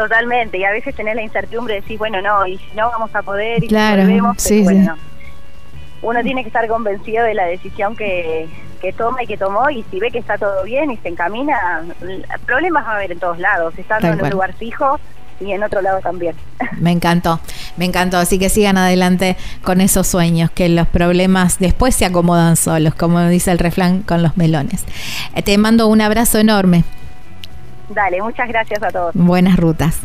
Totalmente, 0.02 0.58
y 0.58 0.64
a 0.64 0.72
veces 0.72 0.96
tenés 0.96 1.16
la 1.16 1.22
incertidumbre 1.22 1.76
de 1.76 1.82
decir, 1.82 1.98
bueno, 1.98 2.22
no, 2.22 2.46
y 2.48 2.58
si 2.58 2.76
no 2.76 2.90
vamos 2.90 3.14
a 3.14 3.22
poder, 3.22 3.64
y 3.64 3.68
Claro, 3.68 4.02
si 4.02 4.08
volvemos, 4.08 4.36
pero 4.38 4.48
sí, 4.50 4.58
sí. 4.60 4.64
bueno, 4.64 4.98
uno 6.02 6.22
tiene 6.24 6.44
que 6.44 6.48
estar 6.48 6.68
convencido 6.68 7.26
de 7.26 7.34
la 7.34 7.46
decisión 7.46 7.96
que, 7.96 8.48
que 8.82 8.94
toma 8.94 9.24
y 9.24 9.28
que 9.28 9.36
tomó, 9.38 9.70
y 9.70 9.84
si 9.92 10.00
ve 10.00 10.10
que 10.12 10.20
está 10.20 10.38
todo 10.38 10.64
bien 10.64 10.90
y 10.92 10.98
se 10.98 11.10
encamina, 11.10 11.84
problemas 12.46 12.86
va 12.86 12.92
a 12.92 12.96
haber 12.96 13.12
en 13.12 13.20
todos 13.20 13.40
lados, 13.40 13.74
estando 13.78 14.04
Tal 14.04 14.14
en 14.14 14.20
cual. 14.20 14.32
un 14.32 14.34
lugar 14.36 14.54
fijo 14.54 15.00
y 15.42 15.52
en 15.52 15.64
otro 15.64 15.82
lado 15.82 16.00
también. 16.00 16.36
Me 16.80 16.92
encantó, 16.92 17.40
me 17.78 17.86
encantó. 17.86 18.18
Así 18.18 18.40
que 18.40 18.50
sigan 18.50 18.78
adelante 18.78 19.36
con 19.64 19.80
esos 19.82 20.08
sueños, 20.08 20.50
que 20.52 20.68
los 20.70 20.88
problemas 20.88 21.60
después 21.60 21.94
se 21.96 22.06
acomodan 22.06 22.56
solos, 22.56 22.94
como 22.96 23.22
dice 23.28 23.52
el 23.52 23.60
refrán 23.60 24.02
con 24.04 24.22
los 24.22 24.36
melones. 24.38 24.86
Eh, 25.36 25.42
Te 25.42 25.58
mando 25.58 25.88
un 25.88 26.00
abrazo 26.02 26.40
enorme. 26.40 26.84
Dale, 27.90 28.22
muchas 28.22 28.48
gracias 28.48 28.82
a 28.84 28.90
todos. 28.90 29.12
Buenas 29.16 29.58
rutas. 29.58 30.00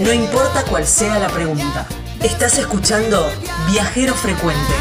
no 0.00 0.12
importa 0.12 0.64
cuál 0.68 0.86
sea 0.86 1.18
la 1.18 1.28
pregunta. 1.28 1.86
Estás 2.22 2.58
escuchando 2.58 3.30
Viajero 3.70 4.14
Frecuente. 4.14 4.74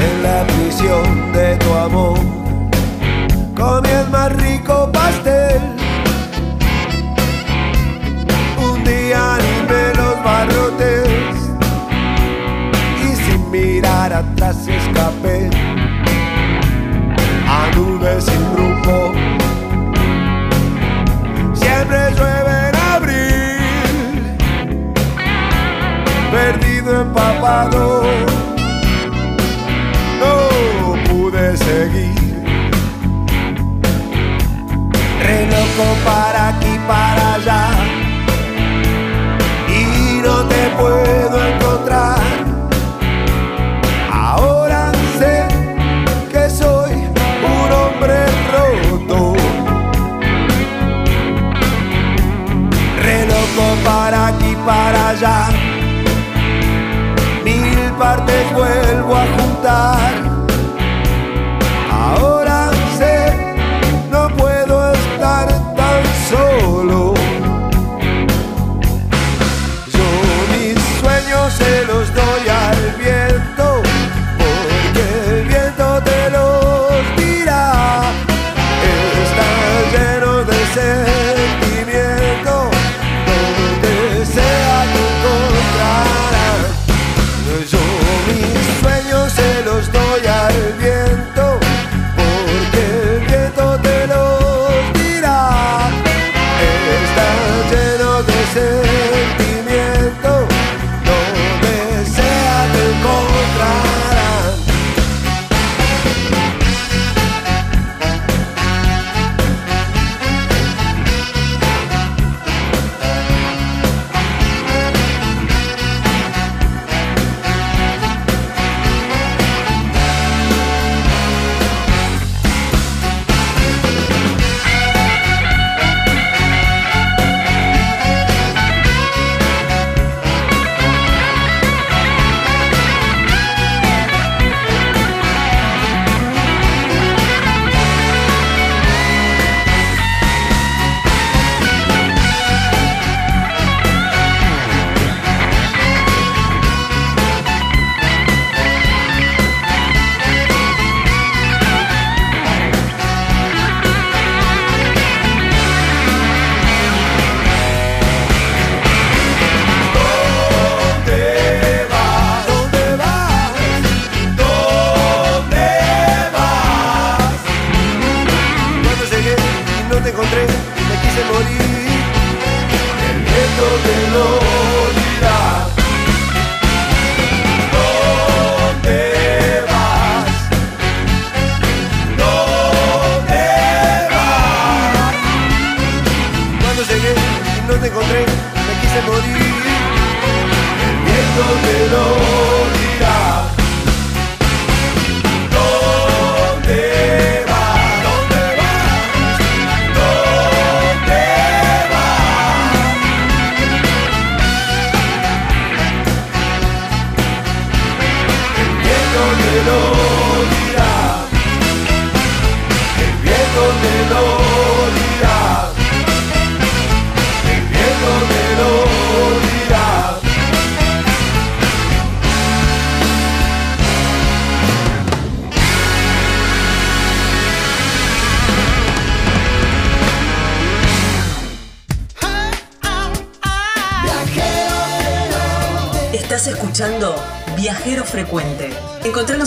En 0.00 0.22
la 0.22 0.46
prisión 0.46 1.32
de 1.32 1.56
tu 1.56 1.74
amor 1.74 2.18
comí 3.54 3.90
el 3.90 4.08
más 4.08 4.32
rico 4.32 4.90
pastel. 4.92 5.81
Mirar 14.42 14.50
atrás 14.50 14.66
escapé 14.66 15.50
a 17.48 17.70
nubes 17.74 18.24
sin 18.24 18.56
rumbo. 18.56 19.12
Siempre 21.54 21.98
llueve 22.16 22.68
en 22.68 22.76
abril, 22.94 24.36
perdido 26.30 27.02
empapado 27.02 28.02
no 30.20 30.34
pude 31.08 31.56
seguir. 31.56 32.42
Re 35.22 35.46
loco 35.46 35.86
para 36.04 36.48
aquí, 36.48 36.78
para 36.88 37.34
allá. 37.34 37.70
Y 39.68 40.20
no 40.22 40.44
te 40.46 40.70
puedo 40.78 41.41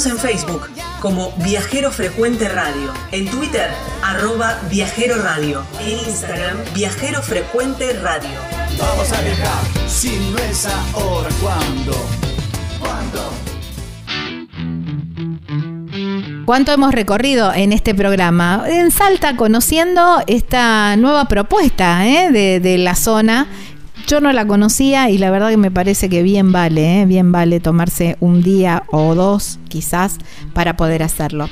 En 0.06 0.19
Facebook 0.19 0.69
como 1.02 1.32
Viajero 1.38 1.90
Frecuente 1.91 2.48
Radio, 2.48 2.94
en 3.11 3.27
Twitter 3.27 3.69
arroba 4.03 4.60
Viajero 4.69 5.15
Radio, 5.22 5.64
en 5.80 5.98
Instagram 5.98 6.57
Viajero 6.76 7.23
Frecuente 7.23 7.91
Radio. 7.94 8.38
Vamos 8.77 9.11
a 9.11 9.22
viajar, 9.22 9.64
si 9.88 10.10
no 10.32 10.38
es 10.38 10.68
ahora, 10.94 11.30
¿cuándo? 11.41 11.94
¿Cuándo? 12.80 13.32
¿Cuánto 16.45 16.72
hemos 16.72 16.94
recorrido 16.94 17.52
en 17.52 17.73
este 17.73 17.95
programa? 17.95 18.64
En 18.68 18.91
Salta, 18.91 19.36
conociendo 19.36 20.22
esta 20.27 20.95
nueva 20.98 21.26
propuesta 21.26 22.06
¿eh? 22.06 22.32
de, 22.32 22.60
de 22.60 22.77
la 22.77 22.94
zona 22.94 23.48
yo 24.06 24.22
no 24.22 24.32
la 24.32 24.45
conocía 24.45 25.10
y 25.10 25.18
la 25.18 25.32
verdad 25.32 25.49
que 25.49 25.57
me 25.57 25.72
parece 25.72 26.10
que 26.10 26.23
bien 26.23 26.52
vale, 26.52 27.02
¿eh? 27.02 27.06
bien 27.06 27.32
vale 27.32 27.60
tomarse 27.60 28.18
un 28.19 28.41
día 28.41 28.84
o 28.91 29.15
dos 29.15 29.60
quizás 29.68 30.18
para 30.53 30.77
poder 30.77 31.03
hacerlo. 31.03 31.49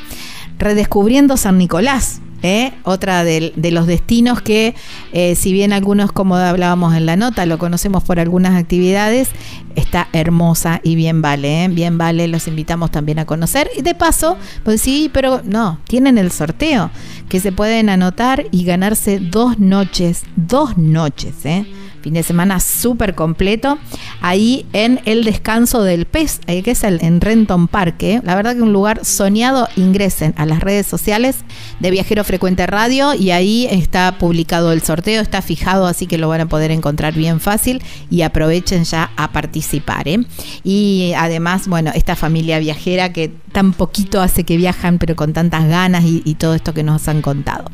Redescubriendo 0.59 1.35
San 1.35 1.57
Nicolás, 1.57 2.21
¿eh? 2.43 2.73
otra 2.83 3.23
de, 3.23 3.53
los 3.55 3.87
destinos 3.87 4.41
que, 4.41 4.75
eh, 5.13 5.35
si 5.35 5.51
bien 5.51 5.73
algunos, 5.73 6.11
como 6.11 6.35
hablábamos 6.35 6.93
en 6.93 7.07
la 7.07 7.15
nota, 7.15 7.45
lo 7.47 7.57
conocemos 7.57 8.03
por 8.03 8.19
algunas 8.19 8.55
actividades, 8.55 9.29
está 9.75 10.07
hermosa 10.13 10.79
y 10.83 10.95
bien 10.95 11.21
vale, 11.23 11.67
bien 11.69 11.97
vale, 11.97 12.27
los 12.27 12.47
invitamos 12.47 12.91
también 12.91 13.17
a 13.17 13.25
conocer. 13.25 13.69
Y 13.75 13.81
de 13.81 13.95
paso, 13.95 14.37
pues 14.63 14.81
sí, 14.81 15.09
pero 15.11 15.41
no, 15.43 15.79
tienen 15.87 16.19
el 16.19 16.31
sorteo, 16.31 16.91
que 17.29 17.39
se 17.39 17.51
pueden 17.51 17.89
anotar 17.89 18.45
y 18.51 18.63
ganarse 18.63 19.19
dos 19.19 19.57
noches, 19.57 20.23
dos 20.35 20.77
noches, 20.77 21.33
¿eh? 21.45 21.65
Fin 22.03 22.13
de 22.15 22.23
semana 22.23 22.59
súper 22.59 23.15
completo, 23.15 23.79
ahí 24.21 24.65
en 24.73 24.99
el 25.05 25.23
descanso 25.23 25.83
del 25.83 26.05
pez, 26.05 26.41
eh, 26.47 26.61
que 26.61 26.71
es 26.71 26.83
el, 26.83 27.01
en 27.01 27.21
Renton 27.21 27.69
Parque. 27.69 28.19
La 28.25 28.35
verdad 28.35 28.55
que 28.55 28.61
un 28.61 28.73
lugar 28.73 29.05
soñado, 29.05 29.69
ingresen 29.77 30.33
a 30.35 30.45
las 30.45 30.59
redes 30.59 30.85
sociales 30.85 31.37
de 31.79 31.91
Viajero 31.91 32.25
Frecuente 32.25 32.67
Radio 32.67 33.13
y 33.13 33.31
ahí 33.31 33.67
está 33.71 34.17
publicado 34.17 34.73
el 34.73 34.81
sorteo, 34.81 35.21
está 35.21 35.41
fijado, 35.41 35.87
así 35.87 36.05
que 36.05 36.17
lo 36.17 36.27
van 36.27 36.41
a 36.41 36.45
poder 36.47 36.71
encontrar 36.71 37.13
bien 37.13 37.39
fácil 37.39 37.81
y 38.11 38.23
aprovechen 38.23 38.83
ya 38.83 39.11
a 39.15 39.31
participar. 39.31 40.09
¿eh? 40.09 40.19
Y 40.65 41.13
además, 41.15 41.69
bueno, 41.69 41.91
esta 41.95 42.17
familia 42.17 42.59
viajera 42.59 43.13
que 43.13 43.31
tan 43.53 43.71
poquito 43.71 44.21
hace 44.21 44.43
que 44.43 44.57
viajan, 44.57 44.99
pero 44.99 45.15
con 45.15 45.31
tantas 45.31 45.69
ganas 45.69 46.03
y, 46.03 46.21
y 46.25 46.35
todo 46.35 46.53
esto 46.53 46.73
que 46.73 46.83
nos 46.83 47.07
han 47.07 47.21
contado. 47.21 47.71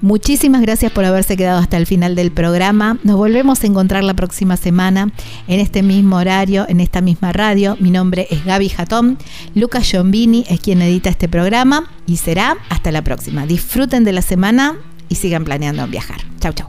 Muchísimas 0.00 0.62
gracias 0.62 0.92
por 0.92 1.04
haberse 1.04 1.36
quedado 1.36 1.58
hasta 1.58 1.76
el 1.76 1.86
final 1.86 2.14
del 2.14 2.30
programa. 2.30 2.98
Nos 3.04 3.16
volvemos 3.16 3.62
a 3.62 3.66
encontrar 3.66 4.04
la 4.04 4.14
próxima 4.14 4.56
semana 4.56 5.10
en 5.48 5.60
este 5.60 5.82
mismo 5.82 6.16
horario, 6.16 6.66
en 6.68 6.80
esta 6.80 7.00
misma 7.00 7.32
radio. 7.32 7.76
Mi 7.80 7.90
nombre 7.90 8.26
es 8.30 8.44
Gaby 8.44 8.68
Jatón. 8.68 9.18
Lucas 9.54 9.90
Giombini 9.90 10.44
es 10.48 10.60
quien 10.60 10.82
edita 10.82 11.10
este 11.10 11.28
programa 11.28 11.90
y 12.06 12.18
será 12.18 12.56
hasta 12.68 12.92
la 12.92 13.02
próxima. 13.02 13.46
Disfruten 13.46 14.04
de 14.04 14.12
la 14.12 14.22
semana 14.22 14.76
y 15.08 15.14
sigan 15.16 15.44
planeando 15.44 15.86
viajar. 15.86 16.20
Chau, 16.40 16.52
chau. 16.52 16.68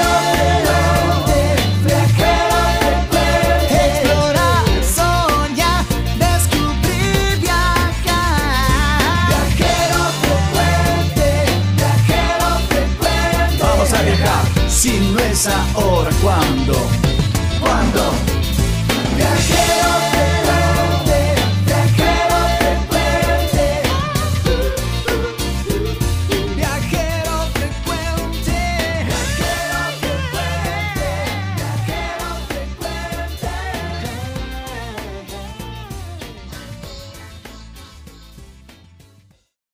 si 15.41 15.49
no 15.49 15.55
es 15.55 15.75
ahora, 15.75 16.11
¿cuándo? 16.21 16.73
¿Cuándo? 17.59 18.30
Viajero 18.30 18.30